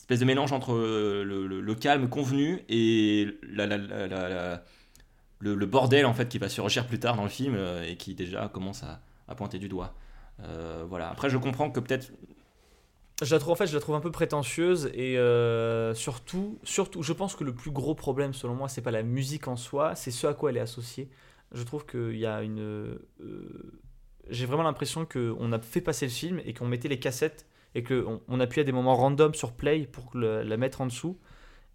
espèce 0.00 0.20
de 0.20 0.24
mélange 0.24 0.52
entre 0.52 0.72
euh, 0.74 1.22
le, 1.24 1.74
calme 1.74 2.08
convenu 2.08 2.64
et 2.68 3.26
le, 5.40 5.66
bordel 5.66 6.06
en 6.06 6.14
fait 6.14 6.28
qui 6.28 6.38
va 6.38 6.48
surgir 6.48 6.86
plus 6.86 6.98
tard 6.98 7.16
dans 7.16 7.24
le 7.24 7.28
film 7.28 7.54
euh, 7.56 7.84
et 7.84 7.96
qui 7.96 8.14
déjà 8.14 8.48
commence 8.48 8.82
à, 8.82 9.00
pointer 9.34 9.58
du 9.58 9.68
doigt. 9.68 9.94
Euh, 10.42 10.84
voilà. 10.88 11.10
Après, 11.10 11.28
je 11.28 11.36
comprends 11.36 11.70
que 11.70 11.80
peut-être. 11.80 12.10
Je 13.20 13.34
la 13.34 13.40
trouve 13.40 13.52
en 13.52 13.56
fait, 13.56 13.66
je 13.66 13.76
trouve 13.78 13.96
un 13.96 14.00
peu 14.00 14.12
prétentieuse 14.12 14.86
et 14.94 15.16
surtout, 15.94 16.58
surtout, 16.62 17.02
je 17.02 17.12
pense 17.12 17.34
que 17.34 17.42
le 17.42 17.52
plus 17.52 17.72
gros 17.72 17.96
problème 17.96 18.32
selon 18.32 18.54
moi, 18.54 18.68
c'est 18.68 18.82
pas 18.82 18.92
la 18.92 19.02
musique 19.02 19.48
en 19.48 19.56
soi, 19.56 19.96
c'est 19.96 20.12
ce 20.12 20.28
à 20.28 20.34
quoi 20.34 20.50
elle 20.50 20.56
est 20.56 20.60
associée. 20.60 21.10
Je 21.52 21.62
trouve 21.64 21.84
qu'il 21.84 22.16
y 22.16 22.26
a 22.26 22.42
une, 22.42 22.96
j'ai 24.30 24.46
vraiment 24.46 24.62
l'impression 24.62 25.04
qu'on 25.04 25.52
a 25.52 25.58
fait 25.58 25.80
passer 25.80 26.06
le 26.06 26.12
film 26.12 26.40
et 26.44 26.54
qu'on 26.54 26.68
mettait 26.68 26.88
les 26.88 27.00
cassettes 27.00 27.47
et 27.74 27.82
qu'on 27.82 28.20
on 28.28 28.40
appuyait 28.40 28.62
à 28.62 28.64
des 28.64 28.72
moments 28.72 28.94
random 28.96 29.34
sur 29.34 29.52
play 29.52 29.86
pour 29.86 30.10
le- 30.14 30.42
la 30.42 30.56
mettre 30.56 30.80
en 30.80 30.86
dessous. 30.86 31.18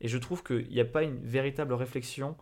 Et 0.01 0.07
je 0.07 0.17
trouve 0.17 0.43
qu'il 0.43 0.67
n'y 0.69 0.79
a 0.81 0.85
pas 0.85 1.03
une 1.03 1.17
véritable 1.23 1.73
réflexion 1.73 2.35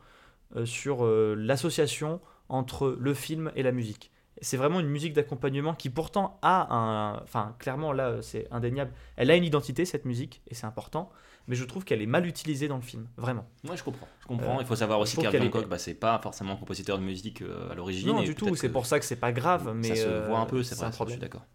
euh, 0.56 0.66
sur 0.66 1.06
euh, 1.06 1.36
l'association 1.38 2.20
entre 2.50 2.96
le 3.00 3.14
film 3.14 3.52
et 3.56 3.64
la 3.64 3.72
musique. 3.72 4.12
C'est 4.42 4.58
vraiment 4.58 4.80
une 4.80 4.88
musique 4.90 5.14
d'accompagnement 5.14 5.74
qui 5.76 5.90
pourtant 5.90 6.40
a 6.42 6.74
un... 6.76 7.22
Enfin, 7.24 7.56
clairement, 7.60 7.92
là, 7.94 8.22
c'est 8.22 8.48
indéniable. 8.52 8.92
Elle 9.16 9.30
a 9.30 9.36
une 9.36 9.44
identité, 9.44 9.86
cette 9.86 10.06
musique, 10.06 10.42
et 10.48 10.56
c'est 10.56 10.66
important. 10.66 11.12
Mais 11.48 11.56
je 11.56 11.64
trouve 11.66 11.84
qu'elle 11.86 12.02
est 12.02 12.08
mal 12.08 12.26
utilisée 12.26 12.68
dans 12.68 12.76
le 12.78 12.82
film, 12.82 13.08
vraiment. 13.18 13.48
Moi, 13.64 13.76
je 13.76 13.84
comprends. 13.84 14.08
Je 14.22 14.26
comprends. 14.28 14.58
Euh, 14.58 14.62
Il 14.62 14.66
faut 14.66 14.76
savoir 14.76 15.00
aussi 15.00 15.18
qu'Herbie 15.18 15.38
est- 15.38 15.42
Hancock, 15.48 15.68
bah, 15.68 15.78
c'est 15.78 15.94
pas 15.94 16.18
forcément 16.20 16.56
compositeur 16.56 16.98
de 16.98 17.04
musique 17.04 17.44
à 17.70 17.76
l'origine. 17.76 18.08
Non, 18.10 18.22
et 18.22 18.26
du 18.26 18.34
tout, 18.36 18.56
c'est 18.56 18.68
que 18.68 18.74
pour 18.74 18.86
ça 18.86 19.00
que 19.00 19.06
c'est 19.06 19.16
pas 19.16 19.32
grave, 19.32 19.72
mais... 19.76 19.90
ça 19.90 19.96
se 19.96 20.28
voit 20.28 20.40
un 20.40 20.46
peu, 20.46 20.64
c'est 20.64 20.76
vrai. 20.76 20.86
un 20.86 20.88
ça, 20.88 20.92
Je 20.92 20.96
problème. 20.96 21.18
suis 21.18 21.22
d'accord. 21.22 21.46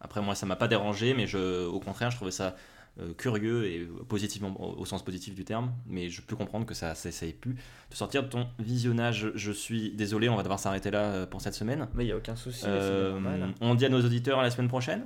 Après, 0.00 0.20
moi, 0.22 0.34
ça 0.34 0.46
m'a 0.46 0.56
pas 0.56 0.68
dérangé, 0.68 1.14
mais 1.14 1.26
je, 1.26 1.66
au 1.66 1.80
contraire, 1.80 2.10
je 2.10 2.16
trouvais 2.16 2.30
ça 2.30 2.56
euh, 3.00 3.12
curieux 3.14 3.66
et 3.66 3.88
positivement, 4.08 4.54
au, 4.58 4.80
au 4.80 4.84
sens 4.84 5.04
positif 5.04 5.34
du 5.34 5.44
terme. 5.44 5.72
Mais 5.86 6.08
je 6.08 6.22
peux 6.22 6.36
comprendre 6.36 6.66
que 6.66 6.74
ça, 6.74 6.94
ça, 6.94 7.12
ça 7.12 7.26
ait 7.26 7.32
pu 7.32 7.56
te 7.90 7.96
sortir 7.96 8.22
de 8.22 8.28
ton 8.28 8.48
visionnage. 8.58 9.30
Je 9.34 9.52
suis 9.52 9.90
désolé, 9.92 10.28
on 10.28 10.36
va 10.36 10.42
devoir 10.42 10.58
s'arrêter 10.58 10.90
là 10.90 11.02
euh, 11.02 11.26
pour 11.26 11.40
cette 11.40 11.54
semaine. 11.54 11.88
Mais 11.94 12.04
il 12.04 12.06
n'y 12.06 12.12
a 12.12 12.16
aucun 12.16 12.36
souci, 12.36 12.64
Euh, 12.66 13.48
on 13.60 13.74
dit 13.74 13.84
à 13.84 13.88
nos 13.88 14.04
auditeurs 14.04 14.40
à 14.40 14.42
la 14.42 14.50
semaine 14.50 14.68
prochaine 14.68 15.02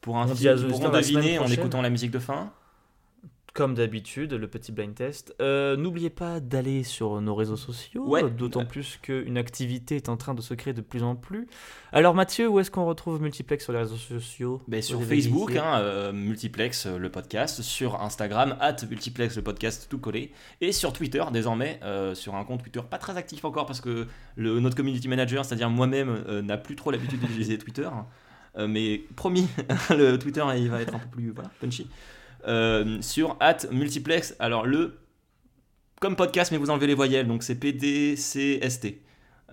pour 0.00 0.18
un 0.18 0.28
On 0.28 0.34
dit 0.34 0.48
à 0.48 0.56
film, 0.56 0.68
pourront 0.68 0.86
auditeurs 0.88 0.92
la 0.92 1.02
semaine 1.02 1.22
deviner 1.22 1.38
en 1.38 1.46
écoutant 1.46 1.80
la 1.80 1.90
musique 1.90 2.10
de 2.10 2.18
fin. 2.18 2.52
Comme 3.54 3.74
d'habitude, 3.76 4.32
le 4.32 4.48
petit 4.48 4.72
blind 4.72 4.96
test. 4.96 5.32
Euh, 5.40 5.76
N'oubliez 5.76 6.10
pas 6.10 6.40
d'aller 6.40 6.82
sur 6.82 7.20
nos 7.20 7.36
réseaux 7.36 7.56
sociaux, 7.56 8.04
Ouais. 8.04 8.28
d'autant 8.28 8.60
Ouais. 8.60 8.66
plus 8.66 8.98
qu'une 9.00 9.38
activité 9.38 9.94
est 9.94 10.08
en 10.08 10.16
train 10.16 10.34
de 10.34 10.40
se 10.40 10.54
créer 10.54 10.74
de 10.74 10.80
plus 10.80 11.04
en 11.04 11.14
plus. 11.14 11.46
Alors 11.92 12.16
Mathieu, 12.16 12.48
où 12.48 12.58
est-ce 12.58 12.72
qu'on 12.72 12.84
retrouve 12.84 13.22
Multiplex 13.22 13.62
sur 13.62 13.72
les 13.72 13.78
réseaux 13.78 13.94
sociaux? 13.94 14.60
Ben, 14.66 14.82
sur 14.82 15.00
Facebook, 15.04 15.54
hein, 15.54 15.78
euh, 15.78 16.12
Multiplex 16.12 16.86
euh, 16.86 16.98
le 16.98 17.10
podcast, 17.10 17.62
sur 17.62 18.02
Instagram, 18.02 18.56
at 18.60 18.74
Multiplex 18.90 19.36
le 19.36 19.42
podcast 19.42 19.86
tout 19.88 19.98
collé, 19.98 20.32
et 20.60 20.72
sur 20.72 20.92
Twitter 20.92 21.22
désormais, 21.32 21.78
euh, 21.84 22.16
sur 22.16 22.34
un 22.34 22.42
compte 22.44 22.60
Twitter 22.60 22.80
pas 22.90 22.98
très 22.98 23.16
actif 23.16 23.44
encore 23.44 23.66
parce 23.66 23.80
que 23.80 24.08
le, 24.34 24.58
notre 24.58 24.74
community 24.76 25.06
manager, 25.06 25.44
c'est-à-dire 25.44 25.70
moi-même, 25.70 26.24
n'a 26.42 26.56
plus 26.58 26.74
trop 26.74 26.90
l'habitude 26.90 27.20
d'utiliser 27.20 27.56
Twitter. 27.58 27.88
Euh, 28.56 28.66
mais 28.66 29.02
promis, 29.14 29.46
le 29.90 30.16
Twitter 30.16 30.44
il 30.56 30.70
va 30.70 30.82
être 30.82 30.94
un 30.94 30.98
peu 30.98 31.08
plus 31.08 31.30
voilà, 31.30 31.50
punchy. 31.60 31.88
Euh, 32.46 33.00
sur 33.00 33.36
at 33.40 33.58
Multiplex, 33.70 34.34
alors 34.38 34.66
le 34.66 34.98
comme 36.00 36.16
podcast, 36.16 36.52
mais 36.52 36.58
vous 36.58 36.68
enlevez 36.70 36.86
les 36.86 36.94
voyelles, 36.94 37.26
donc 37.26 37.42
c'est 37.42 37.54
PDCST. 37.54 38.98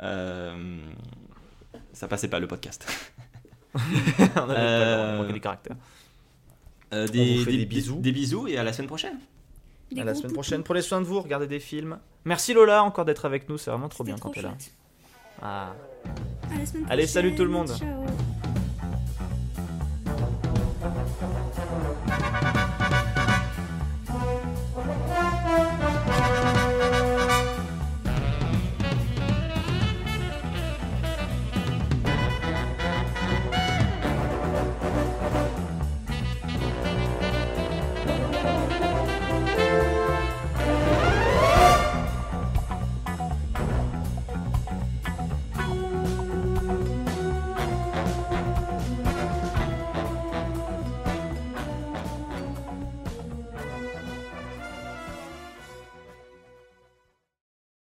Euh, 0.01 0.79
ça 1.93 2.07
passait 2.07 2.27
pas 2.27 2.39
le 2.39 2.47
podcast. 2.47 2.85
On 3.75 3.79
avait 4.49 4.53
Euh, 4.57 5.39
caractères. 5.39 5.77
Euh, 6.93 7.05
On 7.07 7.11
des, 7.11 7.37
vous 7.37 7.45
fait 7.45 7.51
des- 7.51 7.57
des 7.59 7.65
bisous. 7.65 7.99
Des 7.99 8.11
bisous 8.11 8.47
et 8.47 8.57
à 8.57 8.63
la 8.63 8.73
semaine 8.73 8.87
prochaine. 8.87 9.17
Des 9.91 10.01
À 10.01 10.03
la 10.03 10.13
semaine 10.15 10.33
prochaine. 10.33 10.63
Prenez 10.63 10.81
soin 10.81 10.99
de 10.99 11.05
vous, 11.05 11.21
regardez 11.21 11.47
des 11.47 11.59
films. 11.59 11.99
Merci 12.25 12.53
Lola 12.53 12.83
encore 12.83 13.05
d'être 13.05 13.23
avec 13.25 13.47
nous, 13.47 13.57
c'est 13.57 13.71
vraiment 13.71 13.87
trop 13.89 14.03
bien 14.03 14.17
quand 14.17 14.31
t'es 14.31 14.41
là. 14.41 14.55
Ah. 15.41 15.73
À 16.53 16.57
la 16.57 16.65
semaine 16.65 16.85
Allez, 16.89 17.07
salut 17.07 17.33
tout 17.35 17.43
le 17.45 17.49
monde. 17.51 17.69
Ciao. 17.69 18.05